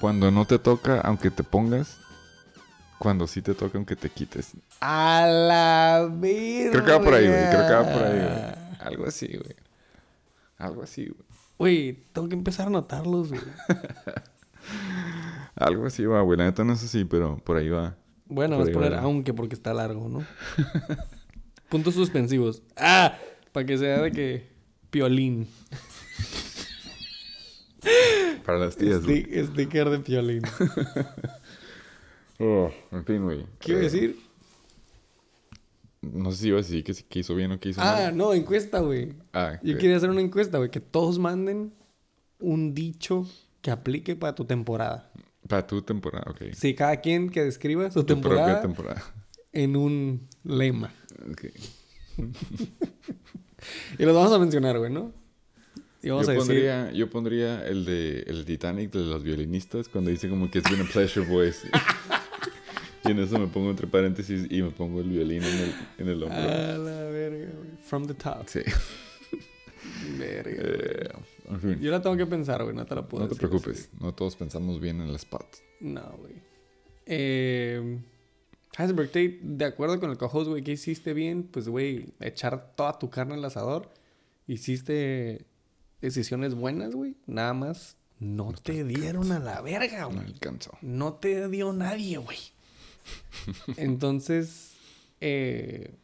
Cuando 0.00 0.30
no 0.30 0.44
te 0.44 0.58
toca, 0.58 1.00
aunque 1.00 1.30
te 1.30 1.42
pongas. 1.42 1.98
Cuando 2.98 3.26
sí 3.26 3.40
te 3.40 3.54
toca, 3.54 3.78
aunque 3.78 3.96
te 3.96 4.10
quites. 4.10 4.52
A 4.80 5.26
la 5.26 6.10
vida. 6.12 6.72
Creo 6.72 6.84
que 6.84 6.92
va 6.92 7.00
por 7.00 7.14
ahí, 7.14 7.26
güey. 7.26 7.48
Creo 7.48 7.66
que 7.66 7.72
va 7.72 7.92
por 7.92 8.02
ahí, 8.02 8.18
güey. 8.18 8.78
Algo 8.80 9.06
así, 9.06 9.26
güey. 9.28 9.56
Algo 10.58 10.82
así, 10.82 11.06
güey. 11.06 11.26
Güey, 11.58 12.04
tengo 12.12 12.28
que 12.28 12.34
empezar 12.34 12.66
a 12.66 12.70
notarlos, 12.70 13.30
güey. 13.30 13.40
Algo 15.56 15.86
así 15.86 16.04
va, 16.04 16.20
güey. 16.20 16.36
La 16.38 16.44
neta 16.44 16.64
no 16.64 16.76
sé 16.76 16.88
si, 16.88 17.06
pero 17.06 17.38
por 17.38 17.56
ahí 17.56 17.70
va. 17.70 17.96
Bueno, 18.28 18.58
vas 18.58 18.68
a 18.68 18.72
poner 18.72 18.94
aunque 18.94 19.32
porque 19.32 19.54
está 19.54 19.72
largo, 19.72 20.08
¿no? 20.08 20.26
Puntos 21.68 21.94
suspensivos. 21.94 22.62
¡Ah! 22.76 23.16
Para 23.52 23.66
que 23.66 23.78
sea 23.78 24.02
de 24.02 24.12
que. 24.12 24.48
Piolín. 24.90 25.48
Para 28.44 28.58
las 28.58 28.76
tías, 28.76 29.04
güey. 29.04 29.24
Sticker 29.44 29.90
de 29.90 29.98
piolín. 29.98 30.42
oh, 32.38 32.70
en 32.92 33.04
fin, 33.04 33.24
güey. 33.24 33.44
¿Qué 33.58 33.72
iba 33.72 33.80
a 33.80 33.84
decir? 33.84 34.18
No 36.00 36.30
sé 36.30 36.38
si 36.38 36.48
iba 36.48 36.58
a 36.58 36.62
decir 36.62 36.84
que, 36.84 36.94
que 36.94 37.18
hizo 37.18 37.34
bien 37.34 37.52
o 37.52 37.58
que 37.58 37.70
hizo 37.70 37.80
ah, 37.80 37.84
mal. 37.84 38.04
Ah, 38.04 38.12
no, 38.12 38.34
encuesta, 38.34 38.80
güey. 38.80 39.14
Ah, 39.32 39.58
Yo 39.62 39.76
quería 39.78 39.96
hacer 39.96 40.10
una 40.10 40.20
encuesta, 40.20 40.58
güey. 40.58 40.70
Que 40.70 40.80
todos 40.80 41.18
manden 41.18 41.72
un 42.38 42.74
dicho 42.74 43.26
que 43.62 43.70
aplique 43.70 44.14
para 44.14 44.34
tu 44.34 44.44
temporada. 44.44 45.10
Para 45.48 45.66
tu 45.66 45.82
temporada, 45.82 46.24
ok. 46.30 46.52
Sí, 46.54 46.74
cada 46.74 47.00
quien 47.00 47.30
que 47.30 47.44
describa 47.44 47.90
su 47.90 48.04
temporada, 48.04 48.60
temporada, 48.60 49.02
en 49.52 49.76
un 49.76 50.28
lema. 50.44 50.92
Ok. 51.30 51.44
y 53.98 54.04
los 54.04 54.14
vamos 54.14 54.32
a 54.32 54.38
mencionar, 54.38 54.78
güey, 54.78 54.92
¿no? 54.92 55.12
Y 56.02 56.10
vamos 56.10 56.26
yo, 56.26 56.32
a 56.32 56.36
pondría, 56.36 56.84
decir... 56.84 56.98
yo 56.98 57.10
pondría 57.10 57.66
el 57.66 57.84
de 57.84 58.20
el 58.26 58.44
Titanic 58.44 58.92
de 58.92 59.00
los 59.00 59.22
violinistas 59.22 59.88
cuando 59.88 60.10
dice 60.10 60.28
como 60.28 60.50
que 60.50 60.58
es 60.58 60.64
been 60.64 60.82
a 60.82 60.84
pleasure, 60.84 61.26
boys. 61.26 61.62
y 63.04 63.10
en 63.10 63.18
eso 63.18 63.38
me 63.38 63.46
pongo 63.48 63.70
entre 63.70 63.86
paréntesis 63.86 64.46
y 64.50 64.62
me 64.62 64.70
pongo 64.70 65.00
el 65.00 65.08
violín 65.08 65.42
en 65.42 65.58
el, 65.58 65.74
en 65.98 66.08
el 66.08 66.22
hombro. 66.22 66.38
A 66.38 66.78
la 66.78 67.04
verga, 67.10 67.50
güey. 67.52 67.70
From 67.84 68.06
the 68.06 68.14
top. 68.14 68.46
Sí. 68.46 68.60
Verga. 70.18 71.18
Yo 71.80 71.90
la 71.90 72.02
tengo 72.02 72.16
que 72.16 72.26
pensar, 72.26 72.62
güey. 72.62 72.74
No 72.74 72.86
te 72.86 72.94
la 72.94 73.06
puedo 73.06 73.24
No 73.24 73.30
te 73.30 73.36
preocupes. 73.36 73.90
No 74.00 74.14
todos 74.14 74.36
pensamos 74.36 74.80
bien 74.80 75.00
en 75.00 75.08
el 75.08 75.14
spot. 75.16 75.46
No, 75.80 76.02
güey. 76.18 76.34
Eh, 77.06 78.00
Heisenberg 78.76 79.08
Tate, 79.08 79.38
de 79.42 79.64
acuerdo 79.64 80.00
con 80.00 80.10
el 80.10 80.18
co-host, 80.18 80.48
güey, 80.48 80.62
¿qué 80.62 80.72
hiciste 80.72 81.14
bien? 81.14 81.44
Pues, 81.44 81.68
güey, 81.68 82.12
echar 82.20 82.74
toda 82.74 82.98
tu 82.98 83.10
carne 83.10 83.34
al 83.34 83.44
asador. 83.44 83.90
Hiciste 84.46 85.46
decisiones 86.00 86.54
buenas, 86.54 86.94
güey. 86.94 87.16
Nada 87.26 87.54
más 87.54 87.96
no, 88.18 88.52
te 88.52 88.84
dieron 88.84 89.30
a 89.32 89.38
la 89.38 89.60
verga, 89.60 90.06
güey. 90.06 90.16
No 90.16 90.22
alcanzó. 90.22 90.78
No 90.80 91.14
te 91.14 91.48
dio 91.48 91.72
nadie, 91.72 92.16
güey. 92.18 92.38
Entonces, 93.76 94.72
eh, 95.20 95.94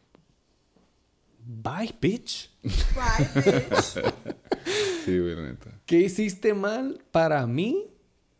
bye, 1.45 1.93
bitch. 1.99 2.49
Bye, 2.61 3.41
bitch. 3.41 4.03
sí, 5.05 5.19
güey, 5.19 5.35
neta. 5.35 5.71
¿Qué 5.85 5.99
hiciste 6.01 6.53
mal 6.53 7.01
para 7.11 7.45
mí? 7.47 7.87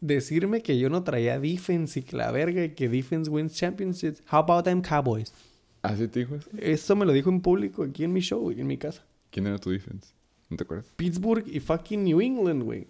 Decirme 0.01 0.61
que 0.61 0.77
yo 0.77 0.89
no 0.89 1.03
traía 1.03 1.39
defense 1.39 1.99
y 1.99 2.03
que 2.03 2.17
la 2.17 2.31
verga 2.31 2.65
y 2.65 2.69
que 2.71 2.89
defense 2.89 3.29
wins 3.29 3.53
championships. 3.53 4.21
How 4.31 4.39
about 4.39 4.65
them 4.65 4.81
Cowboys? 4.81 5.33
¿Así 5.81 6.07
te 6.07 6.19
dijo 6.19 6.37
eso? 6.57 6.95
me 6.95 7.05
lo 7.05 7.13
dijo 7.13 7.29
en 7.29 7.41
público 7.41 7.83
aquí 7.83 8.03
en 8.03 8.13
mi 8.13 8.21
show, 8.21 8.39
güey, 8.41 8.59
en 8.59 8.67
mi 8.67 8.77
casa. 8.77 9.03
¿Quién 9.31 9.47
era 9.47 9.57
tu 9.57 9.69
defense? 9.69 10.09
¿No 10.49 10.57
te 10.57 10.63
acuerdas? 10.63 10.87
Pittsburgh 10.95 11.45
y 11.47 11.59
fucking 11.59 12.03
New 12.03 12.21
England, 12.21 12.63
güey. 12.63 12.87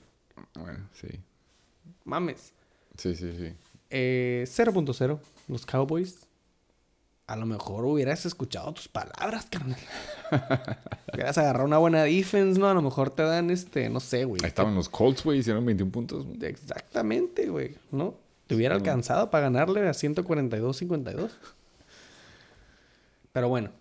Bueno, 0.56 0.88
sí. 0.94 1.08
Mames. 2.04 2.54
Sí, 2.98 3.16
sí, 3.16 3.32
sí. 3.38 3.54
Eh, 3.90 4.46
0.0. 4.48 5.20
Los 5.48 5.66
Cowboys. 5.66 6.23
A 7.26 7.38
lo 7.38 7.46
mejor 7.46 7.86
hubieras 7.86 8.26
escuchado 8.26 8.74
tus 8.74 8.88
palabras, 8.88 9.48
carnal. 9.50 9.80
hubieras 11.14 11.38
agarrado 11.38 11.66
una 11.66 11.78
buena 11.78 12.04
defense, 12.04 12.60
¿no? 12.60 12.68
A 12.68 12.74
lo 12.74 12.82
mejor 12.82 13.12
te 13.12 13.24
dan 13.24 13.50
este, 13.50 13.90
no 13.90 14.00
sé, 14.00 14.26
güey. 14.26 14.42
Ahí 14.44 14.50
estaban 14.50 14.76
los 14.76 14.90
Colts, 14.90 15.24
güey, 15.24 15.40
hicieron 15.40 15.66
21 15.66 15.92
puntos. 15.92 16.26
Exactamente, 16.42 17.48
güey, 17.50 17.76
¿no? 17.92 18.16
Te 18.48 18.56
hubiera 18.56 18.76
alcanzado 18.76 19.32
para 19.32 19.46
ganarle 19.46 19.88
a 19.88 19.92
142-52. 19.92 21.32
Pero 23.32 23.50
bueno, 23.50 23.72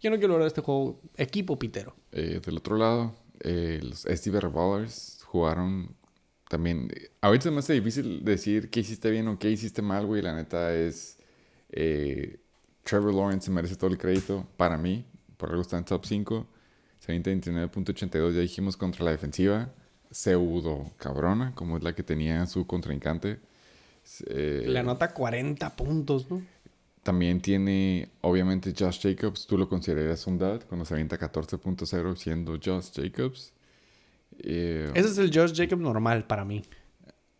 yo 0.00 0.10
no 0.10 0.18
quiero 0.18 0.34
hablar 0.34 0.44
de 0.44 0.48
este 0.48 0.60
juego 0.60 1.00
equipo 1.16 1.58
pitero. 1.58 1.94
Eh, 2.12 2.40
del 2.44 2.58
otro 2.58 2.76
lado, 2.76 3.14
eh, 3.40 3.80
los 3.82 4.02
Steve 4.02 4.40
Ballers 4.40 5.22
jugaron 5.24 5.94
también. 6.48 6.88
Ahorita 7.20 7.48
es 7.48 7.54
más 7.54 7.66
difícil 7.66 8.24
decir 8.24 8.70
qué 8.70 8.80
hiciste 8.80 9.10
bien 9.10 9.28
o 9.28 9.38
qué 9.38 9.50
hiciste 9.50 9.82
mal, 9.82 10.06
güey. 10.06 10.22
La 10.22 10.34
neta 10.34 10.74
es. 10.74 11.18
Eh, 11.70 12.39
Trevor 12.84 13.14
Lawrence 13.14 13.50
merece 13.50 13.76
todo 13.76 13.90
el 13.90 13.98
crédito 13.98 14.46
para 14.56 14.76
mí. 14.76 15.04
Por 15.36 15.50
algo 15.50 15.62
está 15.62 15.78
en 15.78 15.84
top 15.84 16.04
5. 16.04 16.46
29.82 17.06 18.32
ya 18.32 18.40
dijimos 18.40 18.76
contra 18.76 19.04
la 19.04 19.10
defensiva. 19.10 19.70
Pseudo 20.10 20.90
cabrona, 20.98 21.54
como 21.54 21.76
es 21.76 21.82
la 21.82 21.94
que 21.94 22.02
tenía 22.02 22.46
su 22.46 22.66
contrincante. 22.66 23.38
Eh, 24.26 24.64
Le 24.66 24.78
anota 24.78 25.12
40 25.12 25.76
puntos, 25.76 26.30
¿no? 26.30 26.42
También 27.02 27.40
tiene, 27.40 28.10
obviamente, 28.20 28.74
Josh 28.76 29.00
Jacobs. 29.00 29.46
Tú 29.46 29.56
lo 29.56 29.68
consideras 29.68 30.26
un 30.26 30.38
dad 30.38 30.62
cuando 30.68 30.84
se 30.84 30.94
avienta 30.94 31.18
14.0 31.18 32.16
siendo 32.16 32.58
Josh 32.62 32.90
Jacobs. 32.94 33.52
Eh, 34.38 34.90
Ese 34.94 35.08
es 35.08 35.18
el 35.18 35.30
Josh 35.32 35.52
Jacobs 35.54 35.80
normal 35.80 36.26
para 36.26 36.44
mí. 36.44 36.62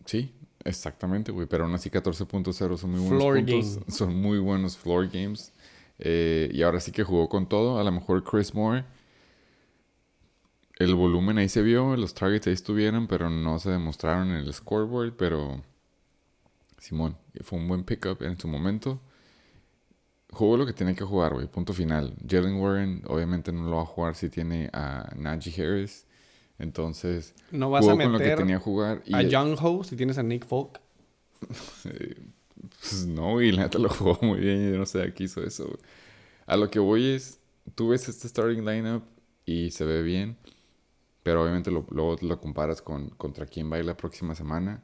Sí, 0.07 0.33
exactamente, 0.65 1.33
güey. 1.33 1.47
Pero 1.47 1.65
aún 1.65 1.75
así 1.75 1.91
14.0 1.91 2.77
son 2.77 2.91
muy 2.91 3.01
buenos 3.01 3.25
puntos. 3.25 3.81
Son 3.95 4.15
muy 4.15 4.39
buenos 4.39 4.77
floor 4.77 5.09
games. 5.09 5.53
Eh, 5.99 6.51
y 6.53 6.63
ahora 6.63 6.81
sí 6.81 6.93
que 6.93 7.05
jugó 7.05 7.29
con 7.29 7.49
todo. 7.49 7.79
A 7.79 7.85
lo 7.85 7.93
mejor 7.93 8.25
Chris 8.25 8.55
Moore. 8.55 8.85
El 10.79 10.95
volumen 10.95 11.37
ahí 11.37 11.51
se 11.51 11.61
vio, 11.61 11.95
los 11.95 12.15
targets 12.15 12.47
ahí 12.47 12.55
estuvieron, 12.55 13.07
pero 13.07 13.29
no 13.29 13.59
se 13.59 13.69
demostraron 13.71 14.31
en 14.31 14.37
el 14.37 14.53
scoreboard. 14.55 15.13
Pero 15.13 15.63
Simón, 16.79 17.17
fue 17.43 17.59
un 17.59 17.69
buen 17.69 17.85
pickup 17.85 18.23
en 18.23 18.39
su 18.39 18.49
momento. 18.49 18.99
Jugó 20.33 20.57
lo 20.57 20.65
que 20.65 20.73
tiene 20.73 20.95
que 20.95 21.05
jugar, 21.05 21.35
güey. 21.35 21.47
Punto 21.47 21.75
final. 21.75 22.15
Jalen 22.27 22.55
Warren, 22.55 23.03
obviamente 23.07 23.53
no 23.53 23.69
lo 23.69 23.77
va 23.77 23.83
a 23.83 23.87
jugar 23.87 24.15
si 24.15 24.31
tiene 24.31 24.71
a 24.73 25.13
Najee 25.17 25.63
Harris. 25.63 26.07
Entonces, 26.61 27.35
no 27.51 27.71
vas 27.71 27.89
a 27.89 27.95
meter 27.97 28.05
con 28.05 28.13
lo 28.13 28.19
que 28.19 28.37
tenía 28.37 28.57
que 28.59 28.63
jugar. 28.63 29.03
Y 29.07 29.15
a 29.15 29.23
Young 29.23 29.57
Ho 29.61 29.83
si 29.83 29.97
tienes 29.97 30.19
a 30.19 30.23
Nick 30.23 30.47
Folk. 30.47 30.81
pues 31.83 33.07
no, 33.07 33.41
y 33.41 33.51
la 33.53 33.63
neta 33.63 33.79
lo 33.79 33.89
jugó 33.89 34.19
muy 34.23 34.41
bien. 34.41 34.69
Y 34.69 34.73
yo 34.73 34.79
no 34.79 34.87
sé 34.87 35.03
a 35.03 35.15
qué 35.15 35.25
hizo 35.25 35.43
eso. 35.43 35.65
Güey. 35.67 35.79
A 36.47 36.57
lo 36.57 36.71
que 36.71 36.79
voy 36.79 37.07
es, 37.11 37.39
tú 37.75 37.89
ves 37.89 38.09
este 38.09 38.29
starting 38.29 38.65
lineup 38.65 39.03
y 39.47 39.71
se 39.71 39.85
ve 39.85 40.03
bien. 40.03 40.37
Pero 41.23 41.43
obviamente 41.43 41.71
lo- 41.71 41.87
luego 41.91 42.17
lo 42.21 42.41
comparas 42.41 42.81
con 42.83 43.11
contra 43.11 43.47
quién 43.47 43.71
va 43.71 43.77
a 43.77 43.79
ir 43.81 43.85
la 43.85 43.97
próxima 43.97 44.35
semana. 44.35 44.83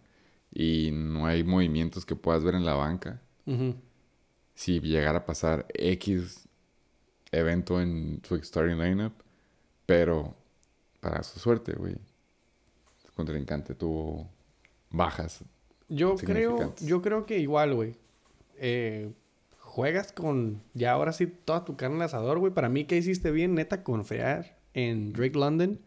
Y 0.53 0.91
no 0.93 1.27
hay 1.27 1.45
movimientos 1.45 2.07
que 2.07 2.17
puedas 2.17 2.43
ver 2.45 2.55
en 2.55 2.65
la 2.65 2.75
banca. 2.75 3.21
Si 4.55 4.81
llegara 4.81 5.19
a 5.19 5.27
pasar 5.27 5.67
X 5.75 6.49
evento 7.31 7.81
en 7.81 8.21
su 8.27 8.37
starting 8.43 8.79
lineup. 8.79 9.13
Pero 9.85 10.35
para 11.01 11.23
su 11.23 11.39
suerte, 11.39 11.73
güey. 11.73 11.97
Su 13.05 13.13
contrincante 13.13 13.75
tuvo 13.75 14.29
bajas. 14.91 15.45
Yo 15.89 16.17
creo, 16.17 16.75
yo 16.81 17.03
creo 17.03 17.27
que 17.27 17.39
igual, 17.39 17.75
güey. 17.75 17.97
Eh, 18.59 19.13
juegas 19.61 20.13
con 20.13 20.63
ya 20.75 20.93
ahora 20.93 21.13
sí 21.13 21.27
toda 21.27 21.65
tu 21.65 21.77
carne 21.77 21.97
al 21.97 22.03
asador, 22.03 22.39
güey. 22.39 22.53
Para 22.53 22.69
mí 22.69 22.85
que 22.85 22.97
hiciste 22.97 23.31
bien, 23.31 23.55
neta, 23.55 23.83
confiar 23.85 24.59
en 24.75 25.13
Drake 25.13 25.39
London. 25.39 25.79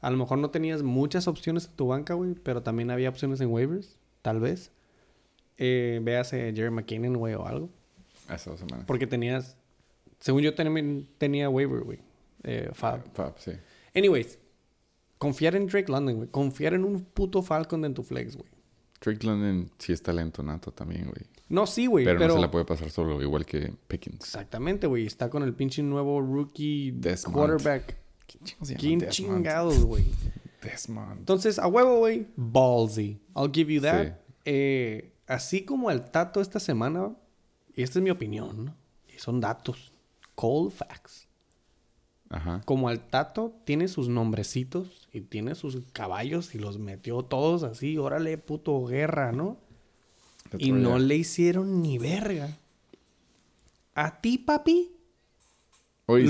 A 0.00 0.10
lo 0.10 0.16
mejor 0.16 0.38
no 0.38 0.50
tenías 0.50 0.82
muchas 0.82 1.28
opciones 1.28 1.66
en 1.66 1.76
tu 1.76 1.86
banca, 1.86 2.14
güey, 2.14 2.34
pero 2.34 2.62
también 2.62 2.90
había 2.90 3.08
opciones 3.08 3.40
en 3.40 3.48
waivers, 3.50 3.98
tal 4.20 4.40
vez. 4.40 4.72
Eh, 5.58 6.00
véase 6.02 6.52
Jerry 6.54 6.70
McKinnon, 6.72 7.16
güey, 7.16 7.34
o 7.34 7.46
algo. 7.46 7.70
Hace 8.26 8.50
dos 8.50 8.58
semanas. 8.58 8.84
Porque 8.86 9.06
tenías, 9.06 9.56
según 10.18 10.42
yo 10.42 10.54
también 10.54 11.08
tenía 11.18 11.48
waiver, 11.48 11.82
güey. 11.82 12.00
Eh, 12.42 12.70
Fab. 12.72 13.04
Fab, 13.14 13.38
sí. 13.38 13.52
Anyways, 13.94 14.38
confiar 15.18 15.54
en 15.56 15.66
Drake 15.66 15.90
London, 15.90 16.16
güey. 16.16 16.28
Confiar 16.28 16.74
en 16.74 16.84
un 16.84 17.04
puto 17.04 17.42
Falcon 17.42 17.84
en 17.84 17.94
tu 17.94 18.02
flex, 18.02 18.36
güey. 18.36 18.48
Drake 19.00 19.26
London 19.26 19.70
sí 19.78 19.92
es 19.92 20.02
talento 20.02 20.42
nato 20.42 20.70
también, 20.70 21.04
güey. 21.04 21.26
No, 21.48 21.66
sí, 21.66 21.86
güey, 21.86 22.04
Pero, 22.04 22.18
pero... 22.18 22.28
no 22.34 22.40
se 22.40 22.46
la 22.46 22.50
puede 22.50 22.64
pasar 22.64 22.88
solo, 22.90 23.20
igual 23.20 23.44
que 23.44 23.72
Pickens. 23.88 24.20
Exactamente, 24.20 24.86
güey. 24.86 25.06
Está 25.06 25.28
con 25.28 25.42
el 25.42 25.52
pinche 25.54 25.82
nuevo 25.82 26.20
rookie 26.20 26.92
Desmond. 26.92 27.36
quarterback. 27.36 27.96
¿Quién 28.78 29.08
chingados, 29.10 29.84
güey? 29.84 30.04
Desmond. 30.62 31.18
Entonces, 31.18 31.58
a 31.58 31.66
huevo, 31.66 31.98
güey. 31.98 32.26
Ballsy. 32.36 33.20
I'll 33.36 33.50
give 33.52 33.72
you 33.72 33.82
that. 33.82 34.06
Sí. 34.06 34.12
Eh, 34.46 35.12
así 35.26 35.64
como 35.64 35.90
el 35.90 36.04
Tato 36.10 36.40
esta 36.40 36.58
semana, 36.60 37.14
y 37.74 37.82
esta 37.82 37.98
es 37.98 38.02
mi 38.02 38.10
opinión, 38.10 38.64
¿no? 38.66 38.76
Y 39.14 39.18
son 39.18 39.40
datos. 39.40 39.92
Cold 40.34 40.72
facts. 40.72 41.28
Ajá. 42.32 42.62
Como 42.64 42.90
el 42.90 42.98
Tato 43.00 43.52
tiene 43.64 43.86
sus 43.88 44.08
nombrecitos 44.08 45.08
y 45.12 45.20
tiene 45.20 45.54
sus 45.54 45.78
caballos 45.92 46.54
y 46.54 46.58
los 46.58 46.78
metió 46.78 47.22
todos 47.22 47.62
así, 47.62 47.98
órale, 47.98 48.38
puto 48.38 48.84
guerra, 48.86 49.32
¿no? 49.32 49.58
That's 50.50 50.64
Y 50.64 50.72
no 50.72 50.98
le 50.98 51.16
hicieron 51.16 51.82
ni 51.82 51.98
verga. 51.98 52.58
A 53.94 54.20
ti, 54.20 54.38
papi, 54.38 54.90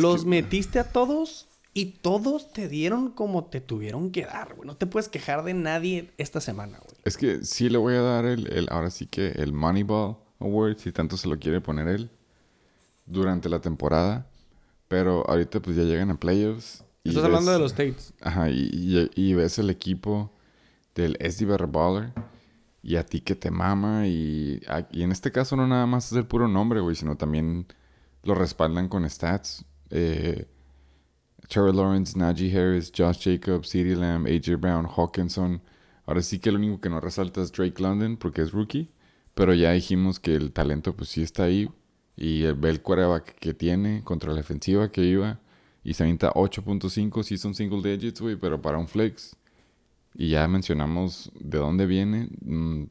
los 0.00 0.24
metiste 0.26 0.78
a 0.80 0.90
todos 0.90 1.48
y 1.74 1.86
todos 2.02 2.52
te 2.52 2.68
dieron 2.68 3.10
como 3.12 3.44
te 3.44 3.60
tuvieron 3.60 4.10
que 4.10 4.24
dar, 4.26 4.54
güey. 4.54 4.66
No 4.66 4.76
te 4.76 4.86
puedes 4.86 5.08
quejar 5.08 5.44
de 5.44 5.54
nadie 5.54 6.10
esta 6.18 6.40
semana, 6.40 6.78
güey. 6.78 6.96
Es 7.04 7.16
que 7.16 7.44
sí 7.44 7.68
le 7.70 7.78
voy 7.78 7.94
a 7.94 8.02
dar 8.02 8.24
el, 8.26 8.52
el- 8.52 8.68
ahora 8.70 8.90
sí 8.90 9.06
que 9.06 9.28
el 9.28 9.52
Moneyball 9.52 10.16
Award, 10.40 10.78
si 10.78 10.90
tanto 10.92 11.16
se 11.16 11.28
lo 11.28 11.38
quiere 11.38 11.60
poner 11.60 11.86
él, 11.88 12.10
durante 13.06 13.48
la 13.48 13.60
temporada. 13.60 14.26
Pero 14.92 15.24
ahorita 15.26 15.60
pues 15.62 15.74
ya 15.74 15.84
llegan 15.84 16.10
a 16.10 16.20
playoffs. 16.20 16.84
y 17.02 17.08
Estás 17.08 17.24
hablando 17.24 17.50
de 17.50 17.58
los 17.58 17.72
States. 17.72 18.12
Ajá, 18.20 18.50
y, 18.50 18.68
y- 18.70 19.10
y 19.30 19.32
ves 19.32 19.58
el 19.58 19.70
equipo 19.70 20.30
del 20.94 21.16
SD 21.18 21.46
Baller 21.66 22.12
y 22.82 22.96
a 22.96 23.06
ti 23.06 23.22
que 23.22 23.34
te 23.34 23.50
mama 23.50 24.06
y, 24.06 24.60
y 24.90 25.02
en 25.02 25.10
este 25.10 25.32
caso 25.32 25.56
no 25.56 25.66
nada 25.66 25.86
más 25.86 26.12
es 26.12 26.18
el 26.18 26.26
puro 26.26 26.46
nombre, 26.46 26.80
güey, 26.80 26.94
sino 26.94 27.16
también 27.16 27.66
lo 28.22 28.34
respaldan 28.34 28.88
con 28.88 29.08
stats. 29.08 29.64
Eh, 29.88 30.46
Trevor 31.48 31.74
Lawrence, 31.74 32.18
Najee 32.18 32.54
Harris, 32.54 32.92
Josh 32.94 33.20
Jacobs, 33.24 33.70
CeeDee 33.70 33.96
Lamb, 33.96 34.26
AJ 34.26 34.56
Brown, 34.60 34.86
Hawkinson. 34.86 35.62
Ahora 36.04 36.20
sí 36.20 36.38
que 36.38 36.52
lo 36.52 36.58
único 36.58 36.82
que 36.82 36.90
no 36.90 37.00
resalta 37.00 37.40
es 37.40 37.50
Drake 37.50 37.80
London 37.82 38.18
porque 38.18 38.42
es 38.42 38.52
rookie, 38.52 38.90
pero 39.34 39.54
ya 39.54 39.72
dijimos 39.72 40.20
que 40.20 40.34
el 40.34 40.52
talento 40.52 40.94
pues 40.94 41.08
sí 41.08 41.22
está 41.22 41.44
ahí 41.44 41.70
y 42.16 42.44
el, 42.44 42.54
ve 42.54 42.70
el 42.70 42.82
quarterback 42.82 43.34
que 43.38 43.54
tiene 43.54 44.02
contra 44.04 44.30
la 44.30 44.36
defensiva 44.36 44.90
que 44.90 45.02
iba 45.04 45.38
y 45.84 45.94
se 45.94 46.02
avienta 46.04 46.30
8.5, 46.32 47.22
sí 47.22 47.38
son 47.38 47.54
single 47.54 47.82
digits, 47.82 48.20
güey, 48.20 48.36
pero 48.36 48.60
para 48.62 48.78
un 48.78 48.86
flex. 48.88 49.34
Y 50.14 50.28
ya 50.30 50.46
mencionamos 50.46 51.32
de 51.40 51.58
dónde 51.58 51.86
viene, 51.86 52.28
mm, 52.44 52.84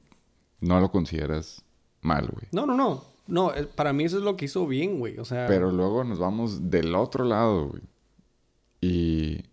no 0.62 0.80
lo 0.82 0.92
consideras 0.92 1.64
mal, 2.02 2.28
güey. 2.28 2.48
No, 2.52 2.66
no, 2.66 2.76
no. 2.76 3.04
No, 3.28 3.54
eh, 3.54 3.64
para 3.66 3.94
mí 3.94 4.04
eso 4.04 4.18
es 4.18 4.24
lo 4.24 4.36
que 4.36 4.46
hizo 4.46 4.66
bien, 4.68 5.00
güey. 5.00 5.18
O 5.20 5.26
sea, 5.26 5.48
Pero 5.48 5.72
luego 5.72 6.04
nos 6.04 6.20
vamos 6.20 6.70
del 6.70 6.96
otro 6.96 7.24
lado, 7.24 7.70
güey. 7.70 7.84
Y 8.82 9.44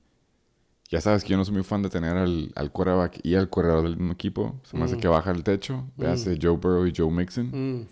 ya 0.91 1.01
sabes 1.01 1.23
que 1.23 1.31
yo 1.31 1.37
no 1.37 1.45
soy 1.45 1.55
muy 1.55 1.63
fan 1.63 1.83
de 1.83 1.91
tener 1.91 2.17
al, 2.17 2.51
al 2.57 2.73
quarterback 2.73 3.21
y 3.23 3.35
al 3.35 3.51
corredor 3.51 3.83
del 3.83 3.97
mismo 3.99 4.13
equipo. 4.15 4.59
Se 4.65 4.77
me 4.77 4.85
hace 4.85 4.97
Mm. 4.97 5.01
que 5.01 5.09
baja 5.09 5.31
el 5.31 5.45
techo. 5.45 5.85
Véase 5.97 6.39
Joe 6.41 6.57
Burrow 6.57 6.87
y 6.87 6.93
Joe 6.97 7.11
Mixon. 7.11 7.87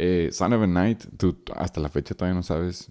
Eh, 0.00 0.28
Son 0.30 0.52
of 0.52 0.62
a 0.62 0.66
Night, 0.68 1.04
tú 1.16 1.36
hasta 1.56 1.80
la 1.80 1.88
fecha 1.88 2.14
todavía 2.14 2.36
no 2.36 2.44
sabes, 2.44 2.88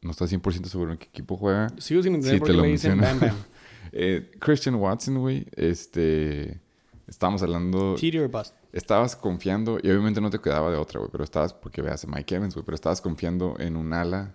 no 0.00 0.10
estás 0.10 0.32
100% 0.32 0.64
seguro 0.66 0.90
en 0.90 0.98
qué 0.98 1.06
equipo 1.06 1.36
juega. 1.36 1.68
sigo 1.78 2.02
sin 2.02 2.16
entender 2.16 2.34
Sí, 2.34 2.38
por 2.40 2.48
te 2.48 2.52
qué 2.52 2.56
lo 2.56 2.62
le 2.64 2.68
dicen 2.70 3.00
Bam. 3.00 3.20
Bam. 3.20 3.34
Eh, 3.94 4.30
Christian 4.40 4.76
Watson, 4.76 5.18
güey, 5.18 5.46
este... 5.54 6.58
Estábamos 7.06 7.42
hablando... 7.42 7.94
Cheater 7.96 8.22
or 8.22 8.28
bust. 8.30 8.54
Estabas 8.72 9.14
confiando, 9.16 9.78
y 9.82 9.90
obviamente 9.90 10.20
no 10.22 10.30
te 10.30 10.38
quedaba 10.38 10.70
de 10.70 10.78
otra, 10.78 10.98
güey, 11.00 11.10
pero 11.12 11.24
estabas, 11.24 11.52
porque 11.52 11.82
veas 11.82 12.02
a 12.04 12.06
Mike 12.08 12.34
Evans, 12.36 12.54
güey, 12.54 12.64
pero 12.64 12.74
estabas 12.74 13.00
confiando 13.02 13.54
en 13.58 13.76
un 13.76 13.92
ala 13.92 14.34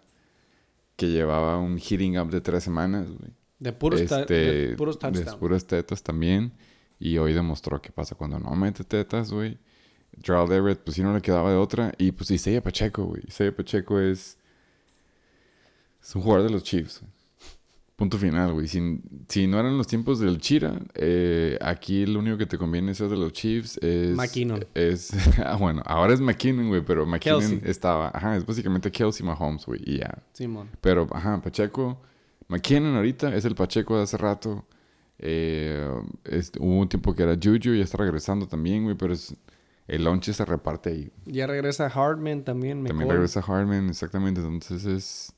que 0.96 1.08
llevaba 1.10 1.58
un 1.58 1.78
hitting 1.80 2.20
up 2.20 2.30
de 2.30 2.40
tres 2.42 2.64
semanas, 2.64 3.08
güey. 3.10 3.32
De 3.60 3.74
puros, 3.74 4.00
Este, 4.00 4.34
de 4.34 4.76
puros 4.76 5.00
de 5.00 5.10
touchdowns. 5.12 5.36
puras 5.40 5.66
tetas 5.66 6.04
también. 6.04 6.54
Y 7.00 7.18
hoy 7.18 7.34
demostró 7.34 7.82
qué 7.82 7.92
pasa 7.92 8.14
cuando 8.16 8.40
no 8.40 8.52
mete 8.56 8.84
tetas, 8.84 9.32
güey. 9.32 9.58
Gerald 10.22 10.52
Everett, 10.52 10.80
pues 10.84 10.96
sí 10.96 11.04
no 11.04 11.14
le 11.14 11.22
quedaba 11.22 11.52
de 11.52 11.58
otra. 11.58 11.94
Y 11.98 12.12
pues 12.12 12.32
Isaiah 12.32 12.62
Pacheco, 12.62 13.06
güey. 13.06 13.22
Isaiah 13.28 13.56
Pacheco 13.56 14.00
es... 14.00 14.38
Es 16.02 16.16
un 16.16 16.22
jugador 16.22 16.46
de 16.48 16.52
los 16.52 16.64
Chiefs. 16.64 17.02
güey. 17.02 17.12
Punto 17.96 18.18
final, 18.20 18.54
güey. 18.54 18.68
Si, 18.68 19.02
si 19.28 19.48
no 19.48 19.60
eran 19.60 19.76
los 19.78 19.88
tiempos 19.88 20.20
del 20.20 20.38
Chira, 20.40 20.80
eh, 20.94 21.58
aquí 21.62 22.06
lo 22.06 22.20
único 22.20 22.38
que 22.38 22.46
te 22.46 22.58
conviene 22.58 22.94
ser 22.94 23.10
de 23.10 23.18
los 23.18 23.34
Chiefs 23.34 23.78
es... 23.82 24.16
McKinnon. 24.16 24.66
Es, 24.76 25.10
ah, 25.44 25.56
bueno, 25.58 25.82
ahora 25.86 26.14
es 26.14 26.22
McKinnon, 26.22 26.68
güey, 26.70 26.82
pero 26.86 27.06
McKinnon 27.08 27.40
Kelsey. 27.42 27.62
estaba... 27.64 28.12
Ajá, 28.14 28.38
es 28.38 28.46
básicamente 28.46 28.92
Kelsey 28.92 29.26
Mahomes, 29.26 29.66
güey, 29.66 29.82
y 29.84 29.98
ya. 29.98 30.22
Simón. 30.34 30.70
Pero, 30.80 31.08
ajá, 31.12 31.42
Pacheco. 31.42 32.00
McKinnon 32.50 32.96
ahorita 32.96 33.36
es 33.36 33.46
el 33.46 33.56
Pacheco 33.56 33.98
de 33.98 34.04
hace 34.04 34.16
rato. 34.18 34.64
Eh, 35.18 35.90
es- 36.26 36.52
hubo 36.60 36.78
un 36.80 36.88
tiempo 36.88 37.16
que 37.16 37.24
era 37.24 37.34
Juju 37.36 37.74
y 37.74 37.82
está 37.82 37.98
regresando 37.98 38.48
también, 38.48 38.84
güey, 38.84 38.96
pero 38.96 39.14
es, 39.14 39.36
el 39.88 40.04
lonche 40.04 40.34
se 40.34 40.44
reparte 40.46 40.90
ahí. 40.90 41.12
Ya 41.26 41.48
regresa 41.48 41.90
Hardman 41.90 42.44
también. 42.44 42.84
También 42.84 43.10
regresa 43.10 43.42
Hardman, 43.42 43.90
exactamente. 43.90 44.42
Entonces 44.42 44.86
es. 44.86 45.34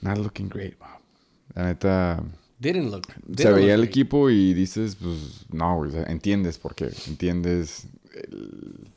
Not 0.00 0.18
looking 0.18 0.48
great, 0.48 0.78
Bob. 0.78 1.00
La 1.54 1.64
neta. 1.66 2.22
Didn't 2.58 2.90
look. 2.92 3.06
se 3.06 3.12
didn't 3.26 3.54
veía 3.54 3.54
look 3.54 3.62
el 3.74 3.80
great. 3.80 3.88
equipo 3.88 4.30
y 4.30 4.54
dices, 4.54 4.96
pues, 4.96 5.46
no, 5.50 5.76
güey. 5.76 5.92
entiendes 6.06 6.58
por 6.58 6.74
qué. 6.74 6.90
Entiendes 7.08 7.86
el. 8.14 8.88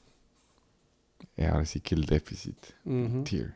eh, 1.38 1.48
ahora 1.48 1.66
sí 1.66 1.80
que 1.80 1.96
el 1.96 2.06
déficit. 2.06 2.58
Tier. 3.24 3.56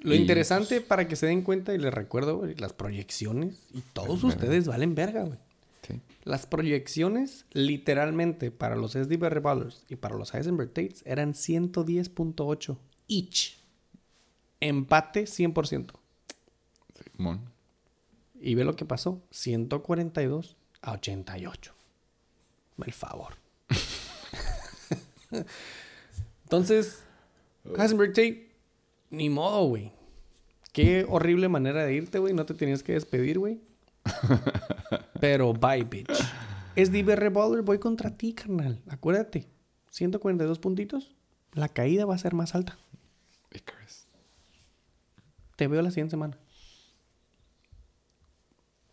Lo 0.00 0.14
Y- 0.14 0.18
interesante 0.18 0.80
para 0.80 1.06
que 1.06 1.14
se 1.14 1.26
den 1.26 1.42
cuenta, 1.42 1.72
y 1.74 1.78
les 1.78 1.94
recuerdo, 1.94 2.38
güey, 2.38 2.56
las 2.56 2.72
proyecciones. 2.72 3.54
Y 3.72 3.82
todos 3.92 4.24
ustedes 4.24 4.66
valen 4.66 4.94
verga, 4.96 5.22
güey. 5.22 5.38
Sí. 5.82 6.00
Las 6.24 6.46
proyecciones, 6.46 7.44
literalmente, 7.52 8.50
para 8.50 8.76
los 8.76 8.92
SDB 8.92 9.40
Ballers 9.40 9.84
y 9.88 9.96
para 9.96 10.16
los 10.16 10.32
Heisenberg 10.32 10.72
Tates 10.72 11.02
eran 11.06 11.34
110.8 11.34 12.78
each. 13.08 13.58
Empate 14.60 15.24
100%. 15.24 15.92
Simón. 17.16 17.40
Y 18.40 18.54
ve 18.54 18.64
lo 18.64 18.76
que 18.76 18.84
pasó. 18.84 19.20
142 19.30 20.56
a 20.82 20.92
88. 20.92 21.74
El 22.84 22.92
favor. 22.92 23.34
Entonces, 26.44 27.02
Heisenberg 27.76 28.10
Tate, 28.10 28.50
ni 29.10 29.30
modo, 29.30 29.66
güey. 29.66 29.92
Qué 30.72 31.06
horrible 31.08 31.48
manera 31.48 31.84
de 31.84 31.94
irte, 31.94 32.18
güey. 32.18 32.34
No 32.34 32.46
te 32.46 32.54
tenías 32.54 32.82
que 32.82 32.92
despedir, 32.92 33.38
güey. 33.38 33.60
Pero 35.20 35.52
bye, 35.52 35.84
bitch. 35.84 36.10
Es 36.74 36.90
DBR 36.90 37.30
Baller, 37.30 37.62
voy 37.62 37.78
contra 37.78 38.16
ti, 38.16 38.32
carnal. 38.32 38.80
Acuérdate. 38.88 39.48
142 39.90 40.58
puntitos. 40.58 41.14
La 41.52 41.68
caída 41.68 42.06
va 42.06 42.14
a 42.14 42.18
ser 42.18 42.34
más 42.34 42.54
alta. 42.54 42.78
Icarus. 43.52 44.06
Te 45.56 45.68
veo 45.68 45.82
la 45.82 45.90
siguiente 45.90 46.12
semana. 46.12 46.38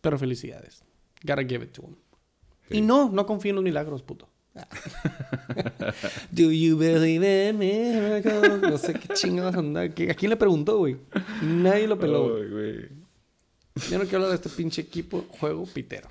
Pero 0.02 0.18
felicidades. 0.18 0.84
Gotta 1.24 1.44
give 1.44 1.64
it 1.64 1.72
to 1.72 1.84
him. 1.84 1.96
Y 2.70 2.82
no, 2.82 3.10
no 3.10 3.26
confío 3.26 3.52
en 3.52 3.56
los 3.56 3.64
milagros, 3.64 4.04
puto. 4.04 4.30
Do 6.32 6.52
you 6.52 6.78
believe 6.78 7.50
in 7.50 7.58
miracles? 7.58 8.62
No 8.62 8.78
sé 8.78 8.94
qué 8.94 9.14
chingados 9.14 9.56
andar. 9.56 9.86
¿A 9.86 10.14
quién 10.14 10.30
le 10.30 10.36
preguntó, 10.38 10.78
güey? 10.78 10.98
Nadie 11.42 11.88
lo 11.88 11.98
peló. 11.98 12.28
güey. 12.28 12.90
Yo 13.90 13.98
no 13.98 14.04
quiero 14.04 14.18
hablar 14.18 14.30
de 14.30 14.36
este 14.36 14.50
pinche 14.50 14.82
equipo, 14.82 15.26
juego 15.30 15.66
pitero. 15.66 16.10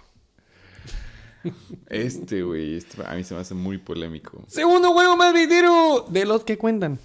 Este, 1.89 2.43
güey, 2.43 2.77
este 2.77 3.05
a 3.05 3.15
mí 3.15 3.24
se 3.24 3.35
me 3.35 3.40
hace 3.40 3.55
muy 3.55 3.78
polémico. 3.78 4.45
Segundo 4.49 4.93
juego 4.93 5.16
más 5.16 5.32
pitero 5.32 6.07
de 6.09 6.24
los 6.24 6.45
que 6.45 6.59
cuentan. 6.59 6.99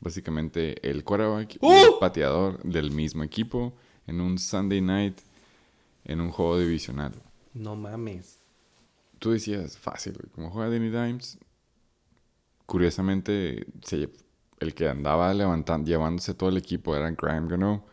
Básicamente 0.00 0.88
el 0.88 1.04
quarterback 1.04 1.58
y 1.60 1.66
el 1.66 1.90
pateador 2.00 2.62
del 2.62 2.90
mismo 2.90 3.22
equipo 3.22 3.74
en 4.06 4.20
un 4.20 4.38
Sunday 4.38 4.80
Night 4.80 5.18
en 6.04 6.20
un 6.22 6.30
juego 6.30 6.58
divisional. 6.58 7.12
No 7.52 7.76
mames. 7.76 8.38
Tú 9.18 9.32
decías, 9.32 9.76
fácil, 9.76 10.14
güey. 10.14 10.30
Como 10.32 10.50
juega 10.50 10.70
Danny 10.70 10.88
Dimes, 10.88 11.38
curiosamente, 12.66 13.66
se- 13.82 14.08
el 14.60 14.74
que 14.74 14.88
andaba 14.88 15.32
levantando, 15.34 15.88
llevándose 15.88 16.34
todo 16.34 16.50
el 16.50 16.56
equipo 16.56 16.94
era 16.94 17.10
Graham 17.10 17.48
Gano. 17.48 17.84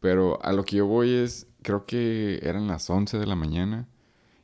Pero 0.00 0.44
a 0.44 0.52
lo 0.52 0.64
que 0.64 0.76
yo 0.76 0.86
voy 0.86 1.14
es, 1.14 1.46
creo 1.62 1.86
que 1.86 2.40
eran 2.42 2.66
las 2.66 2.90
11 2.90 3.18
de 3.18 3.26
la 3.26 3.36
mañana 3.36 3.88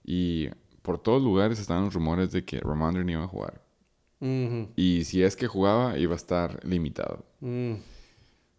y 0.04 0.48
por 0.82 0.98
todos 0.98 1.22
lugares 1.22 1.58
estaban 1.58 1.84
los 1.84 1.94
rumores 1.94 2.30
de 2.30 2.44
que 2.44 2.60
Ramondre 2.60 3.04
no 3.04 3.10
iba 3.10 3.24
a 3.24 3.28
jugar. 3.28 3.62
Y 4.20 5.04
si 5.04 5.22
es 5.22 5.36
que 5.36 5.46
jugaba, 5.46 5.98
iba 5.98 6.14
a 6.14 6.16
estar 6.16 6.64
limitado. 6.64 7.24
Mm. 7.40 7.74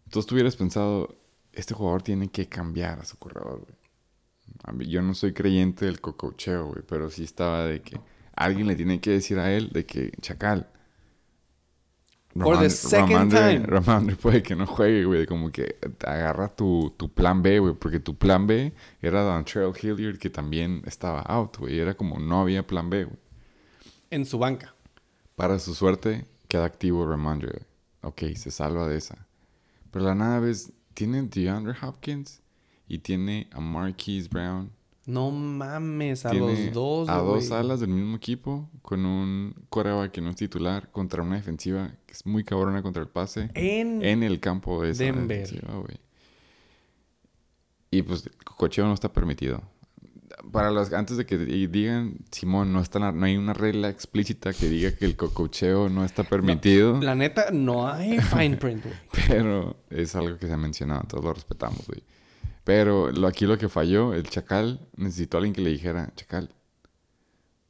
Entonces 0.05 0.25
tú 0.27 0.35
hubieras 0.35 0.55
pensado, 0.55 1.17
este 1.53 1.73
jugador 1.73 2.01
tiene 2.01 2.29
que 2.29 2.47
cambiar 2.47 2.99
a 2.99 3.05
su 3.05 3.17
corredor, 3.17 3.61
güey. 3.61 4.89
Yo 4.89 5.01
no 5.01 5.13
soy 5.13 5.33
creyente 5.33 5.85
del 5.85 6.01
cococheo, 6.01 6.67
güey, 6.67 6.83
pero 6.87 7.09
sí 7.09 7.23
estaba 7.23 7.65
de 7.65 7.81
que 7.81 7.99
alguien 8.35 8.67
le 8.67 8.75
tiene 8.75 8.99
que 8.99 9.11
decir 9.11 9.39
a 9.39 9.53
él 9.53 9.69
de 9.69 9.85
que, 9.85 10.11
chacal. 10.21 10.69
For 12.37 12.57
the 12.59 12.69
second 12.69 13.31
Ramondre- 13.31 13.55
time. 13.55 13.65
Ramondre 13.65 14.15
puede 14.15 14.43
que 14.43 14.55
no 14.55 14.65
juegue, 14.67 15.03
güey. 15.05 15.25
Como 15.25 15.51
que 15.51 15.77
agarra 16.05 16.47
tu, 16.47 16.93
tu 16.95 17.09
plan 17.11 17.41
B, 17.41 17.59
güey. 17.59 17.73
Porque 17.73 17.99
tu 17.99 18.15
plan 18.15 18.45
B 18.45 18.71
era 19.01 19.23
Dontrell 19.23 19.73
Hilliard, 19.81 20.17
que 20.19 20.29
también 20.29 20.83
estaba 20.85 21.21
out, 21.21 21.57
güey. 21.57 21.79
Era 21.79 21.95
como 21.95 22.19
no 22.19 22.41
había 22.41 22.65
plan 22.65 22.89
B, 22.89 23.05
güey. 23.05 23.17
En 24.11 24.25
su 24.25 24.37
banca. 24.37 24.73
Para 25.35 25.57
su 25.59 25.73
suerte, 25.73 26.25
queda 26.47 26.65
activo 26.65 27.05
Ramondre. 27.09 27.63
Ok, 28.01 28.21
se 28.35 28.51
salva 28.51 28.87
de 28.87 28.97
esa. 28.97 29.27
Pero 29.91 30.05
la 30.05 30.15
nada 30.15 30.39
ves, 30.39 30.71
tiene 30.93 31.23
DeAndre 31.23 31.73
Hopkins 31.81 32.41
y 32.87 32.99
tiene 32.99 33.49
a 33.51 33.59
Marquise 33.59 34.29
Brown. 34.29 34.71
No 35.09 35.31
mames, 35.31 36.25
a 36.25 36.29
tiene 36.29 36.65
los 36.65 36.73
dos, 36.73 37.09
a 37.09 37.17
dos 37.17 37.51
alas 37.51 37.79
del 37.79 37.89
mismo 37.89 38.15
equipo 38.15 38.69
con 38.81 39.05
un 39.05 39.55
coreback 39.69 40.11
que 40.11 40.21
no 40.21 40.29
es 40.29 40.35
titular 40.35 40.91
contra 40.91 41.23
una 41.23 41.35
defensiva 41.35 41.91
que 42.05 42.13
es 42.13 42.25
muy 42.25 42.43
cabrona 42.43 42.81
contra 42.83 43.01
el 43.01 43.09
pase 43.09 43.49
En... 43.55 44.03
en 44.05 44.21
el 44.23 44.39
campo 44.39 44.81
de 44.83 44.91
esa 44.91 45.05
Denver. 45.05 45.27
defensiva, 45.27 45.73
güey. 45.75 45.97
Y 47.91 48.03
pues 48.03 48.25
el 48.27 48.35
cocheo 48.43 48.85
no 48.85 48.93
está 48.93 49.11
permitido. 49.11 49.63
para 50.51 50.69
los 50.69 50.93
antes 50.93 51.17
de 51.17 51.25
que 51.25 51.37
digan, 51.37 52.17
Simón, 52.31 52.71
no 52.71 52.79
está 52.79 52.99
no 53.11 53.25
hay 53.25 53.35
una 53.35 53.53
regla 53.53 53.89
explícita 53.89 54.53
que 54.53 54.69
diga 54.69 54.91
que 54.95 55.05
el 55.05 55.15
cococheo 55.15 55.89
no 55.89 56.05
está 56.05 56.23
permitido. 56.23 57.01
la 57.01 57.15
neta, 57.15 57.49
no 57.51 57.87
hay 57.87 58.19
fine 58.19 58.57
print, 58.57 58.83
güey. 58.83 58.95
Pero 59.27 59.75
es 59.89 60.15
algo 60.15 60.37
que 60.37 60.45
se 60.45 60.53
ha 60.53 60.57
mencionado, 60.57 61.01
todos 61.07 61.23
lo 61.25 61.33
respetamos, 61.33 61.85
güey. 61.87 62.03
Pero 62.69 63.11
lo, 63.11 63.25
aquí 63.25 63.47
lo 63.47 63.57
que 63.57 63.67
falló, 63.67 64.13
el 64.13 64.29
Chacal 64.29 64.79
necesitó 64.95 65.37
a 65.37 65.39
alguien 65.39 65.55
que 65.55 65.61
le 65.61 65.71
dijera, 65.71 66.13
Chacal, 66.15 66.53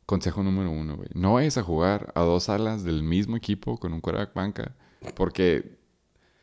consejo 0.06 0.44
número 0.44 0.72
uno, 0.72 0.98
güey. 0.98 1.08
No 1.14 1.36
vayas 1.36 1.58
a 1.58 1.64
jugar 1.64 2.12
a 2.16 2.22
dos 2.24 2.50
alas 2.50 2.84
del 2.84 3.02
mismo 3.02 3.38
equipo 3.38 3.78
con 3.78 3.94
un 3.94 4.02
quarterback 4.02 4.34
banca. 4.34 4.76
Porque 5.16 5.78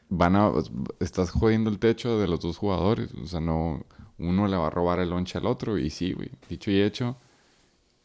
van 0.08 0.36
a... 0.36 0.50
Estás 1.00 1.32
jodiendo 1.32 1.68
el 1.68 1.78
techo 1.78 2.18
de 2.18 2.28
los 2.28 2.40
dos 2.40 2.56
jugadores. 2.56 3.12
O 3.22 3.26
sea, 3.26 3.40
no 3.40 3.84
uno 4.16 4.48
le 4.48 4.56
va 4.56 4.68
a 4.68 4.70
robar 4.70 5.00
el 5.00 5.10
lonche 5.10 5.36
al 5.36 5.44
otro. 5.44 5.76
Y 5.76 5.90
sí, 5.90 6.14
güey. 6.14 6.30
Dicho 6.48 6.70
y 6.70 6.80
hecho, 6.80 7.18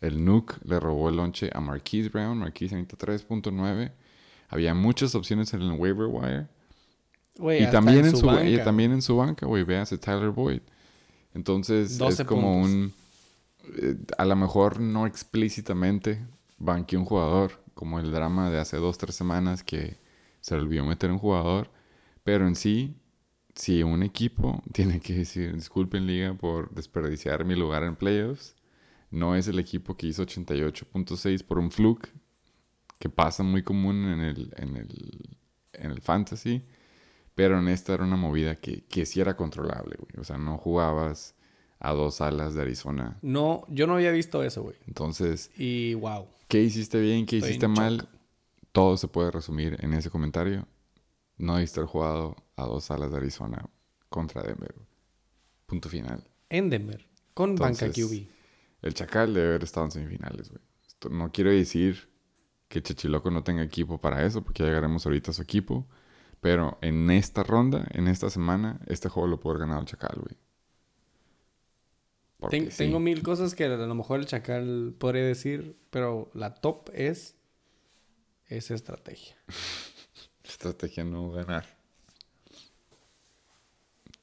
el 0.01 0.25
Nuke 0.25 0.55
le 0.65 0.81
robó 0.81 1.07
el 1.07 1.15
lonche 1.15 1.49
a 1.53 1.61
Marquise 1.61 2.09
Brown. 2.09 2.37
Marquise 2.37 2.75
3.9. 2.75 3.93
Había 4.49 4.73
muchas 4.73 5.15
opciones 5.15 5.53
en 5.53 5.61
el 5.61 5.79
waiver 5.79 6.07
wire. 6.07 6.47
Y 7.35 7.71
también 7.71 8.05
en, 8.05 8.15
su, 8.15 8.25
banca, 8.25 8.45
y 8.45 8.57
también 8.57 8.91
en 8.91 9.01
su 9.01 9.17
banca, 9.17 9.45
güey. 9.45 9.63
Veas 9.63 9.89
Tyler 9.89 10.29
Boyd. 10.29 10.61
Entonces 11.33 11.99
es 11.99 12.23
como 12.25 12.59
un... 12.59 12.93
Eh, 13.77 13.95
a 14.17 14.25
lo 14.25 14.35
mejor 14.35 14.79
no 14.79 15.05
explícitamente 15.05 16.25
banqueó 16.57 16.99
un 16.99 17.05
jugador, 17.05 17.63
como 17.73 17.99
el 17.99 18.11
drama 18.11 18.49
de 18.49 18.59
hace 18.59 18.77
dos, 18.77 18.97
tres 18.97 19.15
semanas 19.15 19.63
que 19.63 19.97
se 20.41 20.55
le 20.55 20.61
olvidó 20.61 20.85
meter 20.85 21.11
un 21.11 21.19
jugador. 21.19 21.69
Pero 22.23 22.47
en 22.47 22.55
sí, 22.55 22.95
si 23.55 23.83
un 23.83 24.03
equipo 24.03 24.61
tiene 24.73 24.99
que 24.99 25.13
decir, 25.13 25.55
disculpen 25.55 26.07
liga 26.07 26.33
por 26.33 26.73
desperdiciar 26.73 27.45
mi 27.45 27.55
lugar 27.55 27.83
en 27.83 27.95
playoffs, 27.95 28.55
no 29.09 29.35
es 29.35 29.47
el 29.47 29.59
equipo 29.59 29.97
que 29.97 30.07
hizo 30.07 30.25
88.6 30.25 31.43
por 31.43 31.59
un 31.59 31.71
fluke, 31.71 32.09
que 32.97 33.09
pasa 33.09 33.43
muy 33.43 33.63
común 33.63 34.05
en 34.05 34.19
el, 34.21 34.53
en 34.57 34.77
el, 34.77 35.37
en 35.73 35.91
el 35.91 36.01
fantasy, 36.01 36.63
pero 37.35 37.59
en 37.59 37.67
esta 37.67 37.93
era 37.93 38.03
una 38.03 38.17
movida 38.17 38.55
que, 38.55 38.83
que 38.85 39.05
sí 39.05 39.21
era 39.21 39.35
controlable, 39.35 39.95
güey. 39.97 40.19
O 40.19 40.23
sea, 40.23 40.37
no 40.37 40.57
jugabas 40.57 41.35
a 41.79 41.93
dos 41.93 42.21
alas 42.21 42.53
de 42.53 42.61
Arizona. 42.61 43.17
No, 43.21 43.65
yo 43.69 43.87
no 43.87 43.95
había 43.95 44.11
visto 44.11 44.43
eso, 44.43 44.63
güey. 44.63 44.75
Entonces... 44.87 45.51
Y 45.57 45.93
wow. 45.95 46.27
¿Qué 46.47 46.61
hiciste 46.61 46.99
bien? 46.99 47.25
¿Qué 47.25 47.37
hiciste 47.37 47.67
mal? 47.67 48.07
Todo 48.71 48.97
se 48.97 49.07
puede 49.07 49.31
resumir 49.31 49.77
en 49.81 49.93
ese 49.93 50.09
comentario 50.09 50.67
no 51.41 51.55
debiste 51.55 51.79
haber 51.79 51.89
jugado 51.89 52.35
a 52.55 52.65
dos 52.65 52.85
salas 52.85 53.11
de 53.11 53.17
Arizona 53.17 53.65
contra 54.09 54.43
Denver. 54.43 54.75
Punto 55.65 55.89
final. 55.89 56.23
En 56.49 56.69
Denver, 56.69 57.07
con 57.33 57.55
banca 57.55 57.89
QB. 57.89 58.27
El 58.81 58.93
Chacal 58.93 59.33
debe 59.33 59.49
haber 59.49 59.63
estado 59.63 59.87
en 59.87 59.91
semifinales, 59.91 60.49
güey. 60.49 60.61
No 61.11 61.31
quiero 61.31 61.49
decir 61.49 62.09
que 62.67 62.81
Chechiloco 62.81 63.31
no 63.31 63.43
tenga 63.43 63.63
equipo 63.63 63.99
para 63.99 64.23
eso, 64.25 64.43
porque 64.43 64.63
ya 64.63 64.69
llegaremos 64.69 65.05
ahorita 65.05 65.31
a 65.31 65.33
su 65.33 65.41
equipo. 65.41 65.87
Pero 66.41 66.79
en 66.81 67.09
esta 67.11 67.43
ronda, 67.43 67.87
en 67.91 68.07
esta 68.07 68.29
semana, 68.29 68.79
este 68.87 69.09
juego 69.09 69.27
lo 69.27 69.39
puede 69.39 69.59
ganar 69.59 69.79
el 69.79 69.85
Chacal, 69.85 70.19
güey. 70.19 70.35
Tengo 72.75 72.99
mil 72.99 73.21
cosas 73.21 73.53
que 73.53 73.65
a 73.65 73.69
lo 73.69 73.95
mejor 73.95 74.19
el 74.19 74.25
Chacal 74.25 74.95
podría 74.97 75.23
decir, 75.23 75.77
pero 75.91 76.31
la 76.33 76.55
top 76.55 76.89
es 76.93 77.35
esa 78.47 78.73
estrategia. 78.73 79.37
Estrategia 80.43 81.03
no 81.03 81.31
ganar. 81.31 81.65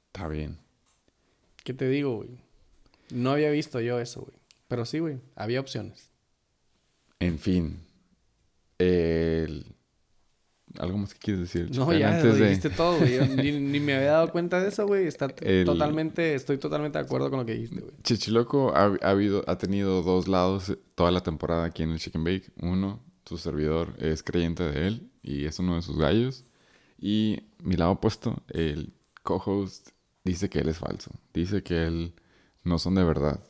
Está 0.07 0.27
bien. 0.29 0.59
¿Qué 1.63 1.73
te 1.73 1.89
digo, 1.89 2.17
güey? 2.17 2.31
No 3.11 3.31
había 3.31 3.51
visto 3.51 3.81
yo 3.81 4.01
eso, 4.01 4.23
güey. 4.23 4.37
Pero 4.67 4.85
sí, 4.85 4.99
güey, 4.99 5.21
había 5.37 5.61
opciones. 5.61 6.11
En 7.21 7.39
fin. 7.39 7.81
¿Algo 10.79 10.99
más 10.99 11.13
que 11.13 11.19
quieres 11.19 11.41
decir? 11.41 11.77
No, 11.77 11.93
ya 11.93 12.23
lo 12.23 12.35
dijiste 12.35 12.71
todo, 12.71 12.99
güey. 12.99 13.19
ni, 13.61 13.81
me 13.81 13.95
había 13.95 14.13
dado 14.13 14.31
cuenta 14.31 14.61
de 14.61 14.69
eso, 14.69 14.87
güey. 14.87 15.07
Está 15.07 15.29
totalmente, 15.29 16.35
estoy 16.35 16.59
totalmente 16.59 16.99
de 16.99 17.05
acuerdo 17.05 17.31
con 17.31 17.41
lo 17.41 17.47
que 17.47 17.55
dijiste, 17.55 17.81
güey. 17.81 17.93
Chichiloco 18.03 18.75
ha, 18.75 18.97
ha, 19.03 19.11
habido, 19.11 19.45
ha 19.47 19.59
tenido 19.59 20.03
dos 20.03 20.29
lados 20.29 20.77
toda 20.95 21.11
la 21.11 21.21
temporada 21.21 21.65
aquí 21.65 21.83
en 21.83 21.91
el 21.91 21.99
Chicken 21.99 22.25
Bake. 22.25 22.51
Uno, 22.61 23.01
su 23.25 23.39
servidor 23.39 23.95
es 23.99 24.23
creyente 24.23 24.63
de 24.63 24.87
él 24.87 25.11
y 25.23 25.45
es 25.45 25.59
uno 25.59 25.75
de 25.75 25.83
sus 25.83 25.99
gallos. 25.99 26.45
Y 27.01 27.41
mi 27.63 27.77
lado 27.77 27.93
opuesto, 27.93 28.43
el 28.49 28.93
co-host 29.23 29.91
dice 30.25 30.49
que 30.49 30.61
él 30.61 30.69
es 30.69 30.79
falso. 30.79 31.11
Dice 31.35 31.63
que 31.63 31.87
él 31.87 32.15
no 32.65 32.79
son 32.79 32.95
de 32.95 33.05
verdad. 33.05 33.41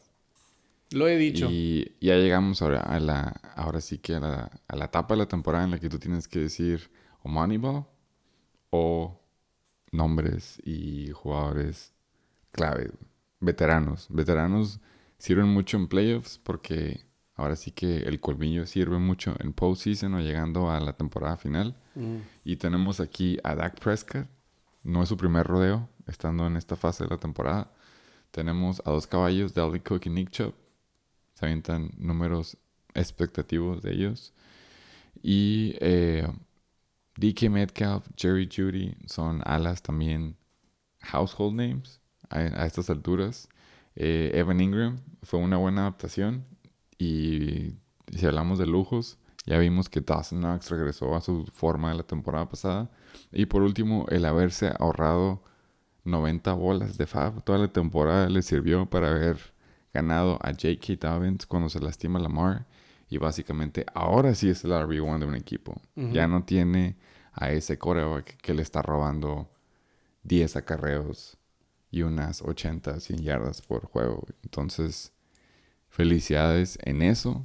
Lo 0.90 1.06
he 1.06 1.16
dicho. 1.16 1.48
Y 1.50 1.92
ya 2.00 2.16
llegamos 2.16 2.62
ahora 2.62 2.80
a 2.80 2.98
la, 2.98 3.40
ahora 3.54 3.80
sí 3.80 3.98
que 3.98 4.14
a 4.14 4.20
la, 4.20 4.50
a 4.66 4.76
la 4.76 4.86
etapa 4.86 5.14
de 5.14 5.18
la 5.18 5.28
temporada 5.28 5.64
en 5.64 5.72
la 5.72 5.78
que 5.78 5.88
tú 5.88 5.98
tienes 5.98 6.28
que 6.28 6.38
decir 6.38 6.90
o 7.28 7.30
Moneyball 7.30 7.86
o 8.70 9.20
nombres 9.92 10.60
y 10.64 11.10
jugadores 11.12 11.92
clave, 12.50 12.92
veteranos. 13.40 14.06
Veteranos 14.10 14.80
sirven 15.18 15.48
mucho 15.48 15.76
en 15.76 15.88
playoffs 15.88 16.38
porque 16.38 17.08
Ahora 17.38 17.54
sí 17.54 17.70
que 17.70 17.98
el 17.98 18.18
colmillo 18.18 18.66
sirve 18.66 18.98
mucho 18.98 19.36
en 19.38 19.52
postseason 19.52 20.12
o 20.14 20.20
llegando 20.20 20.72
a 20.72 20.80
la 20.80 20.94
temporada 20.94 21.36
final. 21.36 21.76
Mm. 21.94 22.16
Y 22.44 22.56
tenemos 22.56 22.98
aquí 22.98 23.38
a 23.44 23.54
Dak 23.54 23.78
Prescott. 23.78 24.26
No 24.82 25.04
es 25.04 25.08
su 25.08 25.16
primer 25.16 25.46
rodeo 25.46 25.88
estando 26.08 26.48
en 26.48 26.56
esta 26.56 26.74
fase 26.74 27.04
de 27.04 27.10
la 27.10 27.18
temporada. 27.18 27.70
Tenemos 28.32 28.82
a 28.84 28.90
dos 28.90 29.06
caballos, 29.06 29.54
Dalvin 29.54 29.82
Cook 29.82 30.06
y 30.06 30.10
Nick 30.10 30.30
Chubb. 30.30 30.52
Se 31.34 31.46
avientan 31.46 31.92
números 31.96 32.56
expectativos 32.94 33.82
de 33.82 33.92
ellos. 33.92 34.34
Y 35.22 35.76
eh, 35.78 36.26
DK 37.18 37.50
Metcalf, 37.50 38.08
Jerry 38.16 38.48
Judy 38.48 38.94
son 39.06 39.42
alas 39.44 39.82
también 39.82 40.36
household 41.00 41.56
names 41.56 42.00
a, 42.30 42.64
estas 42.64 42.90
alturas. 42.90 43.48
Eh, 43.96 44.30
Evan 44.34 44.60
Ingram 44.60 45.00
fue 45.22 45.40
una 45.40 45.56
buena 45.56 45.82
adaptación 45.82 46.44
y 46.96 47.74
si 48.12 48.26
hablamos 48.26 48.58
de 48.58 48.66
lujos, 48.66 49.18
ya 49.46 49.58
vimos 49.58 49.88
que 49.88 50.00
Dawson 50.00 50.40
Knox 50.40 50.70
regresó 50.70 51.16
a 51.16 51.20
su 51.20 51.44
forma 51.52 51.90
de 51.90 51.96
la 51.96 52.02
temporada 52.04 52.48
pasada. 52.48 52.90
Y 53.32 53.46
por 53.46 53.62
último, 53.62 54.06
el 54.10 54.24
haberse 54.24 54.72
ahorrado 54.78 55.42
90 56.04 56.52
bolas 56.52 56.98
de 56.98 57.06
Fab 57.06 57.42
toda 57.42 57.58
la 57.58 57.68
temporada 57.68 58.28
le 58.28 58.42
sirvió 58.42 58.86
para 58.86 59.10
haber 59.10 59.38
ganado 59.92 60.38
a 60.42 60.50
J.K. 60.50 60.96
Dobbins 61.00 61.46
cuando 61.46 61.68
se 61.68 61.80
lastima 61.80 62.20
Lamar. 62.20 62.66
Y 63.08 63.18
básicamente 63.18 63.86
ahora 63.94 64.34
sí 64.34 64.50
es 64.50 64.64
el 64.64 64.72
RB1 64.72 65.18
de 65.18 65.26
un 65.26 65.34
equipo. 65.34 65.80
Ya 65.94 66.28
no 66.28 66.44
tiene 66.44 66.96
a 67.32 67.50
ese 67.52 67.78
coreback 67.78 68.36
que 68.38 68.54
le 68.54 68.62
está 68.62 68.82
robando 68.82 69.50
10 70.24 70.56
acarreos 70.56 71.38
y 71.90 72.02
unas 72.02 72.42
80, 72.42 73.00
100 73.00 73.22
yardas 73.22 73.62
por 73.62 73.86
juego. 73.86 74.26
Entonces, 74.42 75.12
Felicidades 75.88 76.78
en 76.82 77.02
eso. 77.02 77.44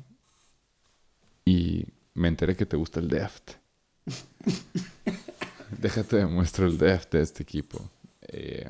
Y 1.46 1.88
me 2.14 2.28
enteré 2.28 2.56
que 2.56 2.66
te 2.66 2.78
gusta 2.78 3.00
el 3.00 3.08
deft. 3.08 3.54
Déjate 5.80 6.18
demuestro 6.18 6.68
el 6.68 6.78
deft 6.78 7.14
de 7.14 7.22
este 7.22 7.44
equipo. 7.44 7.90
Eh, 8.22 8.70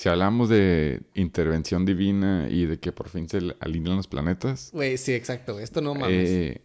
si 0.00 0.08
hablamos 0.08 0.48
de 0.48 1.02
intervención 1.12 1.84
divina 1.84 2.48
y 2.48 2.64
de 2.64 2.80
que 2.80 2.90
por 2.90 3.10
fin 3.10 3.28
se 3.28 3.54
alinean 3.60 3.98
los 3.98 4.06
planetas. 4.06 4.70
Güey, 4.72 4.96
sí, 4.96 5.12
exacto. 5.12 5.60
Esto 5.60 5.82
no 5.82 5.92
mames. 5.92 6.30
Eh, 6.30 6.62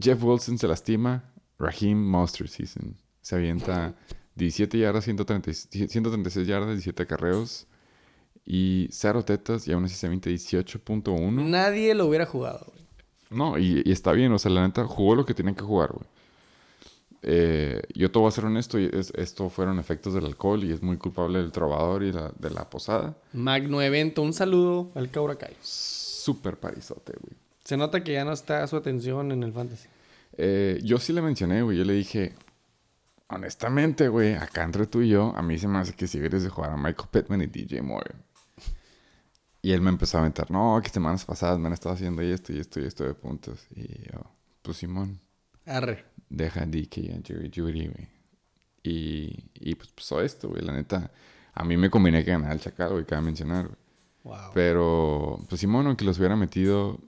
Jeff 0.00 0.22
Wilson 0.22 0.56
se 0.56 0.68
lastima. 0.68 1.32
Raheem 1.58 1.98
Monster 1.98 2.48
Season. 2.48 2.96
Se 3.22 3.34
avienta 3.34 3.96
17 4.36 4.78
yardas, 4.78 5.02
136 5.02 6.46
yardas, 6.46 6.68
17 6.68 7.06
carreos 7.08 7.66
y 8.44 8.86
cero 8.92 9.24
tetas 9.24 9.66
y 9.66 9.72
aún 9.72 9.86
así 9.86 9.96
se 9.96 10.08
18.1. 10.08 11.32
Nadie 11.32 11.92
lo 11.96 12.06
hubiera 12.06 12.24
jugado, 12.24 12.66
güey. 12.68 12.86
No, 13.30 13.58
y, 13.58 13.82
está 13.84 14.12
bien, 14.12 14.30
o 14.30 14.38
sea, 14.38 14.52
la 14.52 14.64
neta 14.64 14.84
jugó 14.84 15.16
lo 15.16 15.26
que 15.26 15.34
tenía 15.34 15.56
que 15.56 15.64
jugar, 15.64 15.90
güey. 15.90 16.06
Eh, 17.26 17.80
yo 17.94 18.10
te 18.10 18.18
voy 18.18 18.28
a 18.28 18.32
ser 18.32 18.44
honesto, 18.44 18.78
y 18.78 18.90
esto 19.14 19.48
fueron 19.48 19.78
efectos 19.78 20.12
del 20.12 20.26
alcohol 20.26 20.62
y 20.62 20.72
es 20.72 20.82
muy 20.82 20.98
culpable 20.98 21.38
del 21.38 21.52
trovador 21.52 22.02
y 22.02 22.12
de 22.12 22.50
la 22.50 22.68
posada. 22.68 23.16
Magno 23.32 23.80
evento, 23.80 24.20
un 24.20 24.34
saludo 24.34 24.90
al 24.94 25.10
Kai. 25.10 25.56
Súper 25.62 26.58
parizote, 26.58 27.14
güey. 27.18 27.34
Se 27.64 27.78
nota 27.78 28.04
que 28.04 28.12
ya 28.12 28.26
no 28.26 28.32
está 28.32 28.66
su 28.66 28.76
atención 28.76 29.32
en 29.32 29.42
el 29.42 29.54
fantasy. 29.54 29.88
Eh, 30.36 30.80
yo 30.82 30.98
sí 30.98 31.14
le 31.14 31.22
mencioné, 31.22 31.62
güey. 31.62 31.78
Yo 31.78 31.84
le 31.84 31.94
dije, 31.94 32.34
honestamente, 33.28 34.08
güey, 34.08 34.34
acá 34.34 34.62
entre 34.62 34.86
tú 34.86 35.00
y 35.00 35.08
yo, 35.08 35.32
a 35.34 35.40
mí 35.40 35.56
se 35.58 35.66
me 35.66 35.78
hace 35.78 35.94
que 35.94 36.06
si 36.06 36.18
quieres 36.18 36.42
de 36.42 36.50
jugar 36.50 36.72
a 36.72 36.76
Michael 36.76 37.08
Pittman 37.10 37.40
y 37.40 37.46
DJ 37.46 37.80
Moore. 37.80 38.12
Y 39.62 39.72
él 39.72 39.80
me 39.80 39.88
empezó 39.88 40.18
a 40.18 40.20
aventar, 40.20 40.50
no, 40.50 40.78
que 40.82 40.90
semanas 40.90 41.24
pasadas 41.24 41.58
me 41.58 41.68
han 41.68 41.72
estado 41.72 41.94
haciendo 41.94 42.20
esto 42.20 42.52
y 42.52 42.58
esto 42.58 42.80
y 42.80 42.84
esto 42.84 43.04
de 43.04 43.14
puntos. 43.14 43.66
Y 43.74 44.10
yo, 44.12 44.20
pues 44.60 44.76
Simón. 44.76 45.20
Arre. 45.64 46.04
Deja 46.36 46.62
a 46.62 46.66
DK 46.66 46.98
y 46.98 47.10
a 47.10 47.20
Jerry 47.24 47.50
Judy, 47.54 47.88
güey. 47.88 48.08
Y, 48.82 49.44
y 49.54 49.74
pues 49.74 49.90
pasó 49.90 50.20
esto, 50.20 50.48
güey. 50.48 50.62
La 50.62 50.72
neta, 50.72 51.10
a 51.54 51.64
mí 51.64 51.76
me 51.76 51.90
conviene 51.90 52.24
que 52.24 52.30
ganara 52.32 52.52
el 52.52 52.60
Chacal, 52.60 52.92
güey, 52.92 53.04
cabe 53.04 53.22
mencionar, 53.22 53.66
güey. 53.66 53.78
Wow. 54.24 54.50
Pero, 54.54 55.38
pues 55.48 55.60
Simón, 55.60 55.86
aunque 55.86 56.04
los 56.04 56.18
hubiera 56.18 56.34
metido, 56.34 56.98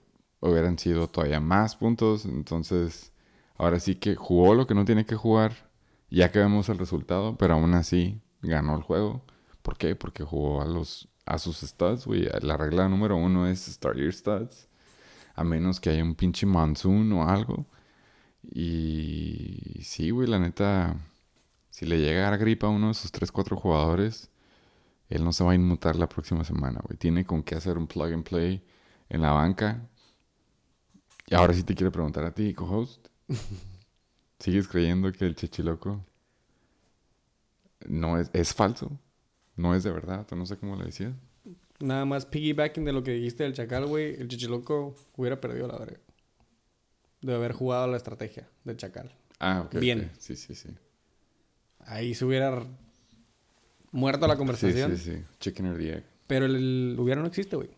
hubieran 0.40 0.78
sido 0.78 1.09
todavía 1.09 1.40
más 1.40 1.77
puntos. 1.77 2.27
Entonces, 2.27 3.12
ahora 3.57 3.81
sí 3.81 3.97
que 3.97 4.15
jugó 4.16 4.55
lo 4.55 4.66
que 4.66 4.74
no 4.74 4.85
tiene 4.85 5.07
que 5.07 5.16
jugar, 5.16 5.70
ya 6.11 6.31
que 6.31 6.39
vemos 6.39 6.69
el 6.69 6.78
resultado, 6.78 7.36
pero 7.36 7.55
aún 7.55 7.74
así 7.74 8.20
ganó 8.43 8.77
el 8.77 8.82
juego. 8.82 9.23
¿Por 9.62 9.77
qué? 9.77 9.97
Porque 9.97 10.24
jugó 10.24 10.62
a 10.62 10.66
los 10.66 11.09
a 11.24 11.39
sus 11.39 11.59
stats, 11.59 12.07
güey. 12.07 12.28
La 12.40 12.57
regla 12.57 12.89
número 12.89 13.16
uno 13.16 13.48
es 13.48 13.66
start 13.66 13.98
your 13.98 14.12
stats. 14.12 14.69
A 15.35 15.44
menos 15.44 15.81
que 15.81 15.90
haya 15.90 16.03
un 16.03 16.15
pinche 16.15 16.47
monsoon 16.47 17.12
o 17.12 17.28
algo. 17.28 17.66
Y 18.52 19.81
sí, 19.82 20.10
güey, 20.10 20.28
la 20.28 20.39
neta, 20.39 20.97
si 21.70 21.86
le 21.86 21.98
llega 21.98 22.27
a 22.27 22.31
dar 22.31 22.39
gripa 22.39 22.66
a 22.66 22.70
uno 22.70 22.89
de 22.89 22.94
sus 22.94 23.12
3, 23.12 23.32
4 23.32 23.56
jugadores, 23.56 24.31
él 25.09 25.24
no 25.24 25.32
se 25.32 25.44
va 25.44 25.52
a 25.52 25.55
inmutar 25.55 25.97
la 25.97 26.09
próxima 26.09 26.44
semana, 26.44 26.81
güey. 26.85 26.97
Tiene 26.97 27.24
con 27.24 27.43
qué 27.43 27.55
hacer 27.55 27.78
un 27.78 27.86
plug 27.86 28.12
and 28.12 28.24
play 28.24 28.62
en 29.09 29.23
la 29.23 29.32
banca. 29.32 29.89
Y 31.27 31.35
ahora 31.35 31.55
sí 31.55 31.62
te 31.62 31.74
quiero 31.74 31.93
preguntar 31.93 32.24
a 32.24 32.32
ti, 32.35 32.55
co-host. 32.55 33.09
¿Sigues 34.39 34.68
creyendo 34.68 35.10
que 35.12 35.24
el 35.27 35.35
chichiloco 35.35 36.05
no 37.89 38.18
es, 38.18 38.31
es 38.32 38.55
falso? 38.55 38.98
No 39.56 39.74
es 39.74 39.82
de 39.82 39.90
verdad, 39.90 40.27
o 40.31 40.36
no 40.36 40.47
sé 40.47 40.59
cómo 40.59 40.77
le 40.77 40.85
decías. 40.85 41.14
Nada 41.81 42.05
más 42.05 42.27
piggybacking 42.27 42.85
de 42.85 42.93
lo 42.93 43.02
que 43.02 43.12
dijiste 43.12 43.43
del 43.44 43.52
Chacal, 43.52 43.86
güey. 43.86 44.14
El 44.20 44.28
Chichiloco 44.28 44.94
hubiera 45.16 45.40
perdido 45.40 45.68
la 45.68 45.78
verga. 45.78 46.01
De 47.22 47.34
haber 47.34 47.52
jugado 47.52 47.86
la 47.86 47.97
estrategia 47.97 48.48
del 48.64 48.76
Chacal. 48.76 49.14
Ah, 49.38 49.62
ok. 49.66 49.76
Bien. 49.76 50.10
Sí, 50.18 50.36
sí, 50.36 50.55
sí. 50.55 50.68
Ahí 51.80 52.14
se 52.14 52.24
hubiera 52.24 52.64
muerto 53.93 54.26
la 54.26 54.34
Sí, 54.34 54.38
conversación. 54.38 54.97
sí, 54.97 55.12
sí. 55.12 55.24
Chicken 55.40 55.66
or 55.66 55.78
the 55.78 55.93
egg. 55.98 56.05
Pero 56.26 56.47
el, 56.47 56.56
el 56.56 56.97
hubiera 56.98 57.20
no 57.20 57.26
existe, 57.28 57.56
güey. 57.56 57.70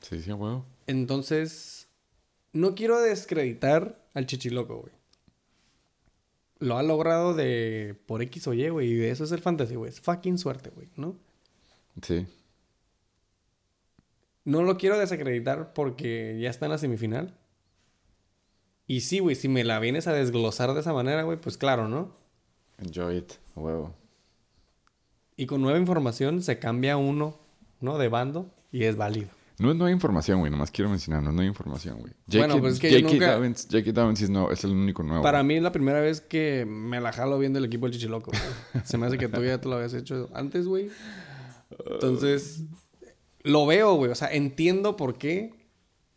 Sí, 0.00 0.20
sí, 0.22 0.30
huevo. 0.32 0.64
Entonces, 0.86 1.88
no 2.52 2.74
quiero 2.74 3.00
descreditar 3.00 3.98
al 4.14 4.26
Chichiloco, 4.26 4.80
güey. 4.82 4.92
Lo 6.58 6.78
ha 6.78 6.82
logrado 6.82 7.34
de 7.34 7.96
por 8.06 8.22
X 8.22 8.46
o 8.46 8.54
Y, 8.54 8.68
güey. 8.68 8.88
Y 8.90 8.94
de 8.94 9.10
eso 9.10 9.24
es 9.24 9.32
el 9.32 9.40
fantasy, 9.40 9.74
güey. 9.74 9.90
Es 9.90 10.00
fucking 10.00 10.38
suerte, 10.38 10.70
güey, 10.70 10.88
¿no? 10.96 11.16
Sí. 12.02 12.26
No 14.44 14.62
lo 14.62 14.78
quiero 14.78 14.98
desacreditar 14.98 15.72
porque 15.72 16.38
ya 16.40 16.50
está 16.50 16.66
en 16.66 16.72
la 16.72 16.78
semifinal. 16.78 17.36
Y 18.86 19.00
sí, 19.00 19.18
güey, 19.18 19.34
si 19.34 19.48
me 19.48 19.64
la 19.64 19.78
vienes 19.80 20.06
a 20.06 20.12
desglosar 20.12 20.72
de 20.74 20.80
esa 20.80 20.92
manera, 20.92 21.22
güey, 21.24 21.40
pues 21.40 21.56
claro, 21.58 21.88
¿no? 21.88 22.14
Enjoy 22.78 23.16
it, 23.18 23.32
huevo. 23.54 23.94
Y 25.36 25.46
con 25.46 25.60
nueva 25.60 25.78
información 25.78 26.42
se 26.42 26.58
cambia 26.58 26.96
uno, 26.96 27.36
¿no? 27.80 27.98
De 27.98 28.08
bando 28.08 28.50
y 28.72 28.84
es 28.84 28.96
válido. 28.96 29.28
No 29.58 29.70
es 29.70 29.76
nueva 29.76 29.90
información, 29.90 30.38
güey. 30.40 30.50
Nomás 30.50 30.70
quiero 30.70 30.90
mencionar, 30.90 31.22
no 31.22 31.30
es 31.30 31.34
nueva 31.34 31.48
información, 31.48 31.98
güey. 32.00 32.12
Bueno, 32.26 32.60
pues 32.60 32.74
es 32.74 32.80
que 32.80 32.90
yo 32.92 33.00
nunca- 33.08 33.36
J.K. 33.38 33.92
Dobbins 33.92 34.20
es, 34.22 34.28
no, 34.30 34.50
es 34.50 34.62
el 34.64 34.70
único 34.72 35.02
nuevo. 35.02 35.22
Para 35.22 35.42
mí 35.42 35.54
es 35.56 35.62
la 35.62 35.72
primera 35.72 36.00
vez 36.00 36.20
que 36.20 36.66
me 36.68 37.00
la 37.00 37.10
jalo 37.12 37.38
viendo 37.38 37.58
el 37.58 37.64
equipo 37.64 37.86
del 37.86 37.94
Chichiloco. 37.94 38.30
güey. 38.30 38.84
Se 38.84 38.98
me 38.98 39.06
hace 39.06 39.16
que 39.18 39.28
tú 39.28 39.42
ya 39.42 39.58
te 39.60 39.68
lo 39.68 39.76
habías 39.76 39.94
hecho 39.94 40.28
antes, 40.34 40.66
güey. 40.66 40.90
Entonces, 41.90 42.64
lo 43.42 43.64
veo, 43.66 43.94
güey. 43.94 44.10
O 44.10 44.14
sea, 44.14 44.28
entiendo 44.32 44.96
por 44.96 45.16
qué. 45.16 45.54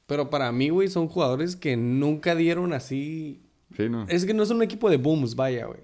Pero 0.10 0.30
para 0.30 0.52
mí, 0.52 0.68
güey, 0.69 0.90
son 0.90 1.07
jugadores 1.07 1.56
que 1.56 1.77
nunca 1.77 2.36
dieron 2.36 2.73
así 2.73 3.41
Sí, 3.77 3.88
no. 3.88 4.07
Es 4.10 4.26
que 4.26 4.34
no 4.34 4.41
es 4.41 4.49
un 4.49 4.64
equipo 4.64 4.90
de 4.90 4.98
booms, 4.98 5.36
vaya, 5.36 5.68
güey. 5.68 5.80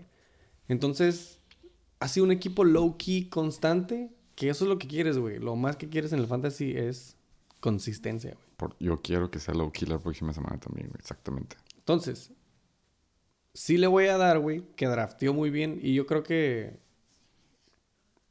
Entonces, 0.67 1.39
ha 1.99 2.07
sido 2.07 2.25
un 2.25 2.31
equipo 2.31 2.63
low-key 2.63 3.29
constante, 3.29 4.09
que 4.33 4.49
eso 4.49 4.65
es 4.65 4.69
lo 4.69 4.79
que 4.79 4.87
quieres, 4.87 5.19
güey. 5.19 5.37
Lo 5.37 5.55
más 5.55 5.75
que 5.77 5.87
quieres 5.87 6.11
en 6.11 6.17
el 6.19 6.25
fantasy 6.25 6.71
es 6.75 7.15
consistencia, 7.59 8.31
güey. 8.33 8.45
Por- 8.57 8.75
yo 8.79 8.97
quiero 9.03 9.29
que 9.29 9.39
sea 9.39 9.53
low 9.53 9.71
key 9.71 9.87
la 9.87 9.99
próxima 9.99 10.33
semana 10.33 10.59
también, 10.59 10.87
güey. 10.87 10.97
Exactamente. 10.99 11.57
Entonces, 11.77 12.31
sí 13.53 13.77
le 13.77 13.85
voy 13.85 14.07
a 14.07 14.17
dar, 14.17 14.39
güey, 14.39 14.63
que 14.75 14.87
drafteó 14.87 15.31
muy 15.35 15.51
bien. 15.51 15.79
Y 15.79 15.93
yo 15.93 16.07
creo 16.07 16.23
que 16.23 16.79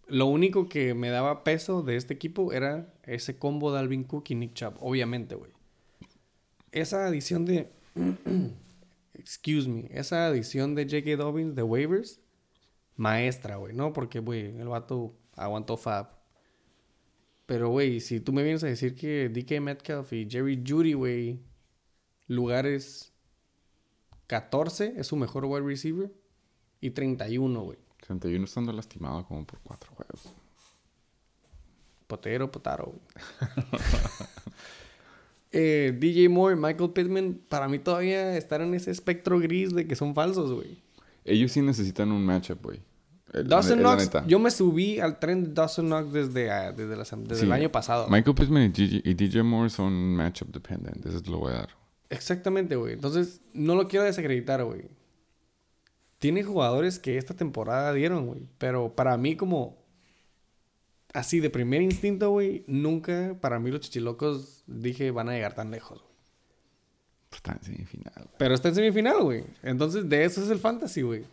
lo 0.09 0.27
único 0.27 0.69
que 0.69 0.95
me 0.95 1.11
daba 1.11 1.45
peso 1.45 1.83
de 1.83 1.95
este 1.95 2.13
equipo 2.15 2.53
era 2.53 2.93
ese 3.05 3.39
combo 3.39 3.73
de 3.73 3.79
Alvin 3.79 4.03
Cook 4.03 4.25
y 4.31 4.35
Nick 4.35 4.55
Chubb, 4.55 4.75
obviamente, 4.81 5.37
güey. 5.37 5.54
Esa 6.75 7.07
adición 7.07 7.45
de... 7.45 7.71
Excuse 9.15 9.69
me. 9.69 9.89
Esa 9.93 10.27
adición 10.27 10.75
de 10.75 10.85
J.K. 10.85 11.17
Dobbins 11.17 11.55
de 11.55 11.63
waivers, 11.63 12.21
maestra, 12.97 13.57
güey, 13.57 13.73
¿no? 13.73 13.93
Porque, 13.93 14.19
güey, 14.19 14.59
el 14.59 14.67
vato 14.67 15.15
aguantó 15.37 15.77
Fab. 15.77 16.11
Pero, 17.47 17.69
güey, 17.69 18.01
si 18.01 18.19
tú 18.19 18.33
me 18.33 18.43
vienes 18.43 18.65
a 18.65 18.67
decir 18.67 18.97
que 18.97 19.29
DK 19.29 19.61
Metcalf 19.61 20.13
y 20.13 20.29
Jerry 20.29 20.65
Judy, 20.67 20.95
güey, 20.95 21.41
lugares 22.27 23.13
14 24.27 24.95
es 24.97 25.07
su 25.07 25.17
mejor 25.17 25.45
wide 25.45 25.65
receiver 25.65 26.13
y 26.81 26.91
31, 26.91 27.63
güey. 27.63 27.79
31 28.01 28.45
estando 28.45 28.73
lastimado 28.73 29.25
como 29.27 29.47
por 29.47 29.61
cuatro 29.61 29.93
juegos. 29.95 30.35
Potero, 32.09 32.51
potaro, 32.51 32.87
güey. 32.87 33.01
Eh, 35.57 35.97
DJ 35.99 36.29
Moore, 36.29 36.57
Michael 36.57 36.91
Pittman, 36.91 37.41
para 37.49 37.69
mí 37.69 37.79
todavía 37.79 38.37
están 38.37 38.63
en 38.63 38.75
ese 38.75 38.91
espectro 38.91 39.39
gris 39.39 39.73
de 39.75 39.87
que 39.87 39.95
son 39.95 40.15
falsos, 40.15 40.53
güey. 40.53 40.83
Ellos 41.25 41.53
sí 41.53 41.63
necesitan 41.63 42.11
un 42.13 42.25
matchup, 42.27 42.63
güey. 42.63 42.81
Dawson 43.47 43.79
Knox, 43.81 44.11
yo 44.29 44.39
me 44.39 44.51
subí 44.51 45.01
al 45.01 45.19
tren 45.19 45.43
de 45.45 45.53
Dawson 45.55 45.87
Knox 45.87 46.13
desde, 46.13 46.51
ah, 46.53 46.71
desde, 46.73 46.97
la 46.97 47.03
sem- 47.05 47.23
desde 47.25 47.41
Sí. 47.41 47.47
el 47.47 47.53
año 47.53 47.71
pasado. 47.73 48.07
Michael 48.09 48.35
Pittman 48.37 48.63
y 48.65 48.69
DJ, 48.69 49.01
y 49.05 49.15
DJ 49.15 49.43
Moore 49.43 49.71
son 49.71 49.93
matchup 50.15 50.53
dependent. 50.53 51.05
Eso 51.07 51.21
te 51.21 51.31
lo 51.31 51.39
voy 51.39 51.53
a 51.53 51.57
dar. 51.57 51.69
Exactamente, 52.11 52.77
güey. 52.77 52.93
Entonces, 52.93 53.41
no 53.53 53.75
lo 53.75 53.89
quiero 53.89 54.05
desacreditar, 54.05 54.63
güey. 54.65 54.83
Tiene 56.19 56.43
jugadores 56.45 56.99
que 56.99 57.19
esta 57.19 57.35
temporada 57.35 57.93
dieron, 57.93 58.27
güey. 58.27 58.47
Pero 58.59 58.95
para 58.95 59.17
mí, 59.17 59.37
como 59.37 59.84
así 61.15 61.41
de 61.41 61.49
primer 61.49 61.81
instinto, 61.81 62.29
güey, 62.31 62.63
nunca 62.67 63.37
para 63.41 63.59
mí 63.59 63.71
los 63.71 63.81
chichilocos 63.81 64.63
dije 64.67 65.11
van 65.11 65.31
a 65.31 65.33
llegar 65.33 65.55
tan 65.55 65.71
lejos. 65.71 66.05
Pues 67.31 67.39
está 67.39 67.53
en 67.53 67.63
semifinal. 67.63 68.31
Pero 68.39 68.55
está 68.55 68.69
en 68.69 68.75
semifinal, 68.75 69.23
güey. 69.23 69.45
Entonces, 69.63 70.09
de 70.09 70.25
eso 70.25 70.43
es 70.45 70.51
el 70.51 70.59
fantasy, 70.59 71.01
güey. 71.03 71.25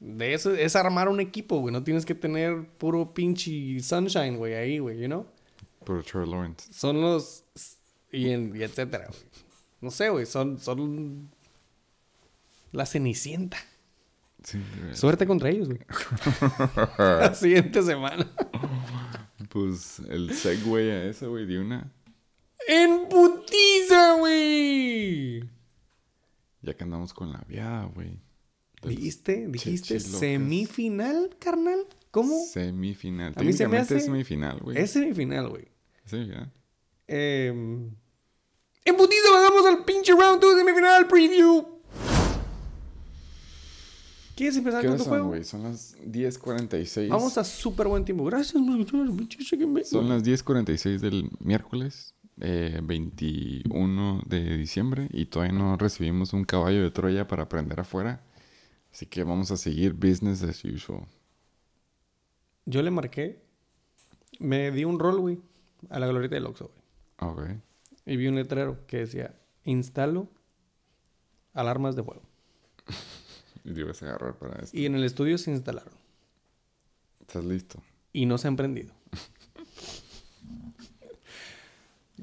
De 0.00 0.34
eso 0.34 0.52
es 0.52 0.74
armar 0.76 1.08
un 1.08 1.20
equipo, 1.20 1.60
güey. 1.60 1.72
No 1.72 1.82
tienes 1.84 2.04
que 2.04 2.14
tener 2.14 2.66
puro 2.78 3.14
pinche 3.14 3.78
sunshine, 3.80 4.36
güey, 4.36 4.54
ahí, 4.54 4.78
güey, 4.80 4.98
you 4.98 5.06
know? 5.06 5.26
Por 5.84 6.02
Trevor 6.02 6.28
Lawrence. 6.28 6.72
Son 6.72 7.00
los... 7.00 7.44
Y, 8.12 8.30
en- 8.30 8.54
y 8.54 8.62
etcétera, 8.62 9.06
güey. 9.08 9.20
No 9.80 9.90
sé, 9.90 10.08
güey. 10.10 10.26
Son, 10.26 10.58
son... 10.58 11.30
La 12.72 12.84
cenicienta. 12.86 13.56
Sí. 14.44 14.60
Suerte 14.92 15.26
contra 15.26 15.48
ellos, 15.50 15.68
güey. 15.68 15.80
La 16.98 17.34
siguiente 17.34 17.82
semana. 17.82 18.30
Pues 19.48 20.00
el 20.08 20.32
segue 20.34 20.92
a 20.92 21.04
eso, 21.04 21.30
güey, 21.30 21.46
de 21.46 21.58
una. 21.58 21.90
¡En 22.68 23.08
putiza, 23.08 24.14
güey! 24.18 25.40
Ya 26.62 26.74
que 26.74 26.84
andamos 26.84 27.12
con 27.12 27.32
la 27.32 27.42
viada, 27.48 27.84
güey. 27.94 28.18
¿Dijiste? 28.82 29.46
¿Dijiste 29.48 29.98
semifinal, 30.00 31.36
carnal? 31.38 31.86
¿Cómo? 32.10 32.38
Semifinal. 32.46 33.32
A 33.36 33.42
mí 33.42 33.52
se 33.52 33.66
me 33.66 33.78
hace- 33.78 33.96
es 33.96 34.04
semifinal, 34.04 34.60
güey. 34.60 34.76
Es 34.78 34.90
semifinal, 34.90 35.48
güey. 35.48 35.68
Semifinal. 36.04 36.52
Eh, 37.08 37.48
en 37.48 38.96
putiza, 38.96 39.30
vamos 39.30 39.66
al 39.66 39.84
pinche 39.84 40.12
round 40.12 40.40
2 40.40 40.58
semifinal 40.58 41.06
preview. 41.08 41.73
¿Quieres 44.34 44.56
empezar 44.56 44.82
¿Qué 44.82 44.88
con 44.88 44.96
tu 44.96 45.04
son, 45.04 45.10
juego? 45.10 45.28
güey? 45.28 45.44
Son 45.44 45.62
las 45.62 45.96
10.46. 45.98 47.08
Vamos 47.08 47.38
a 47.38 47.44
súper 47.44 47.86
buen 47.86 48.04
tiempo. 48.04 48.24
Gracias. 48.24 48.52
Son 48.52 50.08
las 50.08 50.24
10.46 50.24 50.98
del 50.98 51.30
miércoles, 51.38 52.14
eh, 52.40 52.80
21 52.82 54.22
de 54.26 54.56
diciembre, 54.56 55.08
y 55.12 55.26
todavía 55.26 55.56
no 55.56 55.76
recibimos 55.76 56.32
un 56.32 56.44
caballo 56.44 56.82
de 56.82 56.90
Troya 56.90 57.28
para 57.28 57.48
prender 57.48 57.78
afuera. 57.80 58.24
Así 58.92 59.06
que 59.06 59.22
vamos 59.22 59.50
a 59.50 59.56
seguir 59.56 59.92
business 59.92 60.42
as 60.42 60.64
usual. 60.64 61.06
Yo 62.66 62.82
le 62.82 62.90
marqué. 62.90 63.42
Me 64.40 64.72
di 64.72 64.84
un 64.84 64.98
rol, 64.98 65.20
güey. 65.20 65.38
A 65.90 66.00
la 66.00 66.06
glorieta 66.06 66.34
del 66.34 66.46
Oxxo, 66.46 66.72
güey. 67.20 67.30
Ok. 67.30 67.60
Y 68.06 68.16
vi 68.16 68.26
un 68.26 68.34
letrero 68.34 68.84
que 68.86 68.98
decía: 68.98 69.34
Instalo 69.64 70.28
alarmas 71.52 71.94
de 71.94 72.02
fuego. 72.02 72.22
Y 73.64 73.72
te 73.72 73.82
vas 73.84 74.02
a 74.02 74.06
agarrar 74.06 74.36
para 74.38 74.62
esto. 74.62 74.76
Y 74.76 74.86
en 74.86 74.94
el 74.94 75.04
estudio 75.04 75.38
se 75.38 75.50
instalaron. 75.50 75.94
¿Estás 77.20 77.44
listo? 77.44 77.82
Y 78.12 78.26
no 78.26 78.36
se 78.38 78.48
han 78.48 78.56
prendido. 78.56 78.94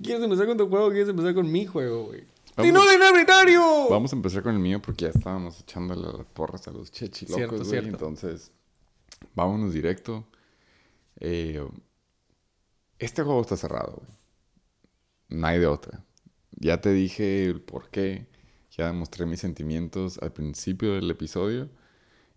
¿Quieres 0.02 0.24
empezar 0.24 0.48
con 0.48 0.58
tu 0.58 0.70
juego 0.70 0.88
o 0.88 0.90
quieres 0.90 1.10
empezar 1.10 1.34
con 1.34 1.52
mi 1.52 1.66
juego, 1.66 2.06
güey? 2.06 2.24
¡Tino 2.62 2.86
de 2.86 2.98
Nabritario! 2.98 3.90
Vamos 3.90 4.14
a 4.14 4.16
empezar 4.16 4.44
con 4.44 4.54
el 4.54 4.60
mío 4.60 4.82
porque 4.82 5.06
ya 5.06 5.10
estábamos 5.12 5.60
echándole 5.62 6.02
las 6.18 6.26
porras 6.28 6.68
a 6.68 6.72
los 6.72 6.92
chechilocos, 6.92 7.36
Cierto, 7.38 7.56
güey. 7.58 7.70
cierto. 7.70 7.90
Entonces, 7.90 8.52
vámonos 9.36 9.74
directo. 9.74 10.28
Eh, 11.20 11.66
Este 13.00 13.24
juego 13.24 13.42
está 13.42 13.58
cerrado, 13.58 13.94
güey. 13.98 14.10
No 15.30 15.48
hay 15.48 15.60
de 15.60 15.68
otra. 15.68 16.04
Ya 16.52 16.82
te 16.82 16.92
dije 16.94 17.46
el 17.46 17.62
por 17.62 17.90
qué. 17.90 18.28
Ya 18.72 18.88
demostré 18.88 19.26
mis 19.26 19.40
sentimientos 19.40 20.18
al 20.20 20.32
principio 20.32 20.94
del 20.94 21.10
episodio. 21.12 21.70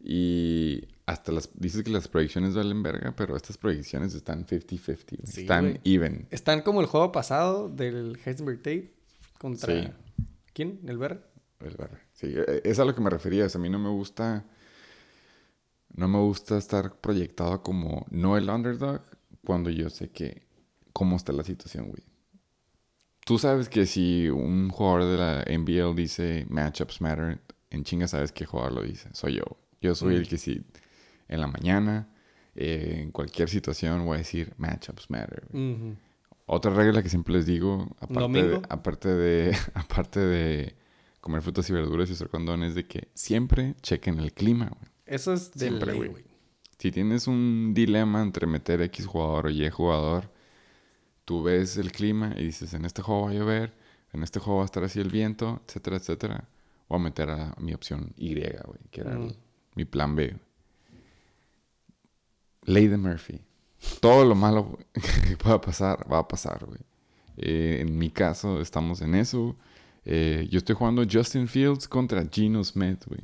Y 0.00 0.88
hasta 1.06 1.32
las... 1.32 1.50
Dices 1.54 1.82
que 1.82 1.90
las 1.90 2.08
proyecciones 2.08 2.54
valen 2.54 2.82
verga, 2.82 3.14
pero 3.16 3.36
estas 3.36 3.56
proyecciones 3.56 4.14
están 4.14 4.44
50-50. 4.46 4.84
güey. 4.86 4.98
Sí, 5.24 5.40
están 5.42 5.64
güey. 5.64 5.80
even. 5.84 6.26
Están 6.30 6.62
como 6.62 6.80
el 6.80 6.86
juego 6.86 7.12
pasado 7.12 7.68
del 7.68 8.18
Heisenberg 8.24 8.58
Tate 8.58 8.92
contra... 9.38 9.72
Sí. 9.72 9.88
¿Quién? 10.52 10.80
¿El 10.86 10.98
Ver? 10.98 11.34
El 11.60 11.76
barra. 11.76 12.00
Sí, 12.12 12.26
eh, 12.30 12.60
es 12.64 12.78
a 12.78 12.84
lo 12.84 12.94
que 12.94 13.00
me 13.00 13.10
refería. 13.10 13.46
O 13.46 13.48
sea, 13.48 13.58
a 13.58 13.62
mí 13.62 13.70
no 13.70 13.78
me 13.78 13.88
gusta. 13.88 14.44
No 15.94 16.08
me 16.08 16.18
gusta 16.18 16.58
estar 16.58 16.96
proyectado 17.00 17.62
como 17.62 18.06
no 18.10 18.36
el 18.36 18.48
underdog 18.48 19.02
cuando 19.44 19.70
yo 19.70 19.90
sé 19.90 20.10
que 20.10 20.46
cómo 20.92 21.16
está 21.16 21.32
la 21.32 21.44
situación, 21.44 21.88
güey. 21.88 22.02
Tú 23.24 23.38
sabes 23.38 23.68
que 23.68 23.86
si 23.86 24.28
un 24.28 24.68
jugador 24.68 25.04
de 25.04 25.16
la 25.16 25.44
NBL 25.58 25.94
dice 25.94 26.46
matchups 26.50 27.00
matter, 27.00 27.40
en 27.70 27.84
chinga 27.84 28.06
sabes 28.06 28.32
qué 28.32 28.44
jugador 28.44 28.72
lo 28.72 28.82
dice. 28.82 29.08
Soy 29.12 29.34
yo. 29.36 29.44
Yo 29.80 29.94
soy 29.94 30.14
Mm. 30.14 30.18
el 30.18 30.28
que 30.28 30.36
si 30.38 30.62
en 31.28 31.40
la 31.40 31.46
mañana, 31.46 32.08
eh, 32.54 32.98
en 33.02 33.10
cualquier 33.12 33.48
situación, 33.48 34.04
voy 34.04 34.16
a 34.16 34.18
decir 34.18 34.52
matchups 34.58 35.08
matter. 35.10 35.48
Otra 36.46 36.72
regla 36.74 37.02
que 37.02 37.08
siempre 37.08 37.32
les 37.34 37.46
digo, 37.46 37.88
aparte 38.00 38.20
¿Domingo? 38.20 38.48
de, 38.60 38.62
aparte 38.68 39.08
de, 39.08 39.56
aparte 39.74 40.20
de 40.20 40.74
comer 41.22 41.40
frutas 41.40 41.68
y 41.70 41.72
verduras 41.72 42.10
y 42.10 42.12
usar 42.12 42.28
condón, 42.28 42.62
es 42.62 42.74
de 42.74 42.86
que 42.86 43.08
siempre 43.14 43.74
chequen 43.80 44.18
el 44.20 44.32
clima, 44.34 44.66
güey. 44.68 44.90
Eso 45.06 45.32
es 45.32 45.50
de 45.52 45.60
Siempre, 45.68 45.92
ley, 45.92 45.96
güey. 45.96 46.10
güey. 46.10 46.24
Si 46.78 46.90
tienes 46.92 47.26
un 47.26 47.72
dilema 47.74 48.20
entre 48.20 48.46
meter 48.46 48.82
X 48.82 49.06
jugador 49.06 49.46
o 49.46 49.50
Y 49.50 49.68
jugador, 49.70 50.30
tú 51.24 51.42
ves 51.42 51.76
el 51.76 51.92
clima 51.92 52.34
y 52.36 52.44
dices, 52.44 52.74
en 52.74 52.84
este 52.84 53.02
juego 53.02 53.22
va 53.24 53.30
a 53.30 53.34
llover, 53.34 53.72
en 54.12 54.22
este 54.22 54.40
juego 54.40 54.58
va 54.58 54.64
a 54.64 54.66
estar 54.66 54.84
así 54.84 55.00
el 55.00 55.10
viento, 55.10 55.60
etcétera, 55.66 55.96
etcétera. 55.96 56.48
Voy 56.88 57.00
a 57.00 57.02
meter 57.02 57.30
a 57.30 57.54
mi 57.58 57.72
opción 57.74 58.12
Y, 58.16 58.34
güey, 58.34 58.52
que 58.90 59.00
era 59.00 59.12
el- 59.12 59.18
Mm. 59.20 59.34
mi 59.76 59.84
plan 59.84 60.14
B. 60.14 60.36
Ley 62.64 62.86
de 62.88 62.96
Murphy. 62.96 63.40
Todo 64.00 64.24
lo 64.24 64.34
malo 64.34 64.78
que 65.28 65.36
pueda 65.36 65.60
pasar, 65.60 66.10
va 66.10 66.18
a 66.20 66.28
pasar, 66.28 66.64
güey. 66.64 66.80
Eh, 67.36 67.78
en 67.80 67.98
mi 67.98 68.10
caso, 68.10 68.60
estamos 68.60 69.00
en 69.02 69.14
eso. 69.14 69.56
Eh, 70.04 70.46
yo 70.50 70.58
estoy 70.58 70.74
jugando 70.76 71.02
Justin 71.10 71.48
Fields 71.48 71.88
contra 71.88 72.24
Geno 72.30 72.62
Smith, 72.64 73.04
güey. 73.06 73.20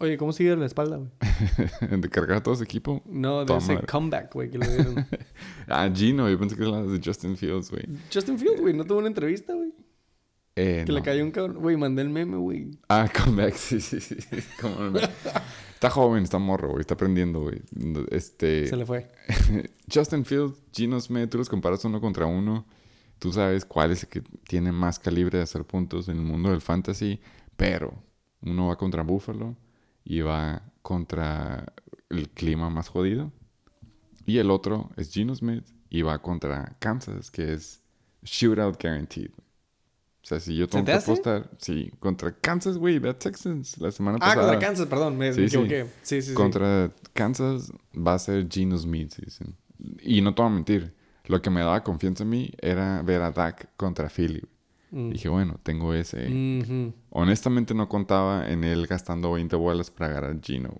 Oye, 0.00 0.16
¿cómo 0.16 0.32
sigue 0.32 0.54
la 0.54 0.66
espalda, 0.66 0.96
güey? 0.96 1.10
de 2.00 2.08
cargar 2.08 2.42
todo 2.42 2.54
ese 2.54 2.64
equipo. 2.64 3.02
No, 3.04 3.44
de 3.44 3.56
ese 3.56 3.78
comeback, 3.80 4.32
güey, 4.32 4.50
que 4.50 4.58
le 4.58 4.68
dieron. 4.68 5.06
Ah, 5.70 5.90
Gino, 5.92 6.30
yo 6.30 6.38
pensé 6.38 6.56
que 6.56 6.62
era 6.62 6.82
de 6.82 7.00
Justin 7.04 7.36
Fields, 7.36 7.70
güey. 7.70 7.84
Justin 8.12 8.38
Fields, 8.38 8.60
güey, 8.60 8.74
no 8.74 8.84
tuvo 8.84 8.98
una 8.98 9.08
entrevista, 9.08 9.52
güey. 9.52 9.72
Eh, 10.56 10.84
Que 10.86 10.92
le 10.92 11.02
cayó 11.02 11.22
un 11.22 11.30
cabrón. 11.30 11.58
Güey, 11.58 11.76
mandé 11.76 12.02
el 12.02 12.08
meme, 12.08 12.36
güey. 12.36 12.70
Ah, 12.88 13.08
comeback, 13.24 13.54
sí, 13.54 13.80
sí, 13.80 14.00
sí. 14.00 14.16
Cómo 14.60 14.90
no. 14.90 14.98
está 14.98 15.90
joven, 15.90 16.24
está 16.24 16.38
morro, 16.38 16.70
güey. 16.70 16.80
Está 16.80 16.94
aprendiendo, 16.94 17.42
güey. 17.42 17.60
Este. 18.10 18.66
Se 18.66 18.76
le 18.76 18.86
fue. 18.86 19.10
Justin 19.92 20.24
Fields, 20.24 20.56
Gino 20.72 20.98
Smith, 21.00 21.28
tú 21.28 21.38
los 21.38 21.48
comparas 21.48 21.84
uno 21.84 22.00
contra 22.00 22.26
uno. 22.26 22.66
Tú 23.18 23.32
sabes 23.32 23.64
cuál 23.64 23.90
es 23.92 24.04
el 24.04 24.08
que 24.08 24.22
tiene 24.48 24.72
más 24.72 24.98
calibre 24.98 25.38
de 25.38 25.44
hacer 25.44 25.64
puntos 25.64 26.08
en 26.08 26.16
el 26.16 26.24
mundo 26.24 26.50
del 26.50 26.60
fantasy. 26.60 27.20
Pero 27.56 27.92
uno 28.40 28.68
va 28.68 28.76
contra 28.76 29.02
Buffalo 29.02 29.56
y 30.04 30.20
va 30.20 30.62
contra 30.82 31.72
el 32.10 32.28
clima 32.30 32.70
más 32.70 32.88
jodido. 32.88 33.32
Y 34.26 34.38
el 34.38 34.50
otro 34.50 34.90
es 34.96 35.10
Gino 35.10 35.34
Smith 35.34 35.64
y 35.90 36.02
va 36.02 36.20
contra 36.20 36.76
Kansas, 36.78 37.30
que 37.30 37.52
es 37.52 37.82
shootout 38.22 38.80
guaranteed. 38.82 39.30
O 39.30 40.26
sea, 40.28 40.40
si 40.40 40.54
yo 40.56 40.68
tengo 40.68 40.84
te 40.84 40.92
que 40.92 40.96
hace? 40.98 41.10
apostar, 41.12 41.50
sí, 41.58 41.90
contra 42.00 42.32
Kansas, 42.38 42.76
güey, 42.76 42.98
ve 42.98 43.08
a 43.08 43.18
Texans 43.18 43.78
la 43.78 43.90
semana 43.90 44.18
Ah, 44.20 44.34
pasada. 44.34 44.42
contra 44.52 44.58
Kansas, 44.68 44.86
perdón, 44.86 45.16
me, 45.16 45.32
Sí, 45.32 45.40
me 45.40 45.46
equivoqué. 45.46 45.86
Sí, 46.02 46.20
sí, 46.20 46.28
sí. 46.28 46.34
Contra 46.34 46.92
Kansas 47.14 47.72
va 47.94 48.14
a 48.14 48.18
ser 48.18 48.46
Geno 48.50 48.76
Smith, 48.76 49.14
dicen. 49.16 49.56
Y 50.02 50.20
no 50.20 50.34
te 50.34 50.42
voy 50.42 50.50
a 50.50 50.54
mentir. 50.54 50.94
Lo 51.26 51.40
que 51.40 51.48
me 51.50 51.60
daba 51.60 51.82
confianza 51.82 52.24
en 52.24 52.30
mí 52.30 52.50
era 52.58 53.00
ver 53.02 53.22
a 53.22 53.30
Dak 53.30 53.70
contra 53.76 54.10
Philly. 54.10 54.42
Mm. 54.90 55.10
Dije, 55.10 55.28
bueno, 55.30 55.58
tengo 55.62 55.94
ese. 55.94 56.26
Ujú. 56.26 56.92
Honestamente 57.20 57.74
no 57.74 57.88
contaba 57.88 58.48
en 58.48 58.62
él 58.62 58.86
gastando 58.86 59.32
20 59.32 59.56
bolas 59.56 59.90
para 59.90 60.12
agarrar 60.12 60.36
a 60.36 60.40
Gino. 60.40 60.76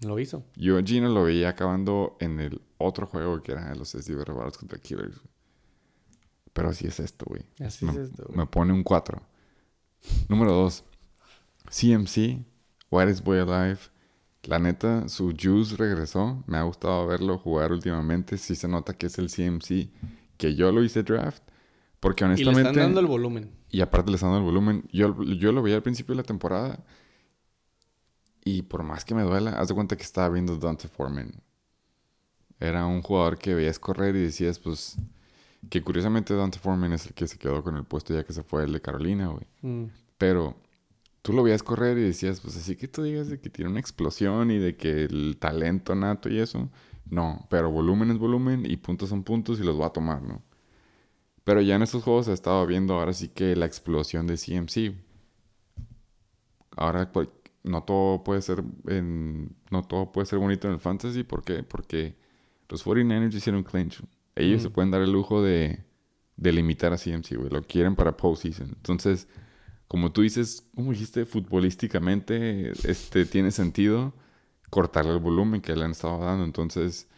Lo 0.00 0.18
hizo. 0.18 0.42
Yo 0.56 0.78
a 0.78 0.82
Gino 0.82 1.10
lo 1.10 1.24
veía 1.24 1.50
acabando 1.50 2.16
en 2.20 2.40
el 2.40 2.62
otro 2.78 3.06
juego 3.06 3.42
que 3.42 3.52
era 3.52 3.74
los 3.74 3.90
Steve 3.90 4.24
Rebaros 4.24 4.56
contra 4.56 4.78
Killers. 4.78 5.20
Pero 6.54 6.70
así 6.70 6.86
es 6.86 7.00
esto, 7.00 7.26
güey. 7.28 7.42
Así 7.60 7.84
me, 7.84 7.92
es 7.92 7.98
esto, 7.98 8.24
güey. 8.24 8.38
me 8.38 8.46
pone 8.46 8.72
un 8.72 8.82
4. 8.82 9.20
Número 10.30 10.52
2. 10.54 10.84
CMC, 11.68 12.42
What 12.90 13.08
is 13.08 13.22
Boy 13.22 13.40
Alive. 13.40 13.80
La 14.44 14.58
neta, 14.58 15.06
su 15.10 15.34
juice 15.38 15.76
regresó. 15.76 16.42
Me 16.46 16.56
ha 16.56 16.62
gustado 16.62 17.06
verlo 17.06 17.36
jugar 17.36 17.72
últimamente. 17.72 18.38
Sí 18.38 18.54
se 18.54 18.68
nota 18.68 18.94
que 18.94 19.08
es 19.08 19.18
el 19.18 19.28
CMC 19.28 19.90
que 20.38 20.54
yo 20.54 20.72
lo 20.72 20.82
hice 20.82 21.02
draft. 21.02 21.42
Porque 22.04 22.22
Y 22.22 22.26
le 22.26 22.32
honestamente... 22.32 22.68
están 22.68 22.82
dando 22.82 23.00
el 23.00 23.06
volumen. 23.06 23.50
Y 23.70 23.80
aparte 23.80 24.10
le 24.10 24.16
están 24.16 24.28
dando 24.28 24.40
el 24.40 24.44
volumen. 24.44 24.84
Yo, 24.92 25.22
yo 25.22 25.52
lo 25.52 25.62
veía 25.62 25.76
al 25.76 25.82
principio 25.82 26.14
de 26.14 26.18
la 26.18 26.22
temporada. 26.22 26.84
Y 28.44 28.60
por 28.60 28.82
más 28.82 29.06
que 29.06 29.14
me 29.14 29.22
duela, 29.22 29.52
haz 29.52 29.68
de 29.68 29.74
cuenta 29.74 29.96
que 29.96 30.02
estaba 30.02 30.28
viendo 30.28 30.58
Dante 30.58 30.86
Foreman. 30.86 31.32
Era 32.60 32.84
un 32.84 33.00
jugador 33.00 33.38
que 33.38 33.54
veías 33.54 33.78
correr 33.78 34.14
y 34.16 34.20
decías, 34.20 34.58
pues... 34.58 34.98
Que 35.70 35.80
curiosamente 35.80 36.34
Dante 36.34 36.58
Foreman 36.58 36.92
es 36.92 37.06
el 37.06 37.14
que 37.14 37.26
se 37.26 37.38
quedó 37.38 37.64
con 37.64 37.74
el 37.74 37.84
puesto 37.84 38.12
ya 38.12 38.22
que 38.22 38.34
se 38.34 38.42
fue 38.42 38.64
el 38.64 38.74
de 38.74 38.82
Carolina, 38.82 39.28
güey. 39.28 39.46
Mm. 39.62 39.90
Pero 40.18 40.58
tú 41.22 41.32
lo 41.32 41.42
veías 41.42 41.62
correr 41.62 41.96
y 41.96 42.02
decías, 42.02 42.40
pues 42.40 42.54
así 42.58 42.76
que 42.76 42.86
tú 42.86 43.02
digas 43.02 43.28
de 43.28 43.40
que 43.40 43.48
tiene 43.48 43.70
una 43.70 43.80
explosión 43.80 44.50
y 44.50 44.58
de 44.58 44.76
que 44.76 45.04
el 45.04 45.38
talento 45.40 45.94
nato 45.94 46.28
y 46.28 46.38
eso. 46.38 46.68
No, 47.08 47.46
pero 47.48 47.70
volumen 47.70 48.10
es 48.10 48.18
volumen 48.18 48.70
y 48.70 48.76
puntos 48.76 49.08
son 49.08 49.22
puntos 49.22 49.58
y 49.58 49.62
los 49.62 49.80
va 49.80 49.86
a 49.86 49.92
tomar, 49.94 50.20
¿no? 50.20 50.42
Pero 51.44 51.60
ya 51.60 51.76
en 51.76 51.82
estos 51.82 52.02
juegos 52.02 52.28
he 52.28 52.32
estado 52.32 52.66
viendo 52.66 52.94
ahora 52.94 53.12
sí 53.12 53.28
que 53.28 53.54
la 53.56 53.66
explosión 53.66 54.26
de 54.26 54.36
CMC. 54.36 54.94
Ahora 56.76 57.10
no 57.62 57.82
todo 57.84 58.24
puede 58.24 58.42
ser 58.42 58.62
en, 58.88 59.54
no 59.70 59.82
todo 59.82 60.10
puede 60.12 60.26
ser 60.26 60.38
bonito 60.38 60.66
en 60.68 60.74
el 60.74 60.80
fantasy, 60.80 61.22
¿por 61.22 61.44
qué? 61.44 61.62
Porque 61.62 62.16
los 62.68 62.84
49ers 62.84 63.34
hicieron 63.34 63.62
clinch. 63.62 64.02
Ellos 64.34 64.62
se 64.62 64.68
Mm. 64.68 64.72
pueden 64.72 64.90
dar 64.90 65.02
el 65.02 65.12
lujo 65.12 65.42
de, 65.42 65.84
de 66.36 66.52
limitar 66.52 66.92
a 66.92 66.98
CMC, 66.98 67.36
güey. 67.36 67.50
Lo 67.50 67.62
quieren 67.62 67.94
para 67.94 68.16
postseason. 68.16 68.68
Entonces, 68.76 69.28
como 69.88 70.12
tú 70.12 70.22
dices, 70.22 70.66
como 70.74 70.90
dijiste, 70.92 71.24
futbolísticamente, 71.26 72.72
este, 72.90 73.26
tiene 73.26 73.50
sentido 73.52 74.14
cortarle 74.70 75.12
el 75.12 75.20
volumen 75.20 75.60
que 75.60 75.76
le 75.76 75.84
han 75.84 75.92
estado 75.92 76.18
dando. 76.18 76.44
Entonces, 76.44 77.08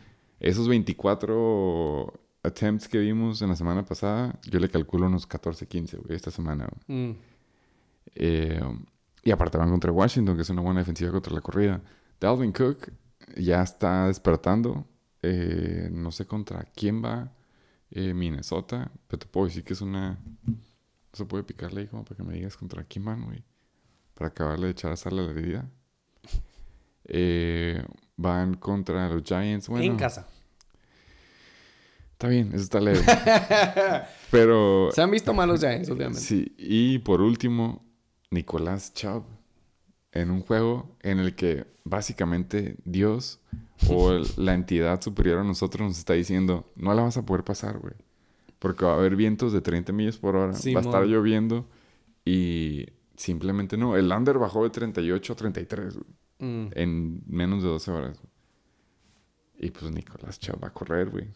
esos 0.41 0.69
24 0.69 2.13
attempts 2.47 2.89
que 2.89 2.99
vimos 2.99 3.43
en 3.43 3.49
la 3.49 3.57
semana 3.57 3.85
pasada, 3.85 4.39
yo 4.45 4.59
le 4.59 4.69
calculo 4.69 5.07
unos 5.07 5.27
14, 5.27 5.67
15, 5.67 5.97
güey, 5.99 6.17
esta 6.17 6.31
semana. 6.31 6.69
güey. 6.87 6.99
Mm. 6.99 7.17
Eh, 8.15 8.61
y 9.23 9.31
aparte 9.31 9.59
van 9.59 9.71
contra 9.71 9.91
Washington, 9.91 10.37
que 10.37 10.43
es 10.43 10.51
una 10.51 10.63
buena 10.63 10.81
defensiva 10.81 11.11
contra 11.11 11.35
la 11.35 11.41
corrida. 11.41 11.81
Dalvin 12.21 12.53
Cook 12.53 12.93
ya 13.37 13.63
está 13.63 14.07
despertando. 14.07 14.87
Eh, 15.23 15.89
no 15.91 16.13
sé 16.13 16.27
contra 16.27 16.65
quién 16.75 17.03
va. 17.05 17.33
Eh, 17.91 18.15
Minnesota. 18.15 18.91
Pero 19.09 19.19
te 19.19 19.27
puedo 19.27 19.47
decir 19.47 19.65
que 19.65 19.73
es 19.73 19.81
una... 19.81 20.19
No 20.45 20.57
se 21.13 21.25
puede 21.25 21.43
picarle 21.45 21.81
ahí 21.81 21.87
como 21.89 22.05
para 22.05 22.17
que 22.17 22.23
me 22.23 22.35
digas 22.35 22.57
contra 22.57 22.85
quién 22.85 23.05
van, 23.05 23.25
güey. 23.25 23.43
Para 24.15 24.29
acabarle 24.29 24.67
de 24.67 24.73
echar 24.73 24.93
a 24.93 24.97
sal 24.97 25.19
a 25.19 25.23
la 25.23 25.31
herida. 25.33 25.69
Eh, 27.05 27.85
van 28.17 28.55
contra 28.55 29.09
los 29.09 29.23
Giants. 29.23 29.69
Bueno, 29.69 29.85
En 29.85 29.97
casa. 29.97 30.27
Está 32.17 32.29
bien, 32.29 32.49
eso 32.55 32.63
está 32.65 32.81
leve. 32.81 33.01
Pero... 34.31 34.91
Se 34.93 35.03
han 35.03 35.11
visto 35.11 35.33
malos 35.35 35.61
Giants, 35.61 35.91
obviamente. 35.91 36.21
Sí, 36.21 36.55
y 36.59 36.99
por 37.01 37.21
último, 37.21 37.85
Nicolás 38.31 38.93
Chubb. 38.95 39.25
En 40.13 40.31
un 40.31 40.41
juego 40.41 40.97
en 41.03 41.19
el 41.19 41.35
que 41.35 41.67
básicamente 41.85 42.77
Dios 42.87 43.39
o 43.91 44.13
el- 44.13 44.27
la 44.39 44.55
entidad 44.55 45.01
superior 45.03 45.39
a 45.41 45.45
nosotros 45.45 45.87
nos 45.87 45.99
está 45.99 46.15
diciendo, 46.15 46.73
no 46.75 46.95
la 46.95 47.03
vas 47.03 47.19
a 47.19 47.27
poder 47.27 47.45
pasar, 47.45 47.79
güey. 47.79 47.93
Porque 48.59 48.87
va 48.87 48.93
a 48.93 48.97
haber 48.97 49.15
vientos 49.17 49.53
de 49.53 49.61
30 49.61 49.93
millas 49.93 50.17
por 50.17 50.35
hora, 50.37 50.53
va 50.53 50.81
a 50.81 50.83
estar 50.83 51.05
lloviendo 51.05 51.69
y 52.25 52.87
simplemente 53.17 53.77
no. 53.77 53.95
El 53.97 54.11
under 54.11 54.39
bajó 54.39 54.65
de 54.65 54.71
38 54.71 55.33
a 55.33 55.37
33 55.37 55.95
güey, 55.97 56.07
Mm. 56.39 56.69
en 56.75 57.23
menos 57.27 57.63
de 57.63 57.69
12 57.69 57.91
horas. 57.91 58.19
güey. 58.19 58.33
Y 59.69 59.71
pues 59.71 59.91
Nicolás 59.93 60.39
Chubb 60.41 60.63
va 60.65 60.69
a 60.69 60.73
correr, 60.73 61.11
güey. 61.11 61.27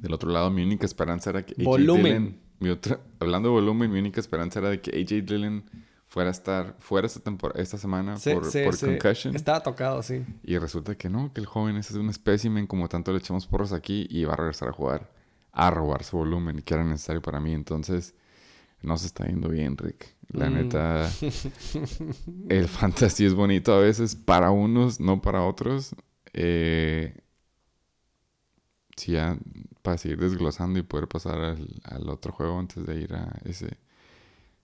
Del 0.00 0.12
otro 0.14 0.30
lado, 0.30 0.50
mi 0.50 0.62
única 0.62 0.86
esperanza 0.86 1.30
era 1.30 1.44
que 1.44 1.54
AJ 1.54 1.64
Volumen. 1.64 2.24
Dillon- 2.26 2.36
mi 2.60 2.68
otra- 2.70 3.00
hablando 3.20 3.48
de 3.48 3.54
volumen, 3.54 3.90
mi 3.90 3.98
única 3.98 4.20
esperanza 4.20 4.60
era 4.60 4.70
de 4.70 4.80
que 4.80 4.90
AJ 4.98 5.22
Dillon 5.26 5.64
fuera 6.06 6.30
a 6.30 6.32
estar 6.32 6.76
fuera 6.78 7.06
esta 7.06 7.20
temporada, 7.20 7.60
esta 7.62 7.76
semana 7.78 8.16
Se- 8.16 8.32
por, 8.34 8.42
por 8.64 8.76
se- 8.76 8.86
concussion. 8.98 9.34
Estaba 9.34 9.62
tocado, 9.62 10.02
sí. 10.02 10.24
Y 10.44 10.56
resulta 10.58 10.94
que 10.94 11.08
no, 11.10 11.32
que 11.32 11.40
el 11.40 11.46
joven 11.46 11.76
ese 11.76 11.92
es 11.94 11.98
un 11.98 12.08
espécimen 12.08 12.66
como 12.66 12.88
tanto 12.88 13.12
le 13.12 13.18
echamos 13.18 13.46
porros 13.46 13.72
aquí 13.72 14.06
y 14.08 14.24
va 14.24 14.34
a 14.34 14.36
regresar 14.36 14.68
a 14.68 14.72
jugar. 14.72 15.10
a 15.58 15.70
robarse 15.70 16.14
volumen 16.14 16.58
y 16.58 16.62
que 16.62 16.74
era 16.74 16.84
necesario 16.84 17.22
para 17.22 17.40
mí. 17.40 17.54
Entonces, 17.54 18.14
no 18.82 18.98
se 18.98 19.06
está 19.06 19.24
yendo 19.26 19.48
bien, 19.48 19.78
Rick. 19.78 20.14
La 20.28 20.50
Mm. 20.50 20.54
neta, 20.54 21.10
el 22.50 22.68
fantasy 22.68 23.24
es 23.24 23.32
bonito 23.34 23.72
a 23.74 23.78
veces 23.80 24.16
para 24.16 24.50
unos, 24.50 25.00
no 25.00 25.22
para 25.22 25.42
otros. 25.44 25.94
Eh, 26.34 27.16
sí, 28.96 29.12
ya 29.12 29.38
para 29.82 29.98
seguir 29.98 30.18
desglosando 30.18 30.78
y 30.78 30.82
poder 30.82 31.08
pasar 31.08 31.38
al, 31.38 31.80
al 31.84 32.08
otro 32.08 32.32
juego 32.32 32.58
antes 32.58 32.84
de 32.86 33.00
ir 33.00 33.14
a 33.14 33.40
ese. 33.44 33.78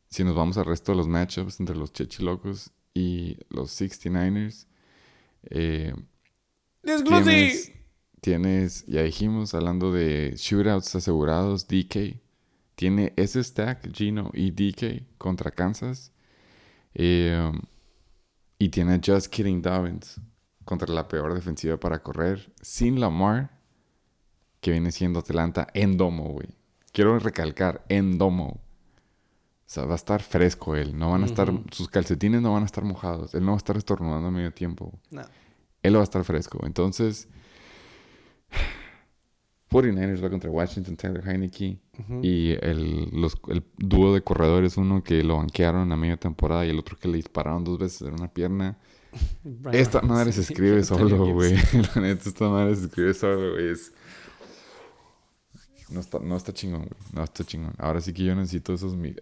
Si 0.08 0.24
nos 0.24 0.34
vamos 0.34 0.58
al 0.58 0.66
resto 0.66 0.92
de 0.92 0.98
los 0.98 1.08
matchups 1.08 1.60
entre 1.60 1.76
los 1.76 1.92
Chechilocos 1.92 2.70
y 2.92 3.38
los 3.48 3.70
69ers, 3.80 4.66
eh, 5.44 5.94
tienes, 6.82 7.72
tienes, 8.20 8.86
ya 8.86 9.02
dijimos, 9.02 9.54
hablando 9.54 9.92
de 9.92 10.34
shootouts 10.36 10.94
asegurados, 10.94 11.66
DK. 11.66 12.20
Tiene 12.74 13.12
ese 13.16 13.42
stack, 13.42 13.94
Gino 13.94 14.30
y 14.34 14.50
DK, 14.50 15.16
contra 15.18 15.50
Kansas. 15.50 16.12
Eh, 16.94 17.38
um, 17.48 17.60
y 18.58 18.68
tiene 18.68 19.00
Just 19.04 19.28
Kidding 19.28 19.62
Dobbins 19.62 20.20
contra 20.64 20.92
la 20.92 21.08
peor 21.08 21.34
defensiva 21.34 21.78
para 21.78 22.02
correr, 22.02 22.52
sin 22.60 23.00
Lamar, 23.00 23.50
que 24.62 24.70
viene 24.70 24.90
siendo 24.92 25.18
Atlanta 25.18 25.66
en 25.74 25.98
domo, 25.98 26.24
güey. 26.30 26.48
Quiero 26.92 27.18
recalcar, 27.18 27.84
en 27.90 28.16
domo. 28.16 28.60
O 29.66 29.74
sea, 29.74 29.84
va 29.86 29.92
a 29.92 29.96
estar 29.96 30.22
fresco 30.22 30.76
él. 30.76 30.96
No 30.98 31.10
van 31.10 31.22
a 31.22 31.26
estar, 31.26 31.52
sus 31.70 31.88
calcetines 31.88 32.40
no 32.42 32.52
van 32.54 32.62
a 32.62 32.66
estar 32.66 32.84
mojados. 32.84 33.34
Él 33.34 33.40
no 33.42 33.48
va 33.48 33.54
a 33.54 33.58
estar 33.58 33.76
estornudando 33.76 34.28
a 34.28 34.30
medio 34.30 34.52
tiempo. 34.52 34.98
No. 35.10 35.22
Él 35.82 35.96
va 35.96 36.00
a 36.00 36.04
estar 36.04 36.22
fresco. 36.24 36.60
Entonces, 36.64 37.28
49ers 39.70 40.22
va 40.22 40.28
contra 40.30 40.50
Washington, 40.50 40.96
Tyler 40.96 41.26
Heineke. 41.26 41.78
Y 42.22 42.50
el, 42.60 43.08
los- 43.12 43.40
el 43.48 43.64
dúo 43.78 44.12
de 44.14 44.22
corredores, 44.22 44.76
uno 44.76 45.02
que 45.02 45.22
lo 45.24 45.38
banquearon 45.38 45.90
a 45.90 45.96
media 45.96 46.18
temporada 46.18 46.66
y 46.66 46.70
el 46.70 46.78
otro 46.78 46.98
que 46.98 47.08
le 47.08 47.16
dispararon 47.16 47.64
dos 47.64 47.78
veces 47.78 48.02
en 48.02 48.14
una 48.14 48.28
pierna. 48.28 48.78
Brian 49.44 49.74
Esta 49.82 50.02
madre 50.02 50.32
se 50.32 50.42
escribe 50.42 50.84
solo, 50.84 51.32
güey. 51.32 51.54
La 51.94 52.02
neta, 52.02 52.28
esta 52.28 52.48
madre 52.50 52.76
se 52.76 52.86
escribe 52.86 53.14
solo, 53.14 53.52
güey. 53.52 53.70
Es... 53.70 53.92
No 55.92 56.00
está, 56.00 56.18
no 56.18 56.36
está 56.36 56.52
chingón, 56.52 56.80
güey. 56.86 57.00
No 57.12 57.22
está 57.24 57.44
chingón. 57.44 57.74
Ahora 57.78 58.00
sí 58.00 58.12
que 58.12 58.24
yo 58.24 58.34
necesito 58.34 58.72
esos... 58.72 58.96
mi- 58.96 59.14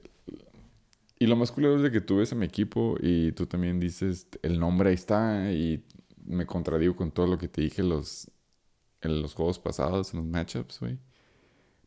Y 1.18 1.26
lo 1.26 1.36
más 1.36 1.50
culero 1.52 1.76
es 1.76 1.82
de 1.82 1.90
que 1.90 2.00
tú 2.00 2.16
ves 2.18 2.32
a 2.32 2.36
mi 2.36 2.46
equipo 2.46 2.96
y 3.00 3.32
tú 3.32 3.46
también 3.46 3.80
dices, 3.80 4.26
el 4.42 4.58
nombre 4.58 4.88
ahí 4.90 4.94
está 4.94 5.52
y 5.52 5.84
me 6.24 6.46
contradigo 6.46 6.94
con 6.96 7.10
todo 7.10 7.26
lo 7.26 7.36
que 7.38 7.48
te 7.48 7.60
dije 7.62 7.82
los, 7.82 8.30
en 9.00 9.20
los 9.20 9.34
juegos 9.34 9.58
pasados, 9.58 10.12
en 10.14 10.20
los 10.20 10.26
matchups, 10.28 10.80
güey. 10.80 10.98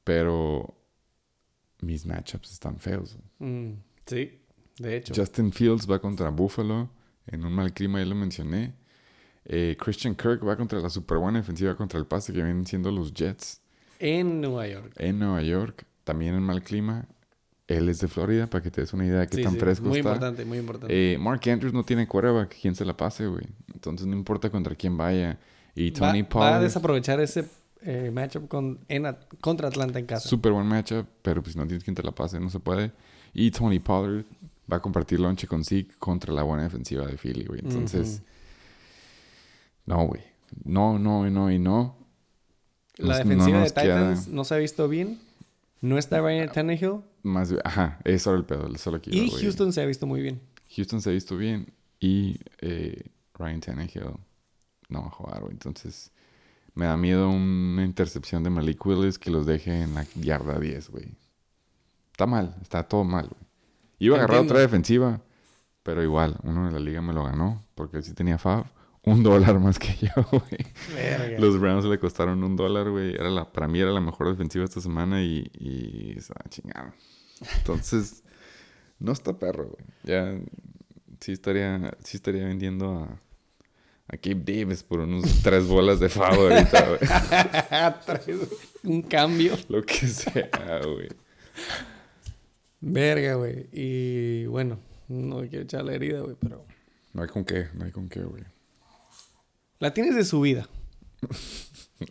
Pero 0.03 0.75
mis 1.81 2.05
matchups 2.05 2.51
están 2.51 2.77
feos. 2.79 3.17
Mm, 3.39 3.71
sí, 4.05 4.41
de 4.79 4.97
hecho. 4.97 5.13
Justin 5.15 5.51
Fields 5.51 5.89
va 5.89 5.99
contra 5.99 6.29
Buffalo 6.29 6.89
en 7.27 7.45
un 7.45 7.53
mal 7.53 7.73
clima, 7.73 7.99
ya 7.99 8.05
lo 8.05 8.15
mencioné. 8.15 8.75
Eh, 9.45 9.75
Christian 9.79 10.15
Kirk 10.15 10.45
va 10.45 10.55
contra 10.57 10.79
la 10.79 10.89
super 10.89 11.17
buena 11.17 11.39
defensiva 11.39 11.75
contra 11.75 11.99
el 11.99 12.05
pase 12.05 12.31
que 12.33 12.41
vienen 12.43 12.65
siendo 12.65 12.91
los 12.91 13.13
Jets 13.13 13.61
En 13.99 14.41
Nueva 14.41 14.67
York. 14.67 14.93
en 14.97 15.19
Nueva 15.19 15.41
York, 15.41 15.85
también 16.03 16.35
en 16.35 16.43
mal 16.43 16.61
clima. 16.63 17.05
Él 17.67 17.87
es 17.87 17.99
de 17.99 18.07
Florida, 18.09 18.47
para 18.47 18.61
que 18.61 18.69
te 18.69 18.81
des 18.81 18.91
una 18.93 19.05
idea 19.05 19.19
de 19.21 19.27
qué 19.27 19.37
Sí, 19.37 19.43
tan 19.43 19.53
sí, 19.53 19.59
fresco 19.59 19.87
Muy 19.87 19.99
está. 19.99 20.09
importante, 20.09 20.43
muy 20.45 20.57
importante. 20.57 21.13
Eh, 21.13 21.17
Mark 21.17 21.41
Andrews 21.49 21.73
no 21.73 21.83
tiene 21.83 22.07
quarterback, 22.07 22.55
quién 22.61 22.75
se 22.75 22.83
la 22.83 22.95
pase, 22.97 23.25
güey. 23.27 23.45
Entonces 23.73 24.05
no 24.05 24.13
importa 24.15 24.49
contra 24.49 24.75
quién 24.75 24.97
vaya. 24.97 25.39
Y 25.73 25.91
Tony 25.91 26.21
va, 26.23 26.27
va 26.27 26.27
a 26.27 26.29
Pollard, 26.29 26.61
desaprovechar 26.63 27.19
ese 27.21 27.45
eh, 27.81 28.11
matchup 28.13 28.47
con, 28.49 28.79
en 28.89 29.05
contra 29.39 29.69
Atlanta 29.69 29.97
en 29.97 30.05
casa. 30.05 30.27
super 30.27 30.51
buen 30.51 30.67
matchup, 30.67 31.07
pero 31.21 31.41
pues 31.41 31.53
si 31.53 31.59
no 31.59 31.65
tienes 31.65 31.83
quien 31.85 31.95
te 31.95 32.03
la 32.03 32.11
pase, 32.11 32.39
no 32.39 32.49
se 32.49 32.59
puede. 32.59 32.91
Y 33.33 33.49
Tony 33.51 33.79
Pollard 33.79 34.25
va 34.71 34.77
a 34.77 34.81
compartir 34.81 35.19
lonche 35.21 35.47
con 35.47 35.63
Zeke 35.63 35.95
contra 35.97 36.33
la 36.33 36.43
buena 36.43 36.63
defensiva 36.63 37.05
de 37.07 37.17
Philly, 37.17 37.45
güey. 37.45 37.61
Entonces, 37.63 38.21
no, 39.85 40.05
güey. 40.05 40.21
No, 40.65 40.99
no, 40.99 41.25
y 41.27 41.31
no, 41.31 41.49
y 41.51 41.59
no. 41.59 41.97
La 43.07 43.19
no 43.19 43.23
defensiva 43.23 43.59
de 43.59 43.69
queda- 43.71 43.81
Titans 44.11 44.27
no 44.27 44.43
se 44.43 44.55
ha 44.55 44.57
visto 44.57 44.87
bien. 44.87 45.19
No 45.81 45.97
está 45.97 46.21
Ryan 46.21 46.49
Tannehill. 46.51 47.01
Más, 47.23 47.53
ajá, 47.63 47.99
eso 48.05 48.29
era 48.31 48.39
el 48.39 48.45
pedo, 48.45 48.73
solo 48.77 49.01
Y. 49.05 49.29
Houston 49.31 49.73
se 49.73 49.81
ha 49.81 49.85
visto 49.85 50.05
muy 50.07 50.21
bien. 50.21 50.39
Houston 50.75 51.01
se 51.01 51.09
ha 51.09 51.13
visto 51.13 51.35
bien 51.37 51.67
y 51.99 52.37
eh, 52.61 53.03
Ryan 53.37 53.59
Tannehill 53.59 54.05
no 54.89 55.01
va 55.01 55.07
a 55.07 55.11
jugar, 55.11 55.41
güey. 55.41 55.51
Entonces, 55.51 56.11
me 56.73 56.85
da 56.85 56.95
miedo 56.97 57.29
una 57.29 57.83
intercepción 57.83 58.43
de 58.43 58.49
Malik 58.49 58.85
Willis 58.85 59.19
que 59.19 59.29
los 59.29 59.45
deje 59.45 59.81
en 59.81 59.93
la 59.93 60.05
yarda 60.15 60.59
10, 60.59 60.89
güey. 60.89 61.07
Está 62.11 62.25
mal, 62.27 62.55
está 62.61 62.83
todo 62.83 63.03
mal, 63.03 63.27
güey. 63.27 63.41
Iba 63.99 64.15
a 64.15 64.19
agarrar 64.19 64.39
otra 64.41 64.59
defensiva, 64.59 65.21
pero 65.83 66.01
igual, 66.03 66.37
uno 66.43 66.65
de 66.65 66.71
la 66.71 66.79
liga 66.79 67.01
me 67.01 67.13
lo 67.13 67.23
ganó 67.25 67.63
porque 67.75 68.01
sí 68.01 68.13
tenía 68.13 68.37
Fab. 68.37 68.65
Un 69.05 69.21
dólar 69.21 69.59
más 69.59 69.79
que 69.79 69.93
yo, 69.99 70.11
güey. 70.31 71.37
Los 71.37 71.59
Browns 71.59 71.85
le 71.85 71.99
costaron 71.99 72.43
un 72.43 72.55
dólar, 72.55 72.89
güey. 72.89 73.13
Era 73.13 73.29
la, 73.29 73.51
para 73.51 73.67
mí 73.67 73.79
era 73.79 73.91
la 73.91 73.99
mejor 73.99 74.29
defensiva 74.29 74.63
esta 74.63 74.79
semana 74.79 75.21
y, 75.21 75.49
y 75.59 76.15
se 76.21 76.33
chingaron. 76.49 76.93
Entonces, 77.57 78.23
no 78.99 79.11
está 79.11 79.37
perro, 79.37 79.69
güey. 79.69 79.85
Ya 80.03 80.39
sí 81.19 81.31
estaría, 81.31 81.95
sí 82.03 82.17
estaría 82.17 82.45
vendiendo 82.45 82.99
a, 82.99 83.03
a 84.07 84.17
Gabe 84.21 84.43
Davis 84.45 84.83
por 84.83 84.99
unos 84.99 85.23
tres 85.43 85.67
bolas 85.67 85.99
de 85.99 86.09
favor 86.09 86.51
ahorita, 86.51 86.87
güey. 86.89 88.39
Un 88.83 89.01
cambio. 89.01 89.57
Lo 89.69 89.83
que 89.83 90.07
sea, 90.07 90.49
güey. 90.85 91.09
Verga, 92.81 93.35
güey. 93.35 93.67
Y 93.71 94.45
bueno, 94.47 94.79
no 95.07 95.39
quiero 95.41 95.63
echar 95.63 95.85
la 95.85 95.93
herida, 95.93 96.19
güey, 96.19 96.35
pero... 96.39 96.65
No 97.13 97.21
hay 97.21 97.29
con 97.29 97.45
qué, 97.45 97.67
no 97.73 97.85
hay 97.85 97.91
con 97.91 98.09
qué, 98.09 98.21
güey. 98.21 98.43
La 99.83 99.93
tienes 99.93 100.15
de 100.15 100.23
su 100.23 100.39
vida. 100.39 100.69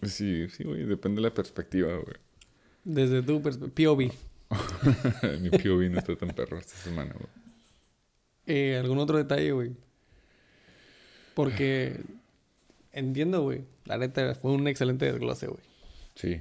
Sí, 0.05 0.49
sí, 0.49 0.65
güey. 0.65 0.85
Depende 0.85 1.17
de 1.21 1.29
la 1.29 1.35
perspectiva, 1.35 1.89
güey. 1.95 2.17
Desde 2.83 3.23
tu 3.23 3.43
perspectiva. 3.43 3.93
POV. 3.95 3.99
Mi 5.43 5.51
POV 5.51 5.91
no 5.91 5.99
está 5.99 6.17
tan 6.17 6.31
perro 6.31 6.59
esta 6.59 6.75
semana, 6.77 7.13
güey. 7.13 7.27
Eh, 8.47 8.79
¿Algún 8.79 8.99
otro 8.99 9.19
detalle, 9.19 9.53
güey? 9.53 9.73
Porque... 11.35 12.01
Entiendo, 12.93 13.43
güey. 13.43 13.65
La 13.85 13.99
neta 13.99 14.35
fue 14.35 14.53
un 14.53 14.67
excelente 14.67 15.05
desglose, 15.13 15.47
güey. 15.49 15.63
Sí. 16.15 16.41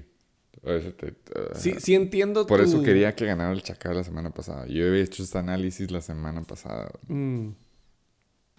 Te- 0.61 1.15
Sí, 1.55 1.75
sí 1.79 1.95
entiendo 1.95 2.47
Por 2.47 2.61
eso 2.61 2.81
quería 2.83 3.15
que 3.15 3.25
ganara 3.25 3.51
el 3.51 3.63
Chacal 3.63 3.95
la 3.95 4.03
semana 4.03 4.29
pasada. 4.29 4.65
Yo 4.67 4.87
había 4.87 5.03
hecho 5.03 5.23
este 5.23 5.37
análisis 5.37 5.91
la 5.91 6.01
semana 6.01 6.43
pasada. 6.43 6.89
Mm. 7.07 7.49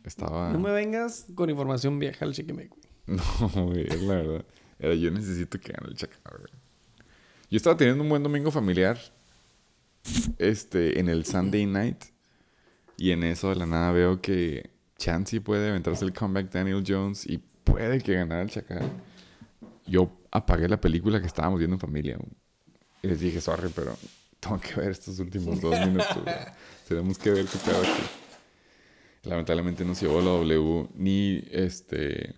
Estaba... 0.05 0.51
No 0.53 0.59
me 0.59 0.71
vengas 0.73 1.27
con 1.35 1.49
información 1.51 1.99
vieja 1.99 2.25
al 2.25 2.33
chiquimec, 2.35 2.71
güey. 2.71 2.83
No, 3.57 3.67
güey, 3.67 3.87
es 3.89 4.03
la 4.03 4.15
verdad. 4.15 4.45
Era, 4.79 4.95
yo 4.95 5.11
necesito 5.11 5.59
que 5.61 5.73
gane 5.73 5.89
el 5.89 5.97
Chacal, 5.97 6.39
güey. 6.39 6.53
Yo 7.51 7.57
estaba 7.57 7.77
teniendo 7.77 8.03
un 8.03 8.09
buen 8.09 8.23
domingo 8.23 8.51
familiar. 8.51 8.99
Este, 10.39 10.99
en 10.99 11.09
el 11.09 11.25
Sunday 11.25 11.67
night. 11.67 12.05
Y 12.97 13.11
en 13.13 13.23
eso 13.25 13.49
de 13.51 13.57
la 13.57 13.67
nada 13.67 13.93
veo 13.93 14.21
que 14.21 14.71
Chansey 14.99 15.41
puede 15.41 15.69
aventarse 15.71 16.05
el 16.05 16.13
comeback 16.13 16.51
Daniel 16.51 16.85
Jones 16.87 17.27
y 17.27 17.39
puede 17.39 18.01
que 18.01 18.15
ganara 18.15 18.43
el 18.43 18.51
Chacal. 18.51 18.91
Yo 19.87 20.11
apagué 20.31 20.69
la 20.69 20.81
película 20.81 21.21
que 21.21 21.27
estábamos 21.27 21.59
viendo 21.59 21.77
en 21.77 21.81
familia. 21.81 22.17
güey. 22.17 22.31
Y 23.03 23.09
les 23.09 23.21
dije, 23.21 23.41
sorry, 23.41 23.71
pero 23.75 23.97
tengo 24.41 24.61
que 24.61 24.81
ver 24.81 24.91
estos 24.91 25.19
últimos 25.19 25.61
dos 25.61 25.79
minutos. 25.81 26.23
güey. 26.23 26.37
Tenemos 26.89 27.19
que 27.19 27.31
ver 27.31 27.47
qué 27.47 27.59
pedo 27.59 27.79
aquí. 27.81 28.03
Lamentablemente 29.23 29.85
no 29.85 29.95
se 29.95 30.07
llevó 30.07 30.21
la 30.21 30.31
W 30.31 30.89
ni 30.95 31.45
este 31.51 32.35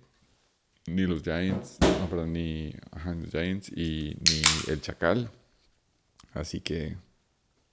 ni 0.86 1.02
los 1.06 1.22
Giants, 1.22 1.78
no, 1.80 2.10
perdón, 2.10 2.34
ni 2.34 2.74
ajá, 2.92 3.14
los 3.14 3.30
Giants 3.30 3.70
y 3.70 4.16
ni 4.30 4.42
el 4.72 4.80
Chacal. 4.80 5.30
Así 6.34 6.60
que 6.60 6.96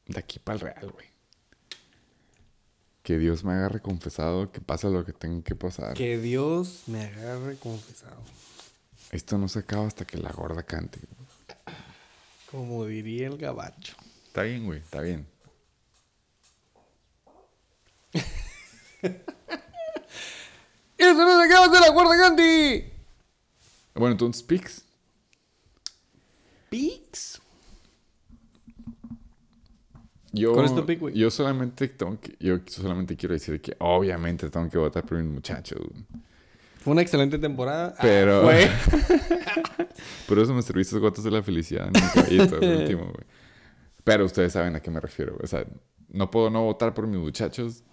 de 0.08 0.20
aquí 0.20 0.40
para 0.40 0.56
el 0.56 0.62
Real, 0.62 0.92
güey. 0.92 1.08
Que 3.04 3.18
Dios 3.18 3.44
me 3.44 3.54
haga 3.54 3.68
reconfesado 3.70 4.52
que 4.52 4.62
pasa 4.62 4.88
lo 4.88 5.04
que 5.04 5.12
tenga 5.12 5.44
que 5.44 5.56
pasar. 5.56 5.96
Que 5.96 6.20
Dios 6.20 6.84
me 6.88 7.02
agarre 7.04 7.58
confesado. 7.58 8.22
Esto 9.12 9.38
no 9.38 9.48
se 9.48 9.60
acaba 9.60 9.88
hasta 9.88 10.06
que 10.06 10.18
la 10.18 10.32
gorda 10.32 10.64
cante. 10.64 11.00
Como 12.50 12.86
diría 12.86 13.28
el 13.28 13.38
gabacho. 13.38 13.96
Está 14.28 14.44
bien, 14.44 14.66
güey, 14.66 14.80
está 14.80 15.02
bien. 15.02 15.28
¡Y 20.98 21.03
eso 21.03 21.14
no 21.26 21.40
se 21.40 21.45
acaba 21.45 21.68
de 21.68 21.80
la 21.80 21.90
guarda 21.90 22.15
Gandhi! 22.15 22.84
Bueno, 23.95 24.11
entonces, 24.14 24.44
Pix. 24.44 24.84
Pix. 26.69 27.41
Yo, 30.34 30.53
¿Cuál 30.53 30.65
es 30.65 30.76
tu 30.76 30.86
pick, 30.86 30.99
güey? 31.02 31.14
yo 31.14 31.30
solamente 31.30 31.90
tengo 31.90 32.18
que, 32.19 32.38
yo 32.40 32.60
solamente 32.65 33.18
quiero 33.18 33.34
decir 33.34 33.60
que 33.60 33.76
obviamente 33.80 34.49
tengo 34.49 34.69
que 34.69 34.78
votar 34.78 35.06
por 35.06 35.18
mis 35.18 35.30
muchachos. 35.30 35.80
güey. 35.80 36.06
Fue 36.80 36.94
una 36.94 37.02
excelente 37.02 37.38
temporada. 37.38 37.94
Ah, 37.98 38.02
Pero-. 38.02 38.44
Por 40.28 40.40
eso 40.40 40.53
me 40.53 40.61
serviste 40.61 40.98
gotas 40.99 41.23
de 41.26 41.32
la 41.32 41.44
felicidad 41.44 41.90
en 41.90 41.95
el 42.02 42.11
caballito, 42.11 42.57
el 42.61 42.82
último, 42.82 43.03
güey. 43.03 43.26
Pero 44.03 44.26
ustedes 44.26 44.53
saben 44.53 44.76
a 44.76 44.80
qué 44.80 44.90
me 44.90 44.99
refiero. 45.02 45.38
O 45.44 45.48
sea, 45.48 45.65
no 46.07 46.32
puedo 46.32 46.49
no 46.49 46.64
votar 46.64 46.94
por 46.94 47.06
mis 47.06 47.19
muchachos, 47.19 47.84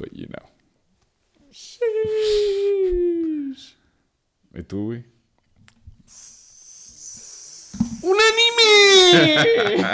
but 0.00 0.10
you 0.12 0.26
know. 0.26 0.48
¿Y 4.54 4.62
tú, 4.64 4.86
güey? 4.86 5.04
¡Un 8.02 8.16
anime! 8.18 9.84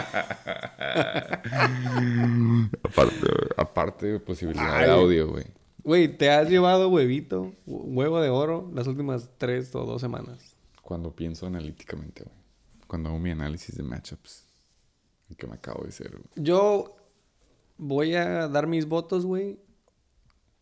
Aparte, 2.82 3.26
aparte 3.56 4.06
de 4.06 4.20
posibilidad 4.20 4.80
de 4.80 4.90
audio, 4.90 5.28
güey. 5.28 5.44
Güey, 5.82 6.16
te 6.16 6.30
has 6.30 6.48
llevado 6.48 6.88
huevito, 6.88 7.52
hu- 7.66 7.84
huevo 7.96 8.20
de 8.20 8.28
oro, 8.28 8.70
las 8.74 8.86
últimas 8.86 9.30
tres 9.38 9.74
o 9.74 9.84
dos 9.84 10.00
semanas. 10.00 10.56
Cuando 10.82 11.14
pienso 11.14 11.46
analíticamente, 11.46 12.24
güey. 12.24 12.36
Cuando 12.86 13.08
hago 13.10 13.18
mi 13.18 13.30
análisis 13.30 13.76
de 13.76 13.82
matchups. 13.82 14.44
Que 15.36 15.46
me 15.48 15.54
acabo 15.54 15.82
de 15.82 15.88
hacer, 15.88 16.10
güey. 16.12 16.24
Yo 16.36 16.96
voy 17.76 18.14
a 18.14 18.46
dar 18.48 18.66
mis 18.68 18.86
votos, 18.86 19.26
güey. 19.26 19.58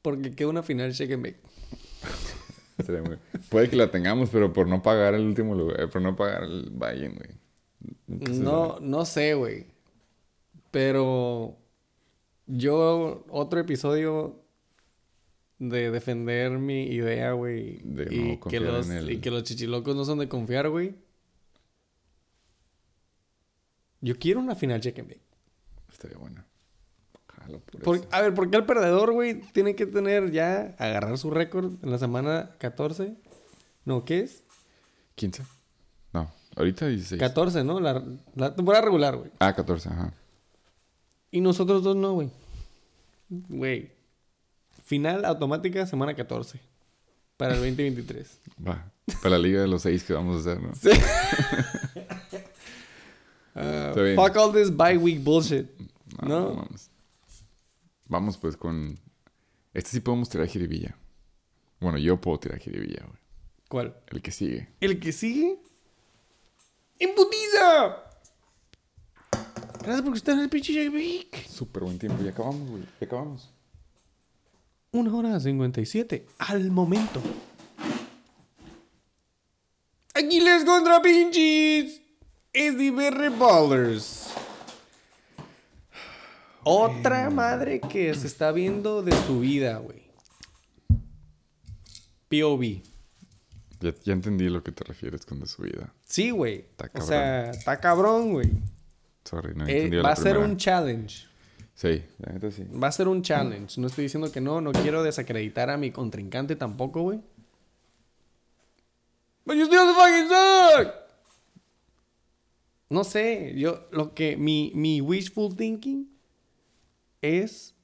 Porque 0.05 0.33
queda 0.33 0.49
una 0.49 0.63
final 0.63 0.93
shake 0.93 1.13
and 1.15 1.23
bake. 1.25 1.41
Muy- 3.09 3.17
Puede 3.49 3.71
que 3.71 3.77
la 3.77 3.91
tengamos, 3.91 4.29
pero 4.29 4.53
por 4.53 4.67
no 4.69 4.83
pagar 4.83 5.15
el 5.15 5.23
último 5.25 5.55
lugar, 5.55 5.89
por 5.89 6.03
no 6.03 6.15
pagar 6.15 6.43
el 6.45 6.69
Bayern, 6.71 7.15
güey. 7.17 7.31
No, 8.39 8.79
no 8.81 9.07
sé, 9.07 9.33
güey. 9.33 9.69
Pero 10.71 11.57
yo, 12.47 13.25
otro 13.31 13.61
episodio 13.61 14.43
de 15.59 15.91
defender 15.91 16.51
mi 16.51 16.83
idea, 16.85 17.33
güey. 17.33 17.79
De 17.83 18.15
Y, 18.15 18.37
no 18.37 18.41
que 18.51 18.61
los, 18.61 18.91
en 18.91 18.97
el- 18.99 19.11
y 19.11 19.21
que 19.21 19.31
los 19.31 19.45
chichilocos 19.45 19.97
no 19.97 20.05
son 20.05 20.19
de 20.19 20.29
confiar, 20.29 20.69
güey. 20.69 20.95
Yo 24.03 24.19
quiero 24.19 24.41
una 24.41 24.55
final 24.55 24.83
check 24.83 24.99
and 24.99 25.09
bake. 25.09 25.23
Estaría 25.91 26.19
bueno. 26.19 26.45
Jalo 27.45 27.61
por 27.83 28.01
a 28.11 28.21
ver, 28.21 28.35
¿por 28.35 28.51
qué 28.51 28.57
el 28.57 28.65
perdedor, 28.65 29.12
güey, 29.12 29.41
tiene 29.53 29.75
que 29.75 29.87
tener 29.87 30.31
ya, 30.31 30.75
agarrar 30.79 31.19
su 31.19 31.31
récord 31.31 31.73
en 31.83 31.91
la 31.91 31.99
semana 31.99 32.51
14? 32.59 33.15
No, 33.85 34.05
¿qué 34.05 34.21
es? 34.21 34.43
15. 35.16 35.43
No, 36.12 36.31
ahorita 36.57 36.87
16. 36.89 37.21
14, 37.21 37.65
¿no? 37.65 37.81
La, 37.81 38.03
la 38.35 38.55
temporada 38.55 38.85
regular, 38.85 39.16
güey. 39.16 39.31
Ah, 39.39 39.55
14, 39.55 39.89
ajá. 39.89 40.12
Y 41.31 41.41
nosotros 41.41 41.83
dos 41.83 41.97
no, 41.97 42.12
güey. 42.12 42.31
Güey. 43.29 43.91
Final 44.85 45.25
automática 45.25 45.87
semana 45.87 46.15
14. 46.15 46.61
Para 47.37 47.55
el 47.55 47.61
2023. 47.61 48.41
Va. 48.66 48.93
Para 49.23 49.31
la 49.31 49.39
liga 49.39 49.61
de 49.61 49.66
los 49.66 49.83
seis 49.83 50.05
que 50.05 50.12
vamos 50.12 50.37
a 50.37 50.53
hacer, 50.53 50.62
¿no? 50.62 50.73
Está 53.55 54.03
bien. 54.03 54.16
fuck 54.16 54.37
all 54.37 54.53
this 54.53 54.75
bye 54.75 54.97
week 54.97 55.23
bullshit. 55.23 55.66
¿No? 56.23 56.55
Vamos. 56.55 56.91
Vamos 58.07 58.37
pues 58.37 58.57
con... 58.57 58.99
Este 59.73 59.91
sí 59.91 60.01
podemos 60.01 60.29
tirar 60.29 60.47
jiribilla. 60.47 60.97
Bueno, 61.81 61.99
yo 61.99 62.21
puedo 62.21 62.39
tirar 62.39 62.59
jiribilla, 62.59 63.05
güey. 63.07 63.19
¿Cuál? 63.69 63.97
El 64.09 64.23
que 64.23 64.31
sigue. 64.31 64.69
¿El 64.81 65.01
que 65.01 65.13
sigue? 65.13 65.59
¡Imputiza! 66.99 68.05
Gracias 69.81 70.03
por 70.03 70.17
estar 70.17 70.35
en 70.35 70.41
el 70.41 70.49
pinche 70.49 70.73
Jake. 70.73 71.45
Súper 71.49 71.83
buen 71.83 71.99
tiempo. 71.99 72.23
Ya 72.23 72.31
acabamos, 72.31 72.71
güey. 72.71 72.83
Ya 73.01 73.07
acabamos. 73.07 73.51
Una 74.93 75.15
hora 75.15 75.41
57 75.41 76.27
al 76.39 76.71
momento. 76.71 77.21
Aquiles 80.15 80.65
contra 80.65 81.03
pinches. 81.03 82.01
Es 82.53 82.79
de 82.79 83.29
Ballers. 83.31 84.24
Otra 86.65 87.31
madre 87.31 87.81
que 87.81 88.15
se 88.15 88.27
está 88.27 88.51
viendo 88.53 89.03
de 89.03 89.12
su 89.27 89.41
vida, 89.41 89.78
güey. 89.78 90.05
POV. 92.28 92.82
Ya, 93.81 93.95
ya 94.03 94.12
entendí 94.12 94.49
lo 94.49 94.62
que 94.62 94.73
te 94.73 94.82
refieres 94.85 95.27
con 95.27 95.41
de 95.41 95.47
su 95.47 95.62
vida. 95.62 95.93
Sí, 96.07 96.31
güey. 96.31 96.66
Está 96.78 96.91
O 96.95 97.03
sea, 97.03 97.51
está 97.51 97.81
cabrón, 97.81 98.32
güey. 98.32 98.51
Sorry, 99.24 99.55
no 99.55 99.66
Eh, 99.66 99.77
entendí 99.77 99.97
va 99.99 100.03
la 100.05 100.12
a 100.12 100.16
ser 100.16 100.39
un 100.39 100.57
challenge. 100.57 101.27
Sí, 101.74 102.03
la 102.19 102.32
neta 102.32 102.51
sí. 102.51 102.65
Va 102.65 102.89
a 102.89 102.93
ser 102.93 103.09
un 103.09 103.23
challenge. 103.23 103.81
No 103.81 103.89
estoy 103.89 104.05
diciendo 104.05 104.31
que 104.32 104.41
no. 104.41 104.61
No 104.61 104.73
quiero 104.73 105.03
desacreditar 105.03 105.70
a 105.70 105.77
mi 105.77 105.91
contrincante 105.91 106.57
tampoco, 106.57 107.03
güey. 107.03 107.20
But 109.45 109.57
you 109.57 109.66
still 109.66 109.93
fucking 109.95 110.28
suck. 110.28 110.95
No 112.89 113.05
sé. 113.05 113.55
Yo, 113.57 113.86
lo 113.91 114.15
que... 114.15 114.36
Mi, 114.36 114.73
mi 114.74 115.01
wishful 115.01 115.55
thinking 115.55 116.09
es 117.25 117.75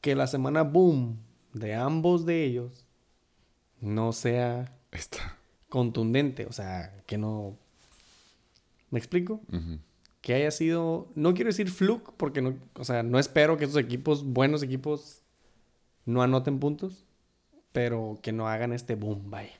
que 0.00 0.14
la 0.14 0.26
semana 0.26 0.62
boom 0.62 1.18
de 1.52 1.74
ambos 1.74 2.24
de 2.24 2.44
ellos 2.44 2.86
no 3.80 4.12
sea 4.12 4.76
Esta. 4.92 5.36
contundente. 5.68 6.46
O 6.46 6.52
sea, 6.52 7.02
que 7.06 7.18
no... 7.18 7.56
¿Me 8.90 8.98
explico? 8.98 9.40
Que 10.20 10.34
haya 10.34 10.50
sido, 10.50 11.08
no 11.14 11.34
quiero 11.34 11.48
decir 11.48 11.70
fluke, 11.70 12.12
porque 12.16 12.40
no, 12.40 12.56
o 12.74 12.84
sea, 12.84 13.02
no 13.02 13.18
espero 13.18 13.56
que 13.56 13.64
esos 13.64 13.76
equipos, 13.76 14.24
buenos 14.24 14.62
equipos, 14.62 15.22
no 16.06 16.22
anoten 16.22 16.58
puntos, 16.58 17.04
pero 17.72 18.18
que 18.22 18.32
no 18.32 18.48
hagan 18.48 18.72
este 18.72 18.94
boom, 18.94 19.30
vaya. 19.30 19.52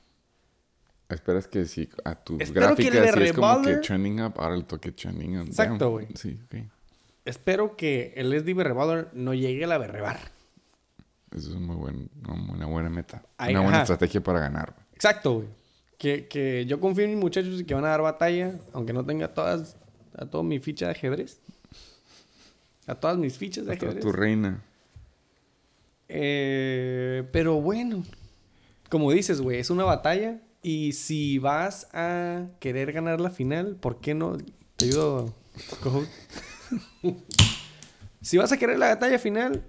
Esperas 1.11 1.47
que 1.47 1.65
sí, 1.66 1.89
a 2.05 2.15
tus 2.15 2.40
Espero 2.40 2.74
que 2.74 2.85
gráficas 2.85 3.15
de 3.16 3.23
sí 3.23 3.28
es 3.28 3.32
como 3.35 3.62
que 3.62 3.77
trending 3.77 4.23
up, 4.23 4.35
ahora 4.36 4.57
el 4.57 4.65
toque 4.65 4.93
trending 4.93 5.40
up. 5.40 5.47
Exacto, 5.47 5.90
güey. 5.90 6.07
Sí, 6.15 6.39
ok. 6.45 6.55
Espero 7.28 7.76
que 7.76 8.14
el 8.16 8.32
SD 8.32 8.55
Berreballer 8.55 9.09
no 9.12 9.34
llegue 9.34 9.64
a 9.64 9.66
la 9.66 9.78
Berrebar. 9.78 10.18
Eso 11.30 11.50
es 11.50 11.56
muy 11.56 11.76
buen, 11.76 12.10
una 12.26 12.66
buena 12.66 12.88
meta. 12.88 13.22
Ay, 13.36 13.52
una 13.55 13.62
buena 13.62 13.80
estrategia 13.82 14.22
para 14.22 14.40
ganar. 14.40 14.74
Exacto, 14.94 15.34
güey. 15.34 15.48
Que, 15.98 16.26
que 16.26 16.64
yo 16.66 16.80
confío 16.80 17.05
en 17.05 17.10
mis 17.10 17.20
muchachos 17.20 17.60
y 17.60 17.64
que 17.64 17.74
van 17.74 17.84
a 17.84 17.88
dar 17.88 18.00
batalla, 18.00 18.55
aunque 18.72 18.92
no 18.92 19.05
tenga 19.05 19.34
todas, 19.34 19.76
a 20.16 20.24
toda 20.24 20.42
mi 20.42 20.59
ficha 20.59 20.86
de 20.86 20.92
ajedrez. 20.92 21.38
A 22.86 22.94
todas 22.94 23.18
mis 23.18 23.36
fichas 23.36 23.66
de 23.66 23.72
A 23.72 23.74
ajedrez. 23.74 24.00
tu 24.00 24.10
reina. 24.10 24.62
Eh, 26.09 27.28
pero 27.32 27.60
bueno, 27.60 28.05
como 28.88 29.12
dices, 29.12 29.42
güey, 29.42 29.59
es 29.59 29.68
una 29.68 29.84
batalla. 29.84 30.40
Y 30.62 30.92
si 30.92 31.38
vas 31.38 31.88
a 31.92 32.46
querer 32.59 32.92
ganar 32.92 33.20
la 33.20 33.30
final, 33.30 33.76
¿por 33.76 34.00
qué 34.00 34.14
no? 34.14 34.38
Te 34.76 34.86
ayudo. 34.86 35.34
si 38.20 38.36
vas 38.39 38.53
a 38.53 38.57
querer 38.59 38.78
la 38.78 38.89
batalla 38.89 39.19
final, 39.19 39.62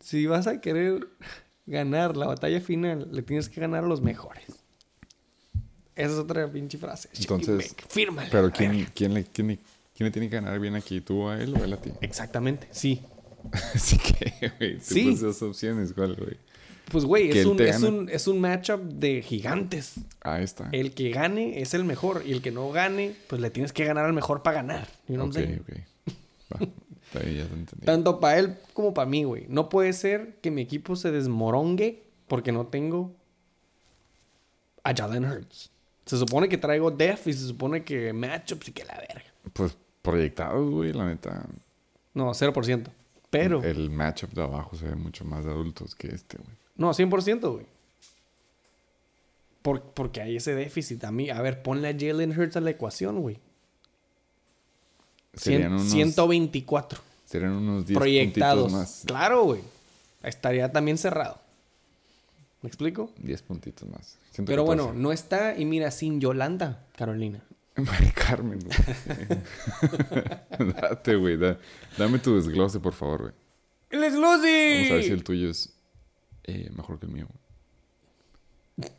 si 0.00 0.26
vas 0.26 0.46
a 0.46 0.60
querer 0.60 1.08
ganar 1.66 2.16
la 2.16 2.26
batalla 2.26 2.60
final, 2.60 3.08
le 3.12 3.22
tienes 3.22 3.48
que 3.48 3.60
ganar 3.60 3.84
a 3.84 3.86
los 3.86 4.00
mejores. 4.00 4.44
Esa 5.96 6.12
es 6.12 6.18
otra 6.18 6.50
pinche 6.50 6.78
frase. 6.78 7.08
Entonces, 7.18 7.74
fírmale. 7.88 8.28
Pero 8.30 8.50
¿quién, 8.50 8.86
quién, 8.94 9.12
le, 9.14 9.24
quién, 9.24 9.48
le, 9.48 9.58
quién 9.94 10.06
le 10.06 10.10
tiene 10.10 10.30
que 10.30 10.36
ganar 10.36 10.58
bien 10.58 10.74
aquí? 10.74 11.00
¿Tú 11.00 11.28
a 11.28 11.38
él 11.40 11.54
o 11.54 11.62
él 11.64 11.72
a 11.72 11.76
ti? 11.76 11.90
Exactamente, 12.00 12.68
sí. 12.70 13.02
Así 13.74 13.98
que, 13.98 14.52
güey, 14.58 14.76
tú 14.78 14.84
Sí. 14.84 15.10
puse 15.10 15.24
dos 15.26 15.42
opciones. 15.42 15.92
¿Cuál, 15.92 16.14
güey? 16.16 16.36
Pues, 16.90 17.04
güey, 17.04 17.30
es 17.30 17.46
un, 17.46 17.60
es, 17.60 17.82
un, 17.82 18.08
es 18.08 18.26
un 18.26 18.40
matchup 18.40 18.80
de 18.82 19.22
gigantes. 19.22 19.94
Ah, 20.22 20.40
está. 20.40 20.68
El 20.72 20.92
que 20.92 21.10
gane 21.10 21.60
es 21.60 21.72
el 21.74 21.84
mejor. 21.84 22.22
Y 22.26 22.32
el 22.32 22.42
que 22.42 22.50
no 22.50 22.70
gane, 22.70 23.14
pues 23.28 23.40
le 23.40 23.50
tienes 23.50 23.72
que 23.72 23.84
ganar 23.84 24.06
al 24.06 24.12
mejor 24.12 24.42
para 24.42 24.56
ganar. 24.56 24.88
You 25.06 25.14
know 25.14 25.26
ok, 25.26 25.34
what 25.34 25.40
I'm 25.42 25.46
saying? 25.46 25.60
ok. 25.60 25.89
Va, 26.52 26.58
Está 27.12 27.20
bien, 27.20 27.38
ya 27.38 27.46
te 27.46 27.54
entendí. 27.54 27.86
Tanto 27.86 28.20
para 28.20 28.38
él 28.38 28.56
como 28.72 28.94
para 28.94 29.08
mí, 29.08 29.24
güey. 29.24 29.46
No 29.48 29.68
puede 29.68 29.92
ser 29.92 30.36
que 30.40 30.50
mi 30.50 30.62
equipo 30.62 30.94
se 30.96 31.10
desmorongue 31.10 32.02
porque 32.28 32.52
no 32.52 32.66
tengo 32.66 33.12
a 34.84 34.94
Jalen 34.94 35.24
Hurts. 35.24 35.70
Se 36.06 36.16
supone 36.16 36.48
que 36.48 36.56
traigo 36.58 36.90
def 36.90 37.26
y 37.26 37.32
se 37.32 37.46
supone 37.46 37.84
que 37.84 38.12
matchups 38.12 38.68
y 38.68 38.72
que 38.72 38.84
la 38.84 38.94
verga. 38.96 39.24
Pues 39.52 39.76
proyectados, 40.02 40.70
güey, 40.70 40.92
la 40.92 41.06
neta. 41.06 41.46
No, 42.14 42.30
0%. 42.30 42.86
Pero, 43.30 43.62
El 43.62 43.90
matchup 43.90 44.30
de 44.32 44.42
abajo 44.42 44.76
se 44.76 44.86
ve 44.86 44.96
mucho 44.96 45.24
más 45.24 45.44
de 45.44 45.50
adultos 45.52 45.94
que 45.94 46.08
este, 46.08 46.36
güey. 46.38 46.50
no, 46.76 46.90
100%, 46.92 47.52
güey. 47.52 47.66
Por- 49.62 49.82
porque 49.82 50.20
hay 50.22 50.36
ese 50.36 50.54
déficit 50.54 51.04
a 51.04 51.12
mí. 51.12 51.30
A 51.30 51.40
ver, 51.42 51.62
ponle 51.62 51.88
a 51.88 51.92
Jalen 51.98 52.38
Hurts 52.38 52.56
a 52.56 52.60
la 52.60 52.70
ecuación, 52.70 53.20
güey. 53.20 53.38
Serían 55.34 55.72
unos, 55.74 55.90
124 55.90 57.00
serían 57.24 57.52
unos 57.52 57.86
10 57.86 57.96
proyectados. 57.98 58.72
más. 58.72 59.02
Claro, 59.06 59.44
güey. 59.44 59.60
Estaría 60.22 60.70
también 60.72 60.98
cerrado. 60.98 61.38
¿Me 62.62 62.68
explico? 62.68 63.10
10 63.18 63.42
puntitos 63.42 63.88
más. 63.88 64.18
Pero 64.44 64.64
114. 64.64 64.66
bueno, 64.66 64.92
no 64.92 65.12
está. 65.12 65.56
Y 65.56 65.64
mira, 65.64 65.90
sin 65.92 66.20
Yolanda, 66.20 66.84
Carolina. 66.96 67.40
Mari 67.76 68.10
Carmen, 68.10 68.58
güey. 68.58 68.76
Date, 70.74 71.14
güey. 71.14 71.36
da- 71.38 71.58
dame 71.96 72.18
tu 72.18 72.34
desglose, 72.36 72.80
por 72.80 72.92
favor, 72.92 73.20
güey. 73.22 73.32
¡El 73.90 74.00
desglose! 74.02 74.74
Vamos 74.74 74.90
a 74.90 74.94
ver 74.94 75.04
si 75.04 75.10
el 75.10 75.24
tuyo 75.24 75.50
es 75.50 75.72
eh, 76.44 76.70
mejor 76.74 76.98
que 76.98 77.06
el 77.06 77.12
mío. 77.12 77.26
güey. 78.76 78.90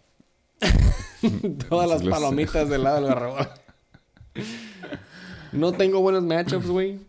Todas 1.70 1.90
las 1.90 2.02
palomitas 2.04 2.68
del 2.70 2.84
lado 2.84 2.96
del 3.02 3.08
garrobo. 3.14 3.38
No 5.52 5.72
tengo 5.74 6.02
buenos 6.02 6.24
matchups, 6.24 6.68
güey. 6.68 7.00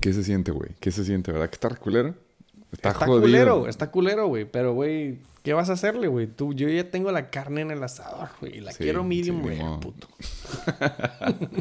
¿Qué 0.00 0.12
se 0.12 0.22
siente, 0.24 0.50
güey? 0.50 0.70
¿Qué 0.80 0.90
se 0.90 1.04
siente, 1.04 1.30
verdad? 1.32 1.48
¿Que 1.48 1.54
está 1.56 1.68
culero? 1.70 2.14
Está, 2.72 2.90
Está 2.90 3.06
jodido. 3.06 3.20
culero, 3.22 3.68
está 3.68 3.90
culero, 3.90 4.26
güey. 4.28 4.44
Pero, 4.50 4.72
güey, 4.72 5.18
¿qué 5.42 5.52
vas 5.52 5.68
a 5.70 5.74
hacerle, 5.74 6.08
güey? 6.08 6.26
Tú, 6.26 6.54
yo 6.54 6.68
ya 6.68 6.90
tengo 6.90 7.12
la 7.12 7.30
carne 7.30 7.60
en 7.60 7.70
el 7.70 7.82
asador, 7.82 8.30
güey. 8.40 8.60
La 8.60 8.72
Sí, 8.72 8.82
quiero 8.84 9.04
medium 9.04 9.42
sí, 9.48 9.56
mo- 9.56 9.80
puto. 9.80 10.08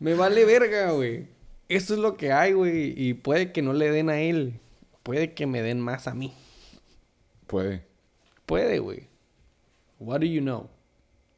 Me 0.00 0.14
vale 0.14 0.44
verga, 0.44 0.92
güey. 0.92 1.26
Esto 1.68 1.94
es 1.94 2.00
lo 2.00 2.16
que 2.16 2.32
hay, 2.32 2.52
güey. 2.52 2.94
Y 2.96 3.14
puede 3.14 3.52
que 3.52 3.62
no 3.62 3.72
le 3.74 3.90
den 3.90 4.08
a 4.10 4.18
él. 4.20 4.54
Puede 5.02 5.34
que 5.34 5.46
me 5.46 5.62
den 5.62 5.80
más 5.80 6.08
a 6.08 6.14
mí. 6.14 6.32
Puede. 7.46 7.84
Puede, 8.46 8.78
güey. 8.78 9.04
What 9.98 10.20
do 10.20 10.26
you 10.26 10.40
know? 10.40 10.68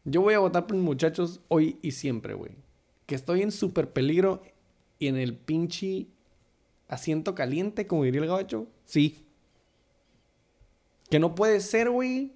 Yo 0.05 0.20
voy 0.22 0.34
a 0.34 0.39
votar 0.39 0.66
por 0.66 0.76
mis 0.76 0.84
muchachos 0.84 1.40
hoy 1.48 1.76
y 1.82 1.93
siempre, 1.93 2.34
güey. 2.34 2.52
Que 3.06 3.14
estoy 3.14 3.42
en 3.42 3.52
súper 3.52 3.92
peligro 3.92 4.42
y 4.98 5.08
en 5.08 5.16
el 5.16 5.36
pinche 5.36 6.06
asiento 6.88 7.34
caliente, 7.34 7.86
como 7.86 8.04
diría 8.04 8.20
el 8.20 8.28
gabacho. 8.28 8.66
Sí. 8.84 9.24
Que 11.10 11.18
no 11.18 11.34
puede 11.34 11.60
ser, 11.60 11.90
güey. 11.90 12.32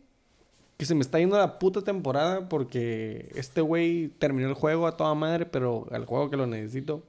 Que 0.76 0.84
se 0.84 0.94
me 0.94 1.00
está 1.00 1.18
yendo 1.18 1.38
la 1.38 1.58
puta 1.58 1.82
temporada 1.82 2.48
porque 2.48 3.30
este 3.34 3.60
güey 3.60 4.08
terminó 4.18 4.48
el 4.48 4.54
juego 4.54 4.86
a 4.86 4.96
toda 4.96 5.14
madre, 5.14 5.46
pero 5.46 5.86
al 5.90 6.04
juego 6.04 6.28
que 6.28 6.36
lo 6.36 6.46
necesito, 6.46 7.02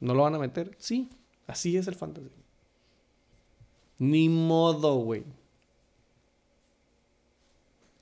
¿no 0.00 0.14
lo 0.14 0.22
van 0.22 0.34
a 0.34 0.38
meter? 0.38 0.74
Sí. 0.78 1.10
Así 1.46 1.76
es 1.76 1.86
el 1.86 1.94
fantasy. 1.94 2.30
Ni 3.98 4.28
modo, 4.28 4.96
güey. 4.96 5.20
I 5.20 5.24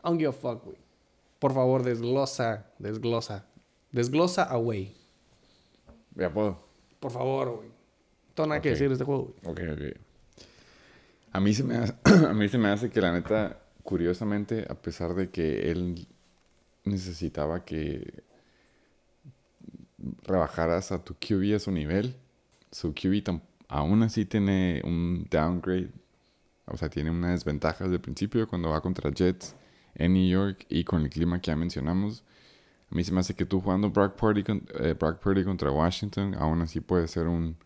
don't 0.05 0.19
give 0.19 0.31
a 0.31 0.33
fuck, 0.33 0.65
güey. 0.65 0.77
Por 1.39 1.53
favor, 1.53 1.83
desglosa, 1.83 2.67
desglosa. 2.79 3.47
Desglosa 3.95 4.43
away. 4.43 4.93
Ya 6.17 6.29
puedo. 6.33 6.59
Por 6.99 7.13
favor, 7.13 7.57
güey. 7.57 7.69
Nada 8.37 8.61
que 8.61 8.71
decir 8.71 8.89
de 8.89 8.95
este 8.95 9.05
juego, 9.05 9.33
güey. 9.41 9.69
Ok, 9.69 9.73
ok. 9.73 10.01
A 11.31 11.39
mí, 11.39 11.55
se 11.55 11.63
me 11.63 11.77
hace, 11.77 11.95
a 12.29 12.33
mí 12.33 12.49
se 12.49 12.59
me 12.59 12.71
hace 12.71 12.91
que 12.91 13.01
la 13.01 13.13
neta, 13.13 13.61
curiosamente, 13.85 14.67
a 14.69 14.75
pesar 14.75 15.15
de 15.15 15.31
que 15.31 15.71
él 15.71 16.09
necesitaba 16.83 17.65
que 17.65 18.25
rebajaras 20.25 20.91
a 20.91 21.05
tu 21.05 21.15
QB 21.15 21.55
a 21.55 21.59
su 21.61 21.71
nivel, 21.71 22.17
su 22.73 22.95
QB 22.95 23.41
aún 23.69 24.03
así 24.03 24.25
tiene 24.25 24.83
un 24.85 25.29
downgrade. 25.31 25.93
O 26.67 26.77
sea, 26.77 26.89
tiene 26.89 27.13
una 27.13 27.31
desventaja 27.31 27.85
desde 27.85 27.97
el 27.97 28.01
principio 28.01 28.49
cuando 28.49 28.71
va 28.71 28.81
contra 28.81 29.13
Jets 29.13 29.55
en 29.95 30.15
New 30.15 30.29
York 30.29 30.67
y 30.69 30.83
con 30.83 31.03
el 31.03 31.11
clima 31.11 31.41
que 31.41 31.53
ya 31.53 31.57
mencionamos. 31.57 32.25
A 32.95 32.99
mí 32.99 33.05
se 33.05 33.13
me 33.13 33.21
hace 33.21 33.35
que 33.35 33.47
tú 33.47 33.61
jugando 33.61 33.91
Brock 33.91 34.17
Purdy, 34.17 34.45
con- 34.45 34.67
eh, 34.81 34.95
Brock 34.99 35.21
Purdy 35.21 35.45
contra 35.45 35.71
Washington, 35.71 36.35
aún 36.39 36.63
así 36.63 36.81
puede 36.81 37.09
ser 37.09 37.27
un, 37.29 37.57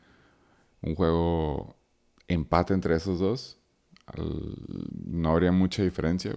un 0.83 0.95
juego 0.97 1.77
empate 2.29 2.75
entre 2.75 2.97
esos 2.97 3.21
dos. 3.21 3.59
No 4.17 5.31
habría 5.31 5.53
mucha 5.53 5.83
diferencia. 5.83 6.35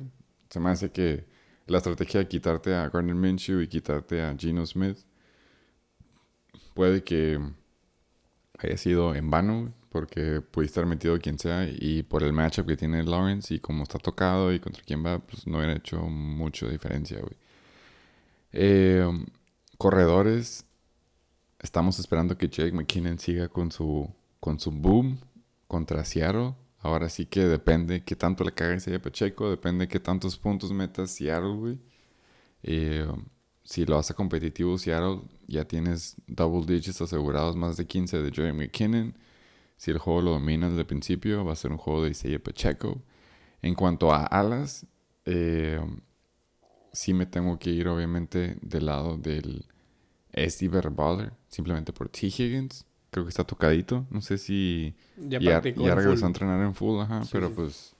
Se 0.49 0.59
me 0.59 0.69
hace 0.69 0.91
que 0.91 1.25
la 1.67 1.77
estrategia 1.77 2.19
de 2.21 2.27
quitarte 2.27 2.73
a 2.75 2.89
Gardner 2.89 3.15
Minshew 3.15 3.61
y 3.61 3.67
quitarte 3.67 4.21
a 4.21 4.35
Geno 4.37 4.65
Smith 4.65 4.97
puede 6.73 7.03
que 7.03 7.39
haya 8.59 8.77
sido 8.77 9.15
en 9.15 9.29
vano 9.29 9.73
porque 9.89 10.41
pudiste 10.41 10.79
haber 10.79 10.89
metido 10.89 11.19
quien 11.19 11.37
sea 11.37 11.67
y 11.69 12.03
por 12.03 12.23
el 12.23 12.31
matchup 12.33 12.65
que 12.67 12.77
tiene 12.77 13.03
Lawrence 13.03 13.53
y 13.53 13.59
como 13.59 13.83
está 13.83 13.99
tocado 13.99 14.53
y 14.53 14.59
contra 14.59 14.83
quién 14.85 15.05
va, 15.05 15.19
pues 15.19 15.45
no 15.47 15.57
hubiera 15.57 15.73
hecho 15.75 15.99
mucha 16.03 16.67
diferencia, 16.67 17.19
güey. 17.19 17.35
Eh, 18.53 19.07
corredores, 19.77 20.65
estamos 21.59 21.99
esperando 21.99 22.37
que 22.37 22.49
Jake 22.49 22.71
McKinnon 22.71 23.19
siga 23.19 23.47
con 23.47 23.71
su, 23.71 24.09
con 24.39 24.59
su 24.59 24.71
boom 24.71 25.19
contra 25.67 26.03
Seattle. 26.05 26.55
Ahora 26.79 27.09
sí 27.09 27.25
que 27.25 27.45
depende 27.45 28.03
qué 28.03 28.15
tanto 28.15 28.43
le 28.43 28.53
cague 28.53 28.75
ese 28.75 28.99
Pacheco, 28.99 29.49
depende 29.49 29.87
qué 29.87 29.99
tantos 29.99 30.37
puntos 30.37 30.71
metas 30.71 31.11
Seattle, 31.11 31.55
güey. 31.55 31.79
Eh, 32.63 33.07
si 33.63 33.85
lo 33.85 33.97
hace 33.97 34.13
competitivo 34.13 34.77
Seattle, 34.77 35.21
ya 35.47 35.65
tienes 35.65 36.15
double 36.27 36.65
digits 36.65 37.01
asegurados, 37.01 37.55
más 37.55 37.77
de 37.77 37.85
15 37.85 38.21
de 38.21 38.31
Joey 38.35 38.53
McKinnon. 38.53 39.15
Si 39.77 39.91
el 39.91 39.97
juego 39.97 40.21
lo 40.21 40.31
domina 40.31 40.69
desde 40.69 40.85
principio, 40.85 41.45
va 41.45 41.53
a 41.53 41.55
ser 41.55 41.71
un 41.71 41.77
juego 41.77 42.03
de 42.03 42.11
Isaiah 42.11 42.39
Pacheco. 42.39 43.01
En 43.61 43.75
cuanto 43.75 44.11
a 44.11 44.25
alas, 44.25 44.85
eh, 45.25 45.79
sí 46.91 47.13
me 47.13 47.25
tengo 47.25 47.57
que 47.59 47.69
ir 47.71 47.87
obviamente 47.87 48.57
del 48.61 48.85
lado 48.87 49.17
del 49.17 49.65
SD 50.33 50.69
Baller, 50.91 51.33
simplemente 51.49 51.93
por 51.93 52.09
T. 52.09 52.27
Higgins. 52.27 52.85
Creo 53.09 53.25
que 53.25 53.29
está 53.29 53.43
tocadito. 53.43 54.05
No 54.09 54.21
sé 54.21 54.37
si 54.37 54.95
Ya, 55.17 55.59
regresó 55.59 56.25
a 56.25 56.27
entrenar 56.27 56.61
en 56.61 56.73
full, 56.73 57.01
ajá, 57.01 57.23
Sí, 57.23 57.29
pero 57.33 57.49
sí. 57.49 57.53
pues 57.55 57.95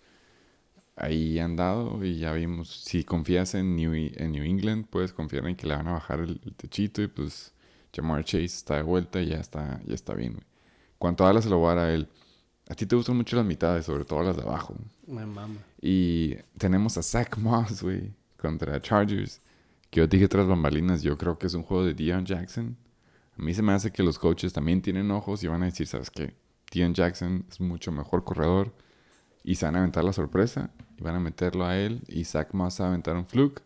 ahí 0.95 1.39
han 1.39 1.55
dado 1.55 2.03
y 2.05 2.17
ya 2.19 2.31
vimos. 2.33 2.69
Si 2.85 3.03
confías 3.03 3.53
en 3.55 3.75
New, 3.75 3.93
en 3.93 4.31
New 4.31 4.43
England, 4.43 4.85
puedes 4.89 5.13
confiar 5.13 5.47
en 5.47 5.55
que 5.55 5.67
le 5.67 5.75
van 5.75 5.87
a 5.87 5.93
bajar 5.93 6.19
el, 6.21 6.39
el 6.45 6.53
techito 6.55 7.01
y 7.01 7.07
pues 7.07 7.53
Jamar 7.93 8.23
Chase 8.23 8.45
está 8.45 8.77
de 8.77 8.83
vuelta 8.83 9.21
y 9.21 9.27
ya 9.27 9.37
está, 9.37 9.81
ya 9.85 9.95
está 9.95 10.13
bien, 10.13 10.33
güey. 10.33 10.45
Cuanto 10.97 11.25
a 11.25 11.41
se 11.41 11.49
lo 11.49 11.57
voy 11.57 11.71
a 11.71 11.75
dar 11.75 11.85
a 11.89 11.93
él. 11.93 12.07
A 12.69 12.75
ti 12.75 12.85
te 12.85 12.95
gustan 12.95 13.17
mucho 13.17 13.35
las 13.35 13.45
mitades, 13.45 13.85
sobre 13.85 14.05
todo 14.05 14.23
las 14.23 14.37
de 14.37 14.43
abajo. 14.43 14.75
Me 15.07 15.25
mama. 15.25 15.57
Y 15.81 16.35
tenemos 16.57 16.97
a 16.97 17.03
Zach 17.03 17.37
Moss, 17.37 17.81
güey, 17.83 18.13
contra 18.41 18.81
Chargers. 18.81 19.41
Que 19.89 20.01
yo 20.01 20.07
dije 20.07 20.27
tras 20.27 20.47
bambalinas, 20.47 21.01
yo 21.03 21.17
creo 21.17 21.37
que 21.37 21.47
es 21.47 21.53
un 21.53 21.63
juego 21.63 21.85
de 21.85 21.93
Deion 21.93 22.25
Jackson. 22.25 22.77
A 23.37 23.41
mí 23.41 23.53
se 23.53 23.61
me 23.61 23.73
hace 23.73 23.91
que 23.91 24.03
los 24.03 24.19
coaches 24.19 24.53
también 24.53 24.81
tienen 24.81 25.11
ojos 25.11 25.43
y 25.43 25.47
van 25.47 25.63
a 25.63 25.65
decir, 25.65 25.87
¿sabes 25.87 26.09
qué? 26.09 26.35
Deion 26.71 26.93
Jackson 26.93 27.45
es 27.49 27.59
mucho 27.59 27.91
mejor 27.91 28.23
corredor. 28.23 28.73
Y 29.43 29.55
se 29.55 29.65
van 29.65 29.75
a 29.75 29.79
aventar 29.79 30.03
la 30.03 30.13
sorpresa. 30.13 30.71
Y 30.97 31.03
van 31.03 31.15
a 31.15 31.19
meterlo 31.19 31.65
a 31.65 31.77
él. 31.77 32.03
Y 32.07 32.23
Zach 32.25 32.53
Moss 32.53 32.81
va 32.81 32.85
a 32.85 32.87
aventar 32.89 33.15
un 33.15 33.25
fluke. 33.25 33.61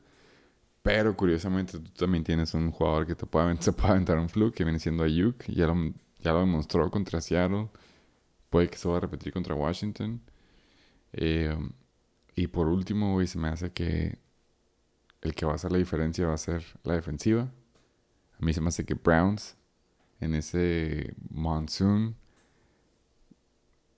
Pero 0.81 1.15
curiosamente 1.17 1.79
tú 1.79 1.91
también 1.91 2.23
tienes 2.23 2.53
un 2.53 2.71
jugador 2.71 3.07
que 3.07 3.15
te 3.15 3.25
puede, 3.25 3.55
se 3.61 3.73
puede 3.73 3.93
aventar 3.93 4.19
un 4.19 4.29
fluke, 4.29 4.55
que 4.55 4.63
viene 4.63 4.79
siendo 4.79 5.03
Ayuk. 5.03 5.43
Ya 5.45 5.67
lo, 5.67 5.75
ya 6.19 6.33
lo 6.33 6.39
demostró 6.39 6.89
contra 6.91 7.21
Seattle. 7.21 7.69
Puede 8.49 8.69
que 8.69 8.77
se 8.77 8.87
va 8.87 8.97
a 8.97 8.99
repetir 8.99 9.33
contra 9.33 9.55
Washington. 9.55 10.21
Eh, 11.13 11.57
y 12.35 12.47
por 12.47 12.67
último, 12.67 13.13
güey, 13.13 13.27
se 13.27 13.37
me 13.39 13.47
hace 13.47 13.71
que 13.71 14.19
el 15.25 15.35
que 15.35 15.45
va 15.45 15.53
a 15.53 15.55
hacer 15.55 15.71
la 15.71 15.77
diferencia 15.77 16.27
va 16.27 16.33
a 16.33 16.37
ser 16.37 16.63
la 16.83 16.93
defensiva. 16.93 17.51
A 18.39 18.45
mí 18.45 18.53
se 18.53 18.61
me 18.61 18.69
hace 18.69 18.85
que 18.85 18.93
Browns 18.93 19.57
en 20.19 20.33
ese 20.33 21.15
monsoon 21.29 22.15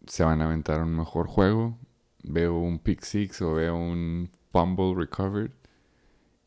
se 0.07 0.23
van 0.23 0.41
a 0.41 0.45
aventar 0.45 0.81
un 0.81 0.95
mejor 0.95 1.27
juego. 1.27 1.77
Veo 2.23 2.57
un 2.57 2.79
pick 2.79 3.01
six 3.01 3.41
o 3.41 3.53
veo 3.53 3.75
un 3.75 4.29
fumble 4.51 4.95
recovered. 4.95 5.51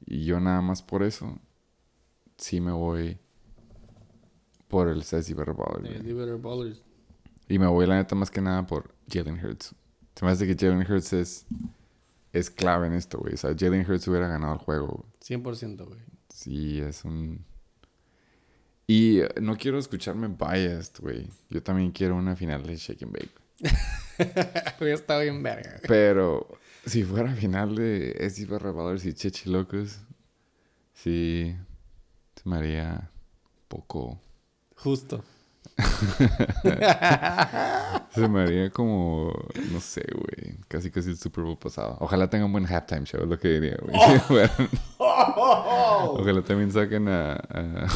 Y 0.07 0.25
yo 0.25 0.41
nada 0.41 0.61
más 0.61 0.83
por 0.83 1.03
eso 1.03 1.39
sí 2.37 2.61
me 2.61 2.73
voy 2.73 3.19
por 4.69 4.89
el 4.89 5.05
the 5.05 5.35
better 5.35 6.39
ballers. 6.39 6.83
Y 7.49 7.59
me 7.59 7.67
voy, 7.67 7.87
la 7.87 7.97
neta, 7.97 8.15
más 8.15 8.31
que 8.31 8.41
nada 8.41 8.67
por 8.67 8.95
Jalen 9.09 9.45
Hurts. 9.45 9.75
Se 10.15 10.25
me 10.25 10.31
hace 10.31 10.47
que 10.47 10.55
Jalen 10.55 10.91
Hurts 10.91 11.13
es, 11.13 11.47
es 12.33 12.51
clave 12.51 12.87
en 12.87 12.95
esto, 12.95 13.19
güey. 13.19 13.35
O 13.35 13.37
sea, 13.37 13.55
Jalen 13.59 13.89
Hurts 13.89 14.09
hubiera 14.09 14.29
ganado 14.29 14.55
el 14.55 14.59
juego. 14.59 15.07
100%, 15.25 15.85
güey. 15.87 16.01
Sí, 16.29 16.81
es 16.81 17.05
un... 17.05 17.45
Y 18.87 19.21
eh, 19.21 19.29
no 19.41 19.57
quiero 19.57 19.79
escucharme 19.79 20.29
biased, 20.29 21.01
güey. 21.01 21.29
Yo 21.49 21.63
también 21.63 21.93
quiero 21.93 22.17
una 22.17 22.35
final 22.37 22.65
de 22.65 22.77
Shake 22.77 23.03
and 23.05 23.13
Bake. 23.13 24.77
Hubiera 24.81 24.95
estado 24.99 25.21
bien 25.23 25.43
verga, 25.43 25.71
güey. 25.71 25.83
Pero 25.87 26.49
si 26.87 27.05
fuera 27.05 27.33
final 27.35 27.77
de 27.77 28.17
Estis 28.19 28.49
Barrabadores 28.49 29.05
y 29.05 29.13
Chechi 29.13 29.51
Locos, 29.51 30.01
sí 30.95 31.57
se 32.37 32.49
me 32.49 32.57
haría 32.57 33.11
poco... 33.69 34.21
Justo. 34.77 35.23
Se 38.15 38.29
me 38.29 38.43
haría 38.43 38.71
como, 38.71 39.33
no 39.73 39.81
sé, 39.81 40.05
güey, 40.13 40.57
casi 40.69 40.91
casi 40.91 41.11
el 41.11 41.19
Super 41.19 41.45
Bowl 41.45 41.59
pasado. 41.59 41.97
Ojalá 42.01 42.29
tenga 42.29 42.45
un 42.45 42.53
buen 42.53 42.67
halftime 42.67 43.05
show, 43.05 43.23
es 43.23 43.29
lo 43.29 43.39
que 43.39 43.49
diría, 43.49 43.77
güey. 43.81 43.97
Bueno, 44.29 44.51
Ojalá 44.99 46.43
también 46.43 46.73
saquen 46.73 47.09
a, 47.09 47.33
a, 47.35 47.87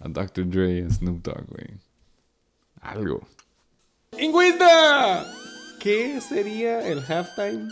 a 0.00 0.08
Dr. 0.08 0.48
Dre 0.48 0.78
y 0.78 0.82
a 0.82 0.90
Snoop 0.90 1.22
Dogg, 1.22 1.46
güey. 1.48 1.78
Algo. 2.80 3.26
¡Ingüita! 4.18 5.24
¿Qué 5.80 6.20
sería 6.20 6.86
el 6.86 6.98
halftime 7.00 7.68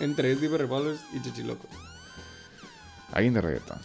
entre 0.00 0.34
SD 0.34 0.66
Ballers 0.66 1.00
y 1.12 1.22
Chichiloco? 1.22 1.68
Alguien 3.12 3.34
de 3.34 3.40
reggaetón. 3.42 3.78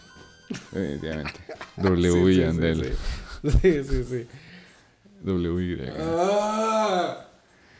Definitivamente. 0.72 1.40
W 1.76 2.32
y 2.32 2.42
Andel. 2.42 2.96
Sí, 3.62 3.84
sí, 3.84 4.04
sí. 4.04 4.26
W. 5.22 5.92
Ah. 5.98 7.26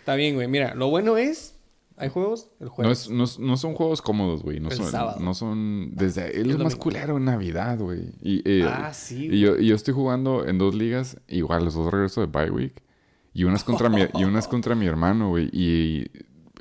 Está 0.00 0.14
bien, 0.14 0.34
güey. 0.34 0.48
Mira, 0.48 0.74
lo 0.74 0.88
bueno 0.90 1.16
es 1.16 1.54
¿Hay 2.00 2.10
juegos? 2.10 2.48
El 2.60 2.66
No, 2.66 2.72
jueves. 2.72 3.00
es- 3.02 3.10
no, 3.10 3.24
es- 3.24 3.38
no 3.40 3.56
son 3.56 3.74
juegos 3.74 4.02
cómodos, 4.02 4.44
güey. 4.44 4.60
No 4.60 4.68
El 4.68 4.76
son, 4.76 4.88
sábado. 4.90 5.18
no 5.20 5.34
son. 5.34 5.96
Desde. 5.96 6.40
Es 6.40 6.46
lo 6.46 6.56
más 6.62 6.76
culero 6.76 7.16
en 7.16 7.24
Navidad, 7.24 7.76
güey. 7.80 8.12
Y, 8.22 8.40
eh, 8.48 8.64
ah, 8.68 8.94
sí. 8.94 9.28
y 9.32 9.40
yo, 9.40 9.56
y 9.58 9.66
yo 9.66 9.74
estoy 9.74 9.94
jugando 9.94 10.46
en 10.46 10.58
dos 10.58 10.76
ligas, 10.76 11.16
igual, 11.26 11.64
los 11.64 11.74
dos 11.74 11.92
regreso 11.92 12.20
de 12.20 12.28
bye 12.28 12.50
week. 12.52 12.82
Y 13.34 13.42
unas 13.44 13.64
contra 13.64 13.88
mi, 13.88 14.02
y 14.14 14.22
unas 14.24 14.46
contra 14.48 14.76
mi 14.76 14.86
hermano, 14.86 15.30
güey. 15.30 15.48
Y 15.52 16.06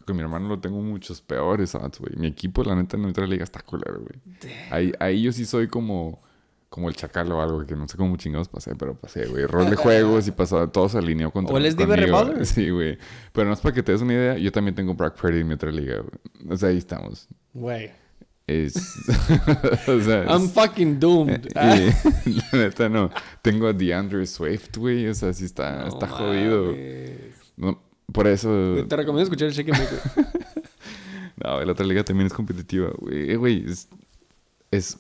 con 0.07 0.15
mi 0.15 0.23
hermano 0.23 0.47
lo 0.49 0.59
tengo 0.59 0.81
muchos 0.81 1.21
peores 1.21 1.75
odds, 1.75 1.99
güey. 1.99 2.15
Mi 2.17 2.25
equipo, 2.27 2.63
la 2.63 2.75
neta, 2.75 2.97
en 2.97 3.05
otra 3.05 3.27
liga 3.27 3.43
está 3.43 3.61
culero, 3.61 3.99
güey. 4.01 4.19
Ahí, 4.71 4.91
ahí 4.99 5.21
yo 5.21 5.31
sí 5.31 5.45
soy 5.45 5.67
como, 5.67 6.19
como 6.77 6.89
el 6.89 6.95
chacal 6.95 7.31
o 7.31 7.41
algo, 7.41 7.65
que 7.65 7.75
no 7.75 7.87
sé 7.87 7.97
cómo 7.97 8.15
chingados 8.17 8.47
pasé, 8.49 8.75
pero 8.75 8.93
pasé, 8.93 9.25
güey. 9.25 9.47
Rol 9.47 9.67
de 9.67 9.75
juegos 9.75 10.27
y 10.27 10.31
pasó, 10.31 10.69
todo 10.69 10.87
se 10.87 10.99
alineó 10.99 11.31
contra 11.31 11.51
¿O 11.51 11.57
él 11.57 11.65
es 11.65 11.75
Diver 11.75 11.99
conmigo. 11.99 12.19
Revolver? 12.19 12.45
Sí, 12.45 12.69
güey. 12.69 12.99
Pero 13.33 13.47
no 13.47 13.53
es 13.55 13.59
para 13.61 13.73
que 13.73 13.81
te 13.81 13.93
des 13.93 14.01
una 14.01 14.13
idea, 14.13 14.37
yo 14.37 14.51
también 14.51 14.75
tengo 14.75 14.93
Brock 14.93 15.19
Purdy 15.19 15.39
en 15.39 15.47
mi 15.47 15.55
otra 15.55 15.71
liga, 15.71 15.95
güey. 16.01 16.53
O 16.53 16.55
sea, 16.55 16.69
ahí 16.69 16.77
estamos. 16.77 17.27
Güey. 17.51 17.89
Es... 18.45 18.75
o 19.87 20.01
sea, 20.01 20.23
es- 20.23 20.29
I'm 20.29 20.49
fucking 20.51 20.99
doomed. 20.99 21.47
Ah, 21.55 21.75
y, 22.27 22.33
la 22.33 22.59
neta 22.59 22.89
no. 22.89 23.09
Tengo 23.41 23.65
a 23.65 23.73
DeAndre 23.73 24.27
Swift, 24.27 24.77
güey. 24.77 25.07
O 25.07 25.15
sea, 25.15 25.33
sí 25.33 25.45
está, 25.45 25.81
no 25.81 25.87
está 25.87 26.07
jodido. 26.07 26.75
No, 27.55 27.81
por 28.13 28.27
eso. 28.27 28.85
Te 28.87 28.95
recomiendo 28.95 29.23
escuchar 29.23 29.47
el 29.47 29.55
Shake 29.55 29.73
and 29.73 29.79
Bake, 29.79 29.95
güey. 30.13 30.27
No, 31.43 31.65
la 31.65 31.71
otra 31.71 31.87
liga 31.87 32.03
también 32.03 32.27
es 32.27 32.33
competitiva, 32.33 32.91
güey. 32.99 33.31
Eh, 33.31 33.35
güey, 33.35 33.65
es. 34.69 34.99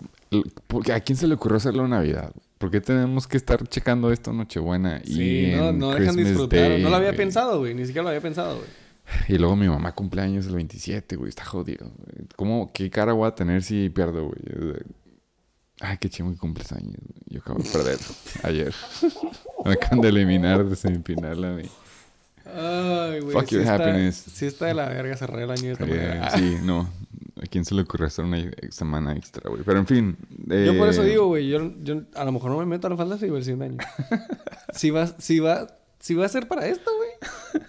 ¿A 0.93 0.99
quién 0.99 1.17
se 1.17 1.27
le 1.27 1.35
ocurrió 1.35 1.57
hacerlo 1.57 1.83
en 1.85 1.91
Navidad? 1.91 2.31
¿Por 2.57 2.71
qué 2.71 2.81
tenemos 2.81 3.27
que 3.27 3.37
estar 3.37 3.65
checando 3.67 4.11
esto 4.11 4.31
en 4.31 4.37
Nochebuena 4.37 5.01
y 5.05 5.13
Sí, 5.13 5.51
no, 5.55 5.69
en 5.69 5.79
no 5.79 5.89
dejan 5.89 6.03
Christmas 6.15 6.25
disfrutar. 6.27 6.59
Day, 6.69 6.81
no 6.83 6.89
lo 6.89 6.95
había 6.95 7.09
güey? 7.09 7.17
pensado, 7.17 7.59
güey. 7.59 7.73
Ni 7.75 7.85
siquiera 7.85 8.03
lo 8.03 8.09
había 8.09 8.21
pensado, 8.21 8.57
güey. 8.57 8.69
Y 9.29 9.37
luego 9.37 9.55
mi 9.55 9.69
mamá 9.69 9.93
cumpleaños 9.93 10.47
el 10.47 10.55
27, 10.55 11.15
güey. 11.15 11.29
Está 11.29 11.45
jodido. 11.45 11.91
¿Cómo, 12.35 12.71
qué 12.73 12.89
cara 12.89 13.13
voy 13.13 13.27
a 13.27 13.35
tener 13.35 13.61
si 13.63 13.89
pierdo, 13.89 14.25
güey? 14.25 14.73
Ay, 15.79 15.97
qué 15.99 16.09
chingo 16.09 16.31
que 16.31 16.37
cumples 16.37 16.71
años. 16.71 16.95
güey. 16.99 17.13
Yo 17.29 17.39
acabo 17.39 17.59
de 17.61 17.69
perder 17.69 17.99
ayer. 18.43 18.73
Me 19.63 19.73
acaban 19.73 20.01
de 20.01 20.09
eliminar 20.09 20.65
de 20.65 20.75
semifinal 20.75 21.43
a 21.43 21.51
mí. 21.51 21.63
Ay, 22.45 23.19
güey. 23.19 23.33
Fuck 23.33 23.47
sí 23.49 23.55
your 23.55 23.61
está- 23.63 23.75
happiness. 23.75 24.15
Sí 24.33 24.45
está 24.45 24.65
de 24.65 24.73
la 24.73 24.89
verga 24.89 25.15
cerrar 25.15 25.41
el 25.41 25.51
año 25.51 25.63
de 25.63 25.71
esta 25.73 25.85
Eh, 25.85 25.87
manera. 25.89 26.29
sí, 26.31 26.57
no. 26.63 26.89
¿A 27.41 27.45
quién 27.47 27.65
se 27.65 27.75
le 27.75 27.81
ocurrió 27.83 28.07
hacer 28.07 28.25
una 28.25 28.51
semana 28.69 29.13
extra, 29.15 29.49
güey? 29.49 29.61
Pero 29.63 29.79
en 29.79 29.87
fin. 29.87 30.17
Yo 30.47 30.77
por 30.77 30.89
eso 30.89 31.03
eh, 31.03 31.09
digo, 31.09 31.27
güey, 31.27 31.47
yo, 31.47 31.73
yo 31.83 32.01
a 32.15 32.25
lo 32.25 32.31
mejor 32.31 32.51
no 32.51 32.57
me 32.57 32.65
meto 32.65 32.87
a 32.87 32.89
la 32.89 32.95
güey, 32.95 33.35
el 33.35 33.43
siguiente 33.43 33.65
año. 33.65 33.77
si 34.73 34.89
va, 34.89 35.07
si 35.07 35.39
va, 35.39 35.67
si 35.99 36.15
va 36.15 36.25
a 36.25 36.29
ser 36.29 36.47
para 36.47 36.67
esto, 36.67 36.89
güey. 36.95 37.63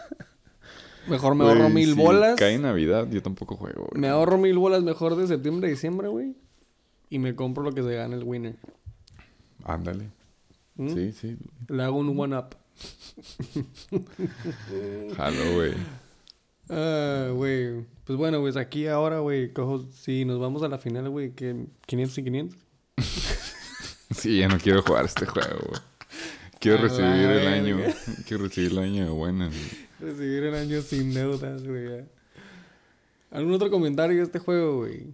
Mejor 1.09 1.35
me 1.35 1.45
ahorro 1.45 1.69
mil 1.71 1.95
si 1.95 2.01
bolas. 2.01 2.37
Cae 2.37 2.59
Navidad, 2.59 3.09
yo 3.11 3.23
tampoco 3.23 3.57
juego, 3.57 3.89
güey. 3.91 4.01
Me 4.01 4.09
ahorro 4.09 4.39
mil 4.39 4.57
bolas 4.59 4.83
mejor 4.83 5.17
de 5.17 5.27
septiembre 5.27 5.69
a 5.69 5.71
diciembre, 5.71 6.09
güey. 6.09 6.37
Y 7.11 7.19
me 7.19 7.35
compro 7.35 7.63
lo 7.63 7.73
que 7.73 7.83
se 7.83 7.95
gana 7.95 8.15
el 8.15 8.25
winner. 8.25 8.57
Ándale. 9.65 10.11
¿Mm? 10.77 10.95
Sí, 10.95 11.13
sí. 11.13 11.37
Le 11.69 11.83
hago 11.83 11.99
un 11.99 12.19
one 12.19 12.37
up. 12.37 12.55
Jalo, 15.17 15.55
güey. 15.55 15.73
Ah, 16.69 17.31
güey. 17.35 17.85
Pues 18.05 18.19
bueno, 18.19 18.41
pues 18.41 18.57
aquí 18.57 18.87
ahora, 18.87 19.19
güey, 19.21 19.53
cojo, 19.53 19.87
si 19.93 20.25
nos 20.25 20.39
vamos 20.39 20.63
a 20.63 20.69
la 20.69 20.79
final, 20.79 21.09
güey, 21.11 21.33
que 21.33 21.67
500 21.87 22.19
y 22.19 22.25
500. 22.25 22.59
Sí, 24.11 24.39
ya 24.39 24.49
no 24.49 24.57
quiero 24.59 24.83
jugar 24.83 25.05
este 25.05 25.27
juego, 25.27 25.59
güey. 25.69 25.81
Quiero 26.61 26.79
recibir 26.79 27.29
el 27.31 27.47
año. 27.47 27.77
Quiero 28.27 28.45
recibir 28.45 28.73
el 28.73 28.79
año 28.79 29.05
de 29.05 29.11
buenas. 29.11 29.51
güey. 29.51 30.13
Recibir 30.13 30.45
el 30.45 30.55
año 30.55 30.81
sin 30.81 31.13
deudas, 31.13 31.63
güey. 31.63 32.05
¿Algún 33.31 33.53
otro 33.53 33.71
comentario 33.71 34.17
de 34.17 34.23
este 34.23 34.39
juego, 34.39 34.79
güey? 34.79 35.13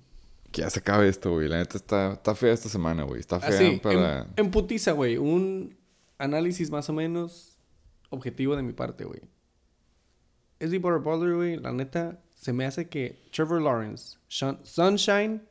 Que 0.52 0.60
ya 0.62 0.70
se 0.70 0.78
acabe 0.78 1.08
esto, 1.08 1.32
güey. 1.32 1.48
La 1.48 1.56
neta 1.58 1.76
está, 1.76 2.12
está 2.12 2.36
fea 2.36 2.52
esta 2.52 2.68
semana, 2.68 3.02
güey. 3.02 3.18
Está 3.18 3.40
fea 3.40 3.48
Así, 3.48 3.80
para... 3.82 4.20
en, 4.20 4.26
en 4.46 4.50
putiza, 4.52 4.92
güey. 4.92 5.16
Un 5.16 5.76
análisis 6.16 6.70
más 6.70 6.88
o 6.88 6.92
menos 6.92 7.58
objetivo 8.10 8.54
de 8.54 8.62
mi 8.62 8.72
parte, 8.72 9.04
güey. 9.04 9.20
SD 10.66 10.80
Border 10.80 11.00
Bowler, 11.00 11.34
güey, 11.34 11.56
la 11.56 11.72
neta, 11.72 12.20
se 12.34 12.52
me 12.52 12.64
hace 12.64 12.88
que 12.88 13.16
Trevor 13.32 13.62
Lawrence, 13.62 14.18
Sunshine 14.28 15.42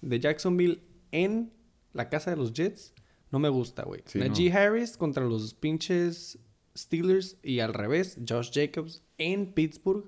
de 0.00 0.20
Jacksonville 0.20 0.82
en 1.12 1.52
la 1.92 2.08
casa 2.08 2.30
de 2.30 2.36
los 2.36 2.52
Jets, 2.52 2.92
no 3.30 3.38
me 3.38 3.48
gusta, 3.48 3.82
güey. 3.84 4.02
Sí, 4.06 4.18
Najee 4.18 4.50
no. 4.50 4.58
Harris 4.58 4.96
contra 4.96 5.24
los 5.24 5.54
pinches 5.54 6.38
Steelers 6.76 7.36
y 7.42 7.60
al 7.60 7.74
revés, 7.74 8.18
Josh 8.26 8.50
Jacobs 8.52 9.02
en 9.18 9.52
Pittsburgh. 9.52 10.04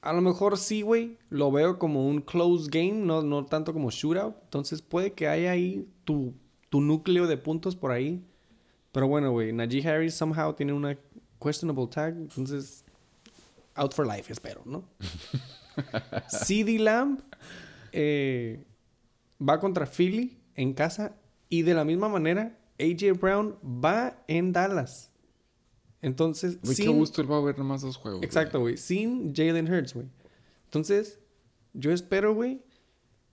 A 0.00 0.12
lo 0.12 0.20
mejor 0.20 0.58
sí, 0.58 0.82
güey. 0.82 1.18
Lo 1.30 1.50
veo 1.50 1.78
como 1.78 2.06
un 2.06 2.20
close 2.20 2.68
game, 2.70 2.92
no, 2.92 3.22
no 3.22 3.46
tanto 3.46 3.72
como 3.72 3.90
shootout. 3.90 4.34
Entonces 4.44 4.82
puede 4.82 5.12
que 5.12 5.28
haya 5.28 5.52
ahí 5.52 5.88
tu, 6.04 6.34
tu 6.68 6.80
núcleo 6.80 7.26
de 7.26 7.38
puntos 7.38 7.74
por 7.74 7.90
ahí. 7.90 8.22
Pero 8.92 9.08
bueno, 9.08 9.32
güey. 9.32 9.52
Najee 9.52 9.86
Harris 9.88 10.14
somehow 10.14 10.52
tiene 10.54 10.74
una 10.74 10.98
questionable 11.42 11.86
tag. 11.86 12.16
Entonces, 12.16 12.83
out 13.76 13.92
for 13.94 14.06
life, 14.06 14.32
espero, 14.32 14.62
¿no? 14.64 14.84
CD 16.28 16.78
Lamb 16.78 17.20
eh, 17.92 18.64
va 19.40 19.58
contra 19.60 19.86
Philly 19.86 20.38
en 20.54 20.72
casa. 20.74 21.16
Y 21.48 21.62
de 21.62 21.74
la 21.74 21.84
misma 21.84 22.08
manera, 22.08 22.58
AJ 22.80 23.18
Brown 23.20 23.56
va 23.62 24.24
en 24.26 24.52
Dallas. 24.52 25.10
Entonces, 26.00 26.58
Güey, 26.62 26.76
qué 26.76 26.82
sin- 26.84 26.96
gusto 26.98 27.20
él 27.22 27.30
va 27.30 27.36
a 27.38 27.40
ver 27.40 27.58
nomás 27.58 27.82
dos 27.82 27.96
juegos. 27.96 28.22
Exacto, 28.22 28.60
güey. 28.60 28.76
Sin 28.76 29.34
Jalen 29.34 29.72
Hurts, 29.72 29.94
güey. 29.94 30.06
Entonces, 30.64 31.20
yo 31.72 31.92
espero, 31.92 32.34
güey, 32.34 32.62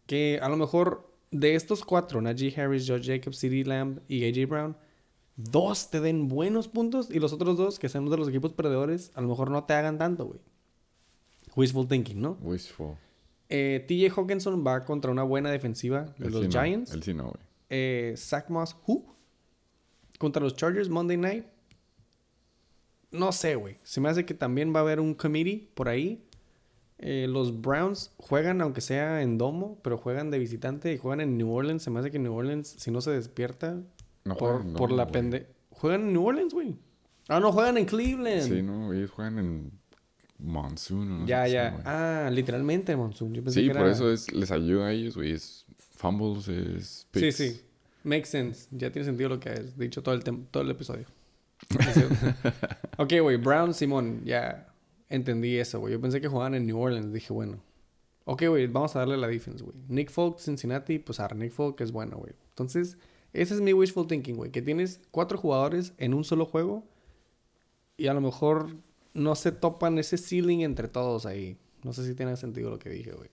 que 0.05 0.39
a 0.41 0.49
lo 0.49 0.57
mejor 0.57 1.11
de 1.31 1.55
estos 1.55 1.83
cuatro, 1.83 2.21
Najee 2.21 2.53
Harris, 2.55 2.87
Josh 2.87 3.07
Jacobs, 3.07 3.39
CeeDee 3.39 3.63
Lamb 3.63 3.99
y 4.07 4.25
AJ 4.25 4.47
Brown, 4.49 4.77
dos 5.49 5.89
te 5.89 5.99
den 5.99 6.27
buenos 6.27 6.67
puntos 6.67 7.09
y 7.09 7.19
los 7.19 7.33
otros 7.33 7.57
dos, 7.57 7.79
que 7.79 7.89
sean 7.89 8.09
de 8.09 8.17
los 8.17 8.27
equipos 8.27 8.53
perdedores, 8.53 9.11
a 9.15 9.21
lo 9.21 9.27
mejor 9.27 9.49
no 9.49 9.63
te 9.63 9.73
hagan 9.73 9.97
tanto, 9.97 10.25
güey. 10.25 10.39
Wishful 11.55 11.87
thinking, 11.87 12.21
¿no? 12.21 12.37
Wishful. 12.41 12.95
Eh, 13.49 13.83
TJ 13.87 14.17
Hawkinson 14.17 14.65
va 14.65 14.85
contra 14.85 15.11
una 15.11 15.23
buena 15.23 15.51
defensiva 15.51 16.13
de 16.17 16.29
los 16.29 16.41
sí 16.41 16.47
no, 16.47 16.61
Giants. 16.61 16.93
Él 16.93 17.03
sí 17.03 17.13
no, 17.13 17.23
güey. 17.23 17.43
Eh, 17.69 18.13
Zach 18.17 18.49
Moss, 18.49 18.75
who? 18.87 19.15
Contra 20.17 20.41
los 20.41 20.55
Chargers 20.55 20.89
Monday 20.89 21.17
Night. 21.17 21.45
No 23.11 23.31
sé, 23.33 23.55
güey. 23.55 23.77
Se 23.83 23.99
me 23.99 24.07
hace 24.07 24.25
que 24.25 24.33
también 24.33 24.73
va 24.73 24.79
a 24.79 24.83
haber 24.83 24.99
un 25.01 25.13
committee 25.13 25.69
por 25.73 25.89
ahí. 25.89 26.25
Eh, 26.97 27.27
los 27.27 27.61
Browns 27.61 28.13
juegan, 28.17 28.61
aunque 28.61 28.79
sea 28.79 29.21
en 29.21 29.37
domo, 29.37 29.79
pero 29.83 29.97
juegan 29.97 30.31
de 30.31 30.39
visitante 30.39 30.93
y 30.93 30.97
juegan 30.97 31.19
en 31.19 31.37
New 31.37 31.51
Orleans. 31.51 31.83
Se 31.83 31.89
me 31.89 31.99
hace 31.99 32.11
que 32.11 32.19
New 32.19 32.33
Orleans, 32.33 32.67
si 32.77 32.91
no 32.91 33.01
se 33.01 33.11
despierta 33.11 33.81
No 34.25 34.35
por, 34.37 34.63
no, 34.65 34.87
la 34.87 35.03
güey. 35.03 35.11
pende... 35.11 35.47
Juegan 35.71 36.01
en 36.01 36.13
New 36.13 36.25
Orleans, 36.25 36.53
güey. 36.53 36.75
Ah, 37.27 37.39
no, 37.39 37.51
juegan 37.51 37.77
en 37.77 37.85
Cleveland. 37.85 38.41
Sí, 38.43 38.61
no, 38.61 38.93
ellos 38.93 39.09
juegan 39.11 39.39
en 39.39 39.71
Monsoon. 40.37 41.21
no 41.21 41.25
ya, 41.27 41.47
ya. 41.47 41.69
güey. 41.71 41.83
Ah, 41.85 42.29
literalmente, 42.31 42.95
Monsoon. 42.95 43.33
Yo 43.33 43.43
pensé 43.43 43.61
Sí, 43.61 43.67
que 43.67 43.73
por 43.73 43.83
era- 43.83 43.91
eso 43.91 44.11
es, 44.11 44.31
les 44.31 44.51
ayuda 44.51 44.87
a 44.87 44.91
ellos, 44.91 45.15
güey. 45.15 45.31
Es 45.31 45.65
fumbles, 45.95 46.47
es 46.47 47.07
Sí, 47.13 47.19
picks. 47.19 47.35
sí. 47.35 47.61
Makes 48.03 48.25
sense. 48.25 48.67
Ya 48.71 48.91
tiene 48.91 49.05
sentido 49.05 49.29
lo 49.29 49.39
que 49.39 49.49
has 49.49 49.77
dicho 49.77 50.01
todo 50.03 50.13
el, 50.15 50.23
todo 50.23 50.63
el 50.63 50.71
episodio. 50.71 51.05
ok, 52.97 53.13
güey. 53.21 53.37
Brown, 53.37 53.73
Simón. 53.73 54.21
Ya 54.25 54.67
entendí 55.09 55.57
eso, 55.57 55.79
güey. 55.79 55.93
Yo 55.93 56.01
pensé 56.01 56.21
que 56.21 56.27
jugaban 56.27 56.55
en 56.55 56.65
New 56.65 56.79
Orleans. 56.79 57.13
Dije, 57.13 57.31
bueno. 57.33 57.59
Ok, 58.25 58.43
güey. 58.47 58.67
Vamos 58.67 58.95
a 58.95 58.99
darle 58.99 59.17
la 59.17 59.27
defense, 59.27 59.63
güey. 59.63 59.75
Nick 59.87 60.09
Folk, 60.09 60.39
Cincinnati. 60.39 60.99
Pues 60.99 61.19
a 61.19 61.27
Nick 61.29 61.51
Folk 61.51 61.79
es 61.81 61.91
bueno, 61.91 62.17
güey. 62.17 62.33
Entonces, 62.49 62.97
ese 63.33 63.53
es 63.53 63.61
mi 63.61 63.73
wishful 63.73 64.07
thinking, 64.07 64.35
güey. 64.35 64.51
Que 64.51 64.61
tienes 64.61 64.99
cuatro 65.11 65.37
jugadores 65.37 65.93
en 65.97 66.13
un 66.13 66.23
solo 66.23 66.45
juego. 66.45 66.83
Y 67.97 68.07
a 68.07 68.13
lo 68.13 68.21
mejor 68.21 68.75
no 69.13 69.35
se 69.35 69.51
topan 69.51 69.97
ese 69.97 70.17
ceiling 70.17 70.59
entre 70.59 70.87
todos 70.87 71.25
ahí. 71.25 71.57
No 71.83 71.93
sé 71.93 72.05
si 72.05 72.15
tiene 72.15 72.35
sentido 72.37 72.69
lo 72.69 72.79
que 72.79 72.89
dije, 72.89 73.11
güey. 73.11 73.29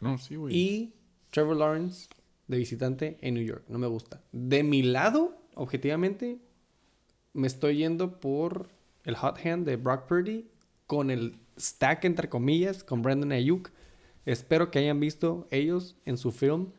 No, 0.00 0.18
sí, 0.18 0.36
güey. 0.36 0.56
Y 0.56 0.94
Trevor 1.30 1.56
Lawrence 1.56 2.08
de 2.48 2.58
visitante 2.58 3.18
en 3.20 3.34
New 3.34 3.44
York. 3.44 3.64
No 3.68 3.78
me 3.78 3.86
gusta. 3.86 4.22
De 4.32 4.62
mi 4.62 4.82
lado, 4.82 5.36
objetivamente, 5.54 6.38
me 7.32 7.46
estoy 7.46 7.78
yendo 7.78 8.20
por 8.20 8.68
el 9.04 9.16
hot 9.16 9.38
hand 9.44 9.66
de 9.66 9.76
Brock 9.76 10.06
Purdy 10.06 10.48
con 10.86 11.10
el 11.10 11.38
stack, 11.58 12.04
entre 12.04 12.28
comillas, 12.28 12.82
con 12.82 13.02
Brandon 13.02 13.32
Ayuk. 13.32 13.70
Espero 14.26 14.70
que 14.70 14.80
hayan 14.80 15.00
visto 15.00 15.46
ellos 15.50 15.96
en 16.04 16.18
su 16.18 16.32
film. 16.32 16.72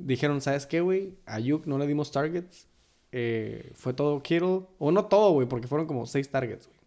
Dijeron, 0.00 0.40
¿sabes 0.40 0.66
qué, 0.66 0.80
güey? 0.80 1.18
Ayuk 1.26 1.66
no 1.66 1.76
le 1.76 1.86
dimos 1.86 2.12
targets. 2.12 2.68
Eh, 3.10 3.72
fue 3.74 3.94
todo 3.94 4.22
Kittle. 4.22 4.62
O 4.78 4.92
no 4.92 5.06
todo, 5.06 5.32
güey, 5.32 5.48
porque 5.48 5.66
fueron 5.66 5.86
como 5.86 6.06
seis 6.06 6.30
targets, 6.30 6.66
güey. 6.66 6.78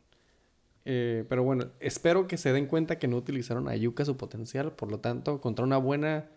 Eh, 0.86 1.26
pero 1.30 1.44
bueno, 1.44 1.66
espero 1.80 2.28
que 2.28 2.38
se 2.38 2.54
den 2.54 2.66
cuenta 2.68 2.98
que 2.98 3.08
no 3.08 3.18
utilizaron 3.18 3.68
a 3.68 3.72
Ayuk 3.72 4.00
a 4.00 4.06
su 4.06 4.18
potencial. 4.18 4.72
Por 4.72 4.90
lo 4.90 5.00
tanto, 5.00 5.42
contra 5.42 5.66
una 5.66 5.78
buena, 5.78 6.30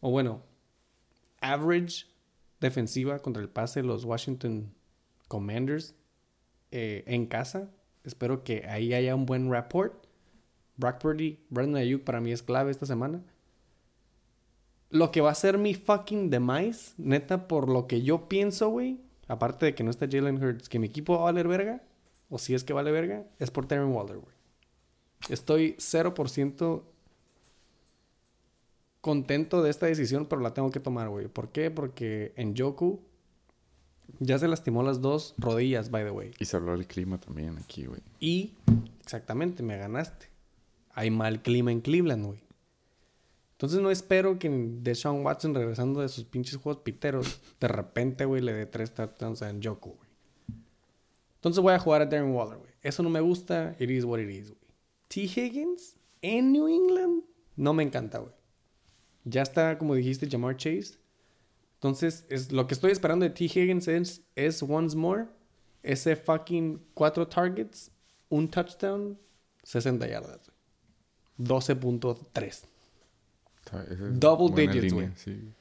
o 0.00 0.10
bueno, 0.10 0.42
average 1.40 2.06
defensiva 2.60 3.18
contra 3.20 3.42
el 3.42 3.48
pase, 3.48 3.82
los 3.82 4.04
Washington 4.04 4.72
Commanders 5.28 5.94
eh, 6.70 7.04
en 7.06 7.26
casa. 7.26 7.70
Espero 8.04 8.42
que 8.44 8.66
ahí 8.66 8.94
haya 8.94 9.14
un 9.14 9.26
buen 9.26 9.50
rapport. 9.50 10.06
Brock 10.76 10.98
Purdy, 11.00 11.44
Brandon 11.50 11.76
Ayuk 11.76 12.04
para 12.04 12.20
mí 12.20 12.32
es 12.32 12.42
clave 12.42 12.70
esta 12.70 12.86
semana. 12.86 13.22
Lo 14.90 15.10
que 15.10 15.20
va 15.20 15.30
a 15.30 15.34
ser 15.34 15.58
mi 15.58 15.74
fucking 15.74 16.30
demise, 16.30 16.92
neta, 16.96 17.46
por 17.46 17.68
lo 17.68 17.86
que 17.86 18.02
yo 18.02 18.28
pienso, 18.28 18.70
güey, 18.70 19.00
aparte 19.26 19.66
de 19.66 19.74
que 19.74 19.84
no 19.84 19.90
está 19.90 20.08
Jalen 20.10 20.42
Hurts, 20.42 20.68
que 20.68 20.78
mi 20.78 20.86
equipo 20.86 21.14
va 21.14 21.20
a 21.20 21.24
valer 21.24 21.46
verga, 21.46 21.82
o 22.30 22.38
si 22.38 22.54
es 22.54 22.64
que 22.64 22.72
vale 22.72 22.90
verga, 22.90 23.24
es 23.38 23.50
por 23.50 23.68
Darren 23.68 23.92
Waller, 23.92 24.18
güey. 24.18 24.34
Estoy 25.28 25.74
0% 25.78 26.82
contento 29.00 29.62
de 29.62 29.70
esta 29.70 29.86
decisión, 29.86 30.26
pero 30.26 30.40
la 30.40 30.54
tengo 30.54 30.70
que 30.70 30.80
tomar, 30.80 31.08
güey. 31.08 31.28
¿Por 31.28 31.50
qué? 31.50 31.70
Porque 31.70 32.32
en 32.36 32.56
Joku 32.56 33.00
ya 34.20 34.38
se 34.38 34.48
lastimó 34.48 34.82
las 34.82 35.00
dos 35.00 35.34
rodillas, 35.38 35.90
by 35.90 36.04
the 36.04 36.10
way. 36.10 36.32
Y 36.38 36.44
se 36.44 36.56
habló 36.56 36.72
del 36.72 36.86
clima 36.86 37.18
también 37.18 37.56
aquí, 37.58 37.86
güey. 37.86 38.00
Y, 38.20 38.54
exactamente, 39.00 39.62
me 39.62 39.76
ganaste. 39.76 40.26
Hay 40.92 41.10
mal 41.10 41.42
clima 41.42 41.72
en 41.72 41.80
Cleveland, 41.80 42.26
güey. 42.26 42.40
Entonces 43.58 43.80
no 43.80 43.90
espero 43.90 44.38
que 44.38 44.48
Deshaun 44.48 45.24
Watson, 45.24 45.52
regresando 45.52 46.00
de 46.00 46.08
sus 46.08 46.22
pinches 46.22 46.58
juegos 46.58 46.80
piteros, 46.84 47.40
de 47.58 47.66
repente, 47.66 48.24
güey, 48.24 48.40
le 48.40 48.52
dé 48.52 48.66
tres 48.66 48.94
touchdowns 48.94 49.42
a 49.42 49.52
Joku, 49.60 49.96
güey. 49.96 50.08
Entonces 51.34 51.60
voy 51.60 51.72
a 51.72 51.80
jugar 51.80 52.02
a 52.02 52.06
Darren 52.06 52.30
Waller, 52.30 52.58
güey. 52.58 52.70
Eso 52.82 53.02
no 53.02 53.10
me 53.10 53.20
gusta. 53.20 53.74
It 53.80 53.90
is 53.90 54.04
what 54.04 54.20
it 54.20 54.30
is, 54.30 54.50
güey. 54.50 54.60
T. 55.08 55.22
Higgins 55.22 55.96
en 56.22 56.52
New 56.52 56.68
England 56.68 57.24
no 57.56 57.74
me 57.74 57.82
encanta, 57.82 58.18
güey. 58.18 58.32
Ya 59.24 59.42
está, 59.42 59.76
como 59.76 59.96
dijiste, 59.96 60.28
Jamar 60.30 60.56
Chase. 60.56 60.96
Entonces, 61.74 62.26
es, 62.28 62.52
lo 62.52 62.68
que 62.68 62.74
estoy 62.74 62.92
esperando 62.92 63.24
de 63.24 63.30
T. 63.30 63.46
Higgins 63.46 63.88
es, 63.88 64.22
es 64.36 64.62
once 64.62 64.96
more 64.96 65.26
ese 65.82 66.14
fucking 66.14 66.80
cuatro 66.94 67.26
targets, 67.26 67.90
un 68.28 68.48
touchdown, 68.48 69.18
60 69.64 70.06
yardas. 70.06 70.52
12.3. 71.38 72.77
Double 74.12 74.54
digits, 74.54 74.92
güey. 74.92 75.10
Sí. 75.14 75.52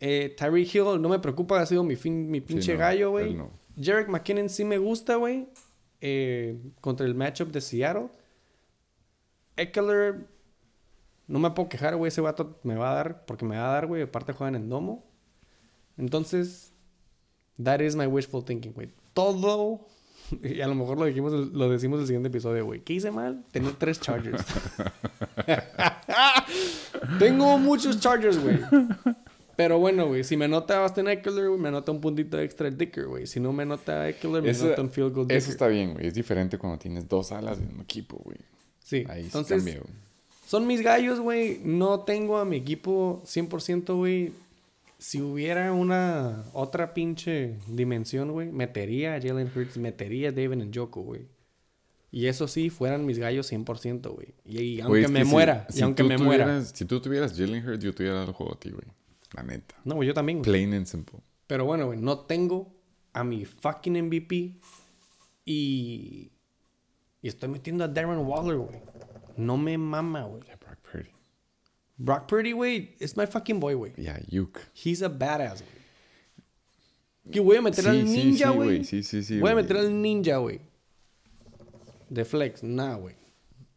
Eh, 0.00 0.34
Tyreek 0.36 0.74
Hill 0.74 1.00
no 1.00 1.08
me 1.08 1.18
preocupa, 1.18 1.60
ha 1.60 1.66
sido 1.66 1.84
mi, 1.84 1.94
fin, 1.94 2.30
mi 2.30 2.40
pinche 2.40 2.72
no, 2.72 2.78
gallo, 2.78 3.10
güey. 3.10 3.34
no. 3.34 3.50
Jarek 3.80 4.08
McKinnon 4.08 4.48
sí 4.48 4.64
me 4.64 4.78
gusta, 4.78 5.16
güey. 5.16 5.48
Eh, 6.00 6.58
contra 6.80 7.06
el 7.06 7.14
matchup 7.14 7.50
de 7.50 7.60
Seattle. 7.60 8.08
Eckler, 9.56 10.26
no 11.26 11.38
me 11.38 11.50
puedo 11.50 11.68
quejar, 11.68 11.96
güey. 11.96 12.08
Ese 12.08 12.20
vato 12.20 12.58
me 12.62 12.76
va 12.76 12.92
a 12.92 12.94
dar, 12.94 13.24
porque 13.26 13.44
me 13.44 13.56
va 13.56 13.70
a 13.70 13.72
dar, 13.74 13.86
güey. 13.86 14.02
Aparte 14.02 14.32
juegan 14.32 14.54
en 14.54 14.68
domo. 14.68 15.04
Entonces, 15.98 16.72
that 17.62 17.80
is 17.80 17.94
my 17.94 18.06
wishful 18.06 18.42
thinking, 18.42 18.72
güey. 18.72 18.90
Todo, 19.12 19.86
y 20.42 20.60
a 20.60 20.66
lo 20.66 20.74
mejor 20.74 20.98
lo, 20.98 21.04
dijimos, 21.04 21.32
lo 21.32 21.68
decimos 21.68 22.00
el 22.00 22.06
siguiente 22.06 22.28
episodio, 22.28 22.64
güey. 22.64 22.80
¿Qué 22.80 22.94
hice 22.94 23.10
mal? 23.10 23.44
Tener 23.52 23.74
tres 23.74 24.00
Chargers. 24.00 24.44
Tengo 27.18 27.58
muchos 27.58 28.00
Chargers, 28.00 28.38
güey. 28.38 28.58
Pero 29.56 29.78
bueno, 29.78 30.06
güey, 30.06 30.24
si 30.24 30.36
me 30.36 30.48
nota 30.48 30.82
Austin 30.82 31.08
Eckler, 31.08 31.48
güey, 31.48 31.60
me 31.60 31.70
nota 31.70 31.92
un 31.92 32.00
puntito 32.00 32.38
extra 32.40 32.68
el 32.68 32.78
Dicker, 32.78 33.06
güey. 33.06 33.26
Si 33.26 33.40
no 33.40 33.52
me 33.52 33.66
nota 33.66 34.08
Eckler, 34.08 34.42
me 34.42 34.52
nota 34.52 34.80
un 34.80 34.90
field 34.90 35.12
goal 35.12 35.26
Dicker. 35.28 35.36
Eso 35.36 35.50
está 35.50 35.66
bien, 35.68 35.92
güey. 35.92 36.06
Es 36.06 36.14
diferente 36.14 36.56
cuando 36.56 36.78
tienes 36.78 37.08
dos 37.08 37.30
alas 37.32 37.58
en 37.58 37.74
un 37.74 37.80
equipo, 37.82 38.16
güey. 38.24 38.38
Sí, 38.82 39.04
Ahí 39.08 39.24
entonces, 39.24 39.58
cambia, 39.58 39.80
güey. 39.80 39.92
son 40.46 40.66
mis 40.66 40.80
gallos, 40.80 41.20
güey. 41.20 41.60
No 41.62 42.00
tengo 42.00 42.38
a 42.38 42.44
mi 42.46 42.56
equipo 42.56 43.22
100%, 43.26 43.94
güey. 43.96 44.32
Si 44.98 45.20
hubiera 45.20 45.72
una 45.72 46.44
otra 46.52 46.92
pinche 46.94 47.54
dimensión, 47.68 48.32
güey, 48.32 48.50
metería 48.50 49.14
a 49.14 49.20
Jalen 49.20 49.50
Hurts, 49.54 49.76
metería 49.78 50.28
a 50.30 50.32
David 50.32 50.56
Njoku, 50.64 51.02
güey. 51.02 51.22
Y 52.12 52.26
eso 52.26 52.48
sí, 52.48 52.70
fueran 52.70 53.06
mis 53.06 53.18
gallos 53.18 53.50
100%, 53.52 54.10
güey. 54.12 54.34
Y, 54.44 54.60
y 54.60 54.80
aunque 54.80 55.06
me 55.08 55.24
si- 55.24 55.30
muera, 55.30 55.66
si 55.70 55.78
y 55.78 55.82
aunque 55.82 56.02
tú 56.02 56.08
me 56.08 56.18
muera. 56.18 56.64
Si 56.64 56.84
tú 56.84 57.00
tuvieras 57.00 57.36
Jalen 57.38 57.64
Hurts, 57.68 57.84
yo 57.84 57.94
tuviera 57.94 58.24
el 58.24 58.32
juego 58.32 58.54
a 58.54 58.58
ti, 58.58 58.70
güey. 58.70 58.84
La 59.32 59.42
neta. 59.44 59.76
No, 59.84 59.94
güey, 59.94 60.08
yo 60.08 60.14
también, 60.14 60.38
güey. 60.38 60.44
Plain 60.50 60.74
and 60.74 60.86
simple. 60.86 61.20
Pero 61.46 61.64
bueno, 61.64 61.86
güey, 61.86 61.98
no 62.00 62.18
tengo 62.20 62.74
a 63.12 63.22
mi 63.24 63.44
fucking 63.44 63.92
MVP 64.06 64.56
y... 65.44 66.32
Y 67.22 67.28
estoy 67.28 67.48
metiendo 67.50 67.84
a 67.84 67.88
Darren 67.88 68.20
Waller, 68.20 68.56
güey. 68.56 68.80
No 69.36 69.56
me 69.58 69.76
mama, 69.76 70.24
güey. 70.24 70.42
Yeah, 70.44 70.56
Brock 70.56 70.78
Purdy. 70.90 71.10
Brock 71.98 72.26
Purdy, 72.26 72.52
güey, 72.52 72.96
es 72.98 73.16
my 73.16 73.26
fucking 73.26 73.60
boy, 73.60 73.74
güey. 73.74 73.92
Yeah, 73.96 74.18
Yuke. 74.28 74.60
He's 74.74 75.02
a 75.02 75.08
badass, 75.08 75.62
güey. 75.62 75.80
Que 77.30 77.40
voy 77.40 77.56
a 77.58 77.62
meter 77.62 77.84
Sí, 77.84 77.90
al 77.90 78.04
ninja, 78.04 78.50
güey. 78.50 78.84
Sí, 78.84 79.02
sí, 79.02 79.22
sí, 79.22 79.38
Voy 79.38 79.50
a 79.50 79.54
meter 79.54 79.76
al 79.76 80.00
ninja, 80.02 80.38
güey. 80.38 80.60
De 82.10 82.24
flex, 82.26 82.62
nah, 82.62 82.96
güey. 82.96 83.14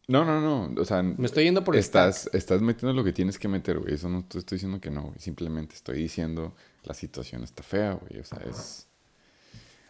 No, 0.06 0.22
no, 0.26 0.40
no. 0.42 0.82
O 0.82 0.84
sea, 0.84 1.02
Me 1.02 1.24
estoy 1.24 1.44
yendo 1.44 1.64
por 1.64 1.74
el 1.76 1.80
estás, 1.80 2.28
estás 2.34 2.60
metiendo 2.60 2.92
lo 2.92 3.02
que 3.04 3.12
tienes 3.14 3.38
que 3.38 3.48
meter, 3.48 3.78
güey. 3.78 3.94
Eso 3.94 4.10
no 4.10 4.22
te 4.24 4.38
estoy 4.38 4.56
diciendo 4.56 4.78
que 4.80 4.90
no, 4.90 5.04
güey. 5.04 5.18
Simplemente 5.18 5.74
estoy 5.74 5.96
diciendo 5.98 6.54
la 6.82 6.92
situación 6.92 7.42
está 7.42 7.62
fea, 7.62 7.92
güey. 7.94 8.20
O 8.20 8.24
sea, 8.24 8.38
es. 8.50 8.86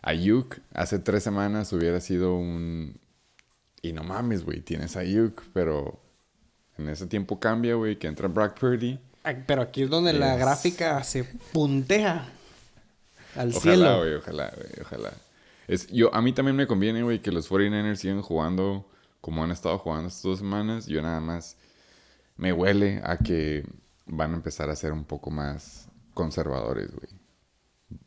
Ayuk 0.02 0.58
hace 0.72 0.98
tres 0.98 1.24
semanas 1.24 1.72
hubiera 1.72 2.00
sido 2.00 2.36
un. 2.36 2.96
Y 3.82 3.92
no 3.92 4.04
mames, 4.04 4.44
güey. 4.44 4.60
Tienes 4.60 4.96
a 4.96 5.00
Ayuk, 5.00 5.42
pero 5.52 5.98
en 6.78 6.88
ese 6.88 7.06
tiempo 7.06 7.40
cambia, 7.40 7.74
güey. 7.74 7.98
Que 7.98 8.06
entra 8.06 8.28
Brock 8.28 8.58
Purdy. 8.58 9.00
Pero 9.46 9.62
aquí 9.62 9.82
es 9.82 9.90
donde 9.90 10.12
la 10.12 10.36
gráfica 10.36 11.02
se 11.02 11.24
puntea 11.24 12.28
al 13.34 13.48
Ojalá, 13.48 13.60
cielo. 13.60 13.98
güey. 13.98 14.14
Ojalá, 14.14 14.52
güey. 14.54 14.68
Ojalá. 14.82 15.12
Es, 15.68 15.86
yo, 15.88 16.14
a 16.14 16.20
mí 16.22 16.32
también 16.32 16.56
me 16.56 16.66
conviene, 16.66 17.02
güey, 17.02 17.20
que 17.20 17.32
los 17.32 17.50
49ers 17.50 17.96
sigan 17.96 18.22
jugando 18.22 18.88
como 19.20 19.42
han 19.42 19.50
estado 19.50 19.78
jugando 19.78 20.08
estas 20.08 20.22
dos 20.22 20.38
semanas. 20.38 20.86
Yo 20.86 21.00
nada 21.02 21.20
más 21.20 21.56
me 22.36 22.52
huele 22.52 23.00
a 23.04 23.16
que 23.16 23.64
van 24.06 24.32
a 24.32 24.36
empezar 24.36 24.68
a 24.70 24.76
ser 24.76 24.92
un 24.92 25.04
poco 25.04 25.30
más 25.30 25.88
conservadores, 26.12 26.90
güey. 26.92 27.08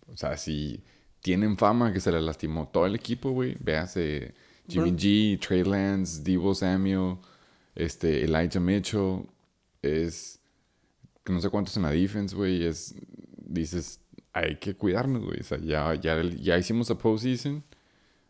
O 0.08 0.16
sea, 0.16 0.38
si 0.38 0.84
tienen 1.22 1.58
fama 1.58 1.92
que 1.92 2.00
se 2.00 2.12
les 2.12 2.24
lastimó 2.24 2.68
todo 2.68 2.86
el 2.86 2.96
equipo, 2.96 3.32
güey. 3.32 3.58
Véase 3.60 4.36
Jimmy 4.68 4.92
G, 4.92 5.40
Trey 5.40 5.64
Lance, 5.64 6.22
Debo 6.24 6.54
Samuel, 6.54 7.18
este, 7.76 8.24
Elijah 8.24 8.60
Mitchell. 8.60 9.28
Es 9.82 10.40
no 11.26 11.42
sé 11.42 11.50
cuántos 11.50 11.76
en 11.78 11.84
la 11.84 11.92
defense, 11.92 12.36
güey. 12.36 12.66
Es, 12.66 12.96
dices, 13.38 14.00
hay 14.38 14.56
que 14.58 14.76
cuidarnos, 14.76 15.24
güey. 15.24 15.40
O 15.40 15.44
sea, 15.44 15.58
ya, 15.60 15.94
ya, 15.96 16.22
ya 16.22 16.58
hicimos 16.58 16.90
a 16.92 16.98
postseason. 16.98 17.64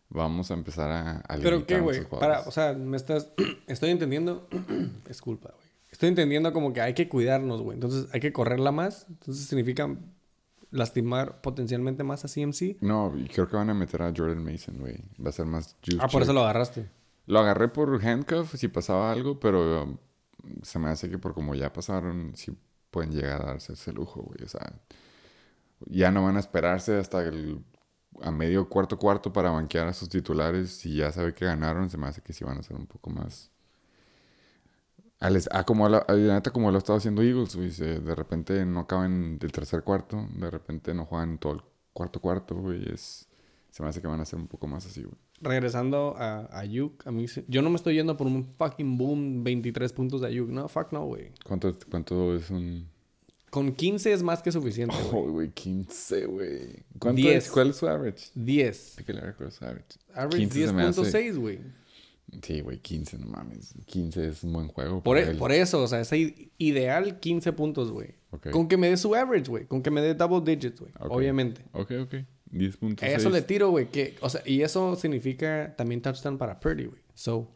Vamos 0.09 0.51
a 0.51 0.53
empezar 0.53 0.89
a, 0.89 1.17
a 1.27 1.37
Pero 1.37 1.65
qué, 1.65 1.81
güey, 1.81 2.05
para, 2.07 2.41
o 2.41 2.51
sea, 2.51 2.73
me 2.73 2.95
estás, 2.95 3.29
estoy 3.67 3.89
entendiendo, 3.89 4.47
es 5.09 5.21
culpa, 5.21 5.51
güey. 5.53 5.67
Estoy 5.91 6.09
entendiendo 6.09 6.53
como 6.53 6.73
que 6.73 6.81
hay 6.81 6.93
que 6.93 7.09
cuidarnos, 7.09 7.61
güey. 7.61 7.75
Entonces 7.75 8.07
hay 8.13 8.19
que 8.19 8.31
correrla 8.31 8.71
más. 8.71 9.05
Entonces 9.09 9.47
significa 9.47 9.89
lastimar 10.69 11.41
potencialmente 11.41 12.03
más 12.03 12.23
a 12.25 12.27
CMC. 12.27 12.81
No, 12.81 13.13
y 13.17 13.27
creo 13.27 13.47
que 13.47 13.55
van 13.55 13.69
a 13.69 13.73
meter 13.73 14.01
a 14.01 14.13
Jordan 14.15 14.43
Mason, 14.43 14.77
güey. 14.77 14.97
Va 15.23 15.29
a 15.29 15.33
ser 15.33 15.45
más 15.45 15.75
juice 15.83 15.99
Ah, 16.01 16.07
por 16.07 16.21
eso 16.21 16.33
lo 16.33 16.41
agarraste. 16.41 16.89
Lo 17.25 17.39
agarré 17.39 17.67
por 17.69 18.05
handcuff 18.05 18.55
si 18.55 18.67
pasaba 18.67 19.11
algo, 19.11 19.39
pero 19.39 19.83
um, 19.83 19.97
se 20.61 20.79
me 20.79 20.89
hace 20.89 21.09
que 21.09 21.17
por 21.17 21.33
como 21.33 21.55
ya 21.55 21.73
pasaron, 21.73 22.33
sí 22.35 22.55
pueden 22.91 23.11
llegar 23.11 23.41
a 23.41 23.45
darse 23.47 23.73
ese 23.73 23.91
lujo, 23.91 24.21
güey. 24.21 24.43
O 24.43 24.47
sea, 24.47 24.73
ya 25.85 26.11
no 26.11 26.23
van 26.23 26.37
a 26.37 26.39
esperarse 26.39 26.97
hasta 26.97 27.21
el, 27.23 27.63
a 28.21 28.31
medio 28.31 28.67
cuarto 28.69 28.97
cuarto 28.97 29.31
para 29.31 29.51
banquear 29.51 29.87
a 29.87 29.93
sus 29.93 30.09
titulares. 30.09 30.71
Si 30.71 30.95
ya 30.95 31.11
sabe 31.11 31.33
que 31.33 31.45
ganaron, 31.45 31.89
se 31.89 31.97
me 31.97 32.07
hace 32.07 32.21
que 32.21 32.33
sí 32.33 32.43
van 32.43 32.57
a 32.57 32.63
ser 32.63 32.75
un 32.77 32.87
poco 32.87 33.09
más... 33.09 33.51
A, 35.19 35.29
les- 35.31 35.49
a 35.51 35.63
como 35.63 35.89
la, 35.89 35.97
a 35.99 36.13
la 36.13 36.35
neta 36.35 36.51
como 36.51 36.69
lo 36.69 36.75
ha 36.75 36.79
estado 36.79 36.97
haciendo 36.99 37.23
Eagles, 37.23 37.55
güey. 37.55 37.71
se- 37.71 37.99
De 37.99 38.13
repente 38.15 38.63
no 38.65 38.81
acaban 38.81 39.39
del 39.39 39.51
tercer 39.51 39.83
cuarto, 39.83 40.27
de 40.35 40.49
repente 40.51 40.93
no 40.93 41.05
juegan 41.05 41.39
todo 41.39 41.53
el 41.53 41.61
cuarto 41.93 42.19
cuarto, 42.21 42.55
güey. 42.55 42.87
Es, 42.93 43.27
se 43.71 43.81
me 43.81 43.89
hace 43.89 43.99
que 44.01 44.07
van 44.07 44.19
a 44.21 44.25
ser 44.25 44.37
un 44.39 44.47
poco 44.47 44.67
más 44.67 44.85
así, 44.85 45.01
güey. 45.03 45.15
Regresando 45.41 46.15
a 46.17 46.41
a 46.51 46.59
Ayuk, 46.59 47.05
a 47.07 47.11
mí 47.11 47.27
se- 47.27 47.45
yo 47.47 47.61
no 47.63 47.69
me 47.71 47.75
estoy 47.77 47.95
yendo 47.95 48.15
por 48.15 48.27
un 48.27 48.43
fucking 48.45 48.97
boom 48.97 49.43
23 49.43 49.91
puntos 49.93 50.21
de 50.21 50.27
Ayuk. 50.27 50.49
No, 50.49 50.67
fuck 50.67 50.91
no, 50.91 51.05
güey. 51.05 51.31
¿Cuánto, 51.43 51.75
¿Cuánto 51.89 52.35
es 52.35 52.49
un...? 52.51 52.87
Con 53.49 53.73
15 53.73 54.11
es 54.11 54.23
más 54.23 54.41
que 54.41 54.51
suficiente. 54.51 54.93
Oh, 55.11 55.31
güey, 55.31 55.49
15, 55.49 56.25
güey. 56.25 56.83
¿Cuánto 56.99 57.21
10. 57.21 57.45
es? 57.45 57.51
¿Cuál 57.51 57.69
es 57.69 57.77
su 57.77 57.87
average? 57.87 58.25
10. 58.35 58.93
Pícale 58.97 59.19
a 59.19 59.23
ver 59.25 59.35
cuál 59.35 59.49
es 59.49 59.55
su 59.55 59.65
average. 59.65 59.97
Average 60.13 60.37
15 60.37 60.67
se 60.67 60.73
me 60.73 60.83
hace- 60.83 61.01
10.6, 61.01 61.37
güey. 61.39 61.59
Sí, 62.43 62.59
güey, 62.59 62.79
15, 62.79 63.17
no 63.19 63.27
mames. 63.27 63.73
15 63.85 64.27
es 64.27 64.43
un 64.43 64.51
buen 64.51 64.67
juego. 64.67 65.01
Por, 65.01 65.17
e- 65.17 65.33
por 65.35 65.53
eso, 65.53 65.81
o 65.81 65.87
sea, 65.87 66.01
es 66.01 66.11
ideal 66.57 67.19
15 67.21 67.53
puntos, 67.53 67.89
güey. 67.91 68.15
Ok. 68.31 68.49
Con 68.49 68.67
que 68.67 68.75
me 68.75 68.89
dé 68.89 68.97
su 68.97 69.15
average, 69.15 69.49
güey. 69.49 69.65
Con 69.65 69.81
que 69.81 69.91
me 69.91 70.01
dé 70.01 70.13
double 70.13 70.41
digits, 70.41 70.81
güey. 70.81 70.91
Ok. 70.99 71.09
Obviamente. 71.11 71.61
Ok, 71.71 71.91
ok. 72.01 72.13
10.6. 72.51 73.03
Eso 73.15 73.29
le 73.29 73.41
tiro, 73.41 73.69
güey. 73.69 73.87
O 74.19 74.29
sea, 74.29 74.41
y 74.45 74.61
eso 74.61 74.95
significa 74.97 75.73
también 75.77 76.01
touchdown 76.01 76.37
para 76.37 76.59
Purdy, 76.59 76.85
güey. 76.85 77.01
So, 77.13 77.49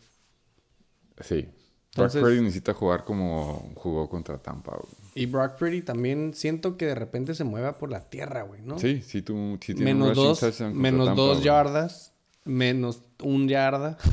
Sí. 1.20 1.48
Entonces- 1.94 2.22
Brock 2.22 2.32
Purdy 2.32 2.42
necesita 2.42 2.74
jugar 2.74 3.04
como 3.04 3.74
jugó 3.76 4.10
contra 4.10 4.38
Tampa, 4.38 4.72
güey. 4.78 4.94
Y 5.14 5.26
Brock 5.26 5.58
Purdy 5.58 5.82
también 5.82 6.34
siento 6.34 6.78
que 6.78 6.86
de 6.86 6.96
repente 6.96 7.36
se 7.36 7.44
mueva 7.44 7.78
por 7.78 7.90
la 7.90 8.10
tierra, 8.10 8.44
güey, 8.44 8.62
¿no? 8.62 8.80
Sí, 8.80 9.02
sí, 9.06 9.22
tú 9.22 9.58
sí 9.62 9.74
tiene 9.74 9.94
un 9.94 10.00
menos 10.00 10.16
dos, 10.16 10.40
touchdown 10.40 10.72
contra 10.72 10.92
menos 10.92 11.06
Tampa, 11.08 11.22
dos 11.22 11.38
güey. 11.38 11.46
yardas, 11.46 12.14
menos 12.46 13.04
un 13.22 13.48
yarda. 13.48 13.98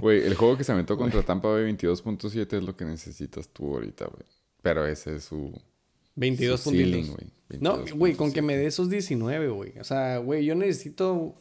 Güey, 0.00 0.22
el 0.24 0.34
juego 0.34 0.56
que 0.56 0.64
se 0.64 0.72
aventó 0.72 0.96
contra 0.96 1.22
Tampa 1.22 1.48
Bay 1.48 1.64
22.7 1.64 2.56
es 2.56 2.62
lo 2.62 2.74
que 2.74 2.86
necesitas 2.86 3.48
tú 3.50 3.74
ahorita, 3.74 4.06
güey. 4.06 4.24
Pero 4.62 4.86
ese 4.86 5.16
es 5.16 5.24
su... 5.24 5.52
22 6.14 6.58
su 6.58 6.70
ceiling, 6.70 7.08
güey. 7.08 7.60
No, 7.60 7.84
güey, 7.94 8.14
con 8.14 8.30
22.7. 8.30 8.32
que 8.32 8.42
me 8.42 8.56
dé 8.56 8.66
esos 8.66 8.88
19, 8.88 9.48
güey. 9.48 9.78
O 9.78 9.84
sea, 9.84 10.16
güey, 10.18 10.46
yo 10.46 10.54
necesito 10.54 11.34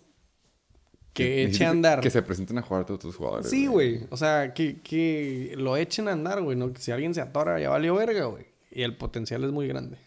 que 1.14 1.44
eche 1.44 1.66
a 1.66 1.70
andar. 1.72 2.00
Que 2.02 2.10
se 2.10 2.22
presenten 2.22 2.58
a 2.58 2.62
jugar 2.62 2.86
todos 2.86 3.00
tus 3.02 3.16
jugadores. 3.16 3.50
Sí, 3.50 3.68
güey. 3.68 4.06
O 4.10 4.18
sea, 4.18 4.54
que, 4.54 4.80
que 4.82 5.54
lo 5.58 5.76
echen 5.78 6.08
a 6.08 6.14
andar, 6.14 6.42
güey. 6.42 6.56
No, 6.58 6.72
que 6.72 6.82
si 6.82 6.92
alguien 6.92 7.14
se 7.14 7.22
atora, 7.22 7.60
ya 7.60 7.70
valió 7.70 7.96
verga, 7.96 8.26
güey. 8.26 8.46
Y 8.72 8.84
el 8.84 8.96
potencial 8.96 9.44
es 9.44 9.52
muy 9.52 9.68
grande. 9.68 9.98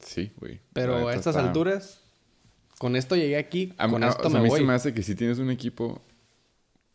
Sí, 0.00 0.32
güey. 0.38 0.60
Pero 0.72 1.08
a 1.08 1.14
estas 1.14 1.34
está- 1.36 1.46
alturas, 1.46 2.00
con 2.78 2.94
esto 2.96 3.16
llegué 3.16 3.36
aquí, 3.38 3.72
A, 3.78 3.88
con 3.88 4.04
a- 4.04 4.08
esto 4.08 4.28
o 4.28 4.30
sea, 4.30 4.38
a 4.40 4.42
mí 4.42 4.48
voy. 4.48 4.60
se 4.60 4.66
me 4.66 4.72
hace 4.74 4.94
que 4.94 5.02
si 5.02 5.14
tienes 5.14 5.38
un 5.38 5.50
equipo 5.50 6.02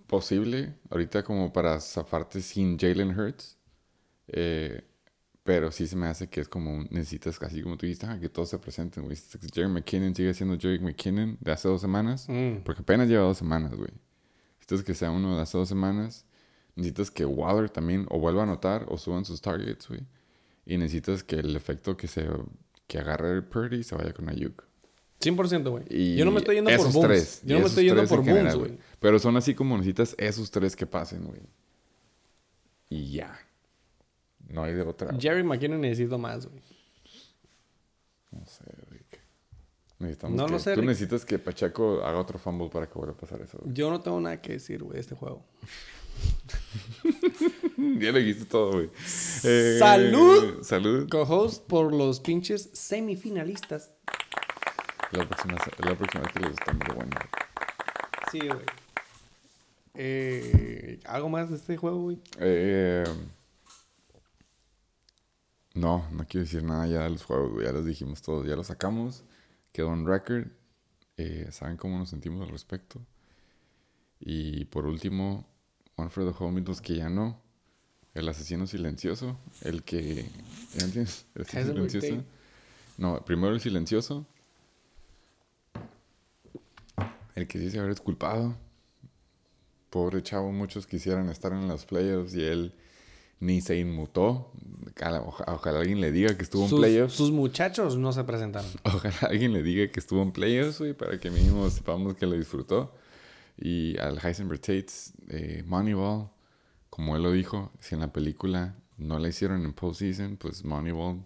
posible, 0.08 0.74
ahorita 0.90 1.24
como 1.24 1.52
para 1.54 1.80
zafarte 1.80 2.42
sin 2.42 2.78
Jalen 2.78 3.18
Hurts, 3.18 3.58
eh, 4.28 4.84
pero 5.44 5.72
sí 5.72 5.88
se 5.88 5.96
me 5.96 6.08
hace 6.08 6.28
que 6.28 6.42
es 6.42 6.48
como, 6.48 6.72
un- 6.74 6.88
necesitas 6.92 7.40
casi 7.40 7.62
como 7.62 7.78
tú 7.78 7.86
dijiste, 7.86 8.06
ah, 8.06 8.20
que 8.20 8.30
todos 8.30 8.50
se 8.50 8.60
presenten, 8.60 9.04
güey. 9.04 9.18
Que 9.18 9.48
Jerry 9.54 9.70
McKinnon 9.70 10.14
sigue 10.16 10.34
siendo 10.34 10.58
Jerry 10.60 10.80
McKinnon 10.80 11.38
de 11.40 11.52
hace 11.52 11.68
dos 11.68 11.82
semanas, 11.82 12.28
Mm. 12.30 12.58
porque 12.64 12.82
apenas 12.82 13.08
lleva 13.08 13.24
dos 13.24 13.38
semanas, 13.38 13.74
güey. 13.76 13.90
Necesitas 14.60 14.84
que 14.86 14.94
sea 14.94 15.12
uno 15.12 15.36
de 15.36 15.42
hace 15.42 15.58
dos 15.58 15.68
semanas. 15.68 16.26
Necesitas 16.76 17.12
que 17.12 17.26
Waller 17.26 17.70
también 17.70 18.06
o 18.10 18.20
vuelva 18.20 18.42
a 18.42 18.44
anotar 18.44 18.86
o 18.90 18.98
suban 18.98 19.26
sus 19.26 19.42
targets, 19.42 19.88
güey. 19.90 20.02
Y 20.66 20.78
necesitas 20.78 21.24
que 21.24 21.36
el 21.38 21.56
efecto 21.56 21.98
que 21.98 22.08
se 22.08 22.28
que 22.88 23.00
agarre 23.00 23.42
Purdy 23.42 23.84
se 23.84 23.96
vaya 23.96 24.14
con 24.14 24.30
Ayuk. 24.30 24.64
100%, 25.22 25.70
güey. 25.72 26.16
Yo 26.16 26.24
no 26.26 26.32
me 26.32 26.40
estoy 26.40 26.56
yendo 26.56 26.70
por 26.72 26.92
booms. 26.92 27.08
tres, 27.08 27.42
Yo 27.44 27.56
no 27.56 27.62
me 27.62 27.68
estoy 27.68 27.86
yendo 27.86 28.06
por 28.06 28.24
booms, 28.24 28.56
güey. 28.56 28.78
Pero 29.00 29.18
son 29.20 29.36
así 29.38 29.54
como 29.56 29.76
necesitas 29.78 30.14
esos 30.18 30.50
tres 30.52 30.76
que 30.76 30.86
pasen, 30.86 31.24
güey. 31.26 31.42
Y 32.90 33.12
ya. 33.12 33.38
No 34.54 34.64
hay 34.64 34.74
de 34.74 34.82
otra. 34.82 35.16
Jerry 35.20 35.44
McKinnon 35.44 35.82
necesito 35.82 36.18
más, 36.18 36.46
güey. 36.48 36.62
No 38.32 38.46
sé, 38.46 38.64
Rick. 38.90 39.20
Necesitamos 40.00 40.38
No 40.38 40.46
que- 40.48 40.52
lo 40.54 40.60
sé, 40.60 40.74
Tú 40.74 40.82
Rick. 40.82 40.90
necesitas 40.90 41.26
que 41.26 41.38
Pacheco 41.40 42.04
haga 42.04 42.18
otro 42.20 42.40
fumble 42.40 42.70
para 42.70 42.88
que 42.88 42.94
vuelva 42.96 43.14
a 43.14 43.18
pasar 43.18 43.42
eso. 43.42 43.58
güey. 43.62 43.74
Yo 43.74 43.90
no 43.90 44.02
tengo 44.02 44.20
nada 44.20 44.42
que 44.42 44.54
decir, 44.54 44.82
güey, 44.84 44.96
de 44.96 45.02
este 45.02 45.16
juego. 45.16 45.46
ya 47.78 48.12
le 48.12 48.20
dijiste 48.20 48.46
todo, 48.46 48.72
güey. 48.74 48.90
Eh, 49.44 49.76
¡Salud! 49.80 50.64
Salud. 50.64 51.08
Co-host 51.10 51.66
por 51.68 51.94
los 51.94 52.20
pinches 52.20 52.70
semifinalistas. 52.74 53.92
La 55.12 55.28
próxima, 55.28 55.58
la 55.80 55.96
próxima 55.98 56.24
vez 56.24 56.34
que 56.34 56.40
les 56.40 56.52
estamos 56.52 56.88
de 56.88 56.94
bueno. 56.94 57.12
Sí, 58.32 58.40
güey. 58.40 58.66
Eh, 59.94 61.00
¿Algo 61.06 61.30
más 61.30 61.50
de 61.50 61.58
este 61.58 61.76
juego, 61.78 62.02
güey? 62.04 62.20
Eh, 62.40 63.04
no, 65.74 66.06
no 66.12 66.26
quiero 66.26 66.44
decir 66.46 66.64
nada 66.64 66.86
ya 66.88 67.04
de 67.04 67.10
los 67.12 67.24
juegos. 67.24 67.64
Ya 67.64 67.72
los 67.72 67.86
dijimos 67.86 68.22
todos, 68.22 68.46
ya 68.46 68.56
los 68.56 68.68
sacamos. 68.68 69.24
Quedó 69.72 69.94
en 69.94 70.06
record. 70.06 70.48
Eh, 71.18 71.48
Saben 71.52 71.78
cómo 71.78 71.98
nos 71.98 72.10
sentimos 72.10 72.42
al 72.42 72.50
respecto. 72.50 73.00
Y 74.20 74.66
por 74.66 74.86
último, 74.86 75.48
the 75.96 76.34
Homies, 76.40 76.82
que 76.82 76.96
ya 76.96 77.10
no. 77.10 77.42
El 78.14 78.28
asesino 78.28 78.68
silencioso. 78.68 79.38
El 79.62 79.84
que. 79.84 80.26
¿ya 80.76 80.86
entiendes? 80.86 81.26
El 81.36 81.44
asesino 81.44 81.88
silencioso. 81.88 82.24
No, 82.98 83.24
primero 83.24 83.54
el 83.54 83.62
silencioso. 83.62 84.26
El 87.36 87.48
que 87.48 87.60
dice 87.60 87.80
haber 87.80 88.00
culpado. 88.02 88.56
Pobre 89.90 90.22
chavo, 90.22 90.52
muchos 90.52 90.86
quisieran 90.86 91.30
estar 91.30 91.52
en 91.54 91.68
los 91.68 91.86
playoffs 91.86 92.36
y 92.36 92.44
él 92.44 92.74
ni 93.42 93.60
se 93.60 93.78
inmutó. 93.78 94.54
Ojalá, 95.48 95.80
alguien 95.80 96.00
le 96.00 96.12
diga 96.14 96.38
que 96.38 96.44
estuvo 96.44 96.64
en 96.66 96.72
playoffs. 96.76 97.14
sus 97.16 97.32
muchachos 97.32 97.98
no 97.98 98.14
se 98.14 98.24
presentaron. 98.24 98.70
Ojalá 98.84 99.16
alguien 99.30 99.52
le 99.52 99.64
diga 99.64 99.92
que 99.92 100.00
estuvo 100.00 100.22
en 100.22 100.32
playoffs, 100.32 100.80
güey, 100.80 100.94
para 100.94 101.20
que 101.20 101.30
mínimo 101.30 101.70
sepamos 101.70 102.16
que 102.16 102.26
lo 102.26 102.38
disfrutó. 102.38 102.96
Y 103.58 103.98
al 103.98 104.18
Heisenberg 104.24 104.62
Tates, 104.62 105.14
eh, 105.30 105.64
Moneyball, 105.68 106.30
como 106.90 107.16
él 107.16 107.24
lo 107.24 107.32
dijo, 107.32 107.72
si 107.80 107.96
en 107.96 108.02
la 108.02 108.14
película 108.14 108.76
no 108.98 109.20
la 109.20 109.28
hicieron 109.30 109.64
en 109.66 109.74
postseason, 109.74 110.38
pues 110.38 110.64
Moneyball 110.64 111.24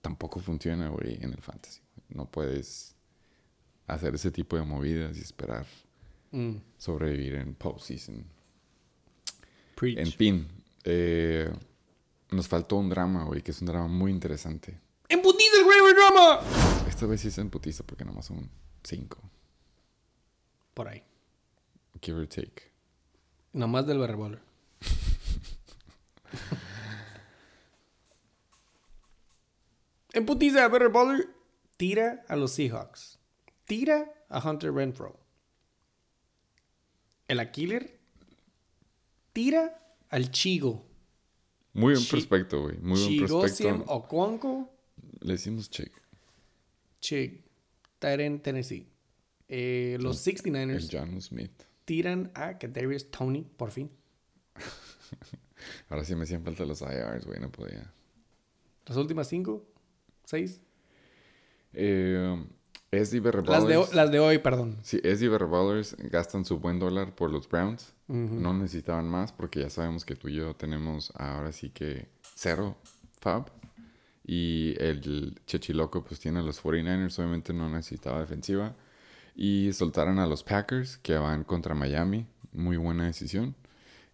tampoco 0.00 0.40
funciona, 0.40 0.88
güey, 0.88 1.18
en 1.22 1.32
el 1.32 1.40
fantasy. 1.42 1.80
No 2.08 2.26
puedes 2.30 2.94
hacer 3.86 4.14
ese 4.14 4.30
tipo 4.30 4.56
de 4.56 4.62
movidas 4.62 5.16
y 5.18 5.20
esperar 5.20 5.66
Mm. 6.30 6.56
sobrevivir 6.78 7.34
en 7.34 7.54
postseason. 7.54 8.24
En 9.98 10.12
fin, 10.12 10.46
eh, 10.84 11.52
nos 12.30 12.48
faltó 12.48 12.76
un 12.76 12.88
drama, 12.88 13.24
güey, 13.24 13.42
que 13.42 13.50
es 13.50 13.60
un 13.60 13.66
drama 13.66 13.88
muy 13.88 14.10
interesante. 14.10 14.80
¡Emputiza 15.08 15.56
el 15.58 15.64
Graver 15.66 15.94
Drama! 15.94 16.40
Esta 16.88 17.06
vez 17.06 17.20
sí 17.20 17.30
se 17.30 17.40
emputiza 17.40 17.84
porque 17.84 18.04
nomás 18.04 18.26
son 18.26 18.50
cinco, 18.82 19.18
Por 20.74 20.88
ahí. 20.88 21.02
give 22.00 22.18
or 22.20 22.26
take. 22.26 22.72
Nomás 23.52 23.86
del 23.86 23.98
Berreboller. 23.98 24.40
Emputiza 30.12 30.64
a 30.64 30.68
Berreboller. 30.68 31.28
Tira 31.76 32.24
a 32.28 32.36
los 32.36 32.52
Seahawks. 32.52 33.18
Tira 33.64 34.12
a 34.28 34.38
Hunter 34.48 34.72
Renfro. 34.72 35.18
El 37.28 37.40
Aquiller. 37.40 37.98
Tira 39.32 39.81
al 40.12 40.30
Chigo. 40.30 40.86
Muy 41.74 41.94
buen 41.94 42.04
Chi- 42.04 42.10
prospecto, 42.10 42.62
güey. 42.62 42.78
Muy 42.78 43.00
buen 43.18 43.26
prospecto. 43.26 43.84
Okonkwo. 43.88 44.72
Le 45.20 45.32
decimos 45.32 45.68
check. 45.70 45.92
Chig. 47.00 47.42
Tyren, 47.98 48.40
Tennessee. 48.40 48.86
Eh, 49.48 49.96
los 50.00 50.26
El 50.26 50.34
69ers 50.36 50.88
John 50.90 51.20
Smith. 51.20 51.50
tiran 51.84 52.30
a 52.34 52.58
Kadarius 52.58 53.10
Tony, 53.10 53.42
por 53.56 53.70
fin. 53.70 53.90
Ahora 55.88 56.04
sí 56.04 56.14
me 56.14 56.24
hacían 56.24 56.42
falta 56.44 56.64
los 56.64 56.80
IRs, 56.82 57.26
güey. 57.26 57.40
No 57.40 57.50
podía. 57.50 57.92
Las 58.86 58.96
últimas 58.96 59.28
cinco, 59.28 59.64
seis. 60.24 60.60
Eh, 61.72 62.44
SD 62.92 63.22
Las 63.46 63.66
de, 63.66 63.76
Ballers. 63.76 63.94
las 63.94 64.10
de 64.10 64.20
hoy, 64.20 64.38
perdón. 64.38 64.78
Sí, 64.82 64.98
SD 64.98 65.28
Ballers 65.28 65.96
gastan 66.10 66.44
su 66.44 66.58
buen 66.58 66.78
dólar 66.78 67.14
por 67.14 67.30
los 67.30 67.48
Browns. 67.48 67.94
No 68.08 68.52
necesitaban 68.52 69.08
más 69.08 69.32
porque 69.32 69.60
ya 69.60 69.70
sabemos 69.70 70.04
que 70.04 70.14
tú 70.14 70.28
y 70.28 70.34
yo 70.34 70.54
tenemos 70.54 71.10
ahora 71.16 71.52
sí 71.52 71.70
que 71.70 72.08
cero 72.34 72.76
Fab. 73.20 73.50
Y 74.24 74.74
el 74.78 75.40
Chechiloco 75.46 76.04
pues 76.04 76.20
tiene 76.20 76.40
a 76.40 76.42
los 76.42 76.62
49ers, 76.62 77.18
obviamente 77.18 77.54
no 77.54 77.70
necesitaba 77.70 78.20
defensiva. 78.20 78.76
Y 79.34 79.72
soltaron 79.72 80.18
a 80.18 80.26
los 80.26 80.44
Packers 80.44 80.98
que 80.98 81.14
van 81.14 81.44
contra 81.44 81.74
Miami. 81.74 82.26
Muy 82.52 82.76
buena 82.76 83.06
decisión. 83.06 83.54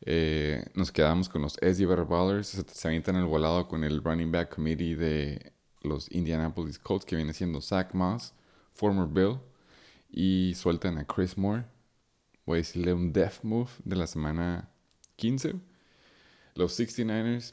Eh, 0.02 0.64
nos 0.74 0.92
quedamos 0.92 1.28
con 1.28 1.42
los 1.42 1.54
SD 1.54 1.86
Ballers. 1.86 2.46
Se, 2.46 2.62
se 2.62 2.86
avientan 2.88 3.16
el 3.16 3.24
volado 3.24 3.66
con 3.66 3.82
el 3.82 4.04
running 4.04 4.30
back 4.30 4.54
committee 4.54 4.94
de 4.94 5.52
los 5.82 6.10
Indianapolis 6.12 6.78
Colts 6.78 7.04
que 7.04 7.16
viene 7.16 7.32
siendo 7.32 7.60
Zach 7.60 7.92
Moss, 7.94 8.32
former 8.78 9.06
Bill. 9.06 9.40
Y 10.10 10.54
sueltan 10.54 10.96
a 10.96 11.04
Chris 11.04 11.36
Moore 11.36 11.66
voy 12.48 12.56
a 12.56 12.60
decirle 12.60 12.94
un 12.94 13.12
death 13.12 13.42
move 13.42 13.68
de 13.84 13.94
la 13.94 14.06
semana 14.06 14.70
15. 15.16 15.54
Los 16.54 16.80
69ers, 16.80 17.52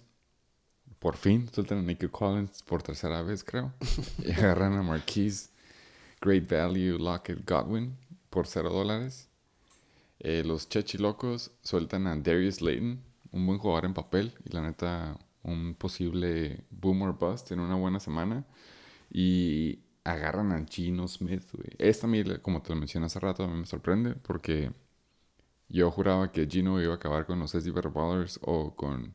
por 0.99 1.17
fin, 1.17 1.49
sueltan 1.53 1.79
a 1.79 1.81
Nicky 1.81 2.07
Collins 2.07 2.63
por 2.63 2.81
tercera 2.81 3.21
vez, 3.21 3.43
creo. 3.43 3.73
y 4.25 4.31
agarran 4.31 4.71
a 4.73 4.83
Marquise 4.83 5.49
Great 6.21 6.49
Value 6.49 6.97
Lockett 6.97 7.45
Godwin 7.45 7.97
por 8.29 8.47
0 8.47 8.69
dólares. 8.69 9.27
Eh, 10.19 10.43
los 10.45 10.69
Chechilocos 10.69 11.51
sueltan 11.61 12.07
a 12.07 12.15
Darius 12.15 12.61
Layton, 12.61 13.01
un 13.33 13.45
buen 13.45 13.59
jugador 13.59 13.83
en 13.83 13.93
papel 13.93 14.33
y 14.45 14.53
la 14.53 14.61
neta, 14.61 15.19
un 15.43 15.75
posible 15.75 16.63
boomer 16.69 17.11
bust 17.11 17.51
en 17.51 17.59
una 17.59 17.75
buena 17.75 17.99
semana. 17.99 18.45
Y 19.11 19.79
agarran 20.05 20.51
a 20.53 20.65
Gino 20.65 21.07
Smith, 21.07 21.43
güey. 21.51 21.69
Esta, 21.77 22.07
a 22.07 22.09
mí, 22.09 22.23
como 22.41 22.61
te 22.61 22.69
lo 22.69 22.75
mencioné 22.77 23.07
hace 23.07 23.19
rato, 23.19 23.43
a 23.43 23.47
mí 23.47 23.55
me 23.59 23.65
sorprende 23.65 24.15
porque 24.15 24.71
yo 25.67 25.91
juraba 25.91 26.31
que 26.31 26.47
Gino 26.47 26.81
iba 26.81 26.93
a 26.93 26.95
acabar 26.95 27.25
con 27.25 27.39
los 27.39 27.53
SD 27.53 27.71
Ballers 27.71 28.39
o 28.43 28.75
con 28.75 29.13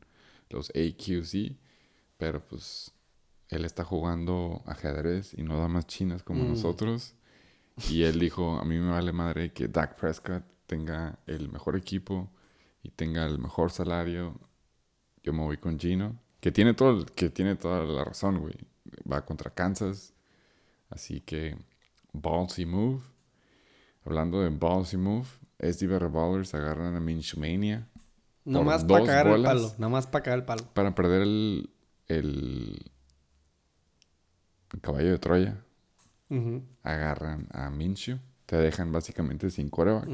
los 0.51 0.71
AQC, 0.71 1.57
pero 2.19 2.45
pues 2.45 2.93
él 3.49 3.65
está 3.65 3.85
jugando 3.85 4.63
ajedrez 4.67 5.33
y 5.35 5.43
no 5.43 5.59
damas 5.59 5.87
chinas 5.87 6.23
como 6.23 6.45
Mm. 6.45 6.49
nosotros. 6.49 7.15
Y 7.89 8.03
él 8.03 8.19
dijo, 8.19 8.59
a 8.59 8.65
mí 8.65 8.79
me 8.79 8.91
vale 8.91 9.13
madre 9.13 9.53
que 9.53 9.69
Dak 9.69 9.97
Prescott 9.99 10.43
tenga 10.67 11.19
el 11.27 11.49
mejor 11.49 11.77
equipo 11.77 12.29
y 12.83 12.91
tenga 12.91 13.25
el 13.27 13.39
mejor 13.39 13.71
salario. 13.71 14.39
Yo 15.23 15.33
me 15.33 15.41
voy 15.43 15.57
con 15.57 15.79
Gino, 15.79 16.19
que 16.41 16.51
tiene, 16.53 16.75
todo, 16.75 17.07
que 17.07 17.31
tiene 17.31 17.57
toda 17.57 17.85
la 17.85 18.05
razón, 18.05 18.39
güey. 18.41 18.55
Va 19.11 19.25
contra 19.25 19.51
Kansas. 19.51 20.13
Así 20.91 21.21
que, 21.21 21.57
ballsy 22.13 22.67
move. 22.67 23.01
Hablando 24.05 24.41
de 24.43 24.49
ballsy 24.51 24.97
move, 24.97 25.27
SD 25.59 25.99
Revolvers 25.99 26.55
agarran 26.55 26.97
a 26.97 27.01
Minchmania 27.01 27.87
Nomás 28.45 28.85
para 28.85 29.05
cagar 29.05 29.27
el 29.27 29.33
bolas. 29.33 29.53
palo. 29.55 29.75
Nomás 29.79 30.07
para 30.07 30.23
cagar 30.25 30.39
el 30.41 30.45
palo. 30.45 30.65
para 30.75 30.95
perder 30.95 31.23
el, 31.23 31.71
el, 32.09 32.91
el 34.73 34.81
caballo 34.81 35.11
de 35.11 35.19
Troya. 35.19 35.65
Agarran 36.83 37.47
a 37.53 37.71
Minshew. 37.71 38.19
Te 38.47 38.57
dejan 38.57 38.91
básicamente 38.93 39.51
sin 39.51 39.69
coreback. 39.69 40.09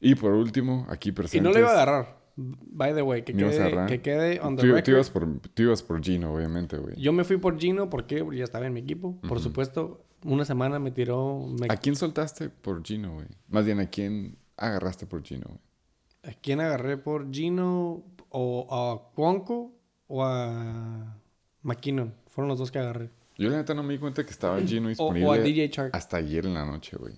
Y 0.00 0.14
por 0.14 0.32
último, 0.32 0.86
aquí 0.90 1.08
Y 1.08 1.12
presentes... 1.12 1.42
no 1.42 1.52
le 1.52 1.60
iba 1.60 1.70
a 1.70 1.72
agarrar. 1.72 2.17
By 2.40 2.94
the 2.94 3.02
way, 3.02 3.22
que 3.22 3.34
¿Me 3.34 3.42
ibas 3.42 3.58
a 3.58 3.68
quede, 3.68 3.86
que 3.86 4.00
quede 4.00 4.40
on 4.40 4.54
the 4.54 4.62
Tú, 4.62 4.90
ibas 4.92 5.10
por, 5.10 5.26
tú 5.40 5.62
ibas 5.64 5.82
por 5.82 6.00
Gino, 6.00 6.32
obviamente, 6.32 6.76
güey. 6.76 6.94
Yo 6.96 7.12
me 7.12 7.24
fui 7.24 7.36
por 7.36 7.58
Gino 7.58 7.90
porque 7.90 8.24
ya 8.32 8.44
estaba 8.44 8.66
en 8.66 8.72
mi 8.74 8.80
equipo. 8.80 9.20
Por 9.22 9.40
supuesto, 9.40 10.04
una 10.24 10.44
semana 10.44 10.78
me 10.78 10.92
tiró. 10.92 11.46
me- 11.58 11.66
¿A 11.68 11.76
quién 11.76 11.96
soltaste 11.96 12.48
por 12.48 12.84
Gino, 12.84 13.14
güey? 13.14 13.26
Más 13.48 13.64
bien, 13.66 13.80
¿a 13.80 13.86
quién 13.90 14.38
agarraste 14.56 15.04
por 15.06 15.24
Gino, 15.24 15.46
güey? 15.48 16.32
¿A 16.32 16.38
quién 16.40 16.60
agarré 16.60 16.96
por 16.96 17.28
Gino? 17.32 18.04
O 18.30 18.66
a 18.70 19.14
Cuonco 19.14 19.72
o 20.06 20.22
a 20.24 21.18
McKinnon. 21.62 22.14
Fueron 22.28 22.48
los 22.48 22.58
dos 22.58 22.70
que 22.70 22.78
agarré. 22.78 23.10
Yo 23.36 23.48
la 23.50 23.56
neta 23.56 23.74
no 23.74 23.82
me 23.82 23.94
di 23.94 23.98
cuenta 23.98 24.24
que 24.24 24.30
estaba 24.30 24.60
Gino 24.66 24.86
O, 24.86 24.88
disponible 24.90 25.26
o 25.28 25.32
a 25.32 25.38
DJ 25.38 25.70
Chark. 25.70 25.94
hasta 25.94 26.18
ayer 26.18 26.46
en 26.46 26.54
la 26.54 26.64
noche, 26.64 26.96
güey. 26.96 27.14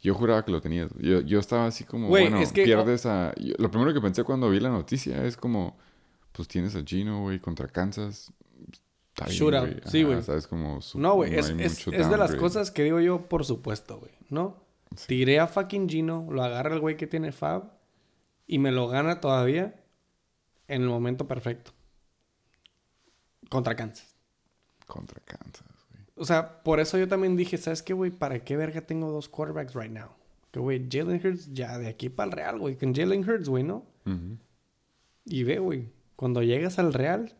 Yo 0.00 0.14
juraba 0.14 0.44
que 0.44 0.50
lo 0.50 0.60
tenías. 0.60 0.90
Yo, 0.98 1.20
yo 1.20 1.38
estaba 1.38 1.66
así 1.66 1.84
como, 1.84 2.08
bueno, 2.08 2.38
es 2.40 2.52
que- 2.52 2.64
pierdes 2.64 3.04
a... 3.06 3.34
yo- 3.36 3.54
lo 3.58 3.70
primero 3.70 3.92
que 3.92 4.00
pensé 4.00 4.24
cuando 4.24 4.48
vi 4.50 4.58
la 4.60 4.70
noticia 4.70 5.24
es 5.24 5.36
como, 5.36 5.76
pues 6.32 6.48
tienes 6.48 6.74
a 6.74 6.82
Gino, 6.82 7.20
güey, 7.22 7.38
contra 7.38 7.68
Kansas. 7.68 8.32
Güey. 9.60 9.80
Sí, 9.90 10.02
güey. 10.02 10.22
Sabes 10.22 10.46
como... 10.46 10.80
su- 10.80 10.98
No, 10.98 11.14
güey, 11.14 11.34
es, 11.34 11.50
es, 11.50 11.84
de 12.10 12.16
las 12.16 12.30
cosas 12.40 12.70
que 12.70 12.84
digo 12.84 13.00
yo, 13.00 13.28
por 13.28 13.44
supuesto, 13.44 13.98
güey, 13.98 14.12
¿no? 14.30 14.56
Tiré 15.06 15.38
a 15.38 15.46
fucking 15.46 15.88
Gino, 15.88 16.26
lo 16.30 16.42
agarra 16.42 16.74
el 16.74 16.80
güey 16.80 16.96
que 16.96 17.06
tiene 17.06 17.30
Fab 17.32 17.70
y 18.46 18.58
me 18.58 18.72
lo 18.72 18.88
gana 18.88 19.20
todavía 19.20 19.74
en 20.66 20.82
el 20.82 20.88
momento 20.88 21.28
perfecto. 21.28 21.72
Contra 23.48 23.74
Kansas. 23.76 24.14
Contra 24.86 25.20
Kansas. 25.24 25.66
O 26.20 26.26
sea, 26.26 26.62
por 26.62 26.80
eso 26.80 26.98
yo 26.98 27.08
también 27.08 27.34
dije, 27.34 27.56
¿sabes 27.56 27.82
qué, 27.82 27.94
güey? 27.94 28.10
¿Para 28.10 28.40
qué 28.40 28.54
verga 28.54 28.82
tengo 28.82 29.10
dos 29.10 29.26
quarterbacks 29.30 29.74
right 29.74 29.90
now? 29.90 30.10
Que, 30.50 30.60
güey, 30.60 30.86
Jalen 30.90 31.18
Hurts 31.24 31.50
ya 31.54 31.78
de 31.78 31.88
aquí 31.88 32.10
para 32.10 32.26
el 32.26 32.32
Real, 32.32 32.58
güey. 32.58 32.76
Con 32.76 32.94
Jalen 32.94 33.26
Hurts, 33.26 33.48
güey, 33.48 33.64
¿no? 33.64 33.86
Y 35.24 35.44
ve, 35.44 35.58
güey, 35.60 35.88
cuando 36.16 36.42
llegas 36.42 36.78
al 36.78 36.92
Real, 36.92 37.32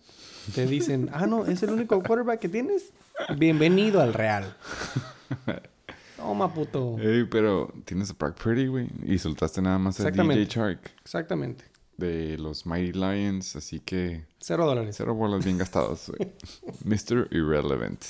te 0.55 0.67
dicen, 0.67 1.11
ah, 1.13 1.27
no, 1.27 1.45
es 1.45 1.63
el 1.63 1.73
único 1.73 2.03
quarterback 2.03 2.41
que 2.41 2.49
tienes. 2.49 2.95
Bienvenido 3.37 4.01
al 4.01 4.15
Real. 4.15 4.57
Toma, 6.17 6.55
puto. 6.55 6.97
Ey, 6.99 7.25
pero 7.25 7.71
tienes 7.85 8.11
a 8.11 8.15
Brock 8.15 8.43
Purdy, 8.43 8.67
güey. 8.67 8.89
Y 9.05 9.19
soltaste 9.19 9.61
nada 9.61 9.79
más 9.79 10.01
a. 10.01 10.11
DJ 10.11 10.49
Chark 10.49 10.91
Exactamente. 11.03 11.65
de 11.99 12.39
los 12.39 12.65
Mighty 12.65 12.93
Lions. 12.93 13.57
Así 13.57 13.81
que... 13.81 14.25
Cero 14.39 14.65
dólares. 14.65 14.95
Cero 14.97 15.15
bolas 15.15 15.45
bien 15.45 15.59
gastados, 15.59 16.11
güey. 16.17 16.33
Mr. 16.85 17.29
Irrelevant. 17.31 18.03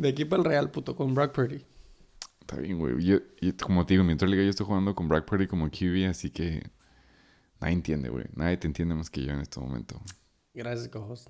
De 0.00 0.08
aquí 0.08 0.24
para 0.24 0.42
el 0.42 0.48
Real, 0.48 0.70
puto, 0.70 0.96
con 0.96 1.12
Brock 1.12 1.34
Purdy. 1.34 1.62
Está 2.40 2.56
bien, 2.56 2.78
güey. 2.78 3.04
Yo, 3.04 3.18
como 3.62 3.84
te 3.84 3.92
digo, 3.92 4.02
mientras 4.02 4.30
liga 4.30 4.42
yo 4.42 4.48
estoy 4.48 4.64
jugando 4.64 4.94
con 4.94 5.08
Brock 5.08 5.26
Purdy 5.26 5.46
como 5.46 5.68
QB, 5.68 6.08
así 6.08 6.30
que 6.30 6.62
nadie 7.60 7.74
entiende, 7.74 8.08
güey. 8.08 8.24
Nadie 8.34 8.56
te 8.56 8.66
entiende 8.66 8.94
más 8.94 9.10
que 9.10 9.22
yo 9.22 9.32
en 9.32 9.40
este 9.40 9.60
momento. 9.60 10.00
Gracias, 10.54 10.88
cojos. 10.88 11.28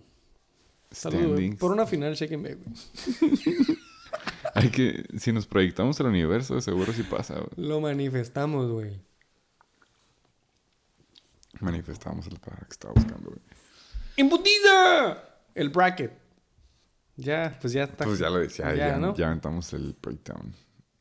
Saludos. 0.92 1.40
Por 1.58 1.72
una 1.72 1.84
final, 1.84 2.16
bake, 2.16 2.36
güey. 2.36 2.54
Hay 4.54 4.68
que, 4.70 5.04
si 5.18 5.32
nos 5.32 5.48
proyectamos 5.48 5.98
al 6.00 6.06
universo, 6.06 6.60
seguro 6.60 6.92
sí 6.92 7.02
pasa, 7.02 7.34
güey. 7.40 7.50
Lo 7.56 7.80
manifestamos, 7.80 8.70
güey. 8.70 9.00
Manifestamos 11.58 12.28
palabra 12.38 12.66
que 12.68 12.72
estaba 12.72 12.94
buscando, 12.94 13.30
güey. 13.30 13.40
¡Imputiza! 14.16 15.24
El 15.56 15.70
bracket. 15.70 16.29
Ya, 17.20 17.56
pues 17.60 17.72
ya 17.72 17.84
está. 17.84 18.04
Pues 18.04 18.18
ya 18.18 18.30
lo 18.30 18.38
decía, 18.38 18.74
Ya, 18.74 18.88
ya, 18.88 18.96
¿no? 18.98 19.14
ya 19.14 19.26
aventamos 19.28 19.72
el 19.72 19.94
breakdown. 20.00 20.54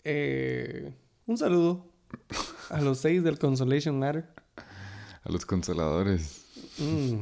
Eh, 0.03 0.93
un 1.25 1.37
saludo 1.37 1.87
a 2.69 2.81
los 2.81 2.97
seis 2.99 3.23
del 3.23 3.37
Consolation 3.39 3.99
Ladder. 3.99 4.25
A 5.23 5.31
los 5.31 5.45
consoladores. 5.45 6.45
Mm. 6.79 7.19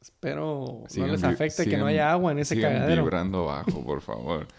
Espero 0.00 0.84
no 0.96 1.06
les 1.06 1.22
afecte 1.24 1.66
que 1.66 1.76
no 1.76 1.86
haya 1.86 2.10
agua 2.12 2.32
en 2.32 2.40
ese 2.40 2.54
sigan 2.54 2.72
cagadero. 2.74 3.02
vibrando 3.02 3.48
abajo, 3.50 3.84
por 3.84 4.00
favor. 4.00 4.46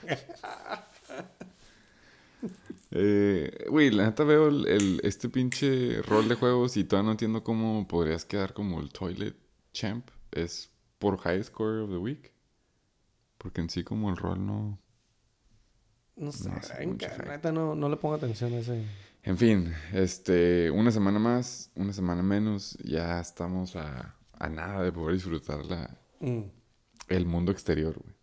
Eh, 2.94 3.68
Güey, 3.70 3.90
la 3.92 4.04
neta 4.08 4.24
veo 4.26 4.50
el, 4.50 4.68
el- 4.68 5.00
este 5.04 5.30
pinche 5.30 6.02
rol 6.02 6.28
de 6.28 6.36
juegos 6.36 6.76
y 6.76 6.84
todavía 6.84 7.06
no 7.06 7.12
entiendo 7.12 7.42
cómo 7.44 7.88
podrías 7.88 8.26
quedar 8.26 8.54
como 8.54 8.82
el 8.82 8.90
Toilet 8.92 9.36
Champ. 9.72 10.10
¿Es 10.32 10.70
por 11.00 11.18
High 11.20 11.44
Score 11.44 11.80
of 11.84 11.90
the 11.90 11.98
Week? 11.98 12.31
Porque 13.42 13.62
en 13.62 13.70
sí 13.70 13.84
como 13.84 14.10
el 14.10 14.18
rol 14.18 14.46
no... 14.46 14.80
No 16.16 16.32
sé, 16.32 16.50
No 16.86 16.96
neta 17.26 17.52
no, 17.52 17.74
no 17.74 17.90
le 17.90 17.98
pongo 17.98 18.16
atención 18.16 18.54
a 18.54 18.60
ese. 18.60 18.86
En 19.24 19.38
fin, 19.38 19.74
este, 19.94 20.70
una 20.70 20.92
semana 20.92 21.18
más, 21.20 21.72
una 21.76 21.94
semana 21.94 22.22
menos, 22.22 22.78
ya 22.84 23.20
estamos 23.20 23.76
a, 23.76 24.16
a 24.38 24.50
nada 24.50 24.84
de 24.84 24.92
poder 24.92 25.16
disfrutar 25.16 25.66
la, 25.66 25.98
Mm. 26.20 26.44
el 27.08 27.26
mundo 27.26 27.52
exterior, 27.52 27.98
güey. 27.98 28.16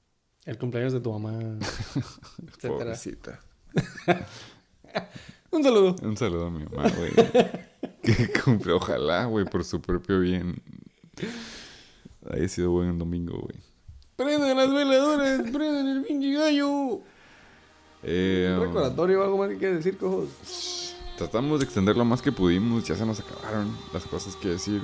El 0.45 0.57
cumpleaños 0.59 0.93
de 0.93 1.01
tu 1.01 1.11
mamá. 1.19 1.59
Pobrecita. 2.63 3.41
Un 5.51 5.63
saludo. 5.65 5.97
Un 6.03 6.17
saludo 6.17 6.47
a 6.47 6.51
mi 6.51 6.65
mamá, 6.65 6.89
güey. 6.91 7.13
que 8.03 8.33
cumple, 8.45 8.73
ojalá, 8.73 9.25
güey, 9.25 9.45
por 9.47 9.65
su 9.65 9.81
propio 9.81 10.21
bien. 10.21 10.63
Haya 12.31 12.49
sido 12.49 12.71
buen 12.71 12.99
domingo, 12.99 13.41
güey. 13.41 13.59
Prendan 14.19 14.57
las 14.57 14.69
veladoras, 14.69 15.43
prendan 15.53 15.87
el 15.87 16.03
pinche 16.03 16.33
gallo. 16.33 16.99
Eh, 18.03 18.53
Un 18.53 18.67
recordatorio 18.67 19.21
o 19.21 19.23
algo 19.23 19.39
más 19.39 19.49
que 19.49 19.59
quieras 19.59 19.77
decir, 19.77 19.97
cojos. 19.97 20.97
tratamos 21.17 21.61
de 21.61 21.67
extender 21.67 21.97
lo 21.97 22.05
más 22.05 22.21
que 22.21 22.33
pudimos. 22.33 22.83
Ya 22.83 22.97
se 22.97 23.07
nos 23.07 23.21
acabaron 23.21 23.79
las 23.93 24.05
cosas 24.07 24.35
que 24.35 24.49
decir. 24.49 24.83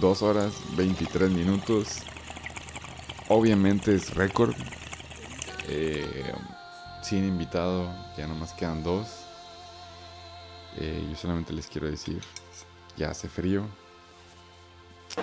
Dos 0.00 0.22
horas, 0.22 0.52
23 0.76 1.32
minutos. 1.32 1.98
Obviamente 3.28 3.92
es 3.92 4.14
récord. 4.14 4.54
Eh, 5.68 6.32
sin 7.02 7.24
invitado, 7.24 7.92
ya 8.16 8.28
nomás 8.28 8.52
quedan 8.52 8.84
dos. 8.84 9.08
Eh, 10.76 11.04
yo 11.10 11.16
solamente 11.16 11.52
les 11.52 11.66
quiero 11.66 11.90
decir, 11.90 12.22
ya 12.96 13.10
hace 13.10 13.28
frío. 13.28 13.66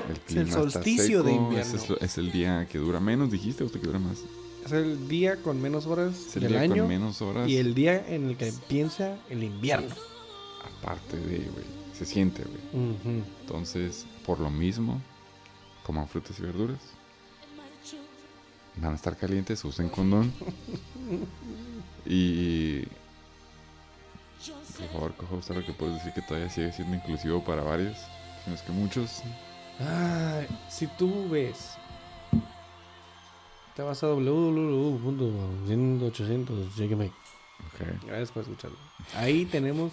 El 0.10 0.20
clima 0.20 0.44
está 0.44 0.62
solsticio 0.62 1.24
de 1.24 1.34
invierno. 1.34 1.76
Es, 1.76 1.90
es 1.90 2.18
el 2.18 2.32
día 2.32 2.68
que 2.68 2.78
dura 2.78 3.00
menos, 3.00 3.32
dijiste, 3.32 3.64
o 3.64 3.72
que 3.72 3.80
dura 3.80 4.00
más. 4.00 4.20
Es 4.66 4.72
el 4.72 5.08
día 5.08 5.38
con 5.42 5.62
menos 5.62 5.86
horas 5.88 6.16
Es 6.16 6.36
el 6.38 6.44
del 6.44 6.52
día 6.54 6.62
año 6.62 6.76
con 6.84 6.88
menos 6.88 7.22
horas. 7.22 7.50
y 7.50 7.58
el 7.58 7.74
día 7.74 8.06
en 8.08 8.30
el 8.30 8.38
que 8.38 8.48
empieza 8.48 9.18
el 9.30 9.44
invierno. 9.44 9.94
Aparte 10.80 11.18
de, 11.18 11.38
güey, 11.40 11.66
se 11.98 12.06
siente, 12.06 12.44
güey. 12.44 12.96
Entonces, 13.42 14.06
por 14.26 14.40
lo 14.40 14.50
mismo, 14.50 15.02
coman 15.86 16.08
frutas 16.08 16.40
y 16.40 16.44
verduras. 16.44 16.80
Van 18.78 18.94
a 18.94 18.96
estar 18.96 19.16
calientes, 19.18 19.64
usen 19.66 19.90
condón. 19.90 20.34
y. 22.06 22.82
Por 24.78 24.90
favor, 24.92 25.14
cojo 25.16 25.36
usted 25.38 25.56
lo 25.56 25.66
que 25.66 25.74
puedes 25.74 25.96
decir 25.96 26.14
que 26.14 26.22
todavía 26.22 26.50
sigue 26.50 26.72
siendo 26.74 26.96
inclusivo 26.96 27.44
para 27.44 27.64
varios, 27.64 27.98
si 28.44 28.50
no 28.50 28.56
es 28.56 28.62
que 28.62 28.72
muchos. 28.72 29.22
Ay, 29.80 30.48
si 30.70 30.88
tú 30.88 31.28
ves, 31.30 31.78
te 33.76 33.82
vas 33.82 34.04
a 34.04 34.08
www.800 34.08 36.76
Shake 36.76 36.94
and 36.94 37.02
Bake. 37.02 37.14
Ok. 37.68 37.80
Gracias 38.06 38.32
por 38.32 38.44
escucharlo. 38.44 38.78
Ahí 39.16 39.46
tenemos 39.46 39.92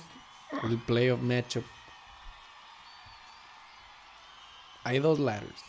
el 0.64 0.76
playoff 0.78 1.20
matchup. 1.20 1.64
Hay 4.84 4.98
dos 4.98 5.18
ladders. 5.18 5.62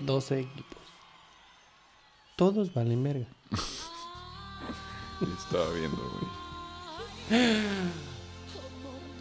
12 0.00 0.40
equipos. 0.40 0.82
Todos 2.36 2.72
valen 2.72 3.02
verga. 3.02 3.26
Estaba 5.38 5.68
viendo, 5.70 5.98
güey. 5.98 6.26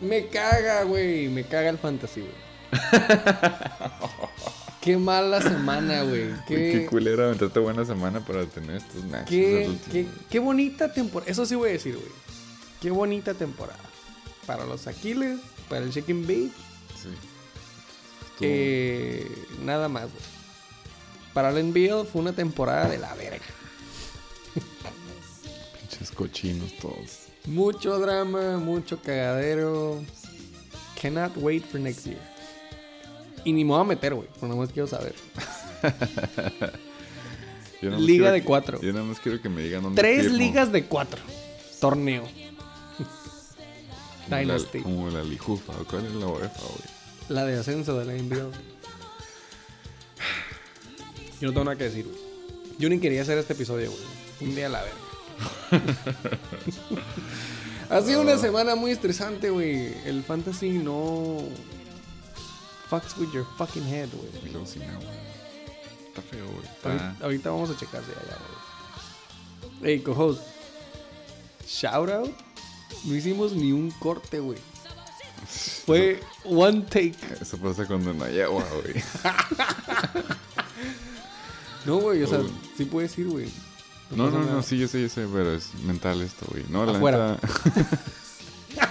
Me 0.02 0.28
caga, 0.28 0.84
güey. 0.84 1.30
Me 1.30 1.44
caga 1.44 1.70
el 1.70 1.78
fantasy, 1.78 2.22
güey. 2.22 2.51
Qué 4.82 4.98
mala 4.98 5.42
semana, 5.42 6.02
güey. 6.04 6.32
Qué 6.48 6.56
Qué, 6.56 6.86
culera, 6.90 7.26
aventarte 7.26 7.60
buena 7.60 7.86
semana 7.86 8.20
para 8.20 8.46
tener 8.46 8.78
estos 8.78 9.04
matches. 9.06 9.70
qué, 10.30 10.40
bonita 10.40 10.92
temporada. 10.92 11.32
Eso 11.32 11.46
sí 11.46 11.54
voy 11.54 11.70
a 11.70 11.74
decir, 11.74 11.94
güey. 11.96 12.08
Qué 12.82 12.90
bonita 12.90 13.36
temporada. 13.36 13.78
Para 14.48 14.66
los 14.66 14.88
Aquiles, 14.88 15.40
para 15.70 15.86
el 15.86 15.92
and 15.96 16.28
Bake. 16.28 16.52
Sí. 17.00 17.10
Estuvo- 18.24 18.40
Eh, 18.42 19.32
nada 19.64 19.88
más, 19.88 20.06
güey. 20.06 20.24
Para 21.34 21.50
el 21.52 21.58
NBL 21.68 22.06
fue 22.12 22.22
una 22.22 22.34
temporada 22.34 22.90
de 22.90 22.98
la 22.98 23.14
verga. 23.14 23.46
Pinches 25.80 26.10
cochinos 26.12 26.76
todos. 26.82 27.28
Mucho 27.46 28.00
drama, 28.00 28.58
mucho 28.58 29.00
cagadero. 29.00 30.04
Cannot 31.00 31.38
wait 31.38 31.64
for 31.66 31.80
next 31.80 32.06
year. 32.06 32.20
Y 33.44 33.54
ni 33.54 33.64
me 33.64 33.72
voy 33.72 33.82
a 33.82 33.84
meter, 33.84 34.14
güey. 34.14 34.28
Nada 34.42 34.56
más 34.56 34.70
quiero 34.72 34.88
saber. 34.88 35.16
Yo 37.82 37.90
Liga 37.90 38.06
quiero 38.06 38.32
de 38.34 38.40
que- 38.42 38.46
cuatro. 38.46 38.80
Yo 38.82 38.94
nada 38.94 39.06
más 39.06 39.20
quiero 39.20 39.42
que 39.42 39.50
me 39.50 39.64
digan 39.64 39.82
dónde 39.84 40.00
Tres 40.02 40.24
firmo. 40.24 40.38
ligas 40.38 40.72
de 40.72 40.86
cuatro. 40.86 41.20
Torneo. 41.80 42.24
Como 42.24 43.08
la- 44.30 44.38
Dynasty. 44.40 44.80
Como 44.82 45.10
la 45.10 45.24
Lijufa. 45.24 45.74
¿o 45.74 45.84
¿Cuál 45.86 46.06
es 46.06 46.14
la 46.14 46.28
UEFA, 46.28 46.60
güey? 46.60 46.92
La 47.30 47.46
de 47.46 47.60
ascenso 47.60 47.98
de 47.98 48.06
la 48.06 48.14
NBA. 48.14 48.50
Yo 51.40 51.48
no 51.48 51.54
tengo 51.54 51.64
nada 51.66 51.78
que 51.78 51.86
decir, 51.86 52.06
güey. 52.06 52.18
Yo 52.78 52.90
ni 52.90 53.00
quería 53.00 53.24
hacer 53.24 53.38
este 53.40 53.54
episodio, 53.54 53.90
güey. 53.92 54.04
Un 54.42 54.56
día 54.56 54.68
a 54.68 54.70
la 54.70 54.84
verga. 54.84 54.98
ha 57.90 58.02
sido 58.02 58.22
una 58.22 58.38
semana 58.38 58.76
muy 58.76 58.92
estresante, 58.92 59.50
güey. 59.50 59.92
El 60.06 60.22
fantasy 60.24 60.70
no. 60.70 61.40
Fucks 62.92 63.18
with 63.18 63.32
your 63.32 63.46
fucking 63.58 63.84
head, 63.86 64.10
güey. 64.12 64.52
Luego 64.52 64.66
sin 64.66 64.82
agua. 64.84 65.10
Está 66.10 66.22
feo, 66.22 66.46
güey. 66.46 66.66
Está- 66.66 67.16
Ahorita, 67.22 67.50
vamos 67.50 67.70
a 67.70 67.78
checar 67.78 68.02
hay 68.02 68.34
agua, 68.34 68.48
güey. 69.80 69.94
Hey, 69.94 70.02
co-host. 70.02 70.42
Shout 71.66 72.10
out. 72.10 72.30
No 73.06 73.16
hicimos 73.16 73.54
ni 73.54 73.72
un 73.72 73.92
corte, 73.92 74.40
güey. 74.42 74.60
Fue 75.86 76.20
one 76.44 76.82
take. 76.82 77.16
Eso 77.40 77.58
pasa 77.60 77.88
cuando 77.88 78.14
no 78.14 78.26
hay 78.26 78.42
agua, 78.42 78.66
güey. 78.84 79.02
No, 81.86 81.96
güey, 81.98 82.22
o 82.22 82.28
sea, 82.28 82.40
sí 82.78 82.86
puedes 82.86 83.18
ir, 83.18 83.28
güey. 83.28 83.50
No, 84.12 84.30
no, 84.30 84.40
nada. 84.42 84.52
no, 84.56 84.62
sí, 84.64 84.78
yo 84.78 84.88
sé, 84.88 85.02
yo 85.02 85.10
sé, 85.10 85.26
pero 85.34 85.54
es 85.56 85.74
mental 85.84 86.22
esto, 86.22 86.46
güey. 86.52 86.64
No, 86.70 86.86
la 86.86 86.92
Afuera. 86.96 87.38
neta. 87.40 88.00
Eh, 88.76 88.88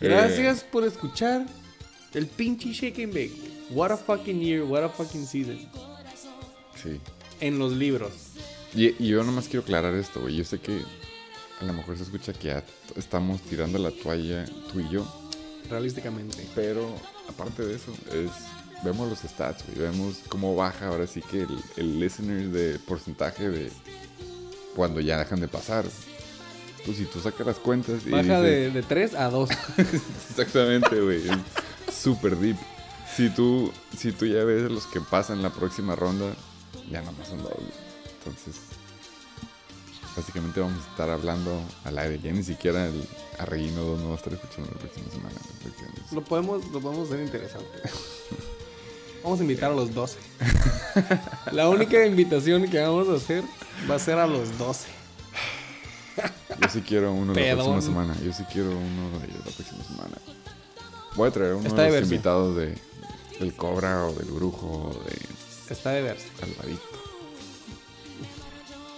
Gracias 0.08 0.64
por 0.64 0.84
escuchar 0.84 1.46
el 2.14 2.26
pinche 2.26 2.72
Shake 2.72 2.98
and 3.04 3.12
Bake. 3.14 3.32
What 3.70 3.90
a 3.90 3.96
fucking 3.96 4.40
year, 4.40 4.62
what 4.64 4.82
a 4.84 4.88
fucking 4.88 5.26
season. 5.26 5.58
sí. 6.82 7.00
En 7.40 7.58
los 7.58 7.72
libros. 7.72 8.12
Y, 8.74 8.88
y 9.02 9.08
yo 9.08 9.22
nomás 9.24 9.46
quiero 9.48 9.62
aclarar 9.62 9.94
esto, 9.94 10.20
güey. 10.20 10.36
Yo 10.36 10.44
sé 10.44 10.58
que 10.60 10.80
a 11.60 11.64
lo 11.64 11.72
mejor 11.72 11.96
se 11.96 12.04
escucha 12.04 12.32
que 12.32 12.62
estamos 12.96 13.40
tirando 13.42 13.78
la 13.78 13.90
toalla 13.90 14.44
tú 14.72 14.80
y 14.80 14.88
yo. 14.90 15.06
Realísticamente. 15.68 16.46
Pero 16.54 16.94
aparte 17.28 17.64
de 17.64 17.74
eso, 17.76 17.92
es 18.12 18.30
vemos 18.84 19.08
los 19.08 19.18
stats, 19.20 19.64
güey. 19.66 19.78
Vemos 19.90 20.18
cómo 20.28 20.54
baja 20.54 20.88
ahora 20.88 21.06
sí 21.06 21.20
que 21.22 21.42
el, 21.42 21.58
el 21.76 22.00
listener 22.00 22.48
de 22.48 22.78
porcentaje 22.78 23.48
de 23.48 23.70
cuando 24.76 25.00
ya 25.00 25.18
dejan 25.18 25.40
de 25.40 25.48
pasar. 25.48 25.84
Pues 26.84 26.96
si 26.96 27.04
tú 27.04 27.20
sacas 27.20 27.46
las 27.46 27.58
cuentas 27.58 28.02
y 28.06 28.10
Baja 28.10 28.40
dices- 28.40 28.42
de, 28.42 28.70
de 28.70 28.82
3 28.82 29.14
a 29.14 29.30
2. 29.30 29.50
Exactamente, 30.30 31.00
güey. 31.00 31.22
Es 31.88 31.94
súper 31.94 32.36
deep. 32.36 32.56
Si 33.14 33.28
tú, 33.30 33.70
si 33.96 34.12
tú 34.12 34.26
ya 34.26 34.44
ves 34.44 34.70
los 34.70 34.86
que 34.86 35.00
pasan 35.00 35.42
la 35.42 35.50
próxima 35.50 35.94
ronda, 35.94 36.34
ya 36.90 37.00
nada 37.00 37.12
más 37.12 37.28
son 37.28 37.42
dos. 37.42 37.52
Entonces, 38.18 38.56
básicamente 40.16 40.60
vamos 40.60 40.82
a 40.84 40.90
estar 40.90 41.10
hablando 41.10 41.62
al 41.84 41.98
aire. 41.98 42.18
Ya 42.20 42.32
ni 42.32 42.42
siquiera 42.42 42.86
el 42.86 43.06
Arreguino 43.38 43.96
no 43.96 44.08
va 44.08 44.12
a 44.14 44.16
estar 44.16 44.32
escuchando 44.32 44.70
la 44.72 44.78
próxima 44.78 45.10
semana. 45.10 45.34
Lo 46.12 46.22
podemos, 46.22 46.64
lo 46.70 46.80
podemos 46.80 47.08
hacer 47.08 47.24
interesante. 47.24 47.82
Vamos 49.22 49.38
a 49.38 49.42
invitar 49.42 49.70
a 49.70 49.74
los 49.74 49.94
12. 49.94 50.18
La 51.52 51.68
única 51.68 52.04
invitación 52.04 52.68
que 52.68 52.80
vamos 52.80 53.08
a 53.08 53.14
hacer 53.14 53.44
va 53.88 53.94
a 53.94 53.98
ser 53.98 54.18
a 54.18 54.26
los 54.26 54.58
12. 54.58 54.88
Yo 56.60 56.68
sí 56.68 56.82
quiero 56.82 57.12
uno 57.12 57.32
la 57.32 57.54
próxima 57.54 57.80
semana. 57.80 58.16
Yo 58.24 58.32
sí 58.32 58.44
quiero 58.52 58.70
uno 58.70 59.18
de 59.20 59.28
la 59.28 59.44
próxima 59.44 59.84
semana. 59.84 60.16
Voy 61.16 61.28
a 61.28 61.30
traer 61.30 61.54
uno 61.54 61.68
Está 61.68 61.82
de 61.82 61.88
los 61.88 62.08
diverso. 62.08 62.14
invitados 62.14 62.56
de, 62.56 62.78
del 63.38 63.54
Cobra 63.54 64.06
o 64.06 64.14
del 64.14 64.30
Brujo 64.30 64.66
o 64.66 65.04
de 65.04 65.18
Está 65.72 65.90
de 65.90 66.02
verse. 66.02 66.26
Alvarito. 66.42 66.82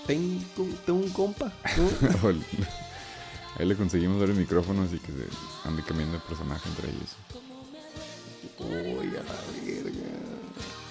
Tengo, 0.06 0.44
tengo 0.84 0.98
un 0.98 1.10
compa. 1.10 1.52
Ahí 3.58 3.66
le 3.66 3.76
conseguimos 3.76 4.18
ver 4.20 4.30
el 4.30 4.36
micrófono, 4.36 4.82
así 4.82 4.98
que 4.98 5.12
se 5.12 5.68
ande 5.68 5.82
cambiando 5.82 6.14
de 6.18 6.20
personaje 6.28 6.68
entre 6.68 6.88
ellos. 6.90 7.16
Uy, 8.58 9.08
a 9.08 9.22
la 9.22 9.64
verga. 9.64 9.92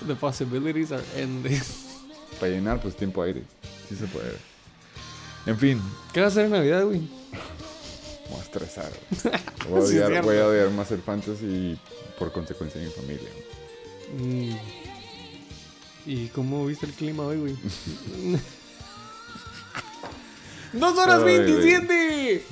The 0.08 0.16
possibilities 0.16 0.92
are 0.92 1.04
endless. 1.16 1.90
Para 2.40 2.52
llenar, 2.54 2.82
pues 2.82 2.96
tiempo 2.96 3.22
aire. 3.22 3.44
Sí 3.90 3.96
se 3.96 4.08
puede. 4.08 4.38
En 5.46 5.58
fin, 5.58 5.82
¿Qué 6.14 6.22
vas 6.22 6.28
a 6.30 6.32
hacer 6.32 6.46
en 6.46 6.52
Navidad, 6.52 6.86
güey? 6.86 7.02
voy 8.38 8.40
a 8.40 8.44
estresar. 8.44 8.92
Voy 9.70 9.80
a, 9.80 9.84
odiar, 9.84 10.08
cierto. 10.10 10.28
voy 10.28 10.38
a 10.38 10.48
odiar 10.48 10.70
más 10.72 10.92
el 10.92 11.02
fantasy 11.02 11.46
y 11.46 11.80
por 12.18 12.32
consecuencia 12.32 12.82
mi 12.82 12.90
familia. 12.90 13.30
Mm. 14.18 14.56
¿Y 16.06 16.28
cómo 16.30 16.66
viste 16.66 16.86
el 16.86 16.94
clima 16.94 17.24
hoy, 17.24 17.40
güey? 17.40 17.56
¡Dos 20.74 20.98
horas 20.98 21.22
Ay, 21.24 21.38
güey. 21.38 21.38
27! 21.46 22.46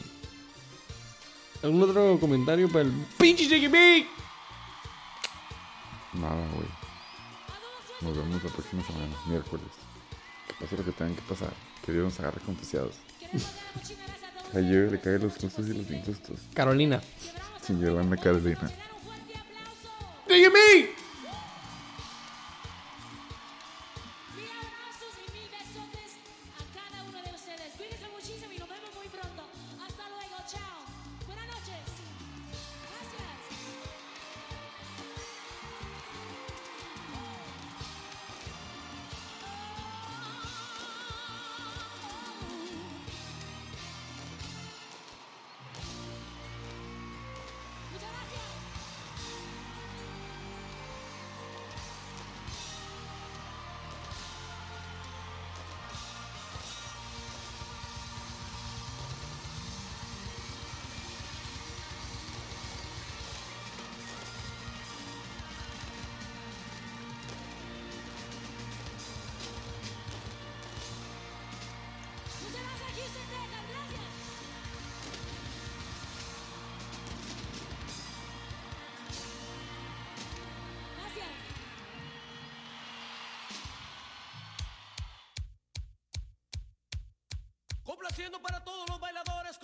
¿Algún 1.64 1.84
otro 1.84 2.19
comentario 2.19 2.68
para 2.69 2.85
el 2.85 2.92
pinche 3.18 3.68
Bake? 3.68 4.08
Nada, 6.14 6.48
güey. 6.56 6.68
Nos 8.01 8.18
vemos 8.18 8.43
la 8.43 8.50
próxima 8.50 8.84
semana, 8.84 9.16
miércoles. 9.27 9.68
Que 10.48 10.53
pase 10.56 10.77
lo 10.77 10.85
que 10.85 10.92
tengan 10.92 11.16
que 11.16 11.22
pasar. 11.22 11.53
Que 11.85 11.92
Dios 11.92 12.03
nos 12.06 12.19
agarre 12.19 12.42
confiados. 12.42 12.95
Ayer 14.54 14.92
le 14.92 15.00
caen 15.00 15.22
los 15.22 15.38
justos 15.38 15.68
y 15.70 15.74
los 15.74 15.90
injustos. 15.90 16.40
Carolina. 16.54 17.02
Sin 17.62 17.80
Yolanda 17.80 18.18
Carolina. 18.18 18.70
¡Shake 20.28 20.46
and 20.46 20.54
Bake! 20.54 21.01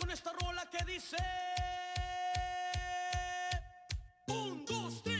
con 0.08 0.14
esta 0.14 0.32
rola 0.42 0.66
que 0.72 0.86
dice... 0.86 1.18
Un, 4.27 4.64
dos, 4.64 5.03
tres. 5.03 5.17